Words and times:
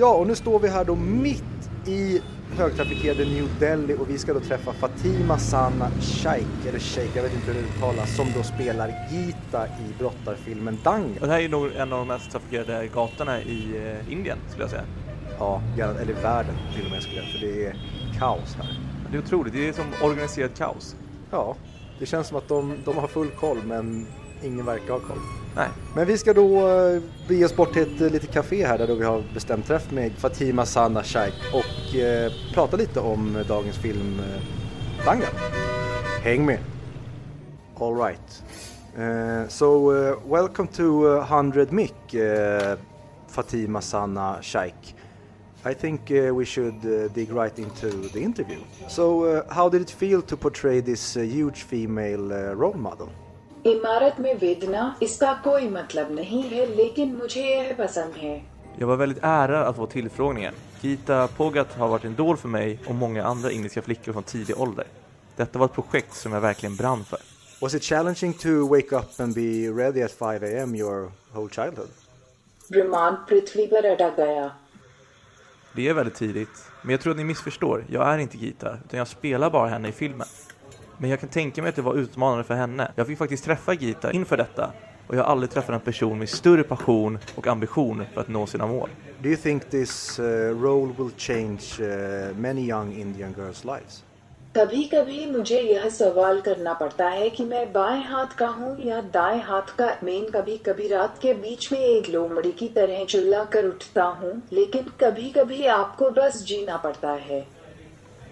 Ja, 0.00 0.14
och 0.14 0.26
nu 0.26 0.34
står 0.34 0.60
vi 0.60 0.68
här 0.68 0.84
då 0.84 0.94
mitt 0.94 1.70
i 1.86 2.20
högtrafikerade 2.56 3.24
New 3.24 3.48
Delhi 3.58 3.94
och 3.94 4.10
vi 4.10 4.18
ska 4.18 4.34
då 4.34 4.40
träffa 4.40 4.72
Fatima 4.72 5.38
Sana 5.38 5.90
Shaikh, 6.00 6.68
eller 6.68 6.78
Sheikh, 6.78 7.16
jag 7.16 7.22
vet 7.22 7.34
inte 7.34 7.46
hur 7.46 7.54
det 7.54 7.60
uttalas, 7.60 8.16
som 8.16 8.26
då 8.36 8.42
spelar 8.42 9.08
Gita 9.10 9.66
i 9.66 9.98
brottarfilmen 9.98 10.78
Dangan. 10.84 11.16
Och 11.20 11.26
det 11.26 11.32
här 11.32 11.40
är 11.40 11.48
nog 11.48 11.72
en 11.76 11.92
av 11.92 11.98
de 11.98 12.08
mest 12.08 12.30
trafikerade 12.30 12.86
gatorna 12.86 13.40
i 13.42 13.76
eh, 13.76 14.12
Indien 14.12 14.38
skulle 14.48 14.62
jag 14.62 14.70
säga. 14.70 14.84
Ja, 15.38 15.62
eller 15.78 16.22
världen 16.22 16.54
till 16.76 16.84
och 16.84 16.90
med 16.90 17.02
skulle 17.02 17.16
jag 17.16 17.26
för 17.28 17.38
det 17.38 17.66
är 17.66 17.74
kaos 18.18 18.54
här. 18.54 18.80
Det 19.10 19.16
är 19.16 19.22
otroligt, 19.22 19.52
det 19.52 19.68
är 19.68 19.72
som 19.72 19.84
organiserat 20.02 20.58
kaos. 20.58 20.96
Ja, 21.30 21.56
det 21.98 22.06
känns 22.06 22.28
som 22.28 22.36
att 22.36 22.48
de, 22.48 22.76
de 22.84 22.96
har 22.96 23.08
full 23.08 23.30
koll 23.30 23.58
men 23.64 24.06
ingen 24.42 24.66
verkar 24.66 24.92
ha 24.92 25.00
koll. 25.00 25.18
Nej, 25.56 25.68
Men 25.94 26.06
vi 26.06 26.18
ska 26.18 26.34
då 26.34 26.68
eh, 26.68 27.02
bege 27.28 27.44
oss 27.44 27.56
bort 27.56 27.72
till 27.72 27.82
ett 27.82 28.00
eh, 28.00 28.10
litet 28.10 28.32
café 28.32 28.66
här 28.66 28.78
där 28.78 28.94
vi 28.94 29.04
har 29.04 29.22
bestämt 29.34 29.66
träff 29.66 29.90
med 29.90 30.12
Fatima 30.12 30.66
Sana 30.66 31.02
Shaikh 31.02 31.36
och 31.52 31.96
eh, 31.96 32.32
prata 32.54 32.76
lite 32.76 33.00
om 33.00 33.44
dagens 33.48 33.76
film 33.76 34.20
eh, 34.20 35.04
Dangan. 35.04 35.28
Häng 36.22 36.46
med! 36.46 36.58
Alright. 37.80 38.42
Uh, 38.98 39.48
so 39.48 39.92
uh, 39.92 40.16
welcome 40.26 40.68
to 40.68 41.06
uh, 41.06 41.20
100 41.20 41.72
Mic, 41.72 41.92
Fatima 43.28 43.80
Sana 43.80 44.42
Shaikh. 44.42 44.94
I 45.64 45.74
think 45.74 46.10
we 46.10 46.44
should 46.44 46.80
dig 47.14 47.30
right 47.32 47.58
into 47.58 47.90
the 48.08 48.20
interview. 48.20 48.58
So, 48.88 49.44
how 49.50 49.68
did 49.68 49.82
it 49.82 49.90
feel 49.90 50.22
to 50.22 50.36
portray 50.36 50.80
this 50.80 51.14
huge 51.14 51.64
female 51.64 52.54
role 52.54 52.78
model? 52.78 53.10
इमारत 53.65 54.19
में 54.19 54.33
वेदना 54.39 54.95
इसका 55.01 55.33
कोई 55.43 55.69
मतलब 55.69 56.11
नहीं 56.15 56.43
है 56.43 56.65
लेकिन 56.75 57.15
मुझे 57.15 57.41
यह 57.41 57.73
पसंद 57.79 58.13
है 58.23 58.35
jag 58.77 58.87
var 58.87 58.95
väldigt 58.95 59.23
ärad 59.23 59.67
att 59.67 59.75
få 59.75 59.87
tillfrågningen. 59.87 60.53
Gita 60.81 61.27
Pogat 61.27 61.73
har 61.77 61.87
varit 61.87 62.05
en 62.05 62.11
idol 62.11 62.37
för 62.37 62.47
mig 62.47 62.79
och 62.87 62.95
många 62.95 63.23
andra 63.23 63.51
indiska 63.51 63.81
flickor 63.81 64.13
från 64.13 64.23
tidig 64.23 64.59
ålder. 64.59 64.85
Detta 65.35 65.59
var 65.59 65.65
ett 65.65 65.73
projekt 65.73 66.15
som 66.15 66.33
jag 66.33 66.41
verkligen 66.41 66.75
brann 66.75 67.03
för. 67.03 67.19
Was 67.61 67.73
it 67.73 67.83
challenging 67.83 68.33
to 68.33 68.67
wake 68.67 68.95
up 68.95 69.19
and 69.19 69.33
be 69.35 69.69
ready 69.83 70.01
at 70.01 70.11
5 70.11 70.43
a.m. 70.43 70.75
your 70.75 71.11
whole 71.33 71.49
childhood? 71.49 71.89
विमान 72.69 73.15
पृथ्वी 73.29 73.65
पर 73.67 73.85
अटक 73.85 74.15
गया 74.17 74.51
Det 75.75 75.89
är 75.89 75.93
väldigt 75.93 76.15
tidigt, 76.15 76.71
men 76.81 76.91
jag 76.91 77.01
tror 77.01 77.11
att 77.11 77.17
ni 77.17 77.23
missförstår. 77.23 77.85
Jag 77.89 78.13
är 78.13 78.17
inte 78.17 78.37
Gita, 78.37 78.77
utan 78.85 78.97
jag 78.97 79.07
spelar 79.07 79.49
bara 79.49 79.69
henne 79.69 79.87
i 79.87 79.91
filmen. 79.91 80.27
Men 80.99 81.09
jag 81.09 81.19
kan 81.19 81.29
tänka 81.29 81.61
mig 81.61 81.69
att 81.69 81.75
det 81.75 81.81
var 81.81 81.95
utmanande 81.95 82.43
för 82.43 82.53
henne. 82.53 82.91
Jag 82.95 83.07
fick 83.07 83.17
faktiskt 83.17 83.45
träffa 83.45 83.73
Gita 83.73 84.11
inför 84.11 84.37
detta 84.37 84.71
och 85.07 85.15
jag 85.15 85.23
har 85.23 85.31
aldrig 85.31 85.49
träffat 85.51 85.69
en 85.75 85.79
person 85.79 86.19
med 86.19 86.29
större 86.29 86.63
passion 86.63 87.19
och 87.35 87.47
ambition 87.47 88.05
för 88.13 88.21
att 88.21 88.27
nå 88.27 88.45
sina 88.47 88.67
mål. 88.67 88.89
Do 89.21 89.29
you 89.29 89.37
think 89.37 89.69
this 89.69 90.19
uh, 90.19 90.25
role 90.61 90.93
will 90.97 91.11
change 91.17 91.61
uh, 91.79 92.37
many 92.37 92.69
young 92.69 92.93
Indian 92.93 93.33
girls' 93.33 93.65
lives? 93.65 94.03
कभी 94.57 94.83
कभी 94.83 95.25
मुझे 95.31 95.59
यह 95.61 95.89
सवाल 95.89 96.41
करना 96.41 96.73
पड़ता 96.73 97.07
है 97.09 97.29
कि 97.29 97.43
मैं 97.43 97.71
बाएं 97.73 98.03
हाथ 98.03 98.35
का 98.37 98.47
हूँ 98.47 98.77
या 98.85 99.01
दाएं 99.01 99.41
हाथ 99.41 99.75
का 99.77 99.85
मैं 100.03 100.25
कभी 100.31 100.57
कभी 100.57 100.87
रात 100.87 101.17
के 101.21 101.33
बीच 101.33 101.71
में 101.71 101.79
एक 101.79 102.09
लोमड़ी 102.09 102.51
की 102.51 102.67
तरह 102.67 103.03
चिल्ला 103.05 103.43
कर 103.43 103.65
उठता 103.65 104.03
हूँ 104.03 104.31
लेकिन 104.53 104.83
कभी 105.01 105.29
कभी 105.29 105.65
आपको 105.65 106.09
बस 106.09 106.43
जीना 106.43 106.77
पड़ता 106.77 107.11
है 107.11 107.45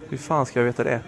Hur 0.10 0.18
fan 0.18 0.46
ska 0.46 0.60
jag 0.60 0.66
veta 0.66 0.84
det? 0.84 1.02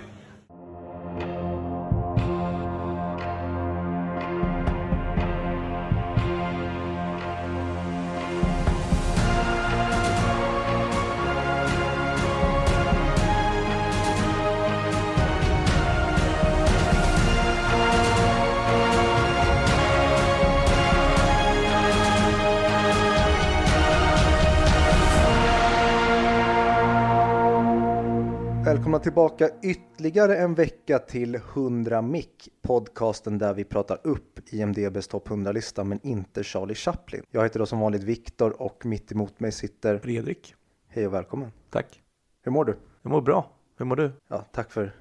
Välkomna 28.71 28.99
tillbaka 28.99 29.51
ytterligare 29.63 30.37
en 30.37 30.55
vecka 30.55 30.99
till 30.99 31.35
100 31.35 32.03
Mic, 32.03 32.27
podcasten 32.63 33.39
där 33.39 33.55
vi 33.55 33.65
pratar 33.65 34.01
upp 34.05 34.53
IMDBs 34.53 35.09
topp 35.09 35.29
100-lista 35.29 35.85
men 35.85 36.01
inte 36.03 36.45
Charlie 36.45 36.75
Chaplin. 36.75 37.23
Jag 37.31 37.43
heter 37.43 37.59
då 37.59 37.67
som 37.67 37.81
vanligt 37.81 38.03
Viktor 38.03 38.63
och 38.63 38.87
mitt 38.87 39.13
emot 39.13 39.41
mig 39.41 39.53
sitter, 39.53 39.99
Fredrik. 39.99 40.55
hej 40.89 41.07
och 41.07 41.15
välkommen. 41.15 41.53
Tack. 41.71 42.03
Hur 42.43 42.53
mår 42.53 42.65
du? 42.65 42.77
Jag 43.03 43.11
mår 43.11 43.21
bra. 43.21 43.51
Hur 43.79 43.87
mår 43.87 43.97
du? 43.97 44.13
Ja, 44.29 44.45
tack 44.53 44.71
för 44.73 44.97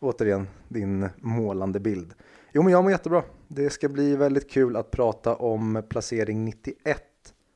återigen 0.00 0.48
din 0.68 1.08
målande 1.16 1.80
bild. 1.80 2.14
Jo, 2.52 2.62
men 2.62 2.72
jag 2.72 2.84
mår 2.84 2.92
jättebra. 2.92 3.22
Det 3.48 3.70
ska 3.70 3.88
bli 3.88 4.16
väldigt 4.16 4.50
kul 4.50 4.76
att 4.76 4.90
prata 4.90 5.36
om 5.36 5.82
placering 5.88 6.44
91 6.44 7.02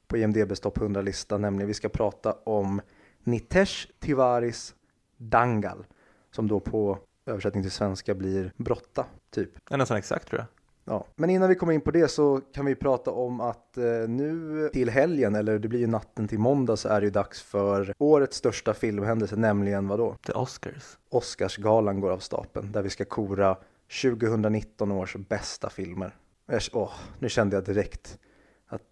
på 0.07 0.17
IMDBs 0.17 0.61
topp 0.61 0.79
100-lista, 0.79 1.39
nämligen 1.39 1.69
vi 1.69 1.75
ska 1.75 1.89
prata 1.89 2.33
om 2.33 2.81
Nitesh 3.25 3.89
Tiwaris 3.99 4.75
Dangal, 5.19 5.85
som 6.31 6.49
då 6.49 6.61
på 6.61 6.99
översättning 7.27 7.63
till 7.63 7.73
svenska 7.73 8.15
blir 8.15 8.53
brotta, 8.57 9.07
typ. 9.31 9.51
Är 9.71 9.77
nästan 9.77 9.97
exakt 9.97 10.29
tror 10.29 10.39
jag. 10.41 10.47
Ja. 10.95 11.05
Men 11.17 11.31
innan 11.31 11.49
vi 11.49 11.55
kommer 11.55 11.73
in 11.73 11.81
på 11.81 11.91
det 11.91 12.09
så 12.09 12.41
kan 12.55 12.65
vi 12.67 12.75
prata 12.75 13.11
om 13.11 13.41
att 13.41 13.77
eh, 13.79 13.85
nu 14.09 14.69
till 14.73 14.91
helgen, 14.91 15.35
eller 15.35 15.59
det 15.59 15.69
blir 15.69 15.81
ju 15.81 15.87
natten 15.87 16.29
till 16.29 16.39
måndag, 16.39 16.77
så 16.77 16.89
är 16.89 17.01
det 17.01 17.05
ju 17.05 17.11
dags 17.11 17.43
för 17.43 17.95
årets 17.99 18.37
största 18.37 18.75
filmhändelse, 18.75 19.37
nämligen 19.37 19.89
vad 19.89 19.99
då? 19.99 20.15
The 20.27 20.33
Oscars. 20.33 20.99
Oscarsgalan 21.09 22.01
går 22.01 22.11
av 22.11 22.19
stapeln 22.19 22.73
där 22.73 22.83
vi 22.83 22.91
ska 22.91 23.05
kora 23.05 23.57
2019 24.03 24.93
års 24.93 25.17
bästa 25.17 25.71
filmer. 25.71 26.17
Jag- 26.47 26.61
Åh, 26.73 26.93
nu 27.19 27.29
kände 27.29 27.57
jag 27.57 27.65
direkt 27.65 28.19
att 28.67 28.83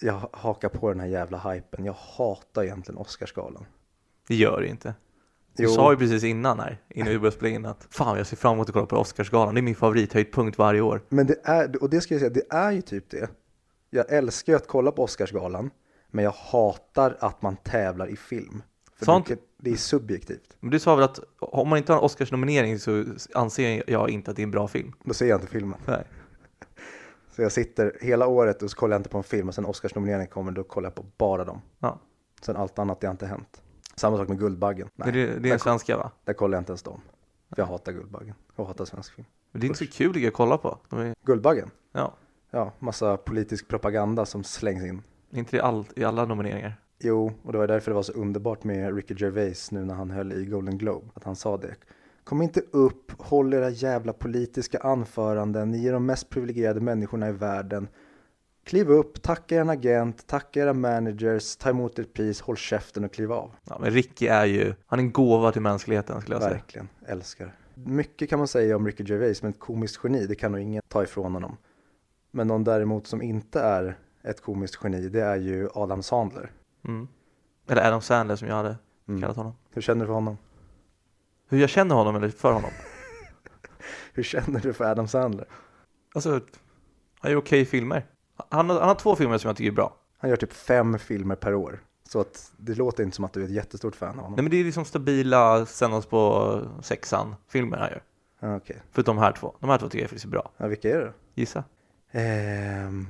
jag 0.00 0.20
hakar 0.32 0.68
på 0.68 0.88
den 0.88 1.00
här 1.00 1.06
jävla 1.06 1.38
hypen. 1.52 1.84
Jag 1.84 1.92
hatar 2.16 2.64
egentligen 2.64 2.98
Oscarsgalan. 2.98 3.66
Det 4.28 4.34
gör 4.34 4.60
det 4.60 4.68
inte. 4.68 4.94
Du 5.60 5.66
Jo. 5.66 5.74
sa 5.74 5.92
ju 5.92 5.98
precis 5.98 6.24
innan 6.24 6.60
här, 6.60 6.78
innan 6.88 7.08
vi 7.08 7.18
började 7.18 7.36
spela 7.36 7.54
in 7.54 7.66
att 7.66 7.86
fan 7.90 8.16
jag 8.18 8.26
ser 8.26 8.36
fram 8.36 8.52
emot 8.54 8.68
att 8.68 8.72
kolla 8.74 8.86
på 8.86 8.96
Oscarsgalan. 8.96 9.54
Det 9.54 9.60
är 9.60 9.62
min 9.62 9.74
favorithöjdpunkt 9.74 10.58
varje 10.58 10.80
år. 10.80 11.02
Men 11.08 11.26
det 11.26 11.36
är, 11.44 11.82
och 11.82 11.90
det 11.90 12.00
ska 12.00 12.14
jag 12.14 12.20
säga, 12.20 12.30
det 12.30 12.56
är 12.56 12.70
ju 12.72 12.82
typ 12.82 13.10
det. 13.10 13.30
Jag 13.90 14.12
älskar 14.12 14.52
ju 14.52 14.56
att 14.56 14.66
kolla 14.66 14.92
på 14.92 15.02
Oscarsgalan, 15.02 15.70
men 16.10 16.24
jag 16.24 16.32
hatar 16.32 17.16
att 17.20 17.42
man 17.42 17.56
tävlar 17.56 18.06
i 18.10 18.16
film. 18.16 18.62
För 18.98 19.04
Sånt- 19.06 19.26
det, 19.28 19.38
det 19.56 19.70
är 19.70 19.76
subjektivt. 19.76 20.56
Men 20.60 20.70
du 20.70 20.78
sa 20.78 20.94
väl 20.94 21.04
att 21.04 21.20
om 21.38 21.68
man 21.68 21.78
inte 21.78 21.92
har 21.92 21.98
en 21.98 22.04
Oscarsnominering 22.04 22.78
så 22.78 23.04
anser 23.34 23.90
jag 23.90 24.10
inte 24.10 24.30
att 24.30 24.36
det 24.36 24.42
är 24.42 24.44
en 24.44 24.50
bra 24.50 24.68
film. 24.68 24.92
Då 25.04 25.14
ser 25.14 25.26
jag 25.26 25.36
inte 25.40 25.52
filmen. 25.52 25.78
Nej. 25.86 26.04
Så 27.36 27.42
jag 27.42 27.52
sitter 27.52 27.96
hela 28.00 28.26
året 28.26 28.62
och 28.62 28.70
så 28.70 28.76
kollar 28.76 28.94
jag 28.94 28.98
inte 29.00 29.08
på 29.08 29.18
en 29.18 29.24
film 29.24 29.48
och 29.48 29.54
sen 29.54 29.64
Oscarsnomineringen 29.66 30.26
kommer, 30.28 30.52
då 30.52 30.62
kollar 30.64 30.86
jag 30.86 30.94
på 30.94 31.04
bara 31.18 31.44
dem. 31.44 31.60
Ja. 31.78 31.98
Sen 32.42 32.56
allt 32.56 32.78
annat, 32.78 33.00
det 33.00 33.06
har 33.06 33.12
inte 33.12 33.26
hänt. 33.26 33.62
Samma 34.00 34.16
sak 34.16 34.28
med 34.28 34.38
Guldbaggen. 34.38 34.88
Men 34.96 35.12
det, 35.12 35.26
det 35.26 35.32
är 35.32 35.40
där, 35.40 35.52
en 35.52 35.58
svenska 35.58 35.96
va? 35.96 36.10
där 36.24 36.32
kollar 36.32 36.56
jag 36.56 36.60
inte 36.60 36.70
ens 36.72 36.82
dem. 36.82 37.00
För 37.48 37.62
jag 37.62 37.66
hatar 37.66 37.92
Guldbaggen. 37.92 38.34
Jag 38.56 38.64
hatar 38.64 38.84
svensk 38.84 39.14
film. 39.14 39.26
Men 39.52 39.60
det 39.60 39.66
är 39.66 39.68
inte 39.68 39.78
så 39.78 39.86
kul 39.86 40.26
att 40.26 40.32
kolla 40.32 40.58
på. 40.58 40.78
Är, 40.90 41.14
Guldbaggen? 41.24 41.70
ja, 41.92 42.14
Ja, 42.50 42.72
massa 42.78 43.16
politisk 43.16 43.68
propaganda 43.68 44.26
som 44.26 44.44
slängs 44.44 44.84
in. 44.84 45.02
är 45.30 45.38
inte 45.38 45.56
det 45.56 45.62
allt 45.62 45.98
i 45.98 46.04
alla 46.04 46.24
nomineringar? 46.24 46.80
Jo, 46.98 47.32
och 47.42 47.52
det 47.52 47.58
var 47.58 47.66
därför 47.66 47.90
det 47.90 47.94
var 47.94 48.02
så 48.02 48.12
underbart 48.12 48.64
med 48.64 48.96
Ricky 48.96 49.14
Gervais 49.18 49.70
nu 49.70 49.84
när 49.84 49.94
han 49.94 50.10
höll 50.10 50.32
i 50.32 50.44
Golden 50.44 50.78
Globe. 50.78 51.06
Att 51.14 51.24
han 51.24 51.36
sa 51.36 51.56
det. 51.56 51.74
Kom 52.24 52.42
inte 52.42 52.60
upp, 52.70 53.12
håll 53.18 53.54
era 53.54 53.70
jävla 53.70 54.12
politiska 54.12 54.78
anföranden. 54.78 55.70
Ni 55.70 55.86
är 55.86 55.92
de 55.92 56.06
mest 56.06 56.28
privilegierade 56.30 56.80
människorna 56.80 57.28
i 57.28 57.32
världen. 57.32 57.88
Kliv 58.70 58.90
upp, 58.90 59.22
tacka 59.22 59.54
er 59.56 59.70
agent, 59.70 60.26
tacka 60.26 60.60
era 60.60 60.72
managers, 60.72 61.56
ta 61.56 61.70
emot 61.70 61.98
ett 61.98 62.12
pris, 62.12 62.40
håll 62.40 62.56
käften 62.56 63.04
och 63.04 63.12
kliv 63.12 63.32
av. 63.32 63.50
Ja, 63.64 63.78
men 63.80 63.90
Ricky 63.90 64.26
är 64.26 64.44
ju, 64.44 64.74
han 64.86 64.98
är 64.98 65.02
en 65.02 65.12
gåva 65.12 65.52
till 65.52 65.62
mänskligheten 65.62 66.20
skulle 66.20 66.34
jag 66.34 66.42
säga. 66.42 66.54
Verkligen, 66.54 66.88
älskar. 67.06 67.56
Mycket 67.74 68.30
kan 68.30 68.38
man 68.38 68.48
säga 68.48 68.76
om 68.76 68.86
Ricky 68.86 69.04
Gervais, 69.04 69.42
men 69.42 69.50
ett 69.50 69.58
komiskt 69.58 70.00
geni, 70.04 70.26
det 70.26 70.34
kan 70.34 70.52
nog 70.52 70.60
ingen 70.60 70.82
ta 70.88 71.02
ifrån 71.02 71.32
honom. 71.32 71.56
Men 72.30 72.46
någon 72.46 72.64
däremot 72.64 73.06
som 73.06 73.22
inte 73.22 73.60
är 73.60 73.98
ett 74.22 74.40
komiskt 74.40 74.78
geni, 74.84 75.08
det 75.08 75.20
är 75.22 75.36
ju 75.36 75.68
Adam 75.74 76.02
Sandler. 76.02 76.52
Mm. 76.88 77.08
Eller 77.68 77.86
Adam 77.86 78.00
Sandler 78.00 78.36
som 78.36 78.48
jag 78.48 78.54
hade 78.54 78.76
Mm. 79.08 79.20
kallat 79.20 79.36
honom. 79.36 79.52
Hur 79.70 79.82
känner 79.82 80.00
du 80.00 80.06
för 80.06 80.14
honom? 80.14 80.38
Hur 81.48 81.58
jag 81.58 81.70
känner 81.70 81.94
honom 81.94 82.16
eller 82.16 82.28
för 82.28 82.52
honom? 82.52 82.70
Hur 84.14 84.22
känner 84.22 84.60
du 84.60 84.72
för 84.72 84.84
Adam 84.84 85.08
Sandler? 85.08 85.46
Alltså, 86.14 86.40
han 87.20 87.30
gör 87.30 87.38
okej 87.38 87.64
filmer. 87.64 88.06
Han 88.48 88.70
har, 88.70 88.78
han 88.78 88.88
har 88.88 88.94
två 88.94 89.16
filmer 89.16 89.38
som 89.38 89.48
jag 89.48 89.56
tycker 89.56 89.70
är 89.70 89.74
bra. 89.74 89.96
Han 90.18 90.30
gör 90.30 90.36
typ 90.36 90.52
fem 90.52 90.98
filmer 90.98 91.34
per 91.36 91.54
år. 91.54 91.80
Så 92.08 92.20
att 92.20 92.52
det 92.56 92.74
låter 92.74 93.02
inte 93.04 93.16
som 93.16 93.24
att 93.24 93.32
du 93.32 93.40
är 93.40 93.44
ett 93.44 93.50
jättestort 93.50 93.96
fan 93.96 94.08
av 94.08 94.14
honom. 94.16 94.32
Nej 94.32 94.42
men 94.42 94.50
det 94.50 94.56
är 94.56 94.64
liksom 94.64 94.84
stabila, 94.84 95.66
sändas 95.66 96.06
på 96.06 96.60
sexan 96.82 97.34
filmer 97.48 97.76
han 97.76 97.90
gör. 97.90 98.02
Ja, 98.40 98.56
Okej, 98.56 98.76
Förutom 98.92 99.16
de 99.16 99.22
här 99.22 99.32
två. 99.32 99.54
De 99.60 99.70
här 99.70 99.78
två 99.78 99.88
tycker 99.88 99.98
jag 100.04 100.10
faktiskt 100.10 100.24
är 100.24 100.28
bra. 100.30 100.50
ja, 100.56 100.66
vilka 100.66 100.90
är 100.90 100.98
det 100.98 101.04
då? 101.04 101.12
Gissa. 101.34 101.64
Ehm, 102.10 103.08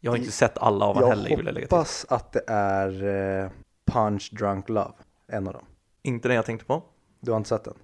Jag 0.00 0.12
har 0.12 0.16
inte 0.18 0.32
sett 0.32 0.58
alla 0.58 0.84
av 0.84 0.96
jag 1.00 1.08
heller 1.08 1.30
jag 1.30 1.44
lägga 1.44 1.54
till. 1.54 1.62
hoppas 1.76 2.06
att 2.08 2.32
det 2.32 2.42
är 2.46 3.04
eh, 3.44 3.50
Punch 3.92 4.30
Drunk 4.38 4.68
Love. 4.68 4.92
En 5.28 5.46
av 5.46 5.52
dem. 5.52 5.64
Inte 6.02 6.28
den 6.28 6.36
jag 6.36 6.44
tänkte 6.46 6.66
på. 6.66 6.82
Du 7.20 7.30
har 7.30 7.36
inte 7.36 7.48
sett 7.48 7.64
den? 7.64 7.74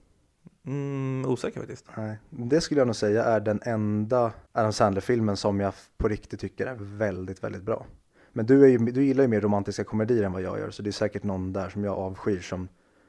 Mm, 0.67 1.31
osäker 1.31 1.61
faktiskt. 1.61 1.87
Nej. 1.97 2.19
Det 2.31 2.61
skulle 2.61 2.81
jag 2.81 2.87
nog 2.87 2.97
säga 2.97 3.25
är 3.25 3.41
den 3.41 3.61
enda 3.65 4.33
Adam 4.53 4.73
Sandler-filmen 4.73 5.37
som 5.37 5.61
jag 5.61 5.75
på 5.97 6.09
riktigt 6.09 6.41
tycker 6.41 6.67
är 6.67 6.77
väldigt, 6.81 7.45
väldigt 7.45 7.63
bra. 7.63 7.87
Men 8.33 8.47
du, 8.47 8.65
är 8.65 8.69
ju, 8.69 8.79
du 8.79 9.05
gillar 9.05 9.25
ju 9.25 9.29
mer 9.29 9.41
romantiska 9.41 9.85
komedier 9.85 10.23
än 10.23 10.33
vad 10.33 10.43
jag 10.43 10.59
gör, 10.59 10.71
så 10.71 10.83
det 10.83 10.91
är 10.91 10.93
säkert 10.93 11.23
någon 11.23 11.53
där 11.53 11.69
som 11.69 11.85
jag 11.85 11.99
avskyr 11.99 12.41
som 12.41 12.69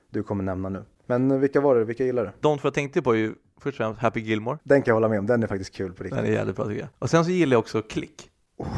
du 0.10 0.24
kommer 0.24 0.44
nämna 0.44 0.70
nu. 0.70 0.84
Men 1.06 1.40
vilka 1.40 1.62
var 1.62 1.76
det? 1.76 1.86
Vilka 1.86 2.04
gillar 2.04 2.26
du? 2.26 2.32
De 2.40 2.58
två 2.58 2.66
jag 2.68 2.74
tänkte 2.74 3.02
på 3.02 3.12
är 3.12 3.18
ju 3.18 3.34
först 3.58 3.80
och 3.80 3.86
främst 3.86 4.02
Happy 4.02 4.20
Gilmore. 4.20 4.58
Den 4.64 4.82
kan 4.82 4.92
jag 4.92 4.96
hålla 4.96 5.10
med 5.10 5.20
om, 5.20 5.26
den 5.26 5.44
är 5.44 5.48
faktiskt 5.48 5.74
kul 5.74 5.94
på 5.94 6.04
riktigt. 6.04 6.18
Den 6.18 6.26
är 6.26 6.32
jävligt 6.32 6.56
bra 6.56 6.66
tycker 6.66 6.80
jag. 6.80 6.90
Och 7.00 7.10
sen 7.10 7.26
så 7.26 7.32
gillar 7.32 7.54
jag 7.54 7.60
också 7.60 7.82
Klick. 7.82 8.30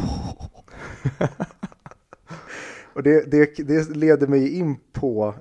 Och 2.94 3.04
det, 3.04 3.32
det, 3.32 3.68
det 3.68 3.96
leder 3.96 4.28
mig 4.28 4.58
in 4.58 4.78
på 4.94 5.36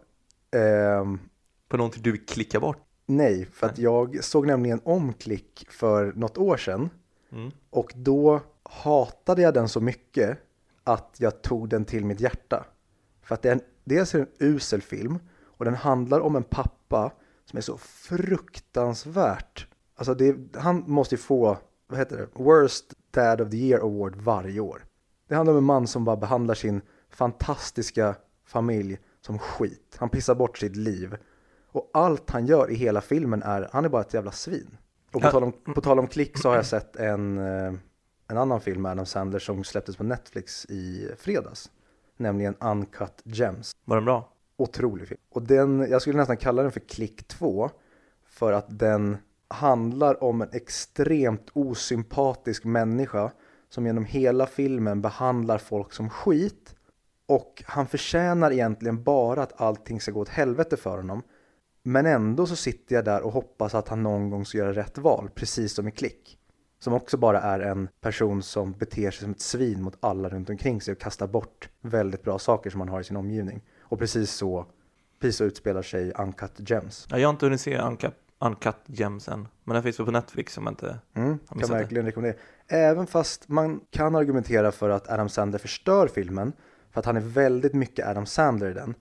ehm, 0.57 1.19
På 1.69 1.77
någonting 1.77 2.03
du 2.03 2.13
vill 2.13 2.27
klicka 2.27 2.61
bort. 2.61 2.79
Nej, 3.06 3.47
för 3.53 3.67
att 3.67 3.79
jag 3.79 4.25
såg 4.25 4.47
nämligen 4.47 4.81
om 4.85 5.12
Klick 5.12 5.67
för 5.71 6.12
något 6.12 6.39
år 6.39 6.56
sedan 6.56 6.91
Mm. 7.33 7.51
och 7.71 7.93
då 7.97 8.41
hatade 8.62 9.43
jag 9.43 9.55
den 9.55 9.69
så 9.69 9.81
mycket 9.81 10.39
att 10.85 11.17
jag 11.19 11.43
tog 11.43 11.69
den 11.69 11.85
till 11.85 12.05
mitt 12.05 12.21
hjärta. 12.21 12.67
För 13.23 13.35
att 13.35 13.43
det 13.43 13.49
är 13.49 13.53
en, 13.53 13.61
dels 13.85 14.15
är 14.15 14.19
det 14.19 14.25
en 14.25 14.55
usel 14.55 14.83
film 14.83 15.19
och 15.43 15.65
den 15.65 15.75
handlar 15.75 16.21
om 16.21 16.37
en 16.37 16.43
pappa 16.43 17.12
som 17.45 17.56
är 17.56 17.61
så 17.61 17.79
fruktansvärt, 17.79 19.67
alltså 19.97 20.15
det, 20.15 20.37
han 20.55 20.85
måste 20.87 21.15
ju 21.15 21.19
få, 21.21 21.59
vad 21.87 21.99
heter 21.99 22.17
det, 22.17 22.29
Worst 22.33 22.95
Dad 23.11 23.41
of 23.41 23.51
the 23.51 23.56
Year 23.56 23.81
Award 23.81 24.17
varje 24.17 24.61
år. 24.61 24.85
Det 25.29 25.35
handlar 25.35 25.53
om 25.53 25.59
en 25.59 25.65
man 25.65 25.87
som 25.87 26.05
bara 26.05 26.17
behandlar 26.17 26.55
sin 26.55 26.81
fantastiska 27.11 28.15
familj 28.47 28.99
som 29.21 29.39
skit. 29.39 29.97
Han 29.99 30.09
pissar 30.09 30.35
bort 30.35 30.59
sitt 30.59 30.77
liv. 30.77 31.17
Och 31.75 31.91
allt 31.93 32.31
han 32.31 32.47
gör 32.47 32.71
i 32.71 32.75
hela 32.75 33.00
filmen 33.00 33.43
är, 33.43 33.69
han 33.73 33.85
är 33.85 33.88
bara 33.88 34.03
ett 34.03 34.15
jävla 34.15 34.32
svin. 34.32 34.76
Och 35.12 35.21
på, 35.21 35.26
Ja. 35.26 35.31
tal, 35.31 35.43
om, 35.44 35.53
på 35.75 35.81
tal 35.81 35.99
om 35.99 36.06
klick 36.06 36.38
så 36.38 36.49
har 36.49 36.56
jag 36.56 36.67
sett 36.67 36.97
en, 36.97 37.38
eh, 37.38 37.75
en 38.29 38.38
annan 38.38 38.61
film 38.61 38.82
med 38.82 38.93
Adam 38.93 39.06
Sandler 39.06 39.38
som 39.38 39.65
släpptes 39.65 39.97
på 39.97 40.05
Netflix 40.05 40.65
i 40.65 41.09
fredags. 41.19 41.71
Nämligen 42.17 42.55
Uncut 42.61 43.23
Gems. 43.25 43.76
Var 43.85 43.97
den 43.97 44.05
bra? 44.05 44.29
Otrolig 44.56 45.09
film. 45.09 45.21
Och 45.31 45.43
den, 45.43 45.87
jag 45.91 46.03
skulle 46.03 46.17
nästan 46.19 46.37
kalla 46.37 46.62
den 46.62 46.73
för 46.73 46.81
Klick 46.81 47.29
2 47.29 47.71
för 48.27 48.53
att 48.53 48.79
den 48.79 49.17
handlar 49.49 50.25
om 50.25 50.43
en 50.43 50.49
extremt 50.53 51.50
osympatisk 51.53 52.65
människa 52.65 53.31
som 53.69 53.87
genom 53.87 54.05
hela 54.05 54.47
filmen 54.47 55.03
behandlar 55.03 55.59
folk 55.59 55.93
som 55.93 56.11
skit 56.11 56.75
och 57.27 57.62
han 57.67 57.87
förtjänar 57.87 58.50
egentligen 58.53 59.03
bara 59.03 59.43
att 59.43 59.61
allting 59.61 60.00
ska 60.00 60.12
gå 60.12 60.20
åt 60.20 60.29
helvete 60.29 60.77
för 60.77 60.97
honom. 60.97 61.23
Men 61.87 62.07
ändå 62.07 62.47
så 62.47 62.57
sitter 62.57 62.95
jag 62.95 63.05
där 63.05 63.23
och 63.23 63.33
hoppas 63.33 63.75
att 63.75 63.89
han 63.89 64.03
någon 64.03 64.31
gång 64.31 64.47
ska 64.47 64.59
göra 64.59 64.73
rätt 64.73 64.99
val, 64.99 65.31
precis 65.35 65.75
som 65.75 65.89
i 65.89 65.91
Klick. 65.91 66.39
Som 66.79 66.93
också 66.93 67.17
bara 67.17 67.41
är 67.41 67.61
en 67.61 67.89
person 68.01 68.43
som 68.43 68.73
beter 68.73 69.11
sig 69.11 69.21
som 69.21 69.31
ett 69.31 69.41
svin 69.41 69.83
mot 69.83 69.97
alla 70.01 70.29
runt 70.29 70.51
omkring 70.51 70.81
sig 70.81 70.93
och 70.93 70.99
kastar 70.99 71.27
bort 71.27 71.69
väldigt 71.81 72.23
bra 72.23 72.39
saker 72.39 72.71
som 72.71 72.79
man 72.79 72.89
har 72.89 73.01
i 73.01 73.05
sin 73.05 73.17
omgivning. 73.17 73.63
Och 73.81 73.99
precis 73.99 74.31
så, 74.31 74.67
precis 75.21 75.37
så 75.37 75.45
utspelar 75.45 75.83
sig 75.83 76.13
Uncut 76.19 76.71
Gems. 76.71 77.07
Ja, 77.11 77.19
jag 77.19 77.29
har 77.29 77.33
inte 77.33 77.47
hunnit 77.47 77.61
se 77.61 77.79
Uncut, 77.79 78.15
Uncut 78.39 78.77
Gems 78.87 79.29
än. 79.29 79.49
Men 79.65 79.75
den 79.75 79.83
finns 79.83 79.99
väl 79.99 80.07
på 80.07 80.13
Netflix 80.13 80.59
om 80.59 80.65
jag 80.65 80.73
inte... 80.73 80.99
Mm, 81.15 81.39
Har 81.47 81.61
kan 81.61 81.69
det. 81.69 81.75
verkligen 81.75 82.07
rekommendera. 82.07 82.41
Även 82.69 83.07
fast 83.07 83.49
man 83.49 83.81
kan 83.91 84.15
argumentera 84.17 84.73
för 84.73 84.91
att 84.91 85.09
Adam 85.11 85.29
Sandler 85.29 85.59
förstör 85.59 86.09
filmen, 86.09 86.53
för 86.91 87.01
att 87.01 87.07
han 87.07 87.17
är 87.17 87.21
väldigt 87.21 87.75
mycket 87.75 88.07
Adam 88.07 88.27
Sandler 88.27 88.71
i 88.71 88.75
den. 88.75 88.95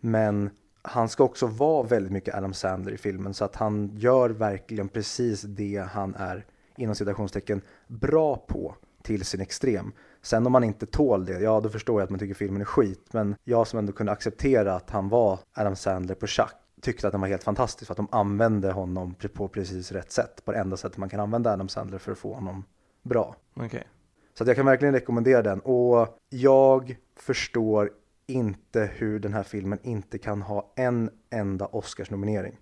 Men 0.00 0.50
han 0.82 1.08
ska 1.08 1.24
också 1.24 1.46
vara 1.46 1.82
väldigt 1.82 2.12
mycket 2.12 2.34
Adam 2.34 2.54
Sandler 2.54 2.92
i 2.92 2.96
filmen, 2.96 3.34
så 3.34 3.44
att 3.44 3.56
han 3.56 3.90
gör 3.94 4.30
verkligen 4.30 4.88
precis 4.88 5.42
det 5.42 5.88
han 5.92 6.14
är, 6.14 6.46
inom 6.76 6.94
citationstecken, 6.94 7.62
bra 7.86 8.36
på 8.36 8.74
till 9.02 9.24
sin 9.24 9.40
extrem. 9.40 9.92
Sen 10.22 10.46
om 10.46 10.52
man 10.52 10.64
inte 10.64 10.86
tål 10.86 11.24
det, 11.24 11.40
ja 11.40 11.60
då 11.60 11.68
förstår 11.68 12.00
jag 12.00 12.04
att 12.04 12.10
man 12.10 12.18
tycker 12.18 12.34
filmen 12.34 12.60
är 12.60 12.64
skit. 12.64 13.08
Men 13.12 13.36
jag 13.44 13.66
som 13.66 13.78
ändå 13.78 13.92
kunde 13.92 14.12
acceptera 14.12 14.74
att 14.74 14.90
han 14.90 15.08
var 15.08 15.38
Adam 15.54 15.76
Sandler 15.76 16.14
på 16.14 16.26
schack 16.26 16.56
tyckte 16.80 17.06
att 17.06 17.12
den 17.12 17.20
var 17.20 17.28
helt 17.28 17.44
fantastisk 17.44 17.86
för 17.86 17.92
att 17.92 17.96
de 17.96 18.08
använde 18.10 18.72
honom 18.72 19.14
på 19.34 19.48
precis 19.48 19.92
rätt 19.92 20.12
sätt. 20.12 20.44
På 20.44 20.52
det 20.52 20.58
enda 20.58 20.76
sättet 20.76 20.98
man 20.98 21.08
kan 21.08 21.20
använda 21.20 21.52
Adam 21.52 21.68
Sandler 21.68 21.98
för 21.98 22.12
att 22.12 22.18
få 22.18 22.34
honom 22.34 22.64
bra. 23.02 23.36
Okej. 23.54 23.88
Så 24.34 24.44
jag 24.44 24.56
kan 24.56 24.66
verkligen 24.66 24.94
rekommendera 24.94 25.42
den. 25.42 25.60
Och 25.60 26.18
jag 26.28 26.96
förstår 27.16 27.90
inte 28.30 28.90
hur 28.94 29.18
den 29.18 29.32
här 29.32 29.42
filmen 29.42 29.78
inte 29.82 30.18
kan 30.18 30.42
ha 30.42 30.72
en 30.76 31.10
enda 31.30 31.66
Oscarsnominering. 31.66 32.58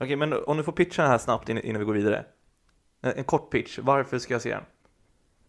Okej, 0.00 0.16
men 0.16 0.32
om 0.32 0.56
du 0.56 0.62
får 0.62 0.72
pitcha 0.72 1.02
den 1.02 1.10
här 1.10 1.18
snabbt 1.18 1.48
innan 1.48 1.78
vi 1.78 1.84
går 1.84 1.94
vidare. 1.94 2.24
En, 3.00 3.12
en 3.16 3.24
kort 3.24 3.50
pitch. 3.50 3.78
Varför 3.78 4.18
ska 4.18 4.34
jag 4.34 4.42
se 4.42 4.50
den? 4.50 4.64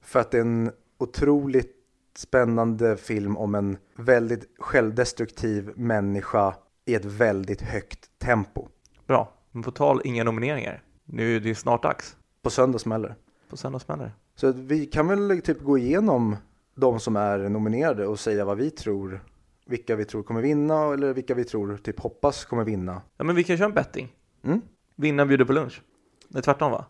För 0.01 0.19
att 0.19 0.31
det 0.31 0.37
är 0.37 0.41
en 0.41 0.71
otroligt 0.97 1.75
spännande 2.15 2.97
film 2.97 3.37
om 3.37 3.55
en 3.55 3.77
väldigt 3.95 4.49
självdestruktiv 4.59 5.71
människa 5.75 6.55
i 6.85 6.95
ett 6.95 7.05
väldigt 7.05 7.61
högt 7.61 8.19
tempo. 8.19 8.67
Bra. 9.07 9.33
Men 9.51 9.63
på 9.63 9.71
tal, 9.71 10.01
inga 10.03 10.23
nomineringar. 10.23 10.83
Nu 11.05 11.35
är 11.35 11.39
det 11.39 11.55
snart 11.55 11.83
dags. 11.83 12.17
På 12.41 12.49
söndag 12.49 12.79
smäller. 12.79 13.15
På 13.49 13.57
söndag 13.57 13.79
smäller. 13.79 14.11
Så 14.35 14.51
vi 14.51 14.85
kan 14.85 15.07
väl 15.07 15.41
typ 15.41 15.61
gå 15.61 15.77
igenom 15.77 16.35
de 16.75 16.99
som 16.99 17.15
är 17.15 17.49
nominerade 17.49 18.07
och 18.07 18.19
säga 18.19 18.45
vad 18.45 18.57
vi 18.57 18.69
tror, 18.69 19.23
vilka 19.71 19.95
vi 19.95 20.05
tror 20.05 20.23
kommer 20.23 20.41
vinna 20.41 20.93
eller 20.93 21.13
vilka 21.13 21.33
vi 21.35 21.43
tror 21.43 21.77
typ 21.77 21.99
hoppas 21.99 22.45
kommer 22.45 22.63
vinna. 22.63 23.01
Ja, 23.17 23.23
men 23.23 23.35
vi 23.35 23.43
kan 23.43 23.57
köra 23.57 23.65
en 23.65 23.73
betting. 23.73 24.15
Mm? 24.43 24.61
Vinnaren 24.95 25.27
bjuder 25.27 25.45
på 25.45 25.53
lunch. 25.53 25.81
Det 26.29 26.37
är 26.37 26.41
tvärtom 26.41 26.71
va? 26.71 26.85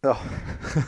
Ja. 0.00 0.16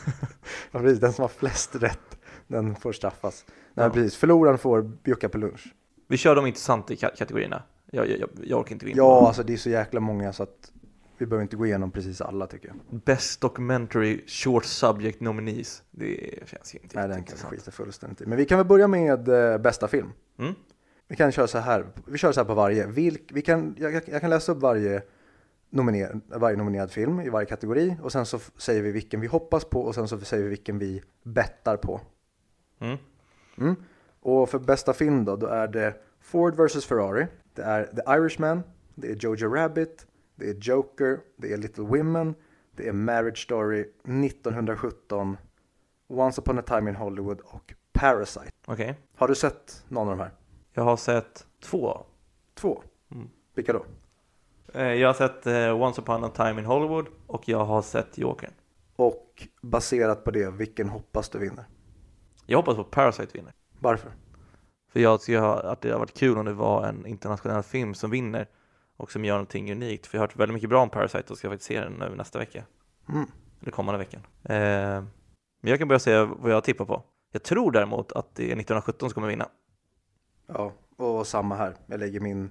ja, 0.70 0.78
precis. 0.78 1.00
Den 1.00 1.12
som 1.12 1.22
har 1.22 1.28
flest 1.28 1.74
rätt, 1.76 2.18
den 2.46 2.76
får 2.76 2.92
straffas. 2.92 3.44
Nej, 3.74 3.86
Ja. 3.86 3.90
precis. 3.92 4.16
Förloraren 4.16 4.58
får 4.58 4.82
bjucka 4.82 5.28
på 5.28 5.38
lunch. 5.38 5.74
Vi 6.08 6.16
kör 6.16 6.36
de 6.36 6.46
intressanta 6.46 6.96
kategorierna. 6.96 7.62
Jag, 7.90 8.10
jag, 8.10 8.28
jag, 8.42 8.60
orkar 8.60 8.72
inte 8.72 8.90
in 8.90 8.96
Ja, 8.96 9.26
alltså 9.26 9.42
det 9.42 9.52
är 9.52 9.56
så 9.56 9.70
jäkla 9.70 10.00
många 10.00 10.32
så 10.32 10.42
att 10.42 10.72
vi 11.18 11.26
behöver 11.26 11.42
inte 11.42 11.56
gå 11.56 11.66
igenom 11.66 11.90
precis 11.90 12.20
alla 12.20 12.46
tycker 12.46 12.68
jag. 12.68 13.00
Best 13.00 13.40
Documentary 13.40 14.24
Short 14.26 14.64
Subject 14.64 15.20
Nominees. 15.20 15.82
Det 15.90 16.38
känns 16.46 16.74
ju 16.74 16.78
inte 16.82 16.98
Nej, 17.00 17.08
den 17.08 17.24
kan 17.24 17.36
vi 17.50 17.56
skita 17.56 17.70
fullständigt 17.70 18.20
i. 18.20 18.26
Men 18.26 18.38
vi 18.38 18.44
kan 18.44 18.58
väl 18.58 18.66
börja 18.66 18.88
med 18.88 19.28
eh, 19.28 19.58
bästa 19.58 19.88
film. 19.88 20.12
Mm? 20.38 20.54
Vi 21.08 21.16
kan 21.16 21.32
köra 21.32 21.46
så 21.46 21.58
här. 21.58 21.86
Vi 22.06 22.18
kör 22.18 22.32
så 22.32 22.40
här 22.40 22.46
på 22.46 22.54
varje. 22.54 22.86
Vilk, 22.86 23.30
vi 23.32 23.42
kan, 23.42 23.76
jag, 23.78 24.02
jag- 24.06 24.20
kan 24.20 24.30
läsa 24.30 24.52
upp 24.52 24.58
varje, 24.58 25.02
nominer, 25.70 26.20
varje 26.26 26.56
nominerad 26.56 26.90
film 26.90 27.20
i 27.20 27.28
varje 27.28 27.46
kategori 27.46 27.96
och 28.02 28.12
sen 28.12 28.26
så 28.26 28.38
säger 28.38 28.82
vi 28.82 28.92
vilken 28.92 29.20
vi 29.20 29.26
hoppas 29.26 29.64
på 29.64 29.80
och 29.80 29.94
sen 29.94 30.08
så 30.08 30.20
säger 30.20 30.42
vi 30.42 30.48
vilken 30.48 30.78
vi 30.78 31.02
bettar 31.22 31.76
på. 31.76 32.00
Mm? 32.80 32.96
Mm. 33.58 33.76
Och 34.20 34.48
för 34.48 34.58
bästa 34.58 34.92
film 34.92 35.24
då, 35.24 35.36
då 35.36 35.46
är 35.46 35.68
det 35.68 35.94
Ford 36.20 36.54
vs 36.56 36.84
Ferrari, 36.86 37.26
det 37.54 37.62
är 37.62 37.84
The 37.84 38.12
Irishman, 38.18 38.62
det 38.94 39.10
är 39.10 39.14
Jojo 39.14 39.54
Rabbit, 39.54 40.06
det 40.34 40.50
är 40.50 40.54
Joker, 40.54 41.18
det 41.36 41.52
är 41.52 41.56
Little 41.56 41.84
Women, 41.84 42.34
det 42.76 42.88
är 42.88 42.92
Marriage 42.92 43.44
Story, 43.44 43.80
1917, 43.80 45.36
Once 46.08 46.40
upon 46.40 46.58
a 46.58 46.62
time 46.62 46.90
in 46.90 46.96
Hollywood 46.96 47.40
och 47.40 47.74
Parasite. 47.92 48.50
Okej. 48.66 49.00
Har 49.16 49.28
du 49.28 49.34
sett 49.34 49.84
någon 49.88 50.08
av 50.08 50.16
de 50.16 50.22
här? 50.22 50.30
Jag 50.76 50.84
har 50.84 50.96
sett 50.96 51.46
två. 51.60 52.06
Två? 52.54 52.82
Mm. 53.12 53.28
Vilka 53.54 53.72
då? 53.72 53.84
Eh, 54.74 54.92
Jag 54.92 55.08
har 55.08 55.14
sett 55.14 55.46
eh, 55.46 55.82
Once 55.82 56.00
upon 56.00 56.24
a 56.24 56.30
time 56.34 56.60
in 56.60 56.64
Hollywood 56.64 57.06
och 57.26 57.48
jag 57.48 57.64
har 57.64 57.82
sett 57.82 58.18
Jokern. 58.18 58.50
Och 58.96 59.48
baserat 59.62 60.24
på 60.24 60.30
det, 60.30 60.50
vilken 60.50 60.88
hoppas 60.88 61.28
du 61.28 61.38
vinner? 61.38 61.64
Jag 62.46 62.58
hoppas 62.58 62.76
på 62.76 62.84
Parasite 62.84 63.38
vinner. 63.38 63.52
Varför? 63.78 64.12
För 64.92 65.00
jag 65.00 65.20
tycker 65.20 65.42
att 65.42 65.80
det 65.80 65.90
har 65.90 65.98
varit 65.98 66.18
kul 66.18 66.38
om 66.38 66.44
det 66.44 66.52
var 66.52 66.84
en 66.86 67.06
internationell 67.06 67.62
film 67.62 67.94
som 67.94 68.10
vinner 68.10 68.46
och 68.96 69.12
som 69.12 69.24
gör 69.24 69.34
någonting 69.34 69.72
unikt. 69.72 70.06
För 70.06 70.18
jag 70.18 70.22
har 70.22 70.26
hört 70.28 70.36
väldigt 70.36 70.54
mycket 70.54 70.70
bra 70.70 70.82
om 70.82 70.90
Parasite 70.90 71.32
och 71.32 71.38
ska 71.38 71.48
faktiskt 71.48 71.68
se 71.68 71.80
den 71.80 72.02
över 72.02 72.16
nästa 72.16 72.38
vecka. 72.38 72.64
Mm. 73.08 73.26
Eller 73.62 73.72
kommande 73.72 73.98
veckan. 73.98 74.20
Eh, 74.44 75.04
men 75.60 75.70
jag 75.70 75.78
kan 75.78 75.88
börja 75.88 75.98
säga 75.98 76.24
vad 76.24 76.52
jag 76.52 76.64
tippar 76.64 76.84
på. 76.84 77.02
Jag 77.32 77.42
tror 77.42 77.72
däremot 77.72 78.12
att 78.12 78.34
det 78.34 78.42
är 78.42 78.46
1917 78.46 79.10
som 79.10 79.14
kommer 79.14 79.28
vinna. 79.28 79.48
Ja, 80.46 80.72
och 80.96 81.26
samma 81.26 81.54
här. 81.54 81.74
Jag 81.86 82.00
lägger 82.00 82.20
min... 82.20 82.50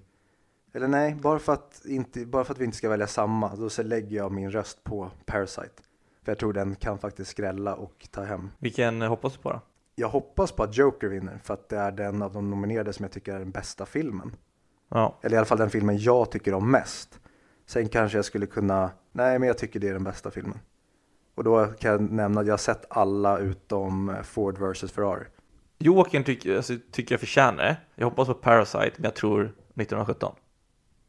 Eller 0.74 0.88
nej, 0.88 1.16
bara 1.16 1.40
för, 1.40 1.54
att 1.54 1.82
inte, 1.86 2.26
bara 2.26 2.44
för 2.44 2.54
att 2.54 2.60
vi 2.60 2.66
inte 2.66 2.78
ska 2.78 2.90
välja 2.90 3.08
samma, 3.08 3.56
då 3.56 3.70
så 3.70 3.84
lägger 3.84 4.18
jag 4.18 4.32
min 4.32 4.52
röst 4.52 4.84
på 4.84 5.12
Parasite. 5.26 5.84
För 6.24 6.32
jag 6.32 6.40
tror 6.40 6.54
den 6.54 6.76
kan 6.76 6.98
faktiskt 6.98 7.32
skrälla 7.32 7.76
och 7.76 8.08
ta 8.12 8.24
hem. 8.24 8.50
Vilken 8.58 9.02
eh, 9.02 9.10
hoppas 9.10 9.34
du 9.34 9.40
på 9.40 9.52
då? 9.52 9.62
Jag 9.96 10.10
hoppas 10.10 10.52
på 10.52 10.64
att 10.64 10.78
Joker 10.78 11.08
vinner, 11.08 11.40
för 11.44 11.54
att 11.54 11.70
det 11.70 11.78
är 11.78 11.92
den 11.92 12.22
av 12.22 12.34
de 12.34 12.50
nominerade 12.50 12.94
som 12.94 13.04
jag 13.04 13.12
tycker 13.12 13.34
är 13.34 13.40
den 13.40 13.52
bästa 13.52 13.86
filmen. 13.86 14.36
Ja, 14.90 15.20
Eller 15.22 15.36
i 15.36 15.38
alla 15.38 15.46
fall 15.46 15.58
den 15.58 15.70
filmen 15.70 15.98
jag 15.98 16.32
tycker 16.32 16.54
om 16.54 16.72
mest. 16.72 17.20
Sen 17.66 17.90
kanske 17.90 18.18
jag 18.18 18.26
skulle 18.26 18.46
kunna... 18.46 18.92
Nej, 19.12 19.40
men 19.40 19.48
jag 19.48 19.58
tycker 19.58 19.80
det 19.80 19.90
är 19.90 19.94
den 19.94 20.04
bästa 20.04 20.32
filmen. 20.32 20.60
Och 21.36 21.44
då 21.44 21.66
kan 21.66 21.92
jag 21.92 22.02
nämna 22.02 22.42
att 22.42 22.48
jag 22.48 22.54
har 22.54 22.58
sett 22.58 22.86
alla 22.90 23.38
utom 23.38 24.10
eh, 24.10 24.22
Ford 24.22 24.58
vs 24.58 24.92
Ferrari. 24.92 25.26
Jokern 25.78 26.24
tycker, 26.24 26.56
alltså, 26.56 26.74
tycker 26.92 27.14
jag 27.14 27.20
förtjänar 27.20 27.64
det. 27.64 27.78
Jag 27.96 28.06
hoppas 28.10 28.28
på 28.28 28.34
Parasite, 28.34 28.92
men 28.96 29.04
jag 29.04 29.16
tror 29.16 29.44
1917. 29.44 30.36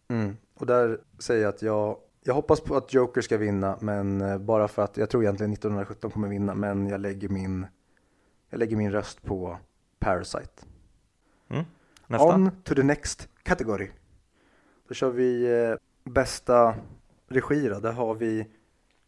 Mm. 0.08 0.36
Och 0.54 0.66
där 0.66 1.00
säger 1.18 1.42
jag 1.42 1.54
att 1.54 1.62
jag, 1.62 1.96
jag 2.24 2.34
hoppas 2.34 2.60
på 2.60 2.76
att 2.76 2.94
Joker 2.94 3.20
ska 3.20 3.36
vinna, 3.36 3.78
men 3.80 4.20
eh, 4.20 4.38
bara 4.38 4.68
för 4.68 4.82
att 4.82 4.96
jag 4.96 5.10
tror 5.10 5.22
egentligen 5.22 5.52
1917 5.52 6.10
kommer 6.10 6.28
vinna, 6.28 6.54
men 6.54 6.86
jag 6.86 7.00
lägger 7.00 7.28
min, 7.28 7.66
jag 8.50 8.58
lägger 8.58 8.76
min 8.76 8.92
röst 8.92 9.22
på 9.22 9.58
Parasite. 9.98 10.64
Mm. 11.48 11.64
Nästa. 12.06 12.26
On 12.26 12.50
to 12.64 12.74
the 12.74 12.82
next 12.82 13.28
category. 13.42 13.90
Då 14.88 14.94
kör 14.94 15.10
vi 15.10 15.60
eh, 15.62 15.74
bästa 16.04 16.74
regi 17.28 17.68
då. 17.68 17.80
Där 17.80 17.92
har 17.92 18.14
vi 18.14 18.46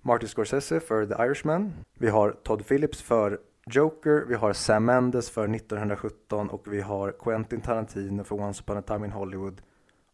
Martin 0.02 0.28
Scorsese 0.28 0.80
för 0.80 1.06
The 1.06 1.22
Irishman. 1.22 1.72
Vi 1.98 2.08
har 2.08 2.30
Todd 2.30 2.66
Phillips 2.66 3.02
för 3.02 3.40
Joker. 3.74 4.24
Vi 4.28 4.34
har 4.34 4.52
Sam 4.52 4.84
Mendes 4.84 5.30
för 5.30 5.54
1917 5.54 6.50
och 6.50 6.62
vi 6.72 6.80
har 6.80 7.12
Quentin 7.12 7.60
Tarantino 7.60 8.24
för 8.24 8.40
Once 8.40 8.62
upon 8.62 8.76
a 8.76 8.82
time 8.82 9.06
in 9.06 9.12
Hollywood. 9.12 9.60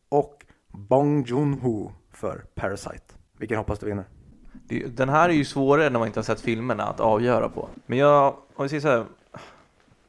Och 0.08 0.46
Bong 0.68 1.24
Joon-Ho 1.24 1.92
för 2.12 2.44
Parasite. 2.54 3.14
Vilken 3.38 3.58
hoppas 3.58 3.78
du 3.78 3.86
vinner? 3.86 4.04
Den 4.88 5.08
här 5.08 5.28
är 5.28 5.32
ju 5.32 5.44
svårare 5.44 5.90
när 5.90 5.98
man 5.98 6.08
inte 6.08 6.18
har 6.18 6.24
sett 6.24 6.40
filmerna 6.40 6.84
att 6.84 7.00
avgöra 7.00 7.48
på. 7.48 7.68
Men 7.86 7.98
jag, 7.98 8.36
om 8.54 8.62
vi 8.62 8.68
säger 8.68 8.80
så 8.80 8.88
här, 8.88 9.06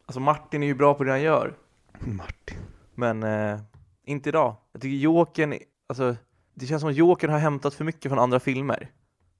alltså 0.06 0.20
Martin 0.20 0.64
är 0.64 0.68
ju 0.68 0.76
bra 0.76 0.94
på 0.94 1.04
det 1.04 1.12
han 1.12 1.22
gör, 1.22 1.54
Martin. 2.00 2.58
men 2.96 3.24
eh, 3.24 3.60
inte 4.06 4.30
idag. 4.30 4.56
Jag 4.72 4.82
tycker 4.82 4.96
Jokern, 4.98 5.54
alltså 5.88 6.16
det 6.54 6.66
känns 6.66 6.82
som 6.82 6.90
att 6.90 6.96
Jokern 6.96 7.32
har 7.32 7.40
hämtat 7.40 7.74
för 7.74 7.84
mycket 7.84 8.10
från 8.10 8.20
andra 8.20 8.40
filmer. 8.40 8.92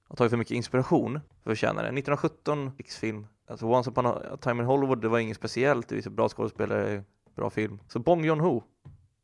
Har 0.08 0.16
tagit 0.16 0.30
för 0.30 0.36
mycket 0.36 0.54
inspiration 0.54 1.20
för 1.44 1.50
att 1.50 1.58
tjäna 1.58 1.82
det. 1.82 1.88
1917 1.88 2.72
film, 3.00 3.26
alltså 3.46 3.66
Once 3.66 3.90
upon 3.90 4.06
a 4.06 4.36
time 4.40 4.62
in 4.62 4.68
Hollywood, 4.68 5.02
det 5.02 5.08
var 5.08 5.18
inget 5.18 5.36
speciellt, 5.36 5.88
det 5.88 5.98
är 5.98 6.02
så 6.02 6.10
bra 6.10 6.28
skådespelare, 6.28 7.04
bra 7.34 7.50
film. 7.50 7.78
Så 7.88 7.98
Bong 7.98 8.24
Joon-Ho, 8.24 8.62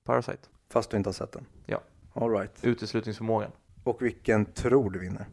Parasite, 0.04 0.48
Fast 0.70 0.90
du 0.90 0.96
inte 0.96 1.08
har 1.08 1.14
sett 1.14 1.32
den? 1.32 1.46
Ja. 1.66 1.80
All 2.12 2.30
right. 2.30 2.64
uteslutningsförmågan. 2.64 3.50
Och 3.84 4.02
vilken 4.02 4.44
tror 4.44 4.90
du 4.90 4.98
vinner? 4.98 5.26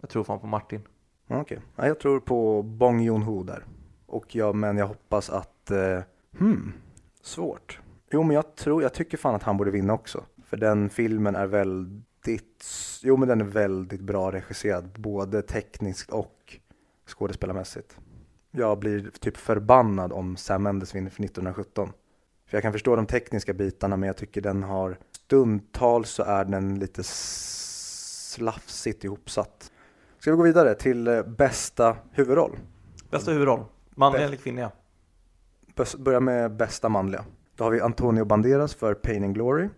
Jag 0.00 0.10
tror 0.10 0.24
fan 0.24 0.40
på 0.40 0.46
Martin. 0.46 0.80
Okej, 1.28 1.60
ja, 1.76 1.86
jag 1.86 2.00
tror 2.00 2.20
på 2.20 2.62
Bong 2.62 3.00
Joon-Ho 3.00 3.44
där. 3.44 3.64
Och 4.06 4.34
jag, 4.34 4.54
men 4.54 4.76
jag 4.76 4.86
hoppas 4.86 5.30
att, 5.30 5.70
eh, 5.70 6.00
hmm, 6.38 6.72
svårt. 7.22 7.80
Jo 8.10 8.22
men 8.22 8.34
jag 8.36 8.54
tror, 8.56 8.82
jag 8.82 8.94
tycker 8.94 9.16
fan 9.16 9.34
att 9.34 9.42
han 9.42 9.56
borde 9.56 9.70
vinna 9.70 9.92
också. 9.92 10.24
För 10.44 10.56
den 10.56 10.90
filmen 10.90 11.36
är 11.36 11.46
väldigt, 12.28 12.66
jo 13.02 13.16
men 13.16 13.28
den 13.28 13.40
är 13.40 13.44
väldigt 13.44 14.00
bra 14.00 14.32
regisserad, 14.32 14.90
både 14.98 15.42
tekniskt 15.42 16.10
och 16.10 16.58
skådespelarmässigt. 17.06 17.96
Jag 18.50 18.78
blir 18.78 19.10
typ 19.20 19.36
förbannad 19.36 20.12
om 20.12 20.36
Sam 20.36 20.62
Mendes 20.62 20.94
vinner 20.94 21.10
för 21.10 21.24
1917. 21.24 21.92
För 22.46 22.56
jag 22.56 22.62
kan 22.62 22.72
förstå 22.72 22.96
de 22.96 23.06
tekniska 23.06 23.54
bitarna 23.54 23.96
men 23.96 24.06
jag 24.06 24.16
tycker 24.16 24.40
den 24.40 24.62
har, 24.62 24.98
stundtals 25.12 26.10
så 26.10 26.22
är 26.22 26.44
den 26.44 26.78
lite 26.78 27.02
slafsigt 27.04 29.04
ihopsatt. 29.04 29.72
Ska 30.18 30.30
vi 30.30 30.36
gå 30.36 30.42
vidare 30.42 30.74
till 30.74 31.08
eh, 31.08 31.22
bästa 31.22 31.96
huvudroll? 32.12 32.58
Bästa 33.10 33.30
huvudroll, 33.30 33.64
manliga 33.90 34.24
eller 34.24 34.36
kvinnliga? 34.36 34.70
Börja 35.98 36.20
med 36.20 36.56
bästa 36.56 36.88
manliga. 36.88 37.24
Då 37.56 37.64
har 37.64 37.70
vi 37.70 37.80
Antonio 37.80 38.24
Banderas 38.24 38.74
för 38.74 38.94
Pain 38.94 39.24
and 39.24 39.34
Glory. 39.34 39.68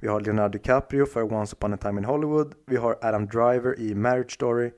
Vi 0.00 0.08
har 0.08 0.20
Leonardo 0.20 0.58
DiCaprio 0.58 1.06
för 1.06 1.32
Once 1.32 1.56
upon 1.56 1.74
a 1.74 1.76
time 1.76 2.00
in 2.00 2.04
Hollywood. 2.04 2.54
Vi 2.66 2.76
har 2.76 2.98
Adam 3.02 3.26
Driver 3.26 3.80
i 3.80 3.94
Marriage 3.94 4.34
Story. 4.34 4.70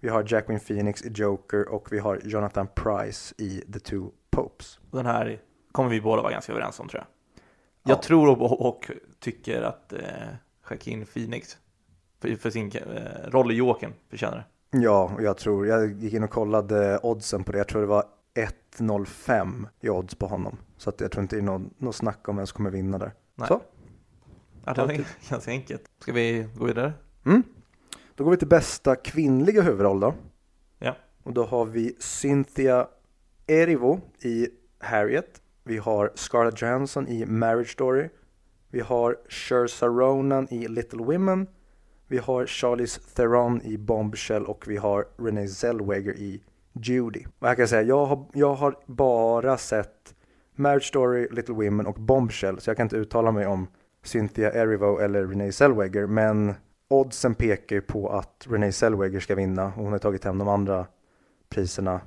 Vi 0.00 0.08
har 0.08 0.24
Jacqueline 0.28 0.60
Phoenix 0.60 1.02
i 1.02 1.08
Joker 1.08 1.68
och 1.68 1.92
vi 1.92 1.98
har 1.98 2.20
Jonathan 2.24 2.68
Price 2.74 3.34
i 3.38 3.60
The 3.72 3.78
Two 3.78 4.10
Popes. 4.30 4.80
Den 4.90 5.06
här 5.06 5.40
kommer 5.72 5.90
vi 5.90 6.00
båda 6.00 6.22
vara 6.22 6.32
ganska 6.32 6.52
överens 6.52 6.80
om 6.80 6.88
tror 6.88 7.00
jag. 7.00 7.06
Ja. 7.82 7.90
Jag 7.90 8.02
tror 8.02 8.42
och, 8.42 8.66
och 8.66 8.90
tycker 9.20 9.62
att 9.62 9.92
eh, 9.92 10.00
Joaquin 10.70 11.06
Phoenix 11.06 11.58
för, 12.20 12.36
för 12.36 12.50
sin 12.50 12.72
eh, 12.74 13.30
roll 13.30 13.52
i 13.52 13.54
Jokern 13.54 13.92
förtjänar 14.10 14.36
det. 14.36 14.78
Ja, 14.78 15.10
och 15.14 15.22
jag 15.22 15.36
tror, 15.36 15.66
jag 15.66 15.92
gick 15.92 16.14
in 16.14 16.24
och 16.24 16.30
kollade 16.30 16.98
oddsen 17.02 17.44
på 17.44 17.52
det. 17.52 17.58
Jag 17.58 17.68
tror 17.68 17.80
det 17.80 17.86
var 17.86 18.04
1,05 18.34 19.66
i 19.80 19.88
odds 19.88 20.14
på 20.14 20.26
honom. 20.26 20.58
Så 20.76 20.90
att 20.90 21.00
jag 21.00 21.10
tror 21.10 21.22
inte 21.22 21.36
det 21.36 21.42
är 21.42 21.60
något 21.78 21.96
snack 21.96 22.28
om 22.28 22.36
vem 22.36 22.46
som 22.46 22.56
kommer 22.56 22.70
vinna 22.70 22.98
där. 22.98 23.12
Nej. 23.34 23.48
Så, 23.48 23.60
Ja, 24.64 24.72
det 24.74 24.82
var 24.82 25.04
ganska 25.30 25.50
enkelt. 25.50 25.82
Ska 25.98 26.12
vi 26.12 26.46
gå 26.56 26.64
vidare? 26.64 26.92
mm. 27.24 27.42
Då 28.14 28.24
går 28.24 28.30
vi 28.30 28.36
till 28.36 28.48
bästa 28.48 28.96
kvinnliga 28.96 29.62
huvudroll 29.62 30.00
då. 30.00 30.14
Ja. 30.78 30.96
Och 31.22 31.32
då 31.32 31.44
har 31.44 31.64
vi 31.64 31.96
Cynthia 31.98 32.88
Erivo 33.46 34.00
i 34.20 34.48
Harriet. 34.78 35.42
Vi 35.64 35.78
har 35.78 36.12
Scarlett 36.14 36.62
Johansson 36.62 37.08
i 37.08 37.26
Marriage 37.26 37.72
Story. 37.72 38.08
Vi 38.68 38.80
har 38.80 39.16
Saoirse 39.28 39.86
Ronan 39.86 40.48
i 40.50 40.68
Little 40.68 41.04
Women. 41.04 41.46
Vi 42.06 42.18
har 42.18 42.46
Charlize 42.46 43.00
Theron 43.14 43.62
i 43.62 43.78
Bombshell 43.78 44.44
och 44.46 44.64
vi 44.68 44.76
har 44.76 45.06
Renee 45.16 45.48
Zellweger 45.48 46.12
i 46.12 46.42
Judy. 46.72 47.24
Och 47.38 47.48
här 47.48 47.54
kan 47.54 47.62
jag 47.62 47.68
säga, 47.68 47.82
jag 47.82 48.06
har, 48.06 48.26
jag 48.32 48.54
har 48.54 48.76
bara 48.86 49.58
sett 49.58 50.14
Marriage 50.54 50.88
Story, 50.88 51.28
Little 51.30 51.54
Women 51.54 51.86
och 51.86 51.94
Bombshell 51.94 52.60
så 52.60 52.70
jag 52.70 52.76
kan 52.76 52.86
inte 52.86 52.96
uttala 52.96 53.32
mig 53.32 53.46
om 53.46 53.66
Cynthia 54.02 54.52
Erivo 54.52 54.98
eller 54.98 55.26
Renee 55.26 55.52
Zellweger 55.52 56.06
men 56.06 56.54
oddsen 56.88 57.34
pekar 57.34 57.76
ju 57.76 57.82
på 57.82 58.08
att 58.08 58.46
Renee 58.50 58.72
Zellweger 58.72 59.20
ska 59.20 59.34
vinna 59.34 59.66
och 59.66 59.72
hon 59.84 59.92
har 59.92 59.98
tagit 59.98 60.24
hem 60.24 60.38
de 60.38 60.48
andra 60.48 60.86
priserna 61.48 62.00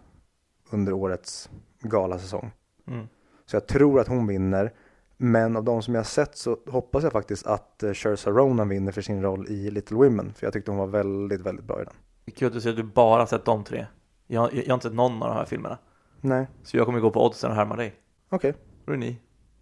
under 0.69 0.93
årets 0.93 1.49
galasäsong. 1.79 2.51
Mm. 2.87 3.07
Så 3.45 3.55
jag 3.55 3.67
tror 3.67 3.99
att 3.99 4.07
hon 4.07 4.27
vinner. 4.27 4.73
Men 5.17 5.55
av 5.57 5.63
de 5.63 5.81
som 5.81 5.93
jag 5.93 5.99
har 5.99 6.05
sett 6.05 6.37
så 6.37 6.57
hoppas 6.67 7.03
jag 7.03 7.11
faktiskt 7.11 7.47
att 7.47 7.81
uh, 7.83 7.93
Saoirse 7.93 8.29
Ronan 8.29 8.69
vinner 8.69 8.91
för 8.91 9.01
sin 9.01 9.21
roll 9.21 9.47
i 9.49 9.71
Little 9.71 9.97
Women. 9.97 10.33
För 10.33 10.45
jag 10.45 10.53
tyckte 10.53 10.71
hon 10.71 10.77
var 10.77 10.87
väldigt, 10.87 11.41
väldigt 11.41 11.65
bra 11.65 11.81
i 11.81 11.85
den. 11.85 11.93
Det 12.25 12.31
är 12.31 12.35
kul 12.35 12.47
att 12.47 12.53
du 12.53 12.61
säger 12.61 12.73
att 12.73 12.77
du 12.85 12.91
bara 12.93 13.21
har 13.21 13.25
sett 13.25 13.45
de 13.45 13.63
tre. 13.63 13.85
Jag, 14.27 14.53
jag, 14.53 14.63
jag 14.63 14.67
har 14.67 14.73
inte 14.73 14.87
sett 14.87 14.95
någon 14.95 15.23
av 15.23 15.29
de 15.29 15.35
här 15.35 15.45
filmerna. 15.45 15.77
Nej, 16.21 16.47
Så 16.63 16.77
jag 16.77 16.85
kommer 16.85 16.99
gå 16.99 17.11
på 17.11 17.25
oddsen 17.25 17.49
och 17.49 17.55
härma 17.55 17.75
dig. 17.75 17.95
okej. 18.29 18.53
Då 18.85 18.93
är 18.93 18.97
ni. 18.97 19.19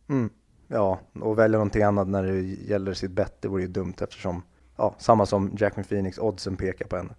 Mm. 0.10 0.30
Ja, 0.74 1.00
och 1.22 1.40
välja 1.40 1.58
någonting 1.58 1.84
annat 1.84 2.08
när 2.08 2.24
det 2.24 2.42
gäller 2.42 2.94
sitt 2.94 3.12
bett, 3.12 3.42
det 3.42 3.48
vore 3.48 3.62
ju 3.62 3.68
dumt 3.68 3.94
eftersom, 4.02 4.44
ja, 4.78 4.96
samma 4.98 5.26
som 5.26 5.52
Jacqueline 5.58 5.88
Phoenix, 5.88 6.18
oddsen 6.18 6.58
pekar 6.58 6.88
på 6.88 6.98
henne. 6.98 7.16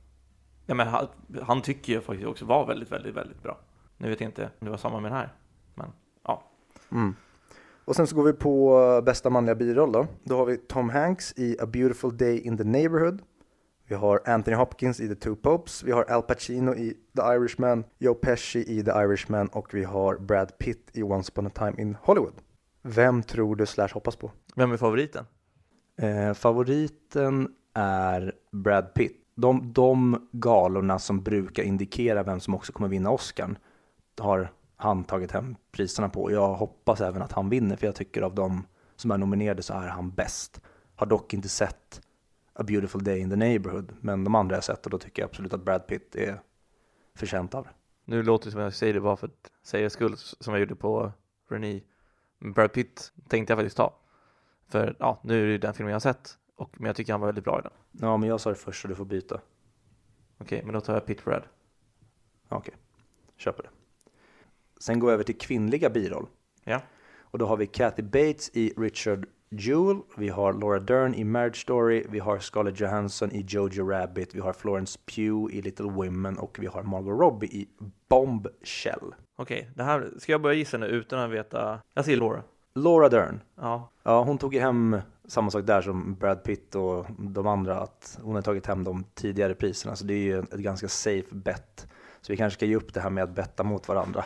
Ja, 0.66 0.75
men 0.75 0.88
han, 0.88 1.06
han 1.42 1.62
tycker 1.62 1.92
jag 1.92 2.02
faktiskt 2.02 2.28
också 2.28 2.44
var 2.44 2.66
väldigt, 2.66 2.92
väldigt, 2.92 3.14
väldigt 3.14 3.42
bra. 3.42 3.58
Nu 3.96 4.08
vet 4.08 4.20
jag 4.20 4.28
inte 4.28 4.42
om 4.42 4.64
det 4.64 4.70
var 4.70 4.78
samma 4.78 5.00
med 5.00 5.11
den 5.11 5.18
här. 5.18 5.32
Men 5.75 5.92
ja, 6.25 6.42
Mm. 6.92 7.14
Och 7.84 7.96
sen 7.96 8.06
så 8.06 8.16
går 8.16 8.25
vi 8.25 8.32
på 8.32 8.80
eh, 8.80 9.04
bästa 9.04 9.30
manliga 9.30 9.54
biroll 9.54 9.92
då. 9.92 10.06
Då 10.25 10.37
har 10.37 10.46
vi 10.46 10.56
Tom 10.56 10.90
Hanks 10.90 11.34
i 11.37 11.56
A 11.61 11.66
Beautiful 11.66 12.16
Day 12.16 12.38
in 12.38 12.56
the 12.56 12.64
Neighborhood. 12.64 13.23
Vi 13.88 13.94
har 13.94 14.20
Anthony 14.26 14.56
Hopkins 14.56 15.00
i 15.00 15.08
The 15.08 15.14
Two 15.14 15.34
Popes. 15.34 15.82
Vi 15.82 15.92
har 15.92 16.04
Al 16.04 16.23
Pacino 16.23 16.75
i 16.75 16.96
The 17.16 17.23
Irishman. 17.23 17.84
Joe 17.99 18.14
Pesci 18.14 18.58
i 18.58 18.84
The 18.84 18.90
Irishman. 18.90 19.49
Och 19.49 19.75
vi 19.75 19.84
har 19.84 20.18
Brad 20.18 20.58
Pitt 20.58 20.90
i 20.92 21.02
Once 21.02 21.32
upon 21.32 21.46
a 21.46 21.50
time 21.54 21.75
in 21.78 21.96
Hollywood. 22.02 22.34
Vem 22.87 23.23
tror 23.23 23.57
du 23.57 23.67
slash 23.67 23.88
hoppas 23.93 24.17
på? 24.17 24.33
vem 24.55 24.73
är 24.73 24.76
favoriten? 24.76 25.26
Eh, 25.97 26.35
favoriten 26.35 27.55
är 27.75 28.33
Brad 28.50 28.95
Pitt. 28.95 29.21
De, 29.35 29.73
de 29.73 30.29
galorna 30.33 30.99
som 30.99 31.23
brukar 31.23 31.62
indikera 31.62 32.23
vem 32.23 32.41
som 32.41 32.55
också 32.55 32.73
kommer 32.73 32.88
vinna 32.88 33.11
Oscar 33.11 33.59
har 34.19 34.53
han 34.76 35.05
tagit 35.05 35.33
hem 35.33 35.57
priserna 35.73 36.09
på. 36.09 36.31
Jag 36.31 36.55
hoppas 36.55 37.00
även 37.00 37.23
att 37.23 37.33
han 37.33 37.49
vinner 37.49 37.76
för 37.76 37.87
jag 37.87 37.95
tycker 37.95 38.23
av 38.23 38.35
de 38.35 38.67
som 38.97 39.11
är 39.11 39.19
nominerade 39.19 39.62
så 39.62 39.75
är 39.75 39.88
han 39.88 40.11
bäst. 40.11 40.61
Har 40.97 41.07
dock 41.07 41.35
inte 41.35 41.49
sett 41.49 42.00
A 42.53 42.62
Beautiful 42.62 43.05
Day 43.05 43.19
in 43.19 43.31
the 43.31 43.37
Neighborhood 43.37 43.93
men 44.00 44.25
de 44.25 44.35
andra 44.35 44.57
jag 44.57 44.64
sett 44.64 44.85
och 44.85 44.91
då 44.91 44.99
tycker 44.99 45.23
jag 45.23 45.29
absolut 45.29 45.53
att 45.53 45.64
Brad 45.64 45.87
Pitt 45.87 46.17
är 46.17 46.41
förtjänt 47.14 47.55
av 47.55 47.64
det. 47.64 47.71
Nu 48.05 48.23
låter 48.23 48.45
det 48.45 48.53
som 48.53 48.61
jag 48.61 48.75
säger 48.75 48.95
det 48.95 49.00
bara 49.00 49.17
för 49.17 49.26
att 49.26 49.50
säga 49.62 49.91
skull 49.91 50.17
som 50.17 50.55
jag 50.55 50.61
gjorde 50.61 50.76
på 50.76 51.12
Renée. 51.49 51.83
Brad 52.38 52.73
Pitt 52.73 53.12
tänkte 53.29 53.50
jag 53.50 53.59
faktiskt 53.59 53.76
ta. 53.76 53.95
För 54.69 54.97
ja, 54.99 55.21
nu 55.23 55.43
är 55.43 55.47
det 55.47 55.53
ju 55.53 55.59
den 55.59 55.75
filmen 55.75 55.91
jag 55.91 55.95
har 55.95 56.00
sett. 56.00 56.38
Och, 56.57 56.81
men 56.81 56.87
jag 56.87 56.97
tycker 56.97 57.12
han 57.12 57.21
var 57.21 57.29
väldigt 57.29 57.45
bra 57.45 57.59
i 57.59 57.62
den. 57.62 57.73
Ja 57.93 58.17
men 58.17 58.29
jag 58.29 58.41
sa 58.41 58.50
det 58.50 58.57
först 58.57 58.83
så 58.83 58.88
du 58.88 58.95
får 58.95 59.05
byta. 59.05 59.41
Okej, 60.38 60.62
men 60.64 60.75
då 60.75 60.81
tar 60.81 60.95
jag 60.95 61.07
Pitt 61.07 61.25
Brad. 61.25 61.43
Okej, 62.49 62.75
köper 63.37 63.62
det. 63.62 63.69
Sen 64.81 64.99
går 64.99 65.09
vi 65.09 65.14
över 65.14 65.25
till 65.25 65.38
kvinnliga 65.38 65.91
biroll. 65.91 66.26
Ja. 66.64 66.81
Och 67.21 67.38
då 67.38 67.47
har 67.47 67.57
vi 67.57 67.67
Kathy 67.67 68.03
Bates 68.03 68.50
i 68.53 68.75
Richard 68.76 69.26
Jewell, 69.49 70.03
vi 70.17 70.29
har 70.29 70.53
Laura 70.53 70.81
Dern 70.81 71.14
i 71.14 71.25
Marriage 71.25 71.62
Story, 71.62 72.07
vi 72.09 72.19
har 72.19 72.38
Scarlett 72.38 72.81
Johansson 72.81 73.33
i 73.33 73.45
Jojo 73.49 73.88
Rabbit, 73.88 74.35
vi 74.35 74.41
har 74.41 74.53
Florence 74.53 74.99
Pugh 75.07 75.55
i 75.55 75.62
Little 75.62 75.91
Women 75.91 76.38
och 76.38 76.59
vi 76.61 76.67
har 76.67 76.83
Margot 76.83 77.21
Robbie 77.21 77.47
i 77.47 77.69
Bombshell. 78.09 79.14
Okej, 79.37 79.71
det 79.75 79.83
här 79.83 80.11
ska 80.19 80.33
jag 80.33 80.43
börja 80.43 80.57
gissa 80.57 80.79
nu 80.79 80.87
utan 80.87 81.19
att 81.19 81.31
veta. 81.31 81.81
Jag 81.95 82.05
säger 82.05 82.19
Laura. 82.19 82.43
Laura 82.75 83.09
Dern, 83.09 83.41
Ja, 83.57 83.91
ja 84.03 84.23
hon 84.23 84.38
tog 84.38 84.55
ju 84.55 84.61
hem 84.61 84.97
samma 85.29 85.50
sak 85.50 85.67
där 85.67 85.83
som 85.83 86.14
Brad 86.14 86.45
Pitt 86.45 86.75
och 86.75 87.07
de 87.19 87.47
andra, 87.47 87.81
att 87.81 88.19
hon 88.23 88.35
har 88.35 88.43
tagit 88.43 88.67
hem 88.67 88.85
de 88.85 89.05
tidigare 89.14 89.55
priserna, 89.55 89.97
så 89.97 90.05
det 90.05 90.14
är 90.14 90.19
ju 90.19 90.38
ett 90.38 90.50
ganska 90.50 90.88
safe 90.88 91.35
bet. 91.35 91.87
Så 92.21 92.33
vi 92.33 92.37
kanske 92.37 92.57
ska 92.59 92.67
ge 92.67 92.76
upp 92.76 92.95
det 92.95 93.00
här 93.00 93.11
med 93.11 93.25
att 93.25 93.35
betta 93.35 93.62
mot 93.62 93.88
varandra. 93.88 94.25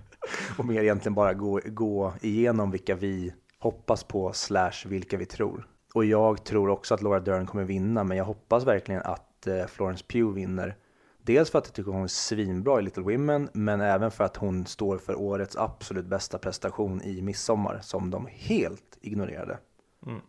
och 0.58 0.64
mer 0.64 0.82
egentligen 0.82 1.14
bara 1.14 1.34
gå, 1.34 1.60
gå 1.64 2.12
igenom 2.20 2.70
vilka 2.70 2.94
vi 2.94 3.34
hoppas 3.58 4.04
på 4.04 4.32
slash 4.32 4.86
vilka 4.86 5.16
vi 5.16 5.26
tror. 5.26 5.66
Och 5.94 6.04
jag 6.04 6.44
tror 6.44 6.68
också 6.68 6.94
att 6.94 7.02
Laura 7.02 7.20
Dern 7.20 7.46
kommer 7.46 7.64
vinna, 7.64 8.04
men 8.04 8.16
jag 8.16 8.24
hoppas 8.24 8.64
verkligen 8.64 9.02
att 9.02 9.46
eh, 9.46 9.66
Florence 9.66 10.04
Pugh 10.08 10.34
vinner. 10.34 10.76
Dels 11.26 11.50
för 11.50 11.58
att 11.58 11.66
jag 11.66 11.74
tycker 11.74 11.90
hon 11.90 12.02
är 12.02 12.06
svinbra 12.06 12.78
i 12.78 12.82
Little 12.82 13.02
Women, 13.02 13.48
men 13.52 13.80
även 13.80 14.10
för 14.10 14.24
att 14.24 14.36
hon 14.36 14.66
står 14.66 14.98
för 14.98 15.14
årets 15.14 15.56
absolut 15.56 16.06
bästa 16.06 16.38
prestation 16.38 17.02
i 17.02 17.22
Midsommar, 17.22 17.80
som 17.82 18.10
de 18.10 18.28
helt 18.30 18.98
ignorerade. 19.00 19.58
Mm. 20.06 20.20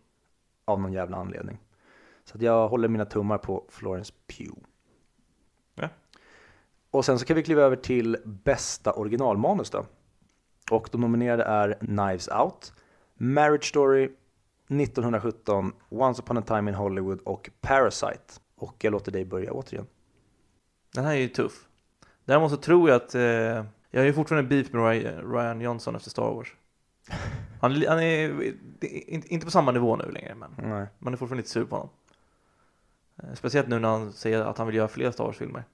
Av 0.64 0.80
någon 0.80 0.92
jävla 0.92 1.16
anledning. 1.16 1.58
Så 2.24 2.36
att 2.36 2.42
jag 2.42 2.68
håller 2.68 2.88
mina 2.88 3.04
tummar 3.04 3.38
på 3.38 3.64
Florence 3.68 4.12
Pugh. 4.26 4.58
Ja. 5.74 5.88
Och 6.90 7.04
sen 7.04 7.18
så 7.18 7.24
kan 7.24 7.36
vi 7.36 7.42
kliva 7.42 7.62
över 7.62 7.76
till 7.76 8.16
bästa 8.24 8.92
originalmanus 8.92 9.70
då. 9.70 9.86
Och 10.70 10.88
de 10.92 11.00
nominerade 11.00 11.44
är 11.44 11.72
Knives 11.80 12.28
Out, 12.28 12.72
Marriage 13.14 13.64
Story, 13.64 14.04
1917, 14.04 15.72
Once 15.88 16.22
upon 16.22 16.38
a 16.38 16.42
time 16.42 16.70
in 16.70 16.74
Hollywood 16.74 17.20
och 17.20 17.50
Parasite. 17.60 18.40
Och 18.56 18.74
jag 18.84 18.90
låter 18.90 19.12
dig 19.12 19.24
börja 19.24 19.52
återigen. 19.52 19.86
Den 20.96 21.04
här 21.04 21.12
är 21.12 21.18
ju 21.18 21.28
tuff. 21.28 21.66
Däremot 22.24 22.50
så 22.50 22.56
tror 22.56 22.88
jag 22.88 22.96
att 22.96 23.14
eh, 23.14 23.22
jag 23.22 24.02
är 24.02 24.04
ju 24.04 24.12
fortfarande 24.12 24.48
beef 24.48 24.72
med 24.72 24.82
Ryan, 25.32 25.60
Johnson 25.60 25.96
efter 25.96 26.10
Star 26.10 26.34
Wars. 26.34 26.54
Han, 27.60 27.72
han 27.88 27.98
är 28.00 28.42
inte 29.32 29.44
på 29.44 29.50
samma 29.50 29.70
nivå 29.72 29.96
nu 29.96 30.10
längre, 30.10 30.34
men 30.34 30.50
Nej. 30.70 30.86
man 30.98 31.12
är 31.12 31.16
fortfarande 31.16 31.36
lite 31.40 31.50
sur 31.50 31.64
på 31.64 31.76
honom. 31.76 31.90
Eh, 33.22 33.34
Speciellt 33.34 33.68
nu 33.68 33.78
när 33.78 33.88
han 33.88 34.12
säger 34.12 34.40
att 34.40 34.58
han 34.58 34.66
vill 34.66 34.76
göra 34.76 34.88
fler 34.88 35.10
Star 35.10 35.24
Wars-filmer. 35.24 35.64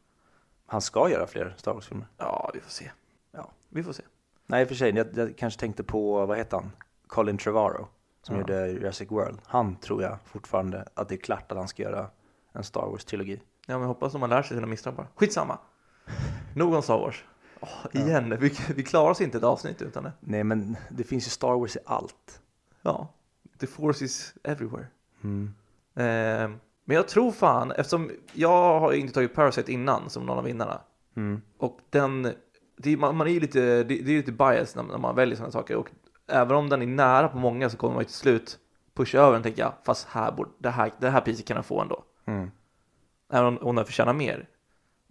Han 0.67 0.81
ska 0.81 1.11
göra 1.11 1.26
fler 1.26 1.55
Star 1.57 1.75
Wars-filmer. 1.75 2.07
Ja, 2.19 2.50
vi 2.55 2.61
får 2.61 2.71
se. 2.71 2.91
Ja. 3.33 3.50
Vi 3.69 3.83
får 3.83 3.93
se. 3.93 4.02
Nej, 4.47 4.62
i 4.62 4.64
och 4.64 4.69
för 4.69 4.75
sig, 4.75 4.95
jag, 4.97 5.07
jag 5.19 5.37
kanske 5.38 5.61
tänkte 5.61 5.83
på, 5.83 6.26
vad 6.26 6.38
heter 6.38 6.57
han? 6.57 6.73
Colin 7.07 7.38
Trevorrow, 7.38 7.87
som 8.23 8.35
Ja. 8.35 8.41
gjorde 8.41 8.69
Jurassic 8.71 9.11
World. 9.11 9.38
Han 9.45 9.76
tror 9.76 10.02
jag 10.02 10.19
fortfarande 10.25 10.88
att 10.95 11.09
det 11.09 11.14
är 11.14 11.19
klart 11.19 11.52
att 11.52 11.59
han 11.59 11.69
ska 11.69 11.83
göra 11.83 12.07
en 12.52 12.64
Star 12.64 12.87
Wars-trilogi. 12.87 13.41
Ja, 13.66 13.75
men 13.75 13.81
jag 13.81 13.88
hoppas 13.88 14.14
att 14.14 14.21
man 14.21 14.31
lär 14.31 14.42
sig 14.42 14.57
sina 14.57 14.66
misstag 14.66 14.95
bara. 14.95 15.07
Skitsamma. 15.14 15.59
Nog 16.54 16.75
om 16.75 16.83
Star 16.83 16.99
Wars. 16.99 17.25
Åh, 17.61 17.69
igen, 17.92 18.37
vi, 18.40 18.52
vi 18.75 18.83
klarar 18.83 19.11
oss 19.11 19.21
inte 19.21 19.38
ett 19.38 19.45
avsnitt 19.45 19.83
utan 19.83 20.04
det. 20.04 20.12
Nej, 20.21 20.45
men 20.45 20.76
det 20.90 21.04
finns 21.04 21.26
ju 21.26 21.31
Star 21.31 21.59
Wars 21.59 21.76
i 21.76 21.78
allt. 21.85 22.40
Ja, 22.83 23.09
the 23.59 23.66
force 23.66 24.04
is 24.04 24.35
everywhere. 24.42 24.87
Mm. 25.25 25.54
Eh, 25.95 26.59
men 26.85 26.97
jag 26.97 27.09
tror 27.09 27.33
fan, 27.33 27.71
eftersom 27.71 28.11
jag 28.33 28.81
har 28.81 28.92
inte 28.92 29.14
tagit 29.14 29.35
Parasite 29.35 29.73
innan 29.73 30.11
som 30.11 30.26
någon 30.26 30.38
av 30.38 30.45
vinnarna. 30.45 30.81
Mm. 31.16 31.42
Och 31.59 31.78
den, 31.90 32.33
det, 32.76 32.97
man, 32.97 33.16
man 33.16 33.26
är 33.26 33.33
ju 33.33 33.40
lite, 33.40 33.61
det, 33.61 33.83
det 33.83 34.12
är 34.12 34.16
lite 34.16 34.33
bias 34.33 34.76
när, 34.76 34.83
när 34.83 34.99
man 34.99 35.14
väljer 35.14 35.37
sådana 35.37 35.52
saker. 35.52 35.76
Och 35.76 35.90
även 36.26 36.57
om 36.57 36.69
den 36.69 36.83
är 36.83 36.87
nära 36.87 37.28
på 37.28 37.38
många 37.38 37.71
så 37.71 37.76
kommer 37.76 37.95
man 37.95 38.00
ju 38.00 38.07
till 38.07 38.14
slut 38.14 38.59
pusha 38.95 39.19
över 39.19 39.33
den 39.33 39.42
tänker 39.42 39.62
jag. 39.62 39.73
Fast 39.85 40.09
här, 40.09 40.33
borde, 40.33 40.50
det, 40.59 40.71
här, 40.71 40.92
det 40.99 41.11
här 41.11 41.21
priset 41.21 41.47
kan 41.47 41.54
den 41.54 41.64
få 41.64 41.81
ändå. 41.81 42.04
Mm. 42.26 42.50
Även 43.33 43.47
om, 43.47 43.59
hon 43.77 43.85
förtjänar 43.85 44.12
mer. 44.12 44.49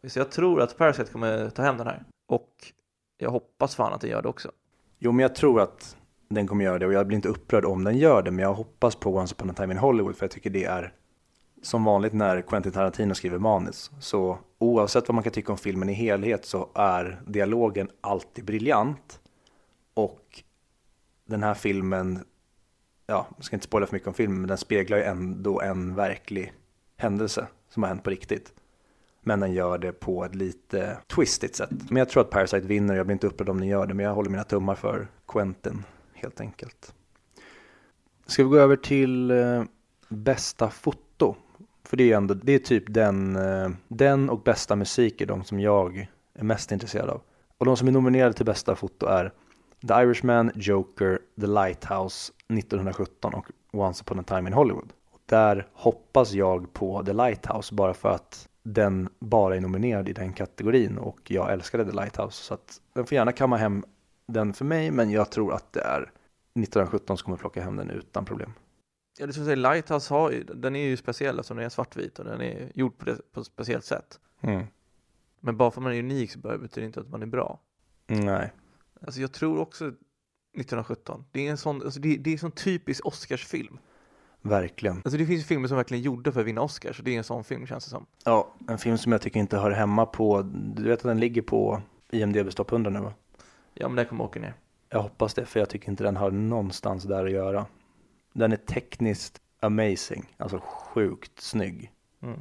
Så 0.04 0.20
jag 0.20 0.32
tror 0.32 0.62
att 0.62 0.78
Parasite 0.78 1.12
kommer 1.12 1.50
ta 1.50 1.62
hem 1.62 1.78
den 1.78 1.88
här. 1.88 2.04
Och 2.28 2.50
jag 3.18 3.32
hoppas 3.32 3.76
fan 3.76 3.94
att 3.94 4.02
den 4.02 4.10
gör 4.10 4.22
det 4.22 4.30
också. 4.30 4.52
Jo, 5.00 5.12
men 5.12 5.20
jag 5.20 5.36
tror 5.36 5.62
att 5.62 5.98
den 6.30 6.48
kommer 6.48 6.66
göra 6.66 6.80
det 6.80 6.86
och 6.86 6.94
jag 6.94 7.08
blir 7.08 7.16
inte 7.16 7.30
upprörd 7.30 7.66
om 7.66 7.84
den 7.84 7.98
gör 7.98 8.22
det, 8.22 8.32
men 8.32 8.44
jag 8.44 8.54
hoppas 8.54 8.96
på 8.96 9.16
Once 9.16 9.36
upon 9.36 9.50
a 9.50 9.54
time 9.54 9.74
in 9.74 9.78
Hollywood 9.78 10.16
för 10.16 10.24
jag 10.24 10.32
tycker 10.32 10.50
det 10.50 10.66
är 10.66 10.94
som 11.62 11.84
vanligt 11.84 12.14
när 12.14 12.42
Quentin 12.42 12.72
Tarantino 12.72 13.14
skriver 13.16 13.38
manus. 13.38 13.92
Så 14.00 14.38
oavsett 14.58 15.08
vad 15.08 15.16
man 15.16 15.24
kan 15.24 15.34
tycka 15.34 15.52
om 15.52 15.58
filmen 15.58 15.90
i 15.90 15.94
helhet 15.94 16.46
så 16.46 16.70
är 16.76 17.22
dialogen 17.28 17.90
alltid 18.02 18.46
briljant. 18.46 19.20
Och 19.94 20.44
den 21.26 21.44
här 21.44 21.54
filmen, 21.54 22.26
ja, 23.08 23.28
jag 23.36 23.46
ska 23.46 23.56
inte 23.56 23.66
spoila 23.66 23.86
för 23.86 23.96
mycket 23.96 24.08
om 24.08 24.14
filmen, 24.14 24.40
men 24.42 24.48
den 24.48 24.58
speglar 24.58 24.98
ju 24.98 25.04
ändå 25.04 25.62
en 25.62 25.96
verklig 25.96 26.54
händelse 27.02 27.48
som 27.70 27.84
har 27.84 27.88
hänt 27.88 28.04
på 28.04 28.10
riktigt. 28.10 28.54
Men 29.22 29.40
den 29.40 29.54
gör 29.54 29.78
det 29.78 29.92
på 29.92 30.26
ett 30.26 30.36
lite 30.36 30.98
twistigt 31.08 31.56
sätt. 31.56 31.70
Men 31.90 31.98
jag 31.98 32.10
tror 32.10 32.22
att 32.22 32.30
Parasite 32.30 32.68
vinner, 32.68 32.96
jag 32.96 33.06
blir 33.06 33.14
inte 33.14 33.28
upprörd 33.28 33.50
om 33.50 33.60
den 33.60 33.68
gör 33.68 33.88
det, 33.88 33.94
men 33.94 34.06
jag 34.06 34.14
håller 34.14 34.30
mina 34.30 34.44
tummar 34.44 34.76
för 34.76 35.08
Quentin 35.28 35.84
helt 36.14 36.42
enkelt. 36.42 36.94
Ska 38.26 38.44
vi 38.44 38.50
gå 38.50 38.58
över 38.58 38.76
till 38.76 39.32
eh, 39.32 39.64
bästa 40.10 40.70
foto? 40.70 41.36
För 41.84 41.98
det 41.98 42.04
är 42.04 42.08
ju 42.08 42.14
ändå, 42.14 42.34
det 42.34 42.54
är 42.54 42.60
typ 42.60 42.84
den, 42.88 43.36
eh, 43.36 43.70
den 43.88 44.30
och 44.30 44.44
bästa 44.44 44.76
musik 44.76 45.22
är 45.22 45.26
de 45.26 45.44
som 45.44 45.60
jag 45.60 46.10
är 46.34 46.44
mest 46.44 46.72
intresserad 46.72 47.10
av. 47.10 47.22
Och 47.58 47.66
de 47.66 47.78
som 47.78 47.88
är 47.88 47.92
nominerade 47.92 48.34
till 48.34 48.46
bästa 48.46 48.76
foto 48.76 49.06
är 49.06 49.34
The 49.88 49.94
Irishman, 49.94 50.52
Joker, 50.56 51.20
The 51.42 51.48
Lighthouse 51.48 52.34
1917 52.48 53.34
och 53.34 53.46
Once 53.72 54.04
upon 54.04 54.20
a 54.20 54.24
time 54.28 54.50
in 54.50 54.54
Hollywood. 54.54 54.94
Där 55.32 55.68
hoppas 55.74 56.34
jag 56.34 56.74
på 56.74 57.04
The 57.06 57.14
Lighthouse 57.14 57.76
bara 57.76 57.94
för 57.94 58.10
att 58.10 58.50
den 58.64 59.10
bara 59.20 59.56
är 59.56 59.62
nominerad 59.62 60.10
i 60.10 60.14
den 60.14 60.34
kategorin 60.34 60.98
och 60.98 61.32
jag 61.32 61.54
älskade 61.54 61.86
The 61.86 61.92
Lighthouse. 61.92 62.44
Så 62.44 62.54
att 62.54 62.82
den 62.94 63.06
får 63.06 63.16
gärna 63.16 63.32
kamma 63.32 63.58
hem 63.58 63.84
den 64.28 64.54
för 64.54 64.66
mig, 64.66 64.92
men 64.92 65.12
jag 65.12 65.32
tror 65.32 65.54
att 65.54 65.74
det 65.74 65.82
är 65.82 66.02
1917 66.02 67.18
som 67.18 67.26
kommer 67.26 67.38
plocka 67.38 67.62
hem 67.62 67.76
den 67.76 67.90
utan 67.90 68.26
problem. 68.26 68.54
Ja, 69.20 69.26
det 69.26 69.34
skulle 69.34 69.46
säga 69.46 69.56
Lighthouse 69.56 70.14
har 70.14 70.32
ju, 70.32 70.44
den 70.44 70.76
är 70.76 70.88
ju 70.88 70.98
speciell 70.98 71.40
eftersom 71.40 71.58
den 71.58 71.66
är 71.66 71.70
svartvit 71.70 72.20
och 72.20 72.26
den 72.26 72.42
är 72.42 72.72
gjord 72.76 72.98
på, 72.98 73.06
det, 73.06 73.32
på 73.32 73.40
ett 73.40 73.46
speciellt 73.46 73.86
sätt. 73.86 74.20
Mm. 74.42 74.66
Men 75.40 75.58
bara 75.58 75.72
för 75.72 75.82
att 75.82 75.84
man 75.84 75.94
är 75.94 76.00
unik 76.00 76.32
så 76.32 76.40
betyder 76.40 76.82
det 76.82 76.86
inte 76.86 77.00
att 77.00 77.10
man 77.10 77.22
är 77.22 77.26
bra. 77.26 77.60
Nej. 78.08 78.54
Alltså 79.02 79.22
jag 79.22 79.32
tror 79.32 79.60
också 79.60 79.86
1917. 79.86 81.26
Det 81.32 81.48
är 81.48 81.52
en 81.52 81.58
sån, 81.58 81.82
alltså 81.82 82.00
det, 82.00 82.18
det 82.18 82.30
är 82.30 82.34
en 82.34 82.40
sån 82.40 82.52
typisk 82.52 83.06
Oscarsfilm. 83.06 83.78
Verkligen. 84.42 84.96
Alltså 84.96 85.18
det 85.18 85.26
finns 85.26 85.42
ju 85.42 85.46
filmer 85.46 85.68
som 85.68 85.78
verkligen 85.78 86.04
gjorda 86.04 86.32
för 86.32 86.40
att 86.42 86.48
vinna 86.48 86.62
Oscars 86.62 87.00
och 87.00 87.06
det 87.06 87.14
är 87.14 87.18
en 87.18 87.24
sån 87.24 87.44
film 87.44 87.68
känns 87.68 87.84
det 87.84 87.90
som. 87.90 88.06
Ja, 88.26 88.54
en 88.68 88.78
film 88.78 88.98
som 88.98 89.12
jag 89.12 89.22
tycker 89.22 89.40
inte 89.40 89.58
hör 89.58 89.72
hemma 89.72 90.06
på, 90.06 90.42
du 90.76 90.84
vet 90.84 91.00
att 91.00 91.04
den 91.04 91.20
ligger 91.20 91.42
på 91.42 91.82
IMDBs 92.12 92.56
topp 92.56 92.72
100 92.72 92.92
nu 92.92 93.00
va? 93.00 93.14
Ja 93.74 93.88
men 93.88 93.96
den 93.96 94.06
kommer 94.06 94.24
åka 94.24 94.40
ner. 94.40 94.54
Jag 94.90 95.02
hoppas 95.02 95.34
det, 95.34 95.46
för 95.46 95.60
jag 95.60 95.70
tycker 95.70 95.90
inte 95.90 96.04
den 96.04 96.18
har 96.18 96.32
någonstans 96.32 97.04
där 97.04 97.26
att 97.26 97.32
göra. 97.32 97.66
Den 98.34 98.52
är 98.52 98.58
tekniskt 98.58 99.42
amazing, 99.60 100.34
alltså 100.38 100.60
sjukt 100.64 101.42
snygg. 101.42 101.92
Mm. 102.22 102.40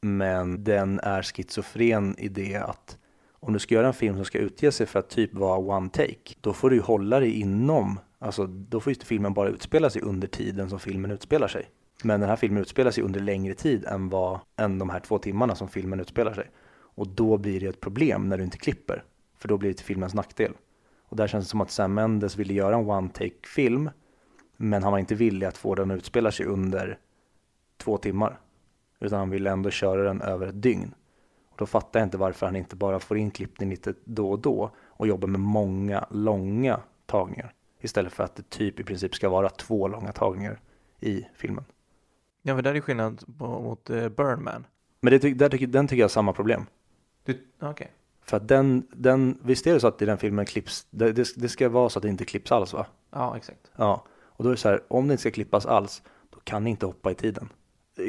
Men 0.00 0.64
den 0.64 1.00
är 1.00 1.22
schizofren 1.22 2.18
i 2.18 2.28
det 2.28 2.56
att 2.56 2.98
om 3.30 3.52
du 3.52 3.58
ska 3.58 3.74
göra 3.74 3.86
en 3.86 3.94
film 3.94 4.16
som 4.16 4.24
ska 4.24 4.38
utge 4.38 4.72
sig 4.72 4.86
för 4.86 4.98
att 4.98 5.08
typ 5.08 5.34
vara 5.34 5.58
one 5.58 5.88
take, 5.88 6.34
då 6.40 6.52
får 6.52 6.70
du 6.70 6.76
ju 6.76 6.82
hålla 6.82 7.20
dig 7.20 7.40
inom, 7.40 8.00
alltså 8.18 8.46
då 8.46 8.80
får 8.80 8.92
ju 8.92 8.98
filmen 9.04 9.34
bara 9.34 9.48
utspela 9.48 9.90
sig 9.90 10.02
under 10.02 10.28
tiden 10.28 10.70
som 10.70 10.78
filmen 10.78 11.10
utspelar 11.10 11.48
sig. 11.48 11.70
Men 12.02 12.20
den 12.20 12.28
här 12.28 12.36
filmen 12.36 12.62
utspelar 12.62 12.90
sig 12.90 13.04
under 13.04 13.20
längre 13.20 13.54
tid 13.54 13.84
än, 13.84 14.08
vad, 14.08 14.40
än 14.56 14.78
de 14.78 14.90
här 14.90 15.00
två 15.00 15.18
timmarna 15.18 15.54
som 15.54 15.68
filmen 15.68 16.00
utspelar 16.00 16.34
sig. 16.34 16.50
Och 16.78 17.08
då 17.08 17.36
blir 17.36 17.60
det 17.60 17.66
ett 17.66 17.80
problem 17.80 18.28
när 18.28 18.38
du 18.38 18.44
inte 18.44 18.58
klipper, 18.58 19.04
för 19.38 19.48
då 19.48 19.58
blir 19.58 19.70
det 19.70 19.74
till 19.74 19.86
filmens 19.86 20.14
nackdel. 20.14 20.52
Och 21.08 21.16
där 21.16 21.26
känns 21.26 21.44
det 21.44 21.50
som 21.50 21.60
att 21.60 21.70
Sam 21.70 21.94
Mendes 21.94 22.36
ville 22.36 22.54
göra 22.54 22.76
en 22.76 22.90
one 22.90 23.08
take 23.08 23.46
film, 23.54 23.90
men 24.56 24.82
han 24.82 24.92
var 24.92 24.98
inte 24.98 25.14
villig 25.14 25.46
att 25.46 25.56
få 25.56 25.74
den 25.74 25.90
att 25.90 25.96
utspela 25.96 26.32
sig 26.32 26.46
under 26.46 26.98
två 27.76 27.96
timmar. 27.98 28.38
Utan 29.00 29.18
han 29.18 29.30
ville 29.30 29.50
ändå 29.50 29.70
köra 29.70 30.02
den 30.02 30.22
över 30.22 30.46
ett 30.46 30.62
dygn. 30.62 30.94
Och 31.50 31.56
då 31.56 31.66
fattar 31.66 32.00
jag 32.00 32.06
inte 32.06 32.18
varför 32.18 32.46
han 32.46 32.56
inte 32.56 32.76
bara 32.76 32.98
får 32.98 33.18
in 33.18 33.30
klippning 33.30 33.70
lite 33.70 33.94
då 34.04 34.30
och 34.30 34.38
då 34.38 34.70
och 34.78 35.06
jobbar 35.06 35.28
med 35.28 35.40
många 35.40 36.06
långa 36.10 36.80
tagningar. 37.06 37.52
Istället 37.86 38.12
för 38.12 38.24
att 38.24 38.36
det 38.36 38.50
typ 38.50 38.80
i 38.80 38.84
princip 38.84 39.14
ska 39.14 39.28
vara 39.28 39.48
två 39.48 39.88
långa 39.88 40.12
tagningar 40.12 40.60
i 41.00 41.26
filmen. 41.34 41.64
Ja 42.42 42.54
men 42.54 42.64
där 42.64 42.74
är 42.74 42.80
skillnad 42.80 43.24
på, 43.38 43.46
mot 43.46 43.90
uh, 43.90 44.08
Burn 44.08 44.44
Man. 44.44 44.66
Men 45.00 45.10
det, 45.10 45.34
där 45.34 45.48
tycker, 45.48 45.66
den 45.66 45.88
tycker 45.88 46.00
jag 46.00 46.04
har 46.04 46.08
samma 46.08 46.32
problem. 46.32 46.66
Okej. 47.60 47.92
För 48.22 48.36
att 48.36 48.48
den, 48.48 48.86
den, 48.92 49.38
visst 49.42 49.66
är 49.66 49.74
det 49.74 49.80
så 49.80 49.86
att 49.86 50.02
i 50.02 50.04
den 50.04 50.18
filmen 50.18 50.46
klipps, 50.46 50.86
det, 50.90 51.12
det, 51.36 51.48
ska 51.48 51.68
vara 51.68 51.88
så 51.88 51.98
att 51.98 52.02
det 52.02 52.08
inte 52.08 52.24
klipps 52.24 52.52
alls 52.52 52.72
va? 52.72 52.86
Ja 53.10 53.36
exakt. 53.36 53.70
Ja, 53.76 54.04
och 54.12 54.44
då 54.44 54.50
är 54.50 54.54
det 54.54 54.60
så 54.60 54.68
här, 54.68 54.82
om 54.88 55.08
det 55.08 55.12
inte 55.12 55.20
ska 55.20 55.30
klippas 55.30 55.66
alls, 55.66 56.02
då 56.30 56.40
kan 56.44 56.64
ni 56.64 56.70
inte 56.70 56.86
hoppa 56.86 57.10
i 57.10 57.14
tiden. 57.14 57.48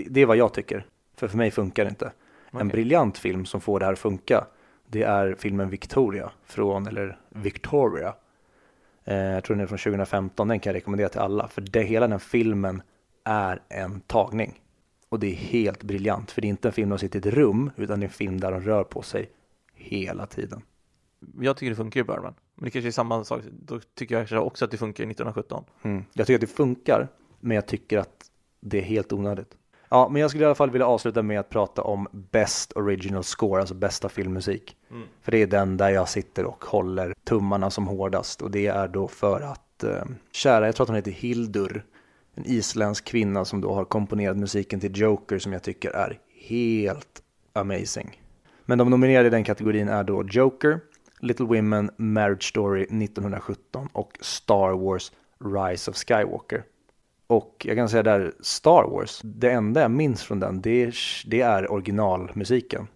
Det 0.10 0.22
är 0.22 0.26
vad 0.26 0.38
jag 0.38 0.54
tycker, 0.54 0.86
för 1.16 1.28
för 1.28 1.38
mig 1.38 1.52
funkar 1.52 1.84
det 1.86 1.90
inte. 1.90 2.06
En 2.06 2.58
Okej. 2.58 2.68
briljant 2.68 3.18
film 3.18 3.46
som 3.46 3.62
får 3.62 3.80
det 3.80 3.86
här 3.86 3.94
att 3.94 4.00
funka, 4.00 4.46
det 4.88 5.04
är 5.04 5.36
filmen 5.40 5.70
Victoria, 5.70 6.32
från, 6.46 6.88
eller 6.88 7.20
Victoria. 7.30 8.16
Eh, 9.08 9.18
jag 9.18 9.44
tror 9.44 9.56
den 9.56 9.64
är 9.64 9.68
från 9.68 9.78
2015, 9.78 10.48
den 10.48 10.60
kan 10.60 10.72
jag 10.72 10.76
rekommendera 10.76 11.10
till 11.10 11.20
alla, 11.20 11.48
för 11.48 11.62
det, 11.62 11.84
hela 11.84 12.08
den 12.08 12.20
filmen 12.20 12.82
är 13.24 13.62
en 13.70 14.02
tagning. 14.02 14.62
Och 15.10 15.20
det 15.20 15.28
är 15.28 15.36
helt 15.36 15.84
briljant, 15.84 16.32
för 16.32 16.42
det 16.42 16.48
är 16.48 16.50
inte 16.50 16.68
en 16.68 16.74
film 16.74 16.90
där 16.90 16.98
de 16.98 17.00
sitter 17.00 17.26
i 17.26 17.30
ett 17.30 17.36
rum, 17.36 17.72
utan 17.76 18.00
det 18.00 18.04
är 18.04 18.08
en 18.08 18.14
film 18.14 18.40
där 18.40 18.52
de 18.52 18.62
rör 18.62 18.84
på 18.84 19.02
sig 19.02 19.30
hela 19.74 20.26
tiden. 20.26 20.62
Jag 21.40 21.58
tycker 21.58 21.70
det 21.70 21.76
funkar 21.76 22.00
i 22.00 22.04
Burn 22.04 22.22
Man. 22.22 22.34
Men 22.56 22.66
det 22.66 22.72
kanske 22.72 22.90
är 22.90 22.92
samma 22.92 23.24
sak. 23.24 23.42
Då 23.52 23.80
tycker 23.80 24.26
jag 24.30 24.48
också 24.48 24.66
att 24.66 24.72
det 24.72 24.78
funkar 24.78 25.04
i 25.04 25.08
1917. 25.08 25.64
Mm. 25.82 26.04
Jag 26.14 26.28
tycker 26.28 26.36
att 26.38 26.50
det 26.50 26.56
funkar, 26.56 27.08
men 27.40 27.56
jag 27.56 27.66
tycker 27.66 27.98
att 27.98 28.32
det 28.60 28.78
är 28.78 28.82
helt 28.82 29.14
onödigt. 29.14 29.58
Ja, 29.90 30.10
men 30.10 30.22
jag 30.22 30.30
skulle 30.30 30.44
i 30.44 30.46
alla 30.46 30.56
fall 30.56 30.70
vilja 30.70 30.88
avsluta 30.88 31.24
med 31.24 31.40
att 31.40 31.50
prata 31.50 31.82
om 31.82 32.08
Best 32.12 32.78
Original 32.78 33.24
Score, 33.24 33.60
alltså 33.60 33.76
bästa 33.76 34.10
filmmusik. 34.10 34.76
Mm. 34.92 35.08
För 35.22 35.32
det 35.32 35.42
är 35.42 35.48
den 35.48 35.78
där 35.78 35.90
jag 35.90 36.10
sitter 36.10 36.46
och 36.46 36.66
håller 36.66 37.14
tummarna 37.24 37.70
som 37.70 37.88
hårdast 37.88 38.42
och 38.42 38.52
det 38.52 38.68
är 38.68 38.88
då 38.88 39.08
för 39.08 39.42
att 39.42 39.84
eh, 39.84 40.04
kära, 40.32 40.66
jag 40.66 40.76
tror 40.76 40.84
att 40.84 40.90
hon 40.90 40.96
heter 40.96 41.12
Hildur, 41.12 41.86
en 42.36 42.46
isländsk 42.46 43.06
kvinna 43.06 43.46
som 43.46 43.62
då 43.62 43.74
har 43.74 43.86
komponerat 43.86 44.38
musiken 44.38 44.80
till 44.80 44.98
Joker 44.98 45.40
som 45.40 45.54
jag 45.54 45.64
tycker 45.64 45.92
är 45.92 46.20
helt 46.48 47.22
amazing. 47.54 48.22
Men 48.66 48.78
de 48.78 48.90
nominerade 48.90 49.28
i 49.28 49.30
den 49.30 49.44
kategorin 49.44 49.90
är 49.90 50.04
då 50.04 50.24
Joker, 50.24 50.80
Little 51.20 51.46
Women, 51.46 51.92
Marriage 51.98 52.50
Story 52.50 52.82
1917 52.82 53.90
och 53.94 54.18
Star 54.22 54.72
Wars 54.72 55.12
Rise 55.40 55.92
of 55.92 55.98
Skywalker. 55.98 56.64
Och 57.28 57.66
jag 57.66 57.78
kan 57.78 57.90
säga 57.90 58.04
där, 58.04 58.34
Star 58.40 58.84
Wars, 58.84 59.22
det 59.24 59.52
enda 59.52 59.82
jag 59.82 59.92
minns 59.92 60.24
från 60.24 60.40
den, 60.40 60.62
det 60.62 60.84
är, 60.84 60.96
det 61.26 61.42
är 61.42 61.72
originalmusiken. 61.72 62.88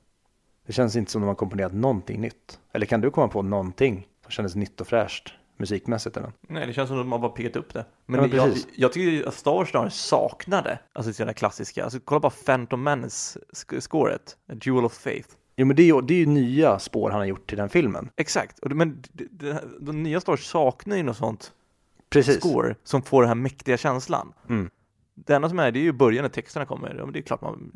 Det 0.65 0.73
känns 0.73 0.95
inte 0.95 1.11
som 1.11 1.21
de 1.21 1.27
har 1.27 1.35
komponerat 1.35 1.73
någonting 1.73 2.21
nytt. 2.21 2.59
Eller 2.73 2.85
kan 2.85 3.01
du 3.01 3.11
komma 3.11 3.27
på 3.27 3.41
någonting 3.41 4.07
som 4.23 4.31
kändes 4.31 4.55
nytt 4.55 4.81
och 4.81 4.87
fräscht 4.87 5.33
musikmässigt 5.57 6.15
den? 6.15 6.31
Nej, 6.49 6.67
det 6.67 6.73
känns 6.73 6.89
som 6.89 6.99
att 6.99 7.07
har 7.07 7.19
bara 7.19 7.31
piggat 7.31 7.55
upp 7.55 7.73
det. 7.73 7.85
Men, 8.05 8.19
Ja, 8.19 8.27
men 8.27 8.37
jag, 8.37 8.53
jag 8.75 8.93
tycker 8.93 9.27
att 9.27 9.33
Star 9.33 9.51
Wars 9.51 9.69
snarare 9.69 9.89
saknade, 9.89 10.79
alltså 10.93 11.13
sina 11.13 11.33
klassiska, 11.33 11.83
alltså 11.83 11.99
kolla 11.99 12.19
bara 12.19 12.33
Phantom 12.45 12.83
Menace-scoret, 12.83 14.37
Jewel 14.61 14.85
of 14.85 14.93
Faith. 14.93 15.29
Jo 15.55 15.65
men 15.65 15.75
det 15.75 15.83
är 15.83 15.85
ju, 15.85 16.01
det 16.01 16.13
är 16.13 16.19
ju 16.19 16.25
nya 16.25 16.79
spår 16.79 17.09
han 17.09 17.19
har 17.19 17.25
gjort 17.25 17.49
till 17.49 17.57
den 17.57 17.69
filmen. 17.69 18.09
Exakt, 18.17 18.59
men 18.61 19.03
de 19.79 20.03
nya 20.03 20.21
Star 20.21 20.31
Wars 20.31 20.45
saknar 20.45 20.97
ju 20.97 21.03
något 21.03 21.17
sånt 21.17 21.53
Precis. 22.11 22.39
score 22.39 22.75
som 22.83 23.01
får 23.01 23.21
den 23.21 23.27
här 23.27 23.35
mäktiga 23.35 23.77
känslan. 23.77 24.33
Mm. 24.49 24.69
Det 25.15 25.33
enda 25.35 25.49
som 25.49 25.59
är, 25.59 25.71
det 25.71 25.79
är 25.79 25.83
ju 25.83 25.91
början 25.91 26.21
när 26.23 26.29
texterna 26.29 26.65
kommer, 26.65 26.95
ja, 26.97 27.03
men 27.05 27.13
det 27.13 27.19
är 27.19 27.23
klart 27.23 27.41
man, 27.41 27.71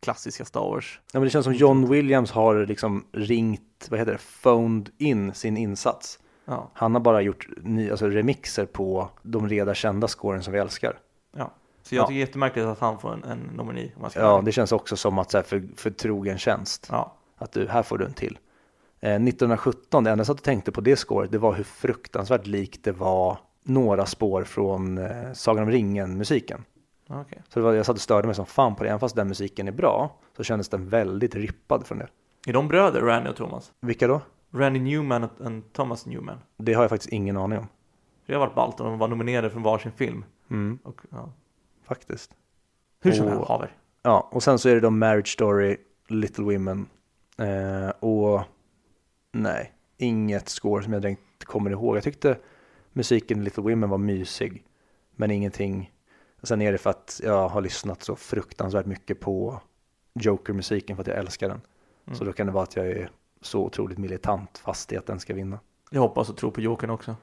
klassiska 0.00 0.44
Star 0.44 0.60
Wars. 0.60 1.00
Ja, 1.12 1.18
men 1.20 1.22
det 1.24 1.30
känns 1.30 1.44
som 1.44 1.52
John 1.54 1.88
Williams 1.90 2.30
har 2.30 2.66
liksom 2.66 3.04
ringt, 3.12 3.86
vad 3.90 3.98
heter 3.98 4.12
det, 4.12 4.18
phoned 4.42 4.90
in 4.98 5.34
sin 5.34 5.56
insats. 5.56 6.18
Ja, 6.44 6.70
Han 6.74 6.94
har 6.94 7.00
bara 7.00 7.20
gjort 7.22 7.48
ny, 7.62 7.90
alltså 7.90 8.06
remixer 8.06 8.66
på 8.66 9.10
de 9.22 9.48
redan 9.48 9.74
kända 9.74 10.08
scoren 10.08 10.42
som 10.42 10.52
vi 10.52 10.58
älskar. 10.58 10.98
ja. 11.36 11.54
Så 11.82 11.94
jag 11.94 12.02
Ja. 12.02 12.06
tycker 12.06 12.14
det 12.14 12.20
är 12.22 12.26
jättemärkligt 12.26 12.66
att 12.66 12.78
han 12.78 12.98
får 12.98 13.12
en, 13.12 13.24
en 13.24 13.38
nomini. 13.38 13.92
Om 13.96 14.02
man 14.02 14.10
ska 14.10 14.20
Ja, 14.20 14.32
ärlig. 14.34 14.44
det 14.44 14.52
känns 14.52 14.72
också 14.72 14.96
som 14.96 15.18
att 15.18 15.30
så 15.30 15.38
här, 15.38 15.42
för, 15.44 15.68
för 15.76 15.90
trogen 15.90 16.38
tjänst. 16.38 16.88
ja. 16.90 17.14
Att 17.38 17.52
du, 17.52 17.68
här 17.68 17.82
får 17.82 17.98
du 17.98 18.04
en 18.04 18.12
till. 18.12 18.38
Eh, 19.00 19.10
1917, 19.14 20.04
det 20.04 20.10
enda 20.10 20.20
jag 20.20 20.26
satt 20.26 20.36
och 20.38 20.42
tänkte 20.42 20.72
på 20.72 20.80
det 20.80 20.96
scoret, 20.96 21.32
det 21.32 21.38
var 21.38 21.54
hur 21.54 21.64
fruktansvärt 21.64 22.46
likt 22.46 22.84
det 22.84 22.92
var 22.92 23.38
några 23.68 24.06
spår 24.06 24.44
från 24.44 24.98
eh, 24.98 25.32
Sagan 25.32 25.62
om 25.64 25.70
ringen-musiken. 25.70 26.64
okej. 27.08 27.42
Så 27.48 27.58
det 27.60 27.64
var, 27.64 27.72
jag 27.72 27.86
satt 27.86 27.96
och 27.96 28.02
störde 28.02 28.26
mig 28.26 28.34
som 28.34 28.46
fan 28.46 28.74
på 28.74 28.82
det, 28.82 28.88
även 28.88 29.00
fast 29.00 29.16
den 29.16 29.28
musiken 29.28 29.68
är 29.68 29.72
bra, 29.72 30.16
så 30.36 30.44
kändes 30.44 30.68
den 30.68 30.88
väldigt 30.88 31.34
rippad 31.34 31.86
från 31.86 31.98
det. 31.98 32.08
Är 32.46 32.52
de 32.52 32.68
bröder, 32.68 33.00
Randy 33.00 33.30
och 33.30 33.36
Thomas? 33.36 33.72
Vilka 33.80 34.06
då? 34.06 34.20
Randy 34.50 34.80
Newman 34.80 35.24
och 35.24 35.30
och 35.40 35.52
Thomas 35.72 36.06
Newman. 36.06 36.38
Det 36.56 36.74
har 36.74 36.82
jag 36.82 36.90
faktiskt 36.90 37.12
ingen 37.12 37.36
aning 37.36 37.58
om. 37.58 37.66
Det 38.26 38.32
har 38.32 38.40
varit 38.40 38.54
ballt 38.54 38.80
om 38.80 38.86
de 38.86 38.98
var 38.98 39.08
nominerade 39.08 39.50
för 39.50 39.60
varsin 39.60 39.92
film. 39.92 40.24
Mm, 40.50 40.78
Och, 40.84 41.00
ja. 41.10 41.32
faktiskt. 41.84 42.30
Hur 43.02 43.12
som 43.12 43.28
helst, 43.28 43.48
haver. 43.48 43.76
Ja, 44.02 44.28
och 44.32 44.42
sen 44.42 44.58
så 44.58 44.68
är 44.68 44.74
det 44.74 44.80
då 44.80 44.90
Marriage 44.90 45.28
Story, 45.32 45.76
Little 46.08 46.44
Women 46.44 46.86
eh, 47.38 47.88
och 48.00 48.40
nej, 49.32 49.72
inget 49.96 50.48
score 50.48 50.84
som 50.84 50.92
jag 50.92 51.02
direkt 51.02 51.44
kommer 51.44 51.70
ihåg. 51.70 51.96
Jag 51.96 52.02
tyckte 52.02 52.38
musiken 52.92 53.40
i 53.40 53.44
Little 53.44 53.62
Women 53.62 53.90
var 53.90 53.98
mysig, 53.98 54.64
men 55.16 55.30
ingenting. 55.30 55.92
Sen 56.42 56.62
är 56.62 56.72
det 56.72 56.78
för 56.78 56.90
att 56.90 57.20
jag 57.24 57.48
har 57.48 57.60
lyssnat 57.60 58.02
så 58.02 58.16
fruktansvärt 58.16 58.86
mycket 58.86 59.20
på 59.20 59.60
Joker-musiken 60.14 60.96
för 60.96 61.00
att 61.00 61.06
jag 61.06 61.18
älskar 61.18 61.48
den. 61.48 61.60
Mm. 62.06 62.18
Så 62.18 62.24
då 62.24 62.32
kan 62.32 62.46
det 62.46 62.52
vara 62.52 62.64
att 62.64 62.76
jag 62.76 62.86
är 62.86 63.10
så 63.40 63.64
otroligt 63.64 63.98
militant 63.98 64.58
fast 64.58 64.92
i 64.92 64.96
att 64.96 65.06
den 65.06 65.20
ska 65.20 65.34
vinna. 65.34 65.58
Jag 65.90 66.00
hoppas 66.00 66.30
och 66.30 66.36
tror 66.36 66.50
på 66.50 66.60
Jokern 66.60 66.90
också. 66.90 67.16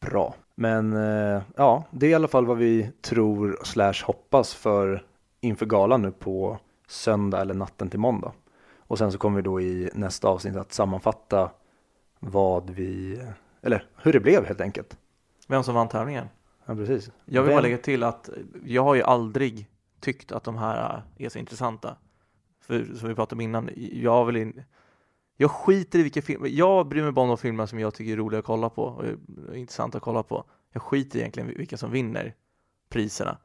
Bra. 0.00 0.34
Men 0.54 0.92
eh, 0.92 1.42
ja, 1.56 1.84
det 1.90 2.06
är 2.06 2.10
i 2.10 2.14
alla 2.14 2.28
fall 2.28 2.46
vad 2.46 2.58
vi 2.58 2.90
tror 3.00 3.58
slash 3.64 4.04
hoppas 4.04 4.54
för 4.54 5.06
inför 5.40 5.66
galan 5.66 6.02
nu 6.02 6.12
på 6.12 6.58
söndag 6.88 7.40
eller 7.40 7.54
natten 7.54 7.90
till 7.90 8.00
måndag. 8.00 8.32
Och 8.76 8.98
sen 8.98 9.12
så 9.12 9.18
kommer 9.18 9.36
vi 9.36 9.42
då 9.42 9.60
i 9.60 9.90
nästa 9.94 10.28
avsnitt 10.28 10.56
att 10.56 10.72
sammanfatta 10.72 11.50
vad 12.20 12.70
vi, 12.70 13.22
eller 13.62 13.86
hur 13.96 14.12
det 14.12 14.20
blev 14.20 14.44
helt 14.44 14.60
enkelt. 14.60 14.96
Vem 15.48 15.62
som 15.62 15.74
vann 15.74 15.88
tävlingen? 15.88 16.26
Ja, 16.66 16.74
precis. 16.74 17.10
Jag 17.24 17.42
vill 17.42 17.48
Vem- 17.48 17.56
bara 17.56 17.62
lägga 17.62 17.78
till 17.78 18.02
att 18.02 18.30
jag 18.64 18.82
har 18.84 18.94
ju 18.94 19.02
aldrig 19.02 19.68
tyckt 20.00 20.32
att 20.32 20.44
de 20.44 20.56
här 20.56 21.02
är 21.16 21.28
så 21.28 21.38
intressanta. 21.38 21.96
För 22.60 22.84
som 22.84 23.08
vi 23.08 23.14
pratade 23.14 23.36
om 23.36 23.40
innan, 23.40 23.70
jag 23.92 24.24
vill 24.24 24.36
in... 24.36 24.62
Jag 25.36 25.50
skiter 25.50 25.98
i 25.98 26.02
vilka 26.02 26.22
filmer, 26.22 26.48
jag 26.48 26.88
bryr 26.88 27.02
mig 27.02 27.12
bara 27.12 27.22
om 27.22 27.28
de 27.28 27.38
filmer 27.38 27.66
som 27.66 27.78
jag 27.78 27.94
tycker 27.94 28.12
är 28.12 28.16
roliga 28.16 28.38
att 28.38 28.44
kolla 28.44 28.70
på 28.70 28.82
och 28.84 29.04
är 29.04 29.54
intressanta 29.54 29.98
att 29.98 30.04
kolla 30.04 30.22
på. 30.22 30.44
Jag 30.72 30.82
skiter 30.82 31.18
egentligen 31.18 31.50
i 31.50 31.54
vilka 31.54 31.76
som 31.76 31.90
vinner 31.90 32.34
priserna. 32.88 33.38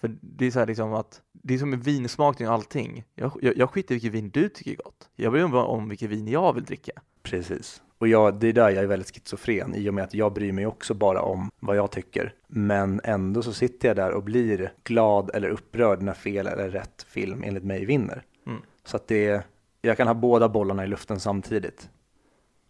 För 0.00 0.16
det 0.20 0.46
är 0.46 0.50
så 0.50 0.58
här 0.58 0.66
liksom 0.66 0.92
att, 0.92 1.22
det 1.32 1.54
är 1.54 1.58
som 1.58 1.70
med 1.70 1.84
vinsmakning 1.84 2.48
och 2.48 2.54
allting. 2.54 3.04
Jag, 3.14 3.32
jag, 3.42 3.56
jag 3.56 3.70
skiter 3.70 3.94
i 3.94 3.96
vilket 3.96 4.12
vin 4.12 4.30
du 4.30 4.48
tycker 4.48 4.70
är 4.70 4.76
gott. 4.76 5.10
Jag 5.16 5.32
bryr 5.32 5.42
mig 5.42 5.52
bara 5.52 5.64
om 5.64 5.88
vilket 5.88 6.10
vin 6.10 6.28
jag 6.28 6.52
vill 6.52 6.64
dricka. 6.64 6.92
Precis. 7.22 7.82
Och 8.00 8.08
jag, 8.08 8.34
det 8.40 8.48
är 8.48 8.52
där 8.52 8.70
jag 8.70 8.82
är 8.82 8.86
väldigt 8.86 9.14
schizofren 9.14 9.74
i 9.74 9.90
och 9.90 9.94
med 9.94 10.04
att 10.04 10.14
jag 10.14 10.32
bryr 10.32 10.52
mig 10.52 10.66
också 10.66 10.94
bara 10.94 11.22
om 11.22 11.50
vad 11.60 11.76
jag 11.76 11.90
tycker. 11.90 12.34
Men 12.48 13.00
ändå 13.04 13.42
så 13.42 13.52
sitter 13.52 13.88
jag 13.88 13.96
där 13.96 14.12
och 14.12 14.22
blir 14.22 14.72
glad 14.84 15.30
eller 15.34 15.48
upprörd 15.48 16.02
när 16.02 16.12
fel 16.14 16.46
eller 16.46 16.68
rätt 16.70 17.06
film 17.08 17.42
enligt 17.44 17.64
mig 17.64 17.84
vinner. 17.84 18.22
Mm. 18.46 18.62
Så 18.84 18.96
att 18.96 19.08
det, 19.08 19.44
jag 19.82 19.96
kan 19.96 20.06
ha 20.06 20.14
båda 20.14 20.48
bollarna 20.48 20.84
i 20.84 20.86
luften 20.86 21.20
samtidigt. 21.20 21.90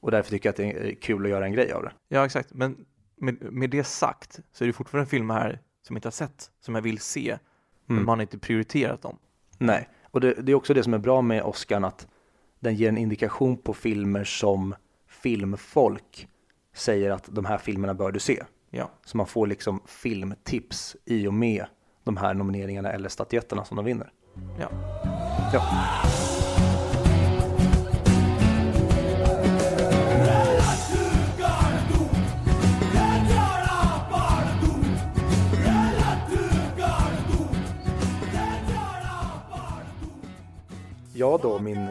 Och 0.00 0.10
därför 0.10 0.30
tycker 0.30 0.46
jag 0.48 0.52
att 0.52 0.56
det 0.56 0.90
är 0.90 0.94
kul 0.94 1.24
att 1.24 1.30
göra 1.30 1.44
en 1.44 1.52
grej 1.52 1.72
av 1.72 1.82
det. 1.82 1.92
Ja, 2.08 2.24
exakt. 2.24 2.54
Men 2.54 2.84
med, 3.16 3.52
med 3.52 3.70
det 3.70 3.84
sagt 3.84 4.40
så 4.52 4.64
är 4.64 4.66
det 4.66 4.72
fortfarande 4.72 5.10
filmer 5.10 5.34
här 5.34 5.60
som 5.86 5.96
jag 5.96 5.98
inte 5.98 6.06
har 6.06 6.12
sett, 6.12 6.50
som 6.60 6.74
jag 6.74 6.82
vill 6.82 6.98
se. 6.98 7.38
Men 7.86 7.96
Mm. 7.96 8.06
man 8.06 8.18
har 8.18 8.22
inte 8.22 8.38
prioriterat 8.38 9.02
dem. 9.02 9.18
Nej, 9.58 9.88
och 10.02 10.20
det, 10.20 10.32
det 10.32 10.52
är 10.52 10.56
också 10.56 10.74
det 10.74 10.82
som 10.82 10.94
är 10.94 10.98
bra 10.98 11.22
med 11.22 11.42
Oscar 11.42 11.82
att 11.82 12.08
den 12.60 12.74
ger 12.74 12.88
en 12.88 12.98
indikation 12.98 13.56
på 13.56 13.74
filmer 13.74 14.24
som 14.24 14.74
filmfolk 15.22 16.28
säger 16.74 17.10
att 17.10 17.24
de 17.26 17.44
här 17.44 17.58
filmerna 17.58 17.94
bör 17.94 18.12
du 18.12 18.20
se. 18.20 18.42
Ja. 18.70 18.90
Så 19.04 19.16
man 19.16 19.26
får 19.26 19.46
liksom 19.46 19.80
filmtips 19.86 20.96
i 21.04 21.26
och 21.26 21.34
med 21.34 21.64
de 22.04 22.16
här 22.16 22.34
nomineringarna 22.34 22.92
eller 22.92 23.08
statyetterna 23.08 23.64
som 23.64 23.76
de 23.76 23.84
vinner. 23.84 24.12
Ja. 24.58 24.68
Ja. 25.52 25.62
Ja 41.14 41.38
då 41.42 41.58
min 41.58 41.88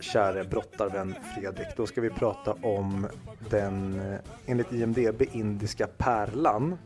käre 0.00 0.44
brottarvän 0.44 1.14
Fredrik, 1.34 1.68
då 1.76 1.86
ska 1.86 2.00
vi 2.00 2.10
prata 2.10 2.52
om 2.52 3.08
den 3.50 4.00
eh, 4.00 4.18
enligt 4.46 4.72
IMDB 4.72 5.22
indiska 5.32 5.86
pärlan 5.86 6.78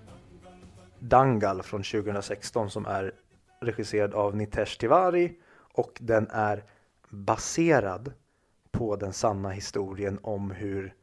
Dangal 0.98 1.62
från 1.62 1.83
2016 1.83 2.70
som 2.70 2.87
är 2.87 3.14
regisserad 3.61 4.14
av 4.14 4.37
Nitesh 4.37 4.79
Tiwari 4.79 5.38
och 5.75 5.98
den 6.01 6.29
är 6.31 6.64
baserad 7.09 8.12
på 8.70 8.96
den 8.96 9.12
sanna 9.12 9.51
historien 9.51 10.18
om 10.22 10.51
hur 10.51 10.94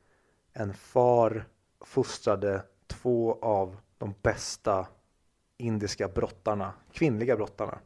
en 0.54 0.74
far 0.74 1.45
fostrade 1.82 2.63
två 2.88 3.39
av 3.41 3.78
de 3.98 4.13
bästa 4.22 4.88
indiska 5.58 6.08
brottarna, 6.08 6.74
kvinnliga 6.91 7.36
brottarna 7.36 7.80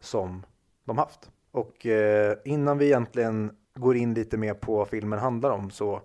som 0.00 0.46
de 0.84 0.98
haft. 0.98 1.30
Och 1.58 1.86
eh, 1.86 2.36
innan 2.44 2.78
vi 2.78 2.86
egentligen 2.86 3.50
går 3.74 3.96
in 3.96 4.14
lite 4.14 4.36
mer 4.36 4.54
på 4.54 4.76
vad 4.76 4.88
filmen 4.88 5.18
handlar 5.18 5.50
om 5.50 5.70
så 5.70 6.00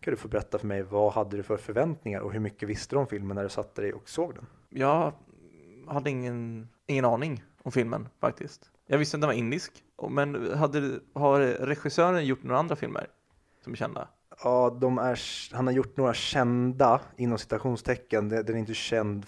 kan 0.00 0.10
du 0.10 0.16
få 0.16 0.28
berätta 0.28 0.58
för 0.58 0.66
mig 0.66 0.82
vad 0.82 1.12
hade 1.12 1.36
du 1.36 1.42
för 1.42 1.56
förväntningar 1.56 2.20
och 2.20 2.32
hur 2.32 2.40
mycket 2.40 2.68
visste 2.68 2.94
du 2.94 2.98
om 2.98 3.06
filmen 3.06 3.34
när 3.34 3.42
du 3.42 3.48
satte 3.48 3.82
dig 3.82 3.92
och 3.92 4.08
såg 4.08 4.34
den? 4.34 4.46
Jag 4.68 5.12
hade 5.86 6.10
ingen, 6.10 6.68
ingen 6.86 7.04
aning 7.04 7.42
om 7.62 7.72
filmen 7.72 8.08
faktiskt. 8.20 8.70
Jag 8.86 8.98
visste 8.98 9.16
att 9.16 9.20
den 9.20 9.28
var 9.28 9.34
indisk, 9.34 9.72
men 10.10 10.52
hade, 10.52 11.00
har 11.12 11.40
regissören 11.40 12.26
gjort 12.26 12.42
några 12.42 12.58
andra 12.58 12.76
filmer 12.76 13.06
som 13.64 13.72
är 13.72 13.76
kända? 13.76 14.08
Ja, 14.44 14.66
är, 14.82 15.54
han 15.54 15.66
har 15.66 15.74
gjort 15.74 15.96
några 15.96 16.14
kända 16.14 17.00
inom 17.16 17.38
citationstecken. 17.38 18.28
Den 18.28 18.48
är 18.48 18.56
inte 18.56 18.74
känd 18.74 19.26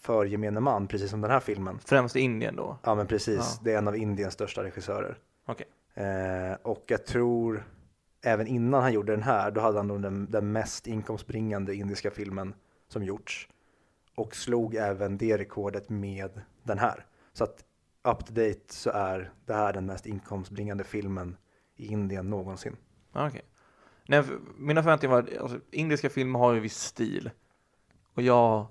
för 0.00 0.24
gemene 0.24 0.60
man, 0.60 0.86
precis 0.86 1.10
som 1.10 1.20
den 1.20 1.30
här 1.30 1.40
filmen. 1.40 1.78
Främst 1.78 2.16
i 2.16 2.20
Indien 2.20 2.56
då? 2.56 2.78
Ja, 2.82 2.94
men 2.94 3.06
precis. 3.06 3.38
Ja. 3.38 3.60
Det 3.64 3.72
är 3.72 3.78
en 3.78 3.88
av 3.88 3.96
Indiens 3.96 4.34
största 4.34 4.62
regissörer. 4.62 5.18
Okej. 5.46 5.66
Eh, 5.94 6.56
och 6.62 6.84
jag 6.86 7.06
tror 7.06 7.64
även 8.22 8.46
innan 8.46 8.82
han 8.82 8.92
gjorde 8.92 9.12
den 9.12 9.22
här, 9.22 9.50
då 9.50 9.60
hade 9.60 9.78
han 9.78 9.88
nog 9.88 10.02
den, 10.02 10.30
den 10.30 10.52
mest 10.52 10.86
inkomstbringande 10.86 11.74
indiska 11.74 12.10
filmen 12.10 12.54
som 12.88 13.04
gjorts. 13.04 13.48
Och 14.16 14.36
slog 14.36 14.74
även 14.74 15.18
det 15.18 15.38
rekordet 15.38 15.88
med 15.88 16.40
den 16.62 16.78
här. 16.78 17.06
Så 17.32 17.44
att 17.44 17.64
up 18.08 18.26
to 18.26 18.32
date 18.32 18.60
så 18.68 18.90
är 18.90 19.32
det 19.46 19.54
här 19.54 19.72
den 19.72 19.86
mest 19.86 20.06
inkomstbringande 20.06 20.84
filmen 20.84 21.36
i 21.76 21.86
Indien 21.86 22.30
någonsin. 22.30 22.76
Okej. 23.12 23.42
Nej, 24.08 24.24
mina 24.56 24.82
förväntningar 24.82 25.14
var, 25.14 25.28
alltså, 25.40 25.60
indiska 25.70 26.10
filmer 26.10 26.38
har 26.38 26.52
ju 26.52 26.60
viss 26.60 26.80
stil. 26.80 27.30
Och 28.14 28.22
jag 28.22 28.66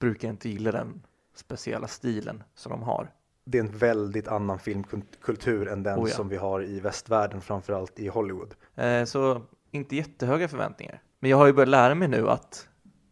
brukar 0.00 0.28
inte 0.28 0.48
gilla 0.48 0.72
den 0.72 1.02
speciella 1.34 1.88
stilen 1.88 2.42
som 2.54 2.72
de 2.72 2.82
har. 2.82 3.12
Det 3.44 3.58
är 3.58 3.62
en 3.62 3.78
väldigt 3.78 4.28
annan 4.28 4.58
filmkultur 4.58 5.68
än 5.68 5.82
den 5.82 5.98
Oh 5.98 6.08
ja. 6.08 6.14
som 6.14 6.28
vi 6.28 6.36
har 6.36 6.64
i 6.64 6.80
västvärlden, 6.80 7.40
framförallt 7.40 7.98
i 7.98 8.08
Hollywood. 8.08 8.54
Eh, 8.74 9.04
så 9.04 9.42
inte 9.70 9.96
jättehöga 9.96 10.48
förväntningar. 10.48 11.02
Men 11.20 11.30
jag 11.30 11.36
har 11.36 11.46
ju 11.46 11.52
börjat 11.52 11.68
lära 11.68 11.94
mig 11.94 12.08
nu 12.08 12.28
att 12.28 12.68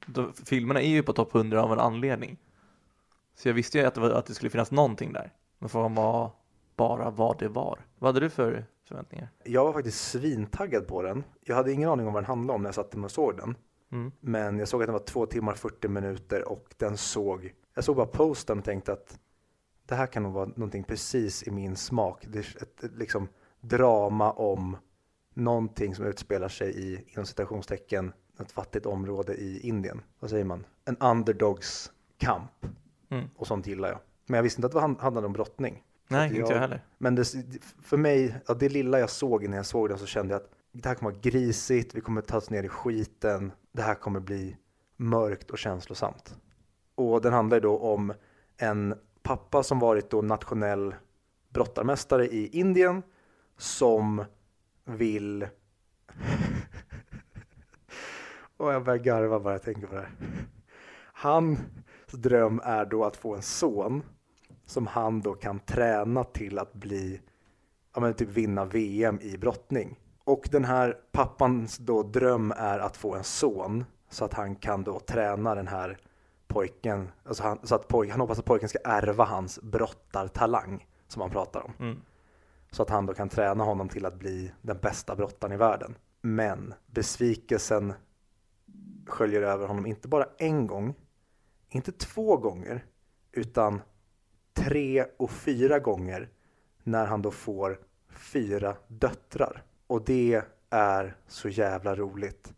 de, 0.07 0.33
filmerna 0.33 0.83
är 0.83 0.89
ju 0.89 1.03
på 1.03 1.13
topp 1.13 1.35
100 1.35 1.63
av 1.63 1.73
en 1.73 1.79
anledning. 1.79 2.37
Så 3.37 3.49
jag 3.49 3.55
visste 3.55 3.79
ju 3.79 3.85
att 3.85 3.95
det, 3.95 4.01
var, 4.01 4.11
att 4.11 4.27
det 4.27 4.35
skulle 4.35 4.51
finnas 4.51 4.71
någonting 4.71 5.13
där. 5.13 5.33
Men 5.59 5.69
frågan 5.69 5.95
var 5.95 6.31
bara 6.77 7.11
vad 7.11 7.39
det 7.39 7.49
var. 7.49 7.79
Vad 7.99 8.09
hade 8.09 8.27
du 8.27 8.31
för 8.31 8.67
förväntningar? 8.89 9.29
Jag 9.45 9.65
var 9.65 9.73
faktiskt 9.73 10.11
svintaggad 10.11 10.87
på 10.87 11.03
den. 11.03 11.25
Jag 11.45 11.57
hade 11.57 11.73
ingen 11.73 11.89
aning 11.89 12.07
om 12.07 12.13
vad 12.13 12.23
den 12.23 12.29
handlade 12.29 12.55
om 12.55 12.63
när 12.63 12.69
jag 12.69 12.75
satte 12.75 12.99
mig 12.99 13.05
och 13.05 13.11
såg 13.11 13.37
den. 13.37 13.55
Mm. 13.93 14.13
Men 14.21 14.59
jag 14.59 14.69
såg 14.69 14.83
att 14.83 14.87
den 14.87 14.93
var 14.93 15.01
två 15.05 15.27
timmar 15.27 15.55
40 15.55 15.89
minuter 15.89 16.49
och 16.49 16.75
den 16.77 16.97
såg, 16.97 17.55
jag 17.75 17.85
såg 17.85 17.97
bara 17.97 18.07
posten 18.07 18.59
och 18.59 18.65
tänkte 18.65 18.93
att 18.93 19.19
det 19.87 19.95
här 19.95 20.07
kan 20.07 20.23
nog 20.23 20.33
vara 20.33 20.47
någonting 20.47 20.85
precis 20.85 21.43
i 21.43 21.51
min 21.51 21.77
smak. 21.77 22.27
Det 22.29 22.39
är 22.39 22.63
ett, 22.63 22.85
ett 22.85 22.97
liksom 22.97 23.29
drama 23.61 24.33
om 24.33 24.77
någonting 25.35 25.95
som 25.95 26.05
utspelar 26.07 26.49
sig 26.49 26.71
i, 26.79 27.05
inom 27.09 27.27
citationstecken, 27.27 28.13
ett 28.41 28.53
fattigt 28.53 28.87
område 28.87 29.35
i 29.35 29.61
Indien. 29.69 30.01
Vad 30.21 30.31
säger 30.31 30.45
man? 30.45 30.67
En 30.85 30.97
underdogs 30.97 31.93
kamp. 32.19 32.51
Mm. 33.11 33.25
Och 33.37 33.47
sånt 33.47 33.67
gillar 33.67 33.89
jag. 33.89 33.99
Men 34.27 34.37
jag 34.37 34.43
visste 34.43 34.59
inte 34.61 34.67
att 34.67 34.73
det 34.73 34.81
hand- 34.81 35.01
handlade 35.01 35.27
om 35.27 35.33
brottning. 35.33 35.83
Nej, 36.09 36.27
att 36.27 36.37
inte 36.37 36.41
jag- 36.41 36.51
jag 36.57 36.61
heller. 36.61 36.85
Men 36.99 37.15
det, 37.15 37.25
för 37.83 37.97
mig, 37.97 38.35
ja, 38.49 38.55
det 38.55 38.69
lilla 38.69 39.01
jag 39.01 39.11
såg 39.11 39.45
innan 39.45 39.57
jag 39.57 39.67
såg 39.67 39.89
den 39.89 39.99
så 39.99 40.07
kände 40.07 40.35
jag 40.35 40.43
att 40.43 40.51
det 40.73 40.89
här 40.89 40.95
kommer 40.95 41.11
vara 41.11 41.21
grisigt, 41.21 41.95
vi 41.95 42.01
kommer 42.01 42.21
tas 42.21 42.51
ner 42.51 42.63
i 42.63 42.69
skiten, 42.69 43.53
det 43.73 43.83
här 43.83 43.95
kommer 43.95 44.21
bli 44.21 44.57
mörkt 44.97 45.51
och 45.51 45.59
känslosamt. 45.59 46.37
Och 46.95 47.23
den 47.23 47.33
handlar 47.33 47.57
ju 47.57 47.61
då 47.61 47.79
om 47.79 48.13
en 48.57 48.95
pappa 49.23 49.63
som 49.63 49.79
varit 49.79 50.11
då 50.11 50.23
nationell 50.23 50.95
brottarmästare 51.49 52.27
i 52.27 52.59
Indien 52.59 53.03
som 53.57 54.25
vill... 54.85 55.43
och 58.57 58.73
jag 58.73 58.85
börjar 58.85 58.99
garva 58.99 59.41
bara 59.41 59.55
jag 59.55 59.63
tänker 59.63 59.87
på 59.87 59.95
det 59.95 60.01
här. 60.01 60.13
Hans 61.13 61.59
dröm 62.13 62.61
är 62.65 62.85
då 62.85 63.05
att 63.05 63.17
få 63.17 63.35
en 63.35 63.43
son 63.43 64.03
som 64.67 64.87
han 64.87 65.21
då 65.21 65.35
kan 65.35 65.61
träna 65.61 66.25
till 66.25 66.59
att 66.59 66.75
bli, 66.75 67.21
ja 67.95 68.01
men 68.01 68.15
typ 68.15 68.29
vinna 68.29 68.65
VM 68.65 69.19
i 69.21 69.39
brottning. 69.39 69.99
Och 70.29 70.49
den 70.51 70.65
här 70.65 70.97
pappans 71.13 71.79
då 71.79 72.03
dröm 72.03 72.53
är 72.57 72.79
att 72.79 72.97
få 72.97 73.15
en 73.15 73.25
son 73.25 73.85
så 74.09 74.25
att 74.25 74.35
han 74.35 74.57
kan 74.57 74.85
då 74.85 75.01
träna 75.01 75.55
den 75.55 75.69
här 75.69 75.99
pojken, 76.47 77.11
alltså 77.25 77.43
han, 77.43 77.59
så 77.63 77.75
att 77.75 77.89
poj, 77.89 78.09
han 78.09 78.21
hoppas 78.21 78.39
att 78.39 78.45
pojken 78.45 78.69
ska 78.69 78.79
ärva 78.85 79.25
hans 79.25 79.61
brottartalang 79.63 80.87
som 81.07 81.23
han 81.23 81.31
pratar 81.31 81.61
om. 81.61 81.73
Mm. 81.79 82.01
Så 82.71 82.83
att 82.83 82.91
han 82.91 83.07
då 83.07 83.15
kan 83.15 83.29
träna 83.29 83.65
honom 83.65 83.89
till 83.89 84.07
att 84.07 84.19
bli 84.19 84.53
den 84.63 84.79
bästa 84.83 85.17
brottaren 85.17 85.53
i 85.53 85.57
världen. 85.57 85.95
Men 86.21 86.75
besvikelsen 86.87 87.93
sköljer 89.07 89.43
över 89.43 89.67
honom 89.67 89.87
inte 89.87 90.09
bara 90.09 90.27
en 90.39 90.67
gång, 90.67 90.95
inte 91.69 91.93
två 91.93 92.37
gånger, 92.37 92.85
utan 93.33 93.81
tre 94.55 95.05
och 95.17 95.31
fyra 95.31 95.79
gånger 95.79 96.29
när 96.83 97.07
han 97.07 97.23
då 97.23 97.31
får 97.31 97.79
fyra 98.09 98.77
döttrar. 98.89 99.65
Och 99.89 100.05
det 100.05 100.43
är 100.71 101.17
så 101.27 101.49
jävla 101.49 101.95
roligt 101.95 102.55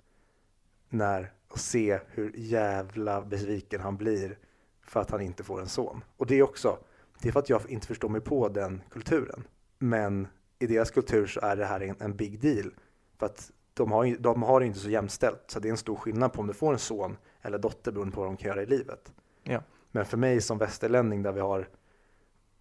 när 0.89 1.33
att 1.49 1.61
se 1.61 2.01
hur 2.07 2.33
jävla 2.37 3.23
besviken 3.23 3.81
han 3.81 3.97
blir 3.97 4.39
för 4.83 5.01
att 5.01 5.11
han 5.11 5.21
inte 5.21 5.45
får 5.45 5.61
en 5.61 5.69
son. 5.69 6.05
Och 6.17 6.27
det 6.27 6.35
är 6.35 6.43
också, 6.43 6.79
det 7.23 7.29
är 7.29 7.33
för 7.33 7.41
att 7.41 7.49
jag 7.49 7.71
inte 7.71 7.87
förstår 7.87 8.09
mig 8.09 8.21
på 8.21 8.49
den 8.49 8.83
kulturen. 8.91 9.45
Men 9.79 10.29
i 10.59 10.67
deras 10.67 10.91
kultur 10.91 11.27
så 11.27 11.41
är 11.41 11.57
det 11.57 11.65
här 11.65 11.81
en, 11.81 11.97
en 11.99 12.17
big 12.17 12.41
deal. 12.41 12.75
För 13.19 13.27
att 13.27 13.51
de 13.75 13.93
har, 13.93 14.17
de 14.19 14.43
har 14.43 14.61
det 14.61 14.67
inte 14.67 14.79
så 14.79 14.91
jämställt. 14.91 15.45
Så 15.47 15.61
det 15.61 15.69
är 15.69 15.71
en 15.71 15.77
stor 15.77 15.97
skillnad 15.97 16.33
på 16.33 16.41
om 16.41 16.47
du 16.47 16.55
får 16.55 16.73
en 16.73 16.79
son 16.79 17.17
eller 17.43 17.59
dotter 17.59 17.93
beroende 17.93 18.15
på 18.15 18.21
vad 18.21 18.29
de 18.29 18.37
kan 18.37 18.49
göra 18.49 18.63
i 18.63 18.67
livet. 18.67 19.13
Ja. 19.43 19.63
Men 19.91 20.05
för 20.05 20.17
mig 20.17 20.41
som 20.41 20.59
västerlänning 20.59 21.23
där 21.23 21.33
vi 21.33 21.41
har, 21.41 21.69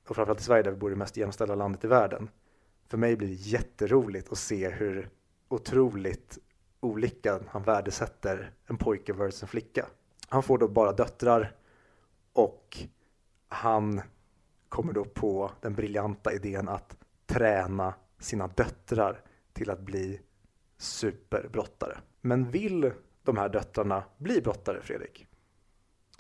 och 0.07 0.15
framförallt 0.15 0.39
i 0.39 0.43
Sverige 0.43 0.63
där 0.63 0.71
vi 0.71 0.77
bor 0.77 0.89
i 0.89 0.93
det 0.93 0.99
mest 0.99 1.17
jämställda 1.17 1.55
landet 1.55 1.83
i 1.83 1.87
världen. 1.87 2.29
För 2.89 2.97
mig 2.97 3.15
blir 3.15 3.27
det 3.27 3.33
jätteroligt 3.33 4.31
att 4.31 4.37
se 4.37 4.69
hur 4.69 5.09
otroligt 5.47 6.37
olika 6.79 7.39
han 7.47 7.63
värdesätter 7.63 8.51
en 8.65 8.77
pojke 8.77 9.13
versus 9.13 9.41
en 9.41 9.47
flicka. 9.47 9.85
Han 10.29 10.43
får 10.43 10.57
då 10.57 10.67
bara 10.67 10.91
döttrar 10.91 11.55
och 12.33 12.77
han 13.47 14.01
kommer 14.69 14.93
då 14.93 15.05
på 15.05 15.51
den 15.61 15.75
briljanta 15.75 16.33
idén 16.33 16.69
att 16.69 16.97
träna 17.25 17.93
sina 18.19 18.47
döttrar 18.47 19.21
till 19.53 19.69
att 19.69 19.81
bli 19.81 20.21
superbrottare. 20.77 21.97
Men 22.21 22.51
vill 22.51 22.91
de 23.23 23.37
här 23.37 23.49
döttrarna 23.49 24.03
bli 24.17 24.41
brottare, 24.41 24.81
Fredrik? 24.81 25.27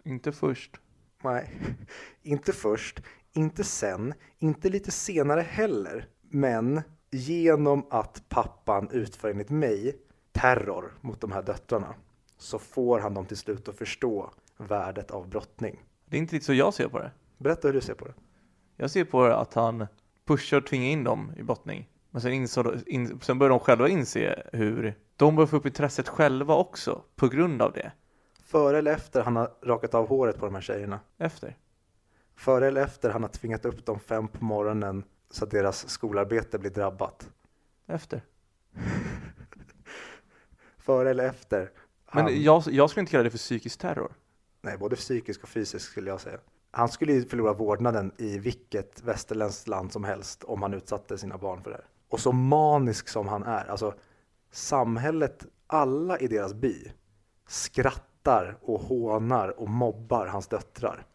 Inte 0.03 0.31
först. 0.31 0.79
Nej, 1.23 1.59
inte 2.21 2.53
först, 2.53 2.99
inte 3.31 3.63
sen, 3.63 4.13
inte 4.37 4.69
lite 4.69 4.91
senare 4.91 5.41
heller. 5.41 6.07
Men 6.29 6.81
genom 7.11 7.85
att 7.89 8.23
pappan 8.29 8.89
utför 8.91 9.29
enligt 9.29 9.49
mig 9.49 9.97
terror 10.31 10.93
mot 11.01 11.21
de 11.21 11.31
här 11.31 11.41
döttrarna 11.41 11.93
så 12.37 12.59
får 12.59 12.99
han 12.99 13.13
dem 13.13 13.25
till 13.25 13.37
slut 13.37 13.67
att 13.67 13.75
förstå 13.75 14.29
värdet 14.57 15.11
av 15.11 15.29
brottning. 15.29 15.83
Det 16.05 16.17
är 16.17 16.19
inte 16.19 16.35
riktigt 16.35 16.45
så 16.45 16.53
jag 16.53 16.73
ser 16.73 16.87
på 16.87 16.99
det. 16.99 17.11
Berätta 17.37 17.67
hur 17.67 17.73
du 17.73 17.81
ser 17.81 17.93
på 17.93 18.05
det. 18.05 18.13
Jag 18.75 18.91
ser 18.91 19.03
på 19.03 19.27
det 19.27 19.35
att 19.35 19.53
han 19.53 19.87
pushar 20.25 20.57
och 20.57 20.67
tvingar 20.67 20.87
in 20.87 21.03
dem 21.03 21.31
i 21.37 21.43
brottning. 21.43 21.89
Men 22.11 22.21
sen, 22.21 22.33
insåg, 22.33 22.75
in, 22.85 23.19
sen 23.19 23.39
börjar 23.39 23.49
de 23.49 23.59
själva 23.59 23.89
inse 23.89 24.43
hur 24.53 24.95
de 25.15 25.35
börjar 25.35 25.47
få 25.47 25.57
upp 25.57 25.65
intresset 25.65 26.07
själva 26.09 26.55
också 26.55 27.03
på 27.15 27.27
grund 27.27 27.61
av 27.61 27.73
det. 27.73 27.91
Före 28.43 28.77
eller 28.77 28.91
efter 28.91 29.21
han 29.21 29.35
har 29.35 29.51
rakat 29.63 29.93
av 29.93 30.07
håret 30.07 30.39
på 30.39 30.45
de 30.45 30.55
här 30.55 30.61
tjejerna. 30.61 30.99
Efter. 31.17 31.57
Före 32.35 32.67
eller 32.67 32.81
efter 32.81 33.09
han 33.09 33.23
har 33.23 33.29
tvingat 33.29 33.65
upp 33.65 33.85
dem 33.85 33.99
fem 33.99 34.27
på 34.27 34.45
morgonen 34.45 35.03
så 35.29 35.43
att 35.43 35.51
deras 35.51 35.89
skolarbete 35.89 36.59
blir 36.59 36.71
drabbat. 36.71 37.29
Efter. 37.87 38.21
Före 40.77 41.09
eller 41.09 41.23
efter 41.23 41.71
Men 42.13 42.23
han... 42.23 42.43
jag, 42.43 42.63
jag 42.71 42.89
skulle 42.89 43.01
inte 43.01 43.11
kalla 43.11 43.23
det 43.23 43.29
för 43.29 43.37
psykisk 43.37 43.79
terror. 43.79 44.13
Nej, 44.61 44.77
både 44.77 44.95
psykisk 44.95 45.43
och 45.43 45.49
fysisk 45.49 45.91
skulle 45.91 46.09
jag 46.09 46.21
säga. 46.21 46.39
Han 46.71 46.89
skulle 46.89 47.13
ju 47.13 47.25
förlora 47.25 47.53
vårdnaden 47.53 48.11
i 48.17 48.39
vilket 48.39 49.03
västerländskt 49.03 49.67
land 49.67 49.91
som 49.91 50.03
helst 50.03 50.43
om 50.43 50.61
han 50.61 50.73
utsatte 50.73 51.17
sina 51.17 51.37
barn 51.37 51.63
för 51.63 51.69
det 51.69 51.75
här. 51.75 51.85
Och 52.09 52.19
så 52.19 52.31
manisk 52.31 53.07
som 53.07 53.27
han 53.27 53.43
är, 53.43 53.65
alltså 53.65 53.93
samhället, 54.51 55.45
alla 55.67 56.19
i 56.19 56.27
deras 56.27 56.53
by 56.53 56.91
skrattar 57.47 58.57
och 58.61 58.81
hånar 58.81 59.59
och 59.59 59.69
mobbar 59.69 60.27
hans 60.27 60.47
döttrar. 60.47 61.05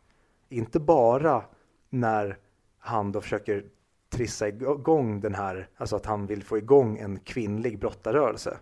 Inte 0.48 0.80
bara 0.80 1.44
när 1.90 2.38
han 2.78 3.12
då 3.12 3.20
försöker 3.20 3.64
trissa 4.14 4.48
igång 4.48 5.20
den 5.20 5.34
här, 5.34 5.68
alltså 5.76 5.96
att 5.96 6.06
han 6.06 6.26
vill 6.26 6.44
få 6.44 6.58
igång 6.58 6.98
en 6.98 7.18
kvinnlig 7.18 7.78
brottarrörelse. 7.78 8.58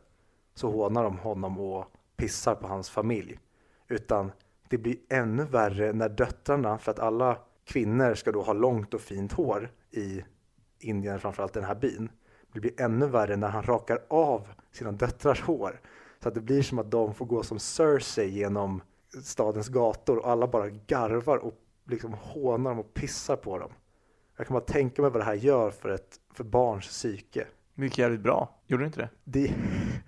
Så 0.54 0.70
hånar 0.70 1.04
de 1.04 1.18
honom 1.18 1.60
och 1.60 1.86
pissar 2.16 2.54
på 2.54 2.68
hans 2.68 2.90
familj. 2.90 3.38
Utan 3.88 4.32
det 4.68 4.78
blir 4.78 4.96
ännu 5.08 5.44
värre 5.44 5.92
när 5.92 6.08
döttrarna, 6.08 6.78
för 6.78 6.90
att 6.90 6.98
alla 6.98 7.38
kvinnor 7.64 8.14
ska 8.14 8.32
då 8.32 8.42
ha 8.42 8.52
långt 8.52 8.94
och 8.94 9.00
fint 9.00 9.32
hår 9.32 9.70
i 9.90 10.24
Indien, 10.78 11.20
framförallt 11.20 11.52
den 11.52 11.64
här 11.64 11.74
byn. 11.74 12.10
Det 12.52 12.60
blir 12.60 12.80
ännu 12.80 13.06
värre 13.06 13.36
när 13.36 13.48
han 13.48 13.62
rakar 13.62 13.98
av 14.08 14.48
sina 14.72 14.92
döttrars 14.92 15.42
hår. 15.42 15.80
Så 16.22 16.28
att 16.28 16.34
det 16.34 16.40
blir 16.40 16.62
som 16.62 16.78
att 16.78 16.90
de 16.90 17.14
får 17.14 17.26
gå 17.26 17.42
som 17.42 17.58
Cersei 17.58 18.28
genom 18.28 18.82
stadens 19.22 19.68
gator 19.68 20.18
och 20.18 20.30
alla 20.30 20.46
bara 20.46 20.68
garvar 20.68 21.36
och 21.36 21.54
liksom 21.84 22.14
hånar 22.14 22.70
dem 22.70 22.78
och 22.78 22.94
pissar 22.94 23.36
på 23.36 23.58
dem. 23.58 23.70
Jag 24.36 24.46
kan 24.46 24.54
bara 24.54 24.64
tänka 24.64 25.02
mig 25.02 25.10
vad 25.10 25.20
det 25.20 25.24
här 25.24 25.34
gör 25.34 25.70
för 25.70 25.88
ett 25.88 26.20
för 26.34 26.44
barns 26.44 26.88
psyke. 26.88 27.46
Mycket 27.74 27.98
jävligt 27.98 28.20
bra. 28.20 28.58
Gjorde 28.66 28.82
du 28.82 28.86
inte 28.86 29.00
det? 29.00 29.08
Det, 29.24 29.54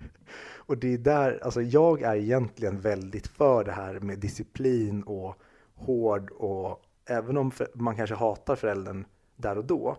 och 0.57 0.77
det 0.77 0.93
är 0.93 0.97
där, 0.97 1.39
alltså 1.43 1.61
jag 1.61 2.01
är 2.01 2.15
egentligen 2.15 2.79
väldigt 2.79 3.27
för 3.27 3.63
det 3.63 3.71
här 3.71 3.99
med 3.99 4.19
disciplin 4.19 5.03
och 5.03 5.35
hård 5.75 6.31
och 6.31 6.81
även 7.05 7.37
om 7.37 7.51
man 7.73 7.95
kanske 7.95 8.15
hatar 8.15 8.55
föräldern 8.55 9.05
där 9.35 9.57
och 9.57 9.65
då 9.65 9.97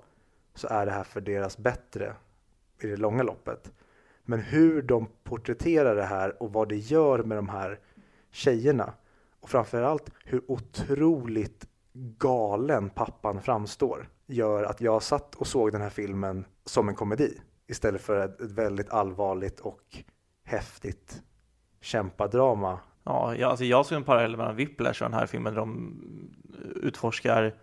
så 0.55 0.69
är 0.69 0.87
det 0.87 0.93
här 0.93 1.05
för 1.05 1.21
deras 1.21 1.59
bättre 1.59 2.15
i 2.81 2.87
det 2.87 2.97
långa 2.97 3.23
loppet. 3.23 3.73
Men 4.23 4.41
hur 4.41 4.83
de 4.83 5.09
porträtterar 5.25 5.97
det 5.97 6.05
här 6.05 6.43
och 6.43 6.53
vad 6.53 6.69
det 6.69 6.77
gör 6.77 7.23
med 7.23 7.39
de 7.39 7.49
här 7.49 7.81
tjejerna 8.31 8.93
och 9.41 9.51
framförallt 9.51 10.11
hur 10.25 10.51
otroligt 10.51 11.69
galen 12.19 12.91
pappan 12.91 13.43
framstår 13.43 14.09
gör 14.27 14.65
att 14.65 14.81
jag 14.81 15.03
satt 15.03 15.35
och 15.35 15.47
såg 15.47 15.73
den 15.73 15.81
här 15.81 15.91
filmen 15.91 16.45
som 16.65 16.89
en 16.89 16.95
komedi 16.95 17.41
istället 17.67 18.03
för 18.03 18.25
ett, 18.25 18.41
ett 18.41 18.51
väldigt 18.51 18.91
allvarligt 18.91 19.61
och 19.61 20.05
häftigt 20.45 21.23
kämpadrama 21.81 22.79
Ja, 23.09 23.35
jag, 23.37 23.51
alltså 23.51 23.65
jag 23.65 23.87
såg 23.87 23.97
en 23.97 24.05
parallell 24.05 24.37
mellan 24.37 24.57
Whiplash 24.57 25.03
och 25.03 25.11
den 25.11 25.19
här 25.19 25.27
filmen 25.27 25.55
där 25.55 25.61
de 25.61 25.95
utforskar 26.77 27.55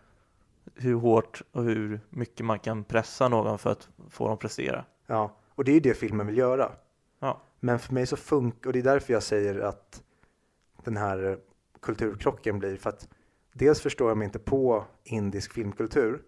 hur 0.76 0.96
hårt 0.96 1.42
och 1.52 1.64
hur 1.64 2.00
mycket 2.10 2.46
man 2.46 2.60
kan 2.60 2.84
pressa 2.84 3.28
någon 3.28 3.60
för 3.60 3.72
att 3.72 3.90
få 4.10 4.28
dem 4.28 4.38
prestera. 4.38 4.86
Ja, 5.08 5.38
och 5.50 5.64
det 5.64 5.72
är 5.72 5.74
ju 5.74 5.80
det 5.80 5.94
filmen 5.94 6.28
vill 6.28 6.38
göra. 6.38 6.72
Ja. 7.20 7.42
Men 7.60 7.80
för 7.80 7.94
mig 7.94 8.08
så 8.08 8.16
funkar, 8.16 8.70
och 8.70 8.74
det 8.74 8.80
är 8.80 8.84
därför 8.84 9.14
jag 9.14 9.24
säger 9.24 9.60
att 9.60 10.04
den 10.84 10.98
här 10.98 11.38
kulturkrocken 11.82 12.60
blir, 12.60 12.78
för 12.78 12.90
att 12.90 13.10
dels 13.54 13.82
förstår 13.82 14.10
jag 14.10 14.18
mig 14.18 14.26
inte 14.26 14.40
på 14.40 14.86
indisk 15.04 15.54
filmkultur 15.54 16.22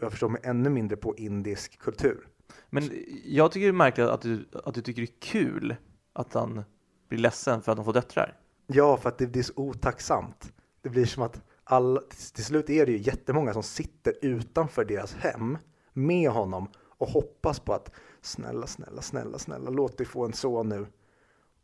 jag 0.00 0.10
förstår 0.10 0.28
mig 0.28 0.40
ännu 0.44 0.70
mindre 0.70 0.96
på 0.96 1.16
indisk 1.16 1.78
kultur. 1.78 2.28
Men 2.70 2.90
jag 3.24 3.52
tycker 3.52 3.66
det 3.66 3.70
är 3.70 3.72
märkligt 3.72 4.06
att 4.06 4.22
du, 4.22 4.48
att 4.64 4.74
du 4.74 4.80
tycker 4.82 5.02
det 5.02 5.08
är 5.08 5.20
kul 5.20 5.76
att 6.12 6.34
han 6.34 6.64
blir 7.08 7.18
ledsen 7.18 7.62
för 7.62 7.72
att 7.72 7.76
de 7.78 7.84
får 7.84 7.92
döttrar. 7.92 8.38
Ja, 8.66 8.96
för 8.96 9.08
att 9.08 9.18
det 9.18 9.26
blir 9.26 9.42
så 9.42 9.52
otacksamt. 9.56 10.52
Det 10.82 10.88
blir 10.88 11.06
som 11.06 11.22
att 11.22 11.42
alla, 11.64 12.00
till 12.34 12.44
slut 12.44 12.70
är 12.70 12.86
det 12.86 12.92
ju 12.92 12.98
jättemånga 12.98 13.52
som 13.52 13.62
sitter 13.62 14.14
utanför 14.22 14.84
deras 14.84 15.14
hem 15.14 15.58
med 15.92 16.30
honom 16.30 16.68
och 16.76 17.08
hoppas 17.08 17.60
på 17.60 17.72
att 17.72 17.90
snälla, 18.20 18.66
snälla, 18.66 19.02
snälla, 19.02 19.38
snälla, 19.38 19.70
låt 19.70 19.98
dig 19.98 20.06
få 20.06 20.24
en 20.24 20.32
son 20.32 20.68
nu. 20.68 20.86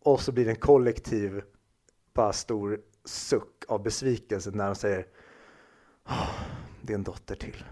Och 0.04 0.20
så 0.20 0.32
blir 0.32 0.44
det 0.44 0.50
en 0.50 0.56
kollektiv, 0.56 1.42
bara 2.14 2.32
stor 2.32 2.80
suck 3.04 3.64
av 3.68 3.82
besvikelse 3.82 4.50
när 4.50 4.66
de 4.66 4.74
säger 4.74 5.06
"Åh, 6.08 6.30
det 6.82 6.92
är 6.92 6.94
en 6.94 7.04
dotter 7.04 7.34
till. 7.34 7.64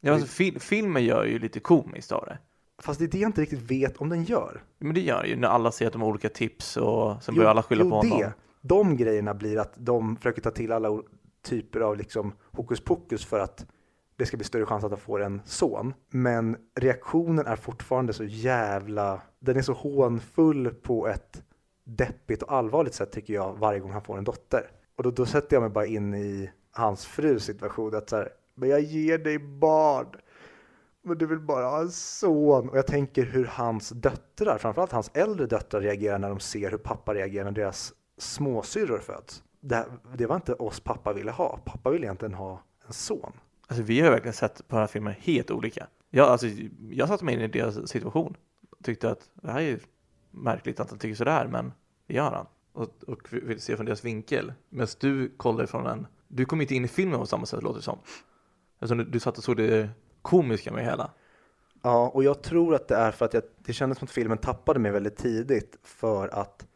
Ja, 0.00 0.12
alltså, 0.12 0.28
fil, 0.28 0.60
filmen 0.60 1.04
gör 1.04 1.24
ju 1.24 1.38
lite 1.38 1.60
komiskt 1.60 2.12
av 2.12 2.24
det. 2.26 2.38
Fast 2.82 2.98
det 2.98 3.04
är 3.04 3.08
det 3.08 3.18
jag 3.18 3.28
inte 3.28 3.40
riktigt 3.40 3.70
vet 3.70 3.96
om 3.96 4.08
den 4.08 4.24
gör. 4.24 4.62
Men 4.78 4.94
det 4.94 5.00
gör 5.00 5.24
ju 5.24 5.36
när 5.36 5.48
alla 5.48 5.72
ser 5.72 5.86
att 5.86 5.92
de 5.92 6.02
har 6.02 6.08
olika 6.08 6.28
tips 6.28 6.76
och 6.76 7.22
sen 7.22 7.34
börjar 7.34 7.50
alla 7.50 7.62
skylla 7.62 7.84
jo, 7.84 7.90
på 7.90 7.96
honom. 7.96 8.18
Det. 8.18 8.32
De 8.60 8.96
grejerna 8.96 9.34
blir 9.34 9.58
att 9.58 9.72
de 9.76 10.16
försöker 10.16 10.42
ta 10.42 10.50
till 10.50 10.72
alla 10.72 11.02
typer 11.42 11.80
av 11.80 11.96
liksom 11.96 12.32
hokus 12.52 12.80
pokus 12.80 13.24
för 13.24 13.40
att 13.40 13.66
det 14.16 14.26
ska 14.26 14.36
bli 14.36 14.46
större 14.46 14.66
chans 14.66 14.84
att 14.84 14.90
de 14.90 15.00
får 15.00 15.22
en 15.22 15.42
son. 15.44 15.94
Men 16.10 16.56
reaktionen 16.74 17.46
är 17.46 17.56
fortfarande 17.56 18.12
så 18.12 18.24
jävla, 18.24 19.22
den 19.38 19.56
är 19.56 19.62
så 19.62 19.72
hånfull 19.72 20.70
på 20.70 21.08
ett 21.08 21.42
deppigt 21.84 22.42
och 22.42 22.52
allvarligt 22.52 22.94
sätt 22.94 23.12
tycker 23.12 23.34
jag 23.34 23.58
varje 23.58 23.80
gång 23.80 23.92
han 23.92 24.02
får 24.02 24.18
en 24.18 24.24
dotter. 24.24 24.70
Och 24.96 25.02
då, 25.02 25.10
då 25.10 25.26
sätter 25.26 25.56
jag 25.56 25.60
mig 25.60 25.70
bara 25.70 25.86
in 25.86 26.14
i 26.14 26.50
hans 26.70 27.06
frus 27.06 27.44
situation 27.44 27.94
att 27.94 28.10
så 28.10 28.16
här, 28.16 28.28
men 28.58 28.68
jag 28.68 28.80
ger 28.80 29.18
dig 29.18 29.38
barn. 29.38 30.06
Men 31.02 31.18
du 31.18 31.26
vill 31.26 31.40
bara 31.40 31.66
ha 31.66 31.80
en 31.80 31.90
son. 31.90 32.68
Och 32.68 32.78
jag 32.78 32.86
tänker 32.86 33.24
hur 33.24 33.44
hans 33.44 33.88
döttrar, 33.88 34.58
framförallt 34.58 34.92
hans 34.92 35.10
äldre 35.14 35.46
döttrar 35.46 35.80
reagerar 35.80 36.18
när 36.18 36.28
de 36.28 36.40
ser 36.40 36.70
hur 36.70 36.78
pappa 36.78 37.14
reagerar 37.14 37.44
när 37.44 37.52
deras 37.52 37.92
småsyrror 38.18 38.98
föds. 38.98 39.42
Det, 39.60 39.86
det 40.16 40.26
var 40.26 40.36
inte 40.36 40.54
oss 40.54 40.80
pappa 40.80 41.12
ville 41.12 41.30
ha. 41.30 41.58
Pappa 41.64 41.90
ville 41.90 42.06
egentligen 42.06 42.34
ha 42.34 42.62
en 42.86 42.92
son. 42.92 43.32
Alltså 43.66 43.82
vi 43.82 44.00
har 44.00 44.10
verkligen 44.10 44.34
sett 44.34 44.68
på 44.68 44.76
den 44.76 44.80
här 44.80 44.86
filmen 44.86 45.14
helt 45.18 45.50
olika. 45.50 45.86
Jag, 46.10 46.28
alltså, 46.28 46.46
jag 46.90 47.08
satte 47.08 47.24
mig 47.24 47.34
in 47.34 47.40
i 47.40 47.48
deras 47.48 47.88
situation. 47.88 48.36
Tyckte 48.82 49.10
att 49.10 49.30
det 49.34 49.50
här 49.50 49.60
är 49.60 49.80
märkligt 50.30 50.80
att 50.80 50.90
han 50.90 50.98
tycker 50.98 51.14
sådär, 51.14 51.46
men 51.46 51.72
det 52.06 52.14
gör 52.14 52.32
han. 52.32 52.46
Och, 52.72 52.88
och 53.06 53.32
vill 53.32 53.60
se 53.60 53.76
från 53.76 53.86
deras 53.86 54.04
vinkel. 54.04 54.52
Medan 54.68 54.88
du 55.00 55.28
kollar 55.36 55.66
från 55.66 55.86
en... 55.86 56.06
Du 56.28 56.44
kom 56.44 56.60
inte 56.60 56.74
in 56.74 56.84
i 56.84 56.88
filmen 56.88 57.20
på 57.20 57.26
samma 57.26 57.46
sätt 57.46 57.62
låter 57.62 57.78
det 57.78 57.82
som. 57.82 57.98
Alltså, 58.78 58.94
du, 58.94 59.04
du 59.04 59.20
satt 59.20 59.38
och 59.38 59.44
såg 59.44 59.56
det 59.56 59.90
komiska 60.22 60.72
med 60.72 60.84
hela. 60.84 61.10
Ja, 61.82 62.08
och 62.08 62.24
jag 62.24 62.42
tror 62.42 62.74
att 62.74 62.88
det 62.88 62.96
är 62.96 63.10
för 63.10 63.24
att 63.24 63.34
jag, 63.34 63.42
det 63.58 63.72
kändes 63.72 63.98
som 63.98 64.06
att 64.06 64.10
filmen 64.10 64.38
tappade 64.38 64.78
mig 64.78 64.92
väldigt 64.92 65.16
tidigt 65.16 65.78
för 65.82 66.28
att 66.28 66.66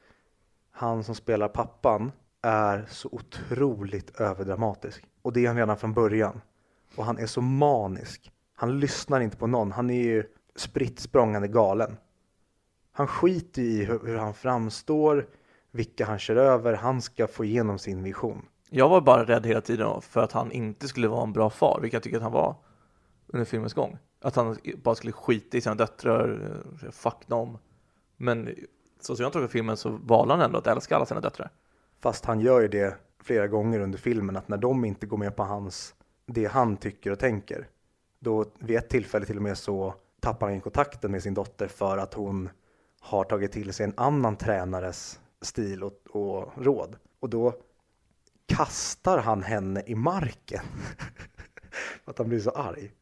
han 0.71 1.05
som 1.05 1.15
spelar 1.15 1.49
pappan 1.49 2.13
är 2.43 2.87
så 2.89 3.09
otroligt 3.13 4.21
överdramatisk. 4.21 5.05
Och 5.23 5.33
det 5.33 5.45
är 5.45 5.49
han 5.49 5.57
redan 5.57 5.77
från 5.77 5.95
början. 5.95 6.41
Och 6.97 7.05
han 7.05 7.19
är 7.19 7.27
så 7.27 7.41
manisk. 7.41 8.33
Han 8.55 8.81
lyssnar 8.81 9.21
inte 9.21 9.37
på 9.37 9.47
någon. 9.47 9.73
Han 9.73 9.91
är 9.91 10.03
ju 10.03 10.25
spritt 10.57 11.01
språngande 11.01 11.49
galen. 11.49 11.97
Han 12.93 13.07
skiter 13.07 13.63
i 13.63 13.85
hur, 13.85 14.07
hur 14.07 14.17
han 14.17 14.35
framstår, 14.35 15.27
vilka 15.71 16.07
han 16.07 16.19
kör 16.19 16.37
över. 16.37 16.73
Han 16.73 17.03
ska 17.03 17.27
få 17.27 17.45
igenom 17.45 17.79
sin 17.79 18.03
vision. 18.03 18.47
Jag 18.75 18.89
var 18.89 19.01
bara 19.01 19.25
rädd 19.25 19.47
hela 19.47 19.61
tiden 19.61 20.01
för 20.01 20.21
att 20.21 20.33
han 20.33 20.53
inte 20.53 20.89
skulle 20.89 21.09
vara 21.09 21.23
en 21.23 21.33
bra 21.33 21.51
far, 21.51 21.79
vilket 21.81 21.95
jag 21.95 22.03
tycker 22.03 22.17
att 22.17 22.23
han 22.23 22.33
var 22.33 22.55
under 23.27 23.45
filmens 23.45 23.75
gång. 23.75 23.99
Att 24.21 24.37
han 24.37 24.57
bara 24.83 24.95
skulle 24.95 25.13
skita 25.13 25.57
i 25.57 25.61
sina 25.61 25.75
döttrar, 25.75 26.53
eh, 26.83 26.91
fuck 26.91 27.27
dem. 27.27 27.59
Men 28.17 28.55
så 29.01 29.17
som 29.17 29.23
jag 29.23 29.33
tolkar 29.33 29.49
filmen 29.49 29.77
så 29.77 29.91
valde 29.91 30.35
han 30.35 30.43
ändå 30.43 30.59
att 30.59 30.67
älska 30.67 30.97
alla 30.97 31.07
sina 31.07 31.21
döttrar. 31.21 31.51
Fast 32.01 32.25
han 32.25 32.41
gör 32.41 32.61
ju 32.61 32.69
det 32.69 32.97
flera 33.23 33.49
gånger 33.49 33.81
under 33.81 33.99
filmen 33.99 34.37
att 34.37 34.49
när 34.49 34.57
de 34.57 34.85
inte 34.85 35.07
går 35.07 35.17
med 35.17 35.37
på 35.37 35.43
hans, 35.43 35.95
det 36.27 36.47
han 36.47 36.77
tycker 36.77 37.11
och 37.11 37.19
tänker, 37.19 37.69
då 38.19 38.45
vid 38.59 38.77
ett 38.77 38.89
tillfälle 38.89 39.27
till 39.27 39.37
och 39.37 39.43
med 39.43 39.59
så 39.59 39.95
tappar 40.21 40.51
han 40.51 40.61
kontakten 40.61 41.11
med 41.11 41.23
sin 41.23 41.35
dotter 41.35 41.69
för 41.69 41.99
att 41.99 42.15
hon 42.15 42.49
har 43.01 43.25
tagit 43.25 43.53
till 43.53 43.73
sig 43.73 43.85
en 43.85 43.95
annan 43.97 44.37
tränares 44.37 45.21
stil 45.41 45.83
och, 45.83 45.93
och 46.11 46.53
råd. 46.57 46.97
Och 47.21 47.29
då 47.29 47.55
kastar 48.57 49.19
han 49.19 49.43
henne 49.43 49.83
i 49.87 49.95
marken. 49.95 50.63
att 52.05 52.19
han 52.19 52.29
blir 52.29 52.41
så 52.41 52.51
arg. 52.51 52.93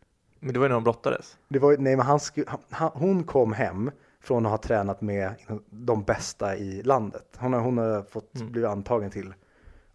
Men 0.40 0.52
det 0.52 0.58
var 0.58 0.64
ju 0.64 0.68
när 0.68 0.74
de 0.74 0.84
brottades. 0.84 1.38
Det 1.48 1.58
var, 1.58 1.76
nej, 1.78 1.96
men 1.96 2.06
han 2.06 2.20
sku, 2.20 2.44
han, 2.70 2.90
hon 2.94 3.24
kom 3.24 3.52
hem 3.52 3.90
från 4.20 4.46
att 4.46 4.50
ha 4.50 4.58
tränat 4.58 5.00
med 5.00 5.34
de 5.70 6.02
bästa 6.02 6.56
i 6.56 6.82
landet. 6.82 7.26
Hon 7.38 7.52
har, 7.52 7.60
hon 7.60 7.78
har 7.78 8.02
fått 8.02 8.36
Mm. 8.36 8.52
blivit 8.52 8.70
antagen 8.70 9.10
till 9.10 9.34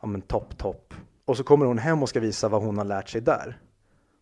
ja, 0.02 0.08
men 0.08 0.22
topp, 0.22 0.58
topp. 0.58 0.94
Och 1.26 1.38
så 1.38 1.44
kommer 1.44 1.66
hon 1.66 1.78
hem 1.78 2.04
och 2.04 2.10
ska 2.10 2.20
visa 2.20 2.50
vad 2.50 2.62
hon 2.64 2.78
har 2.78 2.86
lärt 2.86 3.10
sig 3.10 3.22
där. 3.22 3.60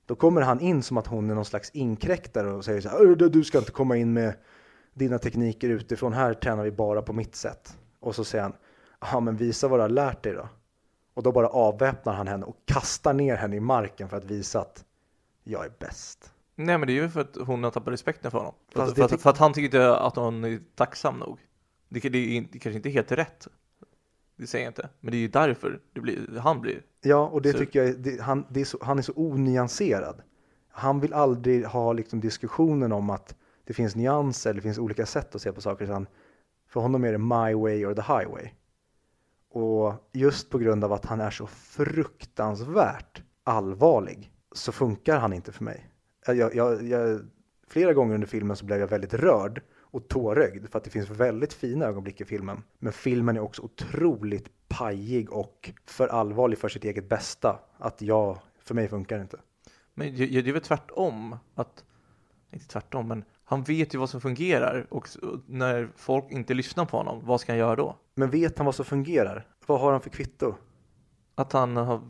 Då 0.06 0.16
kommer 0.16 0.42
han 0.42 0.60
in 0.60 0.84
som 0.84 0.98
att 0.98 1.08
hon 1.08 1.30
är 1.30 1.36
någon 1.36 1.46
slags 1.46 1.70
inkräktare 1.70 2.52
och 2.52 2.66
säger 2.66 2.82
så 2.82 2.90
här, 2.90 3.06
"Ö, 3.06 3.16
du- 3.16 3.30
du 3.30 3.44
ska 3.44 3.58
inte 3.58 3.72
komma 3.72 3.98
in 3.98 4.14
med 4.14 4.34
dina 4.94 5.20
tekniker 5.20 5.70
utifrån, 5.70 6.14
här 6.14 6.34
tränar 6.34 6.64
vi 6.64 6.72
bara 6.72 7.02
på 7.02 7.14
mitt 7.14 7.36
sätt. 7.36 7.78
Och 8.00 8.16
så 8.16 8.24
säger 8.24 8.44
han, 8.44 8.54
ja 9.02 9.20
men 9.20 9.36
visa 9.36 9.68
vad 9.68 9.80
du 9.80 9.82
har 9.82 9.90
lärt 9.90 10.24
dig 10.24 10.34
då. 10.34 10.50
Och 11.14 11.24
då 11.24 11.32
bara 11.32 11.48
avväpnar 11.48 12.14
han 12.14 12.28
henne 12.28 12.46
och 12.46 12.58
kastar 12.66 13.14
ner 13.14 13.36
henne 13.36 13.56
i 13.56 13.60
marken 13.60 14.10
för 14.10 14.18
att 14.18 14.26
visa 14.26 14.62
att 14.62 14.86
jag 15.44 15.66
är 15.66 15.72
bäst. 15.80 16.34
Nej 16.56 16.78
men 16.78 16.88
det 16.88 16.94
är 16.94 17.02
ju 17.02 17.10
för 17.10 17.22
att 17.22 17.36
hon 17.46 17.64
har 17.64 17.72
tappat 17.72 17.94
respekten 17.94 18.32
för 18.32 18.38
honom. 18.38 18.54
För, 18.74 18.82
att, 18.84 18.90
det 18.90 18.96
för, 19.08 19.16
att, 19.16 19.22
för 19.22 19.30
att 19.30 19.38
han 19.38 19.54
tycker 19.54 19.66
inte 19.66 19.98
att 19.98 20.16
hon 20.16 20.44
är 20.44 20.60
tacksam 20.76 21.18
nog. 21.20 21.40
Det, 21.90 22.00
det, 22.10 22.18
är, 22.18 22.28
inte- 22.28 22.50
det 22.54 22.60
kanske 22.60 22.78
inte 22.78 22.90
är 22.90 22.92
helt 22.92 23.12
rätt. 23.12 23.48
Det 24.36 24.48
säger 24.48 24.66
jag 24.66 24.70
inte. 24.72 24.90
Men 25.00 25.12
det 25.12 25.18
är 25.18 25.20
ju 25.20 25.28
därför 25.28 25.80
det 25.94 26.02
blir, 26.02 26.40
han 26.40 26.62
blir. 26.62 26.82
Ja, 27.02 27.28
och 27.28 27.42
det 27.42 27.52
Så- 27.52 27.58
tycker 27.58 27.84
jag, 27.84 28.00
det, 28.00 28.22
han, 28.22 28.46
det 28.50 28.62
är 28.62 28.66
så, 28.66 28.78
han 28.82 28.98
är 28.98 29.02
så 29.02 29.14
onyanserad. 29.16 30.22
Han 30.70 31.00
vill 31.00 31.14
aldrig 31.14 31.66
ha 31.66 31.94
liksom 31.94 32.20
diskussionen 32.20 32.92
om 32.92 33.10
att 33.10 33.36
det 33.64 33.74
finns 33.74 33.96
nyanser, 33.96 34.54
det 34.54 34.62
finns 34.62 34.78
olika 34.78 35.06
sätt 35.06 35.36
att 35.36 35.42
se 35.42 35.52
på 35.52 35.62
saker. 35.62 35.86
Utan 35.86 36.08
för 36.70 36.80
honom 36.82 37.04
är 37.04 37.12
det 37.12 37.18
my 37.18 37.54
way 37.54 37.86
or 37.86 37.94
the 37.94 38.02
highway. 38.02 38.50
Och 39.54 40.10
just 40.12 40.50
på 40.50 40.58
grund 40.58 40.84
av 40.84 40.94
att 40.94 41.06
han 41.06 41.22
är 41.22 41.32
så 41.32 41.48
fruktansvärt 41.48 43.24
allvarlig 43.44 44.32
så 44.52 44.72
funkar 44.72 45.20
han 45.20 45.34
inte 45.34 45.52
för 45.52 45.64
mig. 45.64 45.90
Jag, 46.26 46.56
jag, 46.56 46.88
jag, 46.88 47.20
flera 47.68 47.94
gånger 47.94 48.16
under 48.16 48.28
filmen 48.28 48.58
så 48.58 48.66
blev 48.66 48.80
jag 48.80 48.88
väldigt 48.88 49.14
rörd 49.14 49.62
och 49.80 50.08
tårögd 50.08 50.70
för 50.70 50.78
att 50.78 50.84
det 50.84 50.90
finns 50.90 51.10
väldigt 51.10 51.54
fina 51.54 51.86
ögonblick 51.86 52.22
i 52.22 52.26
filmen. 52.26 52.64
Men 52.80 52.94
filmen 52.94 53.38
är 53.38 53.42
också 53.42 53.62
otroligt 53.62 54.50
pajig 54.68 55.32
och 55.32 55.72
för 55.86 56.08
allvarlig 56.08 56.58
för 56.58 56.70
sitt 56.70 56.84
eget 56.84 57.10
bästa. 57.10 57.60
Att 57.78 58.02
jag, 58.02 58.38
för 58.60 58.76
mig 58.76 58.88
funkar 58.88 59.16
det 59.16 59.22
inte. 59.22 59.40
Men 59.94 60.16
det, 60.16 60.26
det 60.42 60.50
är 60.50 60.54
väl 60.54 60.62
tvärtom. 60.62 61.38
Att, 61.56 61.84
inte 62.52 62.68
tvärtom, 62.68 63.08
men 63.08 63.24
han 63.46 63.64
vet 63.64 63.96
ju 63.96 63.98
vad 63.98 64.10
som 64.10 64.22
fungerar. 64.22 64.88
Och 64.90 65.10
när 65.46 65.90
folk 65.96 66.32
inte 66.32 66.54
lyssnar 66.54 66.86
på 66.86 66.98
honom, 66.98 67.22
vad 67.26 67.42
ska 67.42 67.52
han 67.52 67.60
göra 67.60 67.76
då? 67.76 67.96
Men 68.16 68.30
vet 68.30 68.58
han 68.58 68.66
vad 68.66 68.76
som 68.76 68.86
fungerar? 68.86 69.48
Vad 69.66 69.80
har 69.80 69.92
han 69.92 70.02
för 70.02 70.10
kvitto? 70.10 70.56
Att 71.36 71.54
han 71.54 71.78
har 71.78 72.02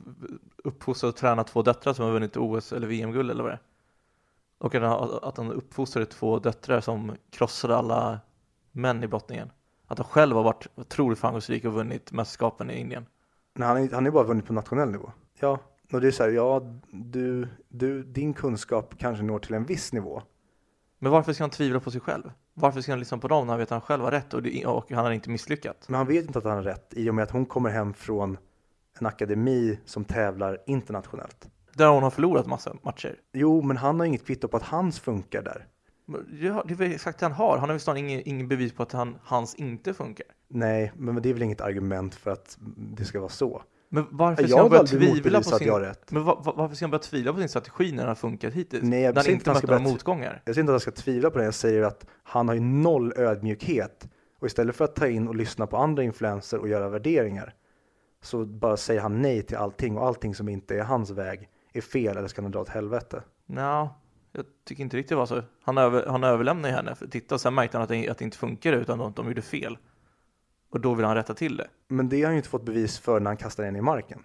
uppfostrat 0.64 1.14
och 1.14 1.16
tränat 1.16 1.48
två 1.48 1.62
döttrar 1.62 1.94
som 1.94 2.06
har 2.06 2.12
vunnit 2.12 2.38
OS 2.38 2.74
eller 2.74 2.88
VM-guld 2.88 3.32
eller 3.32 3.44
vad 3.44 3.52
det 3.52 3.56
är. 3.56 3.62
Och 4.58 4.76
att 5.28 5.38
han, 5.38 5.52
uppfostrade 5.52 6.06
två 6.06 6.40
döttrar 6.40 6.82
som 6.82 7.16
krossade 7.32 7.76
alla 7.76 8.20
män 8.72 9.04
i 9.04 9.08
brottningen. 9.08 9.52
Att 9.88 9.98
han 9.98 10.08
själv 10.08 10.36
har 10.36 10.44
varit 10.44 10.68
otroligt 10.76 11.20
framgångsrik 11.20 11.66
och 11.66 11.74
vunnit 11.74 12.12
mästerskapen 12.12 12.70
i 12.70 12.80
Indien. 12.80 13.06
Nej, 13.54 13.68
han, 13.68 13.90
han 13.94 14.08
är 14.08 14.12
bara 14.12 14.24
vunnit 14.24 14.46
på 14.46 14.54
nationell 14.54 14.92
nivå. 14.92 15.12
Ja, 15.40 15.60
och 15.92 16.02
det 16.02 16.08
är 16.08 16.12
så 16.12 16.24
här, 16.24 16.30
ja, 16.30 16.62
du, 16.92 17.48
du, 17.68 18.04
din 18.04 18.34
kunskap 18.34 18.96
kanske 18.98 19.24
når 19.24 19.40
till 19.40 19.54
en 19.54 19.66
viss 19.66 19.94
nivå. 19.94 20.22
Men 21.04 21.12
varför 21.12 21.34
ska 21.34 21.44
han 21.44 21.50
tvivla 21.52 21.80
på 21.80 21.92
sig 21.92 22.02
själv? 22.02 22.32
Varför 22.54 22.82
ska 22.82 22.92
han 22.92 23.00
lyssna 23.00 23.18
på 23.18 23.28
dem 23.28 23.48
när 23.48 23.54
han 23.54 23.60
vet 23.60 23.68
att 23.68 23.72
han 23.72 23.82
själv 23.82 24.04
har 24.04 24.12
rätt 24.12 24.34
och, 24.34 24.44
det, 24.44 24.66
och 24.66 24.92
han 24.92 25.06
har 25.06 25.12
inte 25.12 25.30
misslyckats? 25.30 25.90
Men 25.90 25.98
han 25.98 26.08
vet 26.08 26.26
inte 26.26 26.40
att 26.40 26.46
han 26.46 26.54
har 26.54 26.64
rätt 26.64 26.94
i 26.96 27.10
och 27.10 27.16
med 27.16 27.24
att 27.24 27.32
hon 27.32 27.46
kommer 27.46 27.70
hem 27.70 27.94
från 27.94 28.38
en 29.00 29.06
akademi 29.06 29.80
som 29.86 30.06
tävlar 30.06 30.58
internationellt. 30.66 31.48
Där 31.74 31.88
hon 31.88 32.04
har 32.04 32.10
förlorat 32.10 32.48
massa 32.48 32.76
matcher. 32.82 33.16
Jo, 33.34 33.62
men 33.62 33.78
han 33.78 34.00
har 34.00 34.08
inget 34.08 34.26
kvitto 34.26 34.48
på 34.48 34.58
att 34.58 34.64
hans 34.64 35.00
funkar 35.00 35.42
där. 35.42 35.68
Ja, 36.42 36.64
det 36.68 36.74
är 36.74 36.78
väl 36.78 36.92
exakt 36.92 37.20
det 37.20 37.26
han 37.26 37.34
har. 37.34 37.58
Han 37.58 37.70
har 37.70 37.74
väl 37.74 37.80
snarare 37.80 38.00
ingen, 38.00 38.22
ingen 38.26 38.48
bevis 38.48 38.74
på 38.74 38.84
att 38.84 38.92
han, 38.92 39.16
hans 39.24 39.56
inte 39.56 39.94
funkar. 39.94 40.26
Nej, 40.48 40.92
men 40.96 41.22
det 41.22 41.30
är 41.30 41.34
väl 41.34 41.44
inget 41.44 41.62
argument 41.62 42.16
för 42.16 42.32
att 42.32 42.58
det 42.78 43.06
ska 43.06 43.20
vara 43.20 43.30
så. 43.30 43.62
Men 43.96 44.08
varför 44.12 44.48
ska 44.48 44.58
han 44.58 44.70
börja 44.70 44.84
tvivla 44.84 45.38
på 45.38 45.44
sin... 45.44 45.94
Men 46.10 46.24
va, 46.24 46.42
va, 46.46 46.54
varför 46.58 46.76
ska 46.76 46.86
han 46.86 46.92
börja 46.92 47.02
tvivla 47.04 47.34
på 47.34 47.40
sin 47.40 47.50
strategi 47.50 47.92
när 47.92 47.98
den 47.98 48.08
har 48.08 48.16
funkat 48.16 48.54
hittills? 48.54 48.84
Nej, 48.84 49.02
jag 49.02 49.16
när 49.16 49.24
han 49.24 49.32
inte 49.32 49.50
han 49.50 49.56
mött 49.56 49.64
några 49.64 49.80
motgångar. 49.80 50.42
Jag 50.46 50.56
säger 50.56 50.64
inte 50.64 50.72
att 50.72 50.74
jag 50.74 50.82
ska 50.82 50.92
tvivla 50.92 51.30
på 51.30 51.38
det, 51.38 51.46
jag 51.46 51.54
säger 51.54 51.84
att 51.84 52.06
han 52.24 52.48
har 52.48 52.56
ju 52.56 52.62
noll 52.62 53.14
ödmjukhet. 53.16 54.08
Och 54.40 54.48
istället 54.48 54.76
för 54.76 54.86
att 54.86 54.96
ta 54.96 55.08
in 55.08 55.28
och 55.28 55.36
lyssna 55.36 55.68
på 55.68 55.78
andra 55.78 56.04
influenser 56.04 56.58
och 56.58 56.68
göra 56.68 56.90
värderingar 56.90 57.54
så 58.22 58.46
bara 58.46 58.78
säger 58.78 59.02
han 59.02 59.22
nej 59.22 59.42
till 59.42 59.58
allting 59.58 59.98
och 59.98 60.08
allting 60.08 60.36
som 60.36 60.50
inte 60.50 60.76
är 60.76 60.84
hans 60.84 61.10
väg 61.10 61.50
är 61.74 61.82
fel 61.82 62.18
eller 62.18 62.28
ska 62.28 62.42
han 62.42 62.52
dra 62.52 62.62
åt 62.62 62.70
helvete. 62.70 63.24
Nja, 63.46 63.90
jag 64.32 64.46
tycker 64.66 64.84
inte 64.84 64.98
riktigt 64.98 65.10
det 65.10 65.16
var 65.16 65.26
så. 65.26 65.42
Han, 65.62 65.78
över, 65.78 66.06
han 66.06 66.24
överlämnade 66.24 66.70
ju 66.70 66.76
henne 66.76 66.96
för 66.96 67.06
att 67.06 67.12
titta 67.12 67.36
och 67.36 67.42
sen 67.42 67.54
märkte 67.54 67.78
han 67.78 67.84
att 67.84 67.90
det, 67.90 68.10
att 68.10 68.18
det 68.18 68.26
inte 68.26 68.38
funkade 68.38 68.78
utan 68.78 69.02
att 69.02 69.16
de 69.16 69.28
gjorde 69.28 69.42
fel. 69.42 69.78
Och 70.74 70.80
då 70.80 70.94
vill 70.94 71.06
han 71.06 71.16
rätta 71.16 71.34
till 71.34 71.58
det. 71.58 71.68
Men 71.88 72.10
det 72.10 72.22
har 72.22 72.26
han 72.26 72.34
ju 72.34 72.38
inte 72.38 72.50
fått 72.50 72.66
bevis 72.66 73.00
för 73.00 73.20
när 73.20 73.30
han 73.30 73.38
kastar 73.38 73.64
henne 73.64 73.78
i 73.78 73.82
marken. 73.82 74.24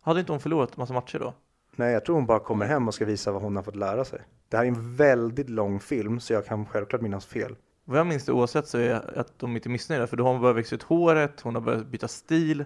Hade 0.00 0.20
inte 0.20 0.32
hon 0.32 0.40
förlorat 0.40 0.76
massa 0.76 0.92
matcher 0.92 1.18
då? 1.18 1.34
Nej, 1.76 1.92
jag 1.92 2.04
tror 2.04 2.16
hon 2.16 2.26
bara 2.26 2.40
kommer 2.40 2.66
hem 2.66 2.88
och 2.88 2.94
ska 2.94 3.04
visa 3.04 3.32
vad 3.32 3.42
hon 3.42 3.56
har 3.56 3.62
fått 3.62 3.76
lära 3.76 4.04
sig. 4.04 4.20
Det 4.48 4.56
här 4.56 4.64
är 4.64 4.68
en 4.68 4.96
väldigt 4.96 5.50
lång 5.50 5.80
film 5.80 6.20
så 6.20 6.32
jag 6.32 6.46
kan 6.46 6.66
självklart 6.66 7.00
minnas 7.00 7.26
fel. 7.26 7.56
Vad 7.84 7.98
jag 7.98 8.06
minns 8.06 8.24
det 8.24 8.32
oavsett 8.32 8.66
så 8.66 8.78
är 8.78 9.18
att 9.18 9.38
de 9.38 9.56
inte 9.56 9.68
är 9.68 9.70
missnöjda 9.70 10.06
för 10.06 10.16
då 10.16 10.24
har 10.24 10.32
hon 10.32 10.40
börjat 10.40 10.56
växa 10.56 10.74
ut 10.74 10.82
håret, 10.82 11.40
hon 11.40 11.54
har 11.54 11.62
börjat 11.62 11.86
byta 11.86 12.08
stil 12.08 12.64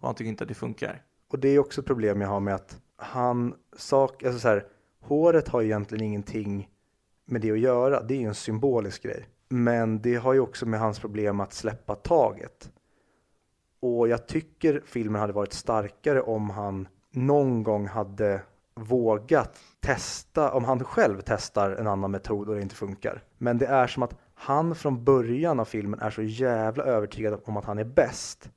och 0.00 0.08
han 0.08 0.14
tycker 0.14 0.28
inte 0.28 0.44
att 0.44 0.48
det 0.48 0.54
funkar. 0.54 1.02
Och 1.28 1.38
det 1.38 1.48
är 1.48 1.58
också 1.58 1.80
ett 1.80 1.86
problem 1.86 2.20
jag 2.20 2.28
har 2.28 2.40
med 2.40 2.54
att 2.54 2.80
han 2.96 3.54
sak, 3.76 4.22
alltså 4.22 4.40
så 4.40 4.48
här, 4.48 4.66
håret 5.00 5.48
har 5.48 5.62
egentligen 5.62 6.04
ingenting 6.04 6.68
med 7.24 7.40
det 7.40 7.50
att 7.50 7.58
göra. 7.58 8.02
Det 8.02 8.14
är 8.14 8.18
ju 8.18 8.26
en 8.26 8.34
symbolisk 8.34 9.02
grej. 9.02 9.28
Men 9.52 10.02
det 10.02 10.14
har 10.14 10.32
ju 10.32 10.40
också 10.40 10.66
med 10.66 10.80
hans 10.80 10.98
problem 10.98 11.40
att 11.40 11.52
släppa 11.52 11.94
taget. 11.94 12.70
Och 13.80 14.08
jag 14.08 14.28
tycker 14.28 14.82
filmen 14.86 15.20
hade 15.20 15.32
varit 15.32 15.52
starkare 15.52 16.20
om 16.20 16.50
han 16.50 16.88
någon 17.10 17.62
gång 17.62 17.86
hade 17.86 18.42
vågat 18.74 19.58
testa, 19.80 20.52
om 20.52 20.64
han 20.64 20.84
själv 20.84 21.22
testar 21.24 21.70
en 21.70 21.86
annan 21.86 22.10
metod 22.10 22.48
och 22.48 22.54
det 22.54 22.62
inte 22.62 22.74
funkar. 22.74 23.24
Men 23.38 23.58
det 23.58 23.66
är 23.66 23.86
som 23.86 24.02
att 24.02 24.16
han 24.34 24.74
från 24.74 25.04
början 25.04 25.60
av 25.60 25.64
filmen 25.64 26.00
är 26.00 26.10
så 26.10 26.22
jävla 26.22 26.84
övertygad 26.84 27.40
om 27.44 27.56
att 27.56 27.64
han 27.64 27.78
är 27.78 27.84
bäst 27.84 28.50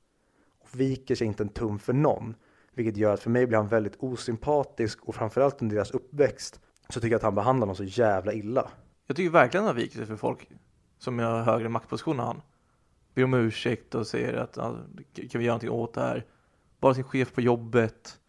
och 0.62 0.80
viker 0.80 1.16
sig 1.16 1.28
inte 1.28 1.44
en 1.44 1.50
tum 1.50 1.80
för 1.80 1.94
någon. 1.94 2.36
Vilket 2.74 2.98
gör 2.98 3.14
att 3.14 3.20
för 3.20 3.30
mig 3.30 3.48
blir 3.48 3.58
han 3.58 3.68
väldigt 3.68 3.96
osympatisk 4.00 5.04
och 5.04 5.16
framförallt 5.16 5.62
under 5.62 5.76
deras 5.76 5.92
uppväxt 5.92 6.60
så 6.90 7.00
tycker 7.00 7.12
jag 7.12 7.20
att 7.20 7.24
han 7.24 7.36
behandlar 7.36 7.68
dem 7.68 7.76
så 7.76 7.84
jävla 7.84 8.34
illa. 8.34 8.70
Jag 9.08 9.18
tycker 9.18 9.32
verkligen 9.32 9.66
han 9.66 9.76
viker 9.76 9.98
sig 9.98 10.06
för 10.06 10.16
folk 10.16 10.50
som 11.06 11.20
har 11.20 11.42
högre 11.42 11.70
maktposition 11.70 12.20
än 12.20 12.26
han. 12.26 12.42
Ber 13.14 13.24
om 13.24 13.34
ursäkt 13.34 13.96
och 13.96 14.08
säger 14.08 14.34
att 14.34 14.56
kan 14.56 15.00
vi 15.16 15.40
göra 15.40 15.46
någonting 15.54 15.70
åt 15.70 15.94
det 15.94 16.02
här? 16.02 16.26
Bara 16.80 16.94
sin 16.94 17.04
chef 17.04 17.34
på 17.34 17.42
jobbet, 17.42 18.20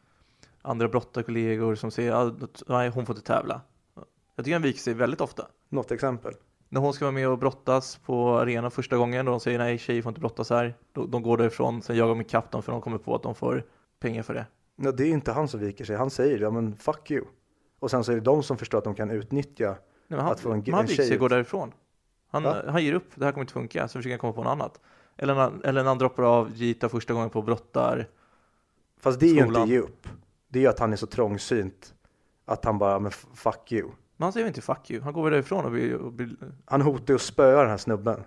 andra 0.62 0.88
brottarkollegor 0.88 1.74
som 1.74 1.90
säger 1.90 2.12
att 2.12 2.62
nej, 2.66 2.88
hon 2.88 3.06
får 3.06 3.16
inte 3.16 3.26
tävla. 3.26 3.60
Jag 4.36 4.44
tycker 4.44 4.54
han 4.54 4.62
viker 4.62 4.80
sig 4.80 4.94
väldigt 4.94 5.20
ofta. 5.20 5.46
Något 5.68 5.90
exempel? 5.92 6.34
När 6.68 6.80
hon 6.80 6.92
ska 6.92 7.04
vara 7.04 7.12
med 7.12 7.28
och 7.28 7.38
brottas 7.38 7.96
på 7.96 8.38
arenan 8.38 8.70
första 8.70 8.96
gången 8.96 9.28
och 9.28 9.30
de 9.32 9.40
säger 9.40 9.58
nej, 9.58 9.78
tjejer 9.78 10.02
får 10.02 10.10
inte 10.10 10.20
brottas 10.20 10.50
här. 10.50 10.74
De, 10.92 11.10
de 11.10 11.22
går 11.22 11.36
därifrån, 11.36 11.82
sen 11.82 11.96
jagar 11.96 12.08
de 12.08 12.20
ikapp 12.20 12.50
dem 12.50 12.62
för 12.62 12.72
de 12.72 12.80
kommer 12.80 12.98
på 12.98 13.14
att 13.14 13.22
de 13.22 13.34
får 13.34 13.64
pengar 14.00 14.22
för 14.22 14.34
det. 14.34 14.46
Ja, 14.76 14.92
det 14.92 15.04
är 15.04 15.08
inte 15.10 15.32
han 15.32 15.48
som 15.48 15.60
viker 15.60 15.84
sig. 15.84 15.96
Han 15.96 16.10
säger 16.10 16.38
ja 16.38 16.50
men 16.50 16.76
fuck 16.76 17.10
you. 17.10 17.24
Och 17.78 17.90
sen 17.90 18.04
så 18.04 18.12
är 18.12 18.16
det 18.16 18.20
de 18.22 18.42
som 18.42 18.58
förstår 18.58 18.78
att 18.78 18.84
de 18.84 18.94
kan 18.94 19.10
utnyttja. 19.10 19.76
Nej, 20.08 20.20
han, 20.20 20.32
Att 20.32 20.40
få 20.40 20.52
en- 20.52 20.62
men 20.66 20.74
han 20.74 20.80
en 20.80 20.86
viker 20.86 20.96
tjej 20.96 21.06
sig 21.06 21.16
och 21.16 21.20
går 21.20 21.28
därifrån. 21.28 21.72
Han, 22.44 22.54
Va? 22.54 22.70
han 22.70 22.84
ger 22.84 22.92
upp, 22.92 23.10
det 23.14 23.24
här 23.24 23.32
kommer 23.32 23.44
inte 23.44 23.52
funka, 23.52 23.88
så 23.88 23.98
försöker 23.98 24.10
han 24.10 24.18
komma 24.18 24.32
på 24.32 24.42
något 24.42 24.50
annat. 24.50 24.80
Eller 25.16 25.34
när, 25.34 25.66
eller 25.66 25.82
när 25.82 25.88
han 25.88 25.98
droppar 25.98 26.22
av 26.22 26.52
Gita 26.54 26.88
första 26.88 27.14
gången 27.14 27.30
på 27.30 27.42
brottar. 27.42 28.08
Fast 29.00 29.20
det 29.20 29.26
är 29.26 29.34
ju 29.34 29.40
Skolan. 29.40 29.62
inte 29.62 29.74
ge 29.74 29.80
upp. 29.80 30.08
Det 30.48 30.58
är 30.58 30.60
ju 30.60 30.68
att 30.68 30.78
han 30.78 30.92
är 30.92 30.96
så 30.96 31.06
trångsynt 31.06 31.94
att 32.44 32.64
han 32.64 32.78
bara, 32.78 32.98
men 32.98 33.10
fuck 33.10 33.72
you. 33.72 33.90
Men 34.16 34.26
han 34.26 34.32
säger 34.32 34.44
ju 34.44 34.48
inte 34.48 34.60
fuck 34.60 34.90
you, 34.90 35.02
han 35.02 35.12
går 35.12 35.22
väl 35.22 35.32
därifrån 35.32 35.64
och 35.64 35.70
blir, 35.70 35.94
och 35.94 36.12
blir 36.12 36.36
Han 36.64 36.82
hotar 36.82 37.04
ju 37.08 37.14
att 37.14 37.20
spöa 37.20 37.60
den 37.60 37.70
här 37.70 37.76
snubben. 37.76 38.22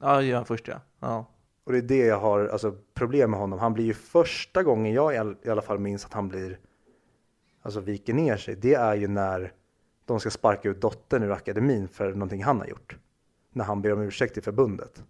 ja 0.00 0.16
det 0.16 0.24
gör 0.24 0.36
han 0.36 0.44
först 0.46 0.68
ja. 0.68 0.80
ja. 1.00 1.26
Och 1.64 1.72
det 1.72 1.78
är 1.78 1.82
det 1.82 2.06
jag 2.06 2.20
har 2.20 2.46
alltså, 2.46 2.76
problem 2.94 3.30
med 3.30 3.40
honom. 3.40 3.58
Han 3.58 3.74
blir 3.74 3.84
ju 3.84 3.94
första 3.94 4.62
gången 4.62 4.92
jag 4.92 5.36
i 5.42 5.50
alla 5.50 5.62
fall 5.62 5.78
minns 5.78 6.04
att 6.04 6.12
han 6.12 6.28
blir, 6.28 6.58
alltså 7.62 7.80
viker 7.80 8.14
ner 8.14 8.36
sig. 8.36 8.56
Det 8.56 8.74
är 8.74 8.94
ju 8.94 9.08
när 9.08 9.52
de 10.04 10.20
ska 10.20 10.30
sparka 10.30 10.68
ut 10.68 10.80
dottern 10.80 11.22
ur 11.22 11.32
akademin 11.32 11.88
för 11.88 12.12
någonting 12.12 12.44
han 12.44 12.58
har 12.58 12.66
gjort. 12.66 12.96
När 13.50 13.64
han 13.64 13.82
ber 13.82 13.92
om 13.92 14.00
ursäkt 14.00 14.34
till 14.34 14.42
förbundet. 14.42 15.04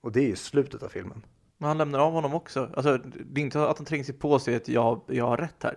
Och 0.00 0.12
det 0.12 0.20
är 0.20 0.28
ju 0.28 0.36
slutet 0.36 0.82
av 0.82 0.88
filmen. 0.88 1.24
Men 1.58 1.68
han 1.68 1.78
lämnar 1.78 1.98
av 1.98 2.12
honom 2.12 2.34
också. 2.34 2.70
Alltså 2.74 2.98
det 2.98 3.40
är 3.40 3.44
inte 3.44 3.68
att 3.68 3.78
han 3.78 3.86
tränger 3.86 4.04
sig 4.04 4.14
på 4.14 4.38
sig 4.38 4.56
att 4.56 4.68
jag, 4.68 5.00
jag 5.06 5.26
har 5.26 5.36
rätt 5.36 5.62
här. 5.62 5.76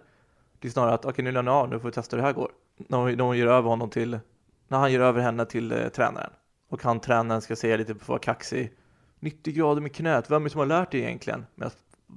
Det 0.59 0.67
är 0.67 0.71
snarare 0.71 0.93
att 0.93 1.05
okej 1.05 1.23
nu 1.23 1.31
lämnar 1.31 1.51
jag 1.51 1.61
av, 1.61 1.69
nu 1.69 1.79
får 1.79 1.87
vi 1.87 1.93
testa 1.93 2.15
hur 2.15 2.21
det 2.21 2.27
här 2.27 2.33
går. 2.33 2.51
När 2.77 2.97
hon, 2.97 3.11
när 3.11 3.23
hon 3.23 3.37
ger 3.37 3.47
över 3.47 3.69
honom 3.69 3.89
till, 3.89 4.19
när 4.67 4.77
han 4.77 4.91
ger 4.91 4.99
över 4.99 5.21
henne 5.21 5.45
till 5.45 5.71
eh, 5.71 5.87
tränaren. 5.87 6.31
Och 6.69 6.83
han 6.83 6.99
tränaren 6.99 7.41
ska 7.41 7.55
säga 7.55 7.77
lite 7.77 7.95
för 7.95 8.01
att 8.01 8.07
vara 8.07 8.19
kaxig. 8.19 8.73
90 9.19 9.53
grader 9.53 9.81
med 9.81 9.95
knät, 9.95 10.31
vem 10.31 10.41
är 10.41 10.45
det 10.45 10.49
som 10.49 10.59
har 10.59 10.65
lärt 10.65 10.91
dig 10.91 11.01
egentligen? 11.01 11.45
Medan 11.55 11.71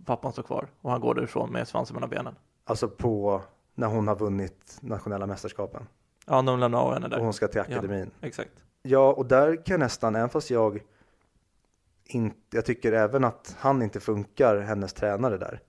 pappan 0.05 0.33
står 0.33 0.43
kvar 0.43 0.69
och 0.81 0.91
han 0.91 1.01
går 1.01 1.15
därifrån 1.15 1.53
med 1.53 1.69
svansen 1.69 1.95
mellan 1.95 2.11
benen. 2.11 2.35
Alltså 2.65 2.89
på 2.89 3.43
när 3.75 3.87
hon 3.87 4.09
har 4.09 4.17
vunnit 4.17 4.79
nationella 4.81 5.27
mästerskapen. 5.27 5.87
Ja, 6.27 6.43
de 6.43 6.61
lämnar 6.61 6.79
av 6.79 6.93
henne 6.93 7.09
där. 7.09 7.19
Och 7.19 7.25
hon 7.25 7.33
ska 7.33 7.49
till 7.49 7.61
akademin. 7.61 8.11
Exakt. 8.21 8.65
Ja, 8.83 9.13
och 9.13 9.27
där 9.27 9.57
kan 9.57 9.75
jag 9.75 9.81
nästan, 9.81 10.17
även 10.17 10.29
fast 10.29 10.51
jag 10.51 10.83
inte, 12.05 12.57
jag 12.57 12.65
tycker 12.65 12.93
även 12.93 13.25
att 13.25 13.57
han 13.59 13.83
inte 13.83 14.01
funkar, 14.01 14.61
hennes 14.61 14.93
tränare 14.93 15.39
där, 15.39 15.63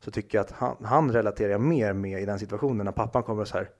så 0.00 0.10
tycker 0.10 0.38
jag 0.38 0.44
att 0.44 0.50
han, 0.50 0.76
han 0.84 1.12
relaterar 1.12 1.50
jag 1.50 1.60
mer 1.60 1.92
med 1.92 2.22
i 2.22 2.26
den 2.26 2.38
situationen 2.38 2.84
när 2.84 2.92
pappan 2.92 3.22
kommer 3.22 3.42
och 3.42 3.48
så 3.48 3.56
här 3.56 3.70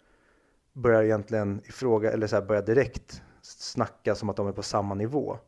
börjar 0.73 1.03
egentligen 1.03 1.61
ifråga, 1.65 2.13
eller 2.13 2.27
så 2.27 2.37
här 2.37 2.43
börjar 2.43 2.63
direkt 2.63 3.23
snacka 3.43 4.15
som 4.15 4.29
att 4.29 4.37
de 4.37 4.47
är 4.47 4.53
på 4.53 4.63
samma 4.63 4.95
nivå. 4.95 5.39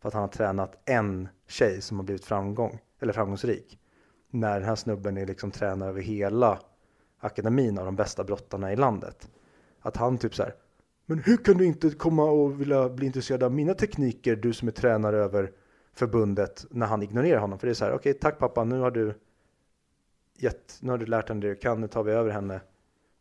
För 0.00 0.08
att 0.08 0.14
han 0.14 0.22
har 0.22 0.28
tränat 0.28 0.82
en 0.84 1.28
tjej 1.48 1.80
som 1.80 1.96
har 1.96 2.04
blivit 2.04 2.24
framgång, 2.24 2.78
eller 3.00 3.12
framgångsrik. 3.12 3.78
När 4.30 4.60
den 4.60 4.68
här 4.68 4.74
snubben 4.74 5.16
är 5.16 5.26
liksom 5.26 5.50
tränare 5.50 5.88
över 5.88 6.00
hela 6.00 6.60
akademin 7.18 7.78
av 7.78 7.84
de 7.84 7.96
bästa 7.96 8.24
brottarna 8.24 8.72
i 8.72 8.76
landet. 8.76 9.30
Att 9.80 9.96
han 9.96 10.18
typ 10.18 10.34
så 10.34 10.42
här, 10.42 10.54
men 11.10 11.18
hur 11.18 11.36
kan 11.36 11.56
du 11.56 11.66
inte 11.66 11.90
komma 11.90 12.24
och 12.24 12.60
vilja 12.60 12.88
bli 12.88 13.06
intresserad 13.06 13.42
av 13.42 13.52
mina 13.52 13.74
tekniker, 13.74 14.36
du 14.36 14.52
som 14.52 14.68
är 14.68 14.72
tränare 14.72 15.16
över 15.16 15.50
förbundet, 15.94 16.66
när 16.70 16.86
han 16.86 17.02
ignorerar 17.02 17.40
honom? 17.40 17.58
För 17.58 17.66
det 17.66 17.72
är 17.72 17.74
så 17.74 17.84
här, 17.84 17.92
okej 17.92 18.14
tack 18.14 18.38
pappa, 18.38 18.64
nu 18.64 18.80
har 18.80 18.90
du 18.90 19.14
gett, 20.38 20.78
nu 20.80 20.90
har 20.90 20.98
du 20.98 21.06
lärt 21.06 21.28
henne 21.28 21.40
det 21.40 21.48
du 21.48 21.54
kan, 21.54 21.80
nu 21.80 21.88
tar 21.88 22.02
vi 22.02 22.12
över 22.12 22.30
henne, 22.30 22.60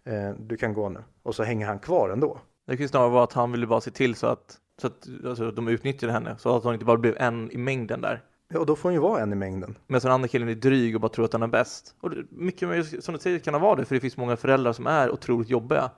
eh, 0.04 0.32
du 0.40 0.58
kan 0.58 0.74
gå 0.74 0.90
nu. 0.90 1.00
Och 1.24 1.36
så 1.36 1.44
hänger 1.44 1.68
han 1.68 1.80
kvar 1.80 2.10
ändå. 2.10 2.40
Det 2.66 2.78
kan 2.78 2.84
ju 2.84 2.88
snarare 2.88 3.10
vara 3.10 3.24
att 3.24 3.34
han 3.34 3.52
ville 3.52 3.68
bara 3.68 3.82
se 3.82 3.92
till 3.92 4.16
så 4.16 4.28
att, 4.28 4.58
så 4.82 4.88
att 4.88 5.08
alltså, 5.26 5.52
de 5.52 5.68
utnyttjade 5.68 6.14
henne. 6.14 6.36
Så 6.38 6.56
att 6.56 6.64
hon 6.64 6.74
inte 6.74 6.86
bara 6.86 6.98
blev 6.98 7.16
en 7.18 7.52
i 7.52 7.58
mängden 7.58 8.02
där. 8.02 8.24
Ja, 8.48 8.60
och 8.60 8.66
då 8.66 8.76
får 8.76 8.90
han 8.90 8.94
ju 8.94 9.02
vara 9.02 9.22
en 9.22 9.34
i 9.34 9.36
mängden. 9.36 9.78
Men 9.88 10.00
den 10.00 10.12
andra 10.12 10.28
killen 10.28 10.50
är 10.50 10.56
dryg 10.56 10.96
och 10.96 11.02
bara 11.02 11.10
tror 11.10 11.26
att 11.26 11.34
han 11.34 11.44
är 11.44 11.48
bäst. 11.48 11.96
Och 12.02 12.12
mycket 12.30 12.70
mer, 12.70 13.02
som 13.02 13.14
du 13.14 13.20
säger 13.20 13.40
kan 13.40 13.54
det 13.54 13.60
vara 13.60 13.76
det, 13.76 13.86
för 13.86 13.96
det 13.96 14.02
finns 14.02 14.18
många 14.18 14.38
föräldrar 14.38 14.74
som 14.74 14.88
är 14.88 15.12
otroligt 15.12 15.50
jobbiga. 15.50 15.92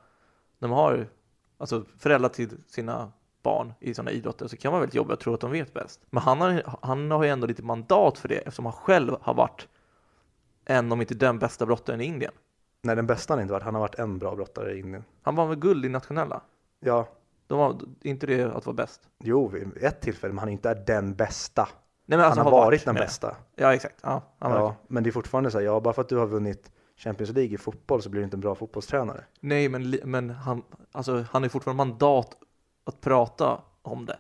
Man 0.60 0.72
har, 0.72 1.08
alltså 1.62 1.86
föräldrar 1.98 2.30
till 2.30 2.50
sina 2.68 3.12
barn 3.44 3.74
i 3.80 3.94
sådana 3.94 4.12
idrotter 4.12 4.48
så 4.48 4.58
kan 4.58 4.72
vara 4.72 4.80
väldigt 4.80 4.96
jobbiga 4.96 5.14
och 5.14 5.20
tro 5.20 5.34
att 5.34 5.40
de 5.40 5.52
vet 5.52 5.74
bäst. 5.74 6.00
Men 6.10 6.24
han 6.24 6.42
har, 6.42 6.78
han 6.82 7.12
har 7.12 7.24
ju 7.24 7.30
ändå 7.30 7.48
lite 7.48 7.64
mandat 7.64 8.18
för 8.18 8.28
det 8.28 8.38
eftersom 8.38 8.66
han 8.66 8.74
själv 8.74 9.16
har 9.22 9.34
varit 9.34 9.68
en, 10.66 10.92
om 10.92 11.02
inte 11.02 11.14
den 11.16 11.40
bästa 11.40 11.66
brottaren 11.66 12.02
i 12.02 12.06
Indien. 12.06 12.34
Nej, 12.82 12.96
den 12.96 13.08
bästa 13.08 13.34
har 13.34 13.38
han 13.38 13.42
inte 13.42 13.54
varit, 13.54 13.64
han 13.64 13.74
har 13.76 13.82
varit 13.82 13.96
en 14.00 14.20
bra 14.20 14.36
brottare 14.36 14.74
i 14.74 14.80
Indien. 14.80 15.04
Han 15.22 15.36
vann 15.36 15.50
väl 15.50 15.60
guld 15.60 15.86
i 15.86 15.90
nationella? 15.90 16.42
Ja, 16.80 17.08
De 17.48 17.58
var, 17.58 17.78
inte 18.02 18.28
det 18.28 18.44
att 18.44 18.66
vara 18.66 18.76
bäst? 18.76 19.02
jo, 19.24 19.48
vid 19.48 19.78
ett 19.84 20.02
tillfälle, 20.02 20.34
men 20.34 20.40
han 20.40 20.48
är 20.48 20.54
inte 20.54 20.74
den 20.74 21.16
bästa. 21.16 21.68
Nej, 22.06 22.18
men 22.18 22.26
alltså 22.26 22.40
han 22.40 22.46
har 22.46 22.52
varit 22.52 22.66
varit 22.66 22.86
den 22.86 22.96
bästa. 22.96 23.36
Ja, 23.56 23.74
exakt. 23.74 23.96
Ja, 24.02 24.22
Ja, 24.40 24.76
men 24.88 25.04
det 25.04 25.10
är 25.10 25.12
fortfarande 25.12 25.52
så 25.52 25.58
här, 25.58 25.66
ja, 25.66 25.80
bara 25.80 25.94
för 25.94 26.02
att 26.02 26.10
du 26.10 26.18
har 26.18 26.28
vunnit 26.28 26.72
Champions 27.04 27.32
League 27.36 27.54
i 27.54 27.58
fotboll 27.58 28.02
så 28.02 28.10
blir 28.10 28.22
du 28.22 28.24
inte 28.24 28.38
en 28.38 28.42
bra 28.42 28.56
fotbollstränare. 28.56 29.24
Nej, 29.40 29.70
men, 29.70 29.90
men 30.04 30.30
han, 30.30 30.64
alltså, 30.92 31.26
han 31.32 31.44
är 31.44 31.50
fortfarande 31.50 31.78
mandat 31.78 32.38
att 32.84 33.02
prata 33.02 33.62
om 33.82 34.06
det. 34.06 34.18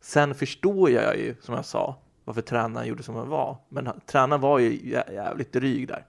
Sen 0.00 0.34
förstår 0.34 0.90
jag 0.90 1.16
ju, 1.18 1.34
som 1.40 1.54
jag 1.54 1.64
sa, 1.64 1.96
varför 2.24 2.42
tränaren 2.42 2.88
gjorde 2.88 3.02
som 3.02 3.14
han 3.14 3.28
var. 3.28 3.56
Men 3.68 3.86
han, 3.86 4.00
tränaren 4.06 4.40
var 4.40 4.58
ju 4.58 4.70
jä- 4.70 5.12
jävligt 5.12 5.52
dryg 5.52 5.88
där. 5.88 6.06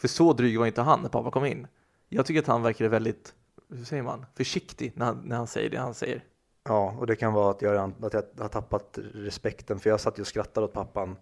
För 0.00 0.08
så 0.08 0.32
dryg 0.32 0.58
var 0.58 0.66
inte 0.66 0.82
han 0.82 1.00
när 1.02 1.08
pappa 1.08 1.30
kom 1.30 1.44
in. 1.44 1.66
Jag 2.08 2.26
tycker 2.26 2.40
att 2.40 2.46
han 2.46 2.62
verkade 2.62 2.90
väldigt, 2.90 3.34
hur 3.68 3.84
säger 3.84 4.02
man, 4.02 4.26
försiktig 4.36 4.92
när 4.94 5.06
han, 5.06 5.22
när 5.24 5.36
han 5.36 5.46
säger 5.46 5.70
det 5.70 5.78
han 5.78 5.94
säger. 5.94 6.24
Ja, 6.64 6.96
och 6.98 7.06
det 7.06 7.16
kan 7.16 7.32
vara 7.32 7.50
att 7.50 7.62
jag, 7.62 7.92
att 8.04 8.14
jag 8.14 8.22
har 8.38 8.48
tappat 8.48 8.98
respekten, 9.14 9.78
för 9.80 9.90
jag 9.90 10.00
satt 10.00 10.18
ju 10.18 10.20
och 10.20 10.26
skrattade 10.26 10.64
åt 10.64 10.72
pappan 10.72 11.16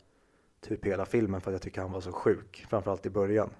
typ 0.60 0.84
hela 0.84 1.06
filmen 1.06 1.40
för 1.40 1.50
att 1.50 1.54
jag 1.54 1.62
tycker 1.62 1.80
han 1.80 1.92
var 1.92 2.00
så 2.00 2.12
sjuk, 2.12 2.66
framförallt 2.70 3.06
i 3.06 3.10
början. 3.10 3.50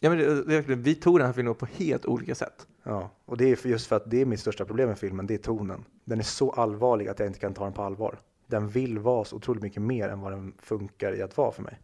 Ja, 0.00 0.10
men 0.10 0.18
det, 0.18 0.60
vi 0.60 0.94
tog 0.94 1.18
den 1.18 1.26
här 1.26 1.32
filmen 1.32 1.54
på 1.54 1.66
helt 1.66 2.06
olika 2.06 2.34
sätt. 2.34 2.66
Ja, 2.82 3.10
och 3.24 3.36
det 3.36 3.44
är 3.52 3.56
för- 3.56 3.68
just 3.68 3.86
för 3.86 3.96
att 3.96 4.10
det 4.10 4.20
är 4.20 4.26
mitt 4.26 4.40
största 4.40 4.64
problem 4.64 4.88
med 4.88 4.98
filmen, 4.98 5.26
det 5.26 5.34
är 5.34 5.38
tonen. 5.38 5.84
Den 6.04 6.18
är 6.18 6.22
så 6.22 6.50
allvarlig 6.50 7.08
att 7.08 7.18
jag 7.18 7.28
inte 7.28 7.38
kan 7.38 7.54
ta 7.54 7.64
den 7.64 7.72
på 7.72 7.82
allvar. 7.82 8.18
Den 8.46 8.68
vill 8.68 8.98
vara 8.98 9.24
så 9.24 9.36
otroligt 9.36 9.62
mycket 9.62 9.82
mer 9.82 10.08
än 10.08 10.20
vad 10.20 10.32
den 10.32 10.54
funkar 10.58 11.12
i 11.16 11.22
att 11.22 11.36
vara 11.36 11.52
för 11.52 11.62
mig. 11.62 11.80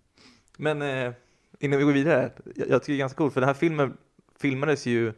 Men 0.56 0.82
eh, 0.82 1.12
innan 1.58 1.78
vi 1.78 1.84
går 1.84 1.92
vidare, 1.92 2.32
jag, 2.54 2.68
jag 2.68 2.82
tycker 2.82 2.92
det 2.92 2.96
är 2.96 2.98
ganska 2.98 3.16
coolt, 3.16 3.32
för 3.34 3.40
den 3.40 3.48
här 3.48 3.54
filmen 3.54 3.96
filmades 4.36 4.86
ju 4.86 5.12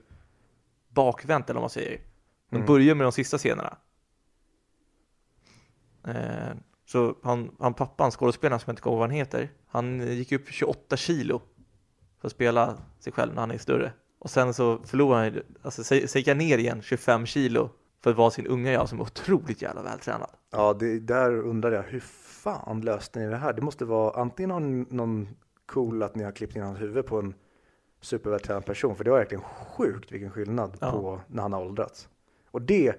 bakvänt 0.89 1.51
eller 1.51 1.55
vad 1.55 1.63
man 1.63 1.71
säger. 1.71 2.01
De 2.51 2.57
Mm. 2.57 2.67
börjar 2.67 2.95
med 2.95 3.05
de 3.05 3.13
sista 3.13 3.39
scenerna. 3.39 3.77
Eh, 6.07 6.57
så 6.85 7.15
han, 7.23 7.51
han 7.59 7.75
pappan, 7.75 8.11
skådespelaren 8.11 8.61
som 8.61 8.71
jag 8.71 8.73
inte 8.73 8.83
kommer 8.83 8.95
ihåg 8.95 9.01
vad 9.01 9.09
han 9.11 9.17
heter, 9.17 9.49
han 9.67 10.01
gick 10.17 10.33
upp 10.33 10.49
28 10.49 10.97
kilo 10.97 11.43
för 12.21 12.29
att 12.29 12.33
spela 12.33 12.77
sig 13.01 13.13
själv 13.13 13.35
när 13.35 13.41
han 13.41 13.51
är 13.51 13.59
större. 13.59 13.93
Och 14.19 14.31
sen 14.31 14.55
så 14.55 14.79
förlorade 14.85 15.23
han, 15.31 15.43
alltså 15.63 15.85
så 15.85 15.95
gick 15.95 16.29
han 16.29 16.39
ner 16.39 16.59
igen 16.59 16.83
25 16.83 17.27
kilo 17.27 17.71
för 18.03 18.11
att 18.11 18.17
vara 18.17 18.31
sin 18.31 18.47
unga 18.47 18.73
jag 18.73 18.89
som 18.89 18.99
är 19.01 19.03
otroligt 19.03 19.63
jävla 19.63 19.83
vältränad. 19.83 20.31
Ja, 20.51 20.73
det, 20.73 20.99
där 21.01 21.39
undrar 21.39 21.73
jag, 21.73 21.83
hur 21.83 22.01
fan 22.01 22.81
löste 22.81 23.19
ni 23.21 23.27
det 23.27 23.37
här? 23.37 23.53
Det 23.53 23.63
måste 23.63 23.85
vara, 23.85 24.21
antingen 24.21 24.81
ni 24.81 24.87
någon 24.97 25.29
cool 25.67 26.03
att 26.03 26.15
ni 26.15 26.25
har 26.25 26.33
klippt 26.33 26.57
in 26.57 26.63
hans 26.63 26.81
huvud 26.81 27.07
på 27.07 27.19
en 27.19 27.35
supervältränad 28.01 28.65
person, 28.67 28.97
för 28.97 29.05
det 29.05 29.11
var 29.11 29.19
verkligen 29.19 29.45
sjukt 29.45 30.13
vilken 30.13 30.31
skillnad 30.31 30.77
Ja. 30.81 30.91
på 30.91 31.21
när 31.29 31.43
han 31.43 31.53
har 31.53 31.61
åldrats. 31.65 32.09
Och 32.51 32.63
det 32.63 32.95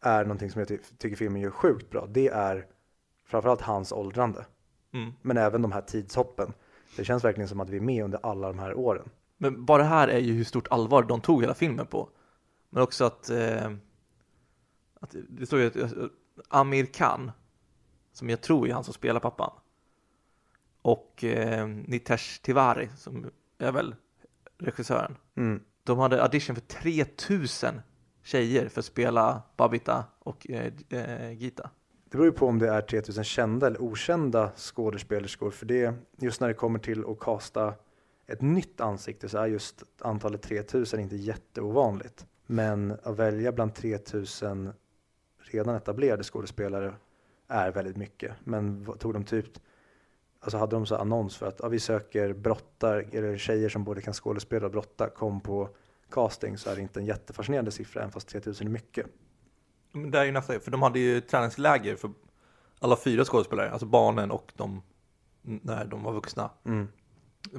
är 0.00 0.24
någonting 0.24 0.50
som 0.50 0.58
jag 0.58 0.68
ty- 0.68 0.78
tycker 0.98 1.16
filmen 1.16 1.40
gör 1.42 1.50
sjukt 1.50 1.90
bra. 1.90 2.06
Det 2.10 2.28
är 2.28 2.66
framförallt 3.30 3.60
hans 3.60 3.92
åldrande, 3.92 4.46
Mm. 4.92 5.12
men 5.22 5.36
även 5.36 5.62
de 5.62 5.72
här 5.72 5.80
tidshoppen. 5.80 6.52
Det 6.96 7.04
känns 7.04 7.24
verkligen 7.24 7.48
som 7.48 7.60
att 7.60 7.70
vi 7.70 7.76
är 7.76 7.80
med 7.80 8.04
under 8.04 8.18
alla 8.22 8.48
de 8.48 8.58
här 8.58 8.74
åren. 8.74 9.08
Men 9.36 9.64
bara 9.64 9.82
det 9.82 9.88
här 9.88 10.08
är 10.08 10.18
ju 10.18 10.32
hur 10.32 10.44
stort 10.44 10.68
allvar 10.70 11.02
de 11.02 11.20
tog 11.20 11.40
hela 11.42 11.54
filmen 11.54 11.86
på. 11.86 12.08
Men 12.70 12.82
också 12.82 13.04
att, 13.04 13.30
eh, 13.30 13.70
att 15.00 15.14
det 15.28 15.46
står 15.46 15.58
ju 15.60 15.66
att 15.66 15.76
eh, 15.76 15.88
Amir 16.48 16.86
Khan, 16.86 17.32
som 18.12 18.30
jag 18.30 18.40
tror 18.40 18.68
är 18.68 18.72
han 18.72 18.84
som 18.84 18.94
spelar 18.94 19.20
pappan, 19.20 19.50
och 20.82 21.24
eh, 21.24 21.66
Nitesh 21.68 22.42
Tiwari, 22.42 22.88
som 22.96 23.30
är 23.58 23.72
väl 23.72 23.94
regissören, 24.58 25.16
Mm. 25.36 25.62
de 25.84 25.98
hade 25.98 26.22
audition 26.22 26.56
för 26.56 26.62
3000 26.62 27.80
tjejer 28.22 28.68
för 28.68 28.80
att 28.80 28.84
spela 28.84 29.42
Babita 29.56 30.04
och 30.18 30.50
eh, 30.50 30.72
eh, 30.90 31.32
Gita. 31.32 31.70
Det 32.10 32.16
beror 32.16 32.26
ju 32.26 32.32
på 32.32 32.46
om 32.46 32.58
det 32.58 32.68
är 32.68 32.80
3000 32.80 33.24
kända 33.24 33.66
eller 33.66 33.82
okända 33.82 34.52
skådespelerskor. 34.56 35.50
För 35.50 35.66
det, 35.66 35.94
just 36.16 36.40
när 36.40 36.48
det 36.48 36.54
kommer 36.54 36.78
till 36.78 37.04
att 37.04 37.20
kasta 37.20 37.74
ett 38.26 38.40
nytt 38.40 38.80
ansikte 38.80 39.28
så 39.28 39.38
är 39.38 39.46
just 39.46 39.82
antalet 39.98 40.42
3000 40.42 41.00
inte 41.00 41.16
jätteovanligt. 41.16 42.26
Men 42.46 42.96
att 43.02 43.16
välja 43.16 43.52
bland 43.52 43.74
3000 43.74 44.72
redan 45.38 45.74
etablerade 45.74 46.22
skådespelare 46.22 46.94
är 47.48 47.72
väldigt 47.72 47.96
mycket. 47.96 48.32
Men 48.44 48.86
tog 48.98 49.12
de 49.12 49.24
typ, 49.24 49.46
alltså 50.40 50.58
hade 50.58 50.76
de 50.76 50.86
så 50.86 50.96
annons 50.96 51.36
för 51.36 51.46
att 51.46 51.60
ja, 51.62 51.68
vi 51.68 51.80
söker 51.80 52.32
brottar, 52.32 53.06
eller 53.12 53.36
tjejer 53.36 53.68
som 53.68 53.84
både 53.84 54.02
kan 54.02 54.14
skådespela 54.14 54.66
och 54.66 54.72
brotta, 54.72 55.08
kom 55.08 55.40
på 55.40 55.68
casting 56.10 56.58
så 56.58 56.70
är 56.70 56.76
det 56.76 56.82
inte 56.82 57.00
en 57.00 57.06
jättefascinerande 57.06 57.70
siffra, 57.70 58.00
även 58.00 58.12
fast 58.12 58.28
3000 58.28 58.66
är 58.66 58.70
mycket. 58.70 59.06
Men 59.92 60.10
det 60.10 60.18
är 60.18 60.24
ju 60.24 60.32
nästa, 60.32 60.60
för 60.60 60.70
de 60.70 60.82
hade 60.82 60.98
ju 60.98 61.20
träningsläger 61.20 61.96
för 61.96 62.10
alla 62.80 62.96
fyra 62.96 63.24
skådespelare, 63.24 63.70
alltså 63.70 63.86
barnen 63.86 64.30
och 64.30 64.52
de 64.56 64.82
när 65.42 65.84
de 65.84 66.02
var 66.02 66.12
vuxna. 66.12 66.50
Mm. 66.64 66.88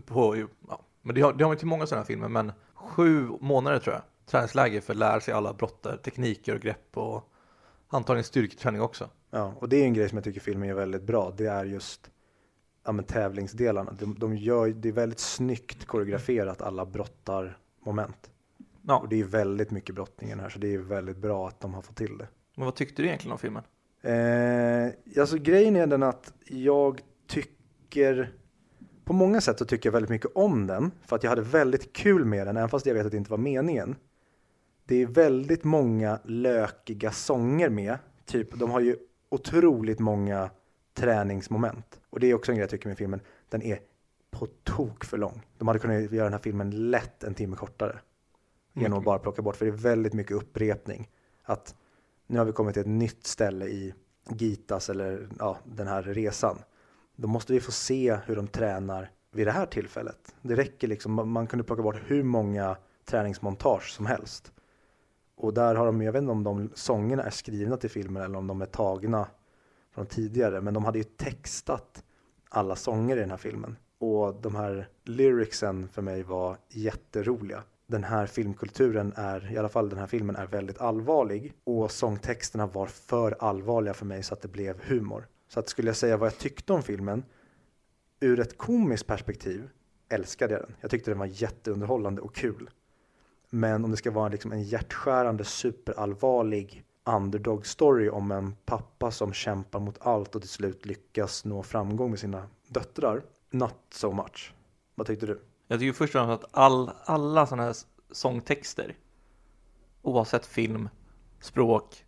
På, 0.06 0.48
ja. 0.70 0.82
Men 1.02 1.16
det 1.16 1.22
har, 1.22 1.34
det 1.34 1.44
har 1.44 1.50
man 1.50 1.58
till 1.58 1.68
många 1.68 1.88
sådana 1.88 2.02
här 2.02 2.08
filmer, 2.08 2.28
men 2.28 2.52
sju 2.74 3.30
månader 3.40 3.80
tror 3.80 3.96
jag. 3.96 4.04
Träningsläger 4.26 4.82
för 4.82 4.94
att 4.94 4.98
lära 4.98 5.20
sig 5.20 5.34
alla 5.34 5.54
brottar, 5.54 5.98
tekniker 5.98 6.56
och 6.56 6.62
grepp 6.62 6.98
och 6.98 7.34
antagligen 7.88 8.24
styrketräning 8.24 8.82
också. 8.82 9.10
Ja, 9.30 9.54
och 9.60 9.70
det 9.70 9.78
är 9.78 9.84
en 9.84 9.94
grej 9.94 10.10
som 10.10 10.18
jag 10.18 10.24
tycker 10.24 10.40
filmen 10.40 10.70
gör 10.70 10.76
väldigt 10.76 11.04
bra. 11.04 11.34
Det 11.38 11.46
är 11.46 11.66
just 11.66 12.12
ja, 12.84 12.92
men 12.92 13.06
tävlingsdelarna. 13.06 13.92
De, 13.92 14.20
de 14.20 14.38
gör, 14.38 14.68
det 14.68 14.90
är 14.90 14.94
väldigt 14.94 15.20
snyggt 15.20 15.86
koreograferat 15.86 16.62
alla 16.62 16.86
brottarmoment. 16.86 18.32
Ja, 18.88 19.00
Och 19.00 19.10
det 19.10 19.20
är 19.20 19.24
väldigt 19.24 19.72
mycket 19.72 19.96
brottningen 19.96 20.40
här 20.40 20.50
så 20.50 20.60
det 20.60 20.74
är 20.74 20.78
väldigt 20.78 21.18
bra 21.18 21.48
att 21.48 21.60
de 21.60 21.74
har 21.74 21.82
fått 21.82 21.96
till 21.96 22.18
det. 22.18 22.28
men 22.56 22.66
vad 22.66 22.76
tyckte 22.76 23.02
du 23.02 23.08
egentligen 23.08 23.32
om 23.32 23.40
filmen? 23.40 23.64
Eh, 24.02 25.22
alltså 25.22 25.38
grejen 25.38 25.76
är 25.76 25.88
den 25.88 26.04
att 26.04 26.34
jag 26.46 27.02
tycker 27.28 28.34
på 29.04 29.14
många 29.14 29.42
sätt 29.42 29.60
så 29.60 29.66
tycker 29.66 29.90
jag 29.90 29.94
väldigt 29.94 30.10
mycket 30.10 30.32
om 30.36 30.68
den 30.68 30.92
för 31.06 31.16
att 31.16 31.24
jag 31.24 31.30
hade 31.30 31.42
väldigt 31.42 31.94
kul 31.94 32.26
med 32.26 32.48
den 32.48 32.58
även 32.58 32.70
fast 32.70 32.86
jag 32.86 32.94
vet 32.94 33.06
att 33.06 33.12
det 33.12 33.18
inte 33.18 33.32
var 33.32 33.38
meningen. 33.38 33.96
Det 34.86 34.96
är 34.96 35.06
väldigt 35.06 35.64
många 35.64 36.20
lökiga 36.24 37.12
sånger 37.12 37.70
med. 37.70 37.98
Typ, 38.26 38.60
de 38.60 38.72
har 38.72 38.80
ju 38.80 38.96
otroligt 39.30 40.00
många 40.00 40.50
träningsmoment. 40.94 42.00
Och 42.10 42.20
det 42.20 42.28
är 42.28 42.34
också 42.34 42.52
en 42.52 42.56
grej 42.56 42.64
jag 42.64 42.70
tycker 42.70 42.88
med 42.88 42.98
filmen. 42.98 43.20
Den 43.50 43.62
är 43.62 43.80
på 44.32 44.48
tok 44.64 45.06
för 45.06 45.18
lång. 45.18 45.42
De 45.58 45.68
hade 45.68 45.80
kunnat 45.80 46.12
göra 46.12 46.24
den 46.24 46.34
här 46.34 46.40
filmen 46.40 46.92
lätt 46.92 47.24
en 47.24 47.34
timme 47.34 47.56
kortare. 47.56 48.00
Genom 48.74 49.00
att 49.00 49.06
bara 49.06 49.20
plocka 49.20 49.42
bort, 49.42 49.56
för 49.56 49.66
det 49.66 49.72
är 49.72 49.76
väldigt 49.78 50.14
mycket 50.14 50.38
upprepning. 50.38 51.10
Att 51.44 51.76
nu 52.28 52.38
har 52.38 52.46
vi 52.46 52.52
kommit 52.52 52.74
till 52.74 52.82
ett 52.82 52.88
nytt 52.88 53.28
ställe 53.28 53.66
i 53.66 53.94
Gitas 54.30 54.90
eller 54.90 55.28
ja, 55.40 55.58
den 55.66 55.88
här 55.88 56.04
resan. 56.04 56.58
Då 57.16 57.28
måste 57.28 57.54
vi 57.54 57.60
få 57.60 57.72
se 57.72 58.18
hur 58.26 58.36
de 58.36 58.48
tränar 58.48 59.12
vid 59.32 59.48
det 59.48 59.52
här 59.52 59.66
tillfället. 59.66 60.36
Det 60.42 60.56
räcker 60.56 60.88
liksom, 60.88 61.14
man- 61.14 61.30
man 61.32 61.48
kunde 61.48 61.64
plocka 61.64 61.82
bort 61.84 62.02
hur 62.06 62.24
många 62.24 62.78
träningsmontage 63.06 63.90
som 63.92 64.06
helst. 64.06 64.52
Och 65.36 65.54
där 65.54 65.76
har 65.76 65.86
de, 65.86 66.02
jag 66.02 66.12
vet 66.12 66.22
inte 66.22 66.32
om 66.32 66.44
de 66.44 66.70
sångerna 66.74 67.24
är 67.24 67.30
skrivna 67.30 67.78
till 67.78 67.90
filmen 67.90 68.24
eller 68.24 68.38
om 68.38 68.48
de 68.48 68.62
är 68.62 68.66
tagna 68.66 69.28
från 69.92 70.06
tidigare, 70.06 70.62
men 70.62 70.74
de 70.74 70.86
hade 70.86 70.98
ju 70.98 71.04
textat 71.04 72.04
alla 72.50 72.76
sånger 72.76 73.18
i 73.18 73.20
den 73.20 73.30
här 73.30 73.38
filmen. 73.38 73.76
Och 74.00 74.42
de 74.42 74.56
här 74.56 74.88
lyricsen 75.04 75.88
för 75.88 76.02
mig 76.02 76.24
var 76.24 76.58
jätteroliga. 76.70 77.64
Den 77.92 78.04
här 78.04 78.26
filmkulturen 78.26 79.14
är, 79.16 79.52
i 79.54 79.58
alla 79.58 79.70
fall 79.70 79.90
den 79.90 80.00
här 80.00 80.08
filmen, 80.08 80.36
är 80.36 80.48
väldigt 80.48 80.82
allvarlig. 80.82 81.54
Och 81.64 81.92
sångtexterna 81.92 82.68
var 82.68 82.86
för 82.86 83.36
allvarliga 83.40 83.94
för 83.94 84.06
mig 84.06 84.24
så 84.24 84.34
att 84.34 84.42
det 84.42 84.48
blev 84.48 84.84
humor. 84.84 85.28
Så 85.48 85.60
att 85.60 85.70
skulle 85.70 85.90
jag 85.90 85.96
säga 85.96 86.18
vad 86.18 86.28
jag 86.28 86.38
tyckte 86.38 86.74
om 86.74 86.84
filmen, 86.84 87.24
ur 88.20 88.40
ett 88.40 88.58
komiskt 88.58 89.08
perspektiv 89.08 89.70
älskade 90.10 90.54
jag 90.54 90.62
den. 90.62 90.76
Jag 90.82 90.92
tyckte 90.92 91.12
den 91.12 91.20
var 91.20 91.26
jätteunderhållande 91.26 92.22
och 92.22 92.36
kul. 92.36 92.70
Men 93.50 93.86
om 93.86 93.92
det 93.92 93.98
ska 93.98 94.12
vara 94.12 94.30
liksom 94.30 94.52
en 94.52 94.64
hjärtskärande, 94.64 95.44
superallvarlig 95.44 96.84
underdog 97.04 97.66
story 97.66 98.10
om 98.10 98.32
en 98.32 98.56
pappa 98.66 99.12
som 99.12 99.34
kämpar 99.34 99.80
mot 99.80 99.98
allt 100.02 100.36
och 100.36 100.42
till 100.42 100.50
slut 100.50 100.86
lyckas 100.86 101.46
nå 101.46 101.64
framgång 101.64 102.10
med 102.10 102.20
sina 102.20 102.48
döttrar. 102.68 103.24
Not 103.50 103.76
so 103.90 104.12
much. 104.12 104.54
Vad 104.96 105.08
tyckte 105.08 105.26
du? 105.26 105.40
Jag 105.72 105.80
tycker 105.80 105.94
först 105.94 106.16
och 106.16 106.28
främst 106.28 106.44
att 106.44 106.50
all, 106.52 106.92
alla 107.06 107.48
sådana 107.48 107.64
här 107.64 107.76
sångtexter, 108.12 108.96
oavsett 110.02 110.46
film, 110.46 110.90
språk, 111.40 112.06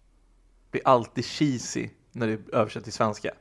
blir 0.72 0.82
alltid 0.86 1.26
cheesy 1.26 1.90
när 2.12 2.28
det 2.28 2.54
översätts 2.54 2.84
till 2.84 2.94
svenska. 2.94 3.32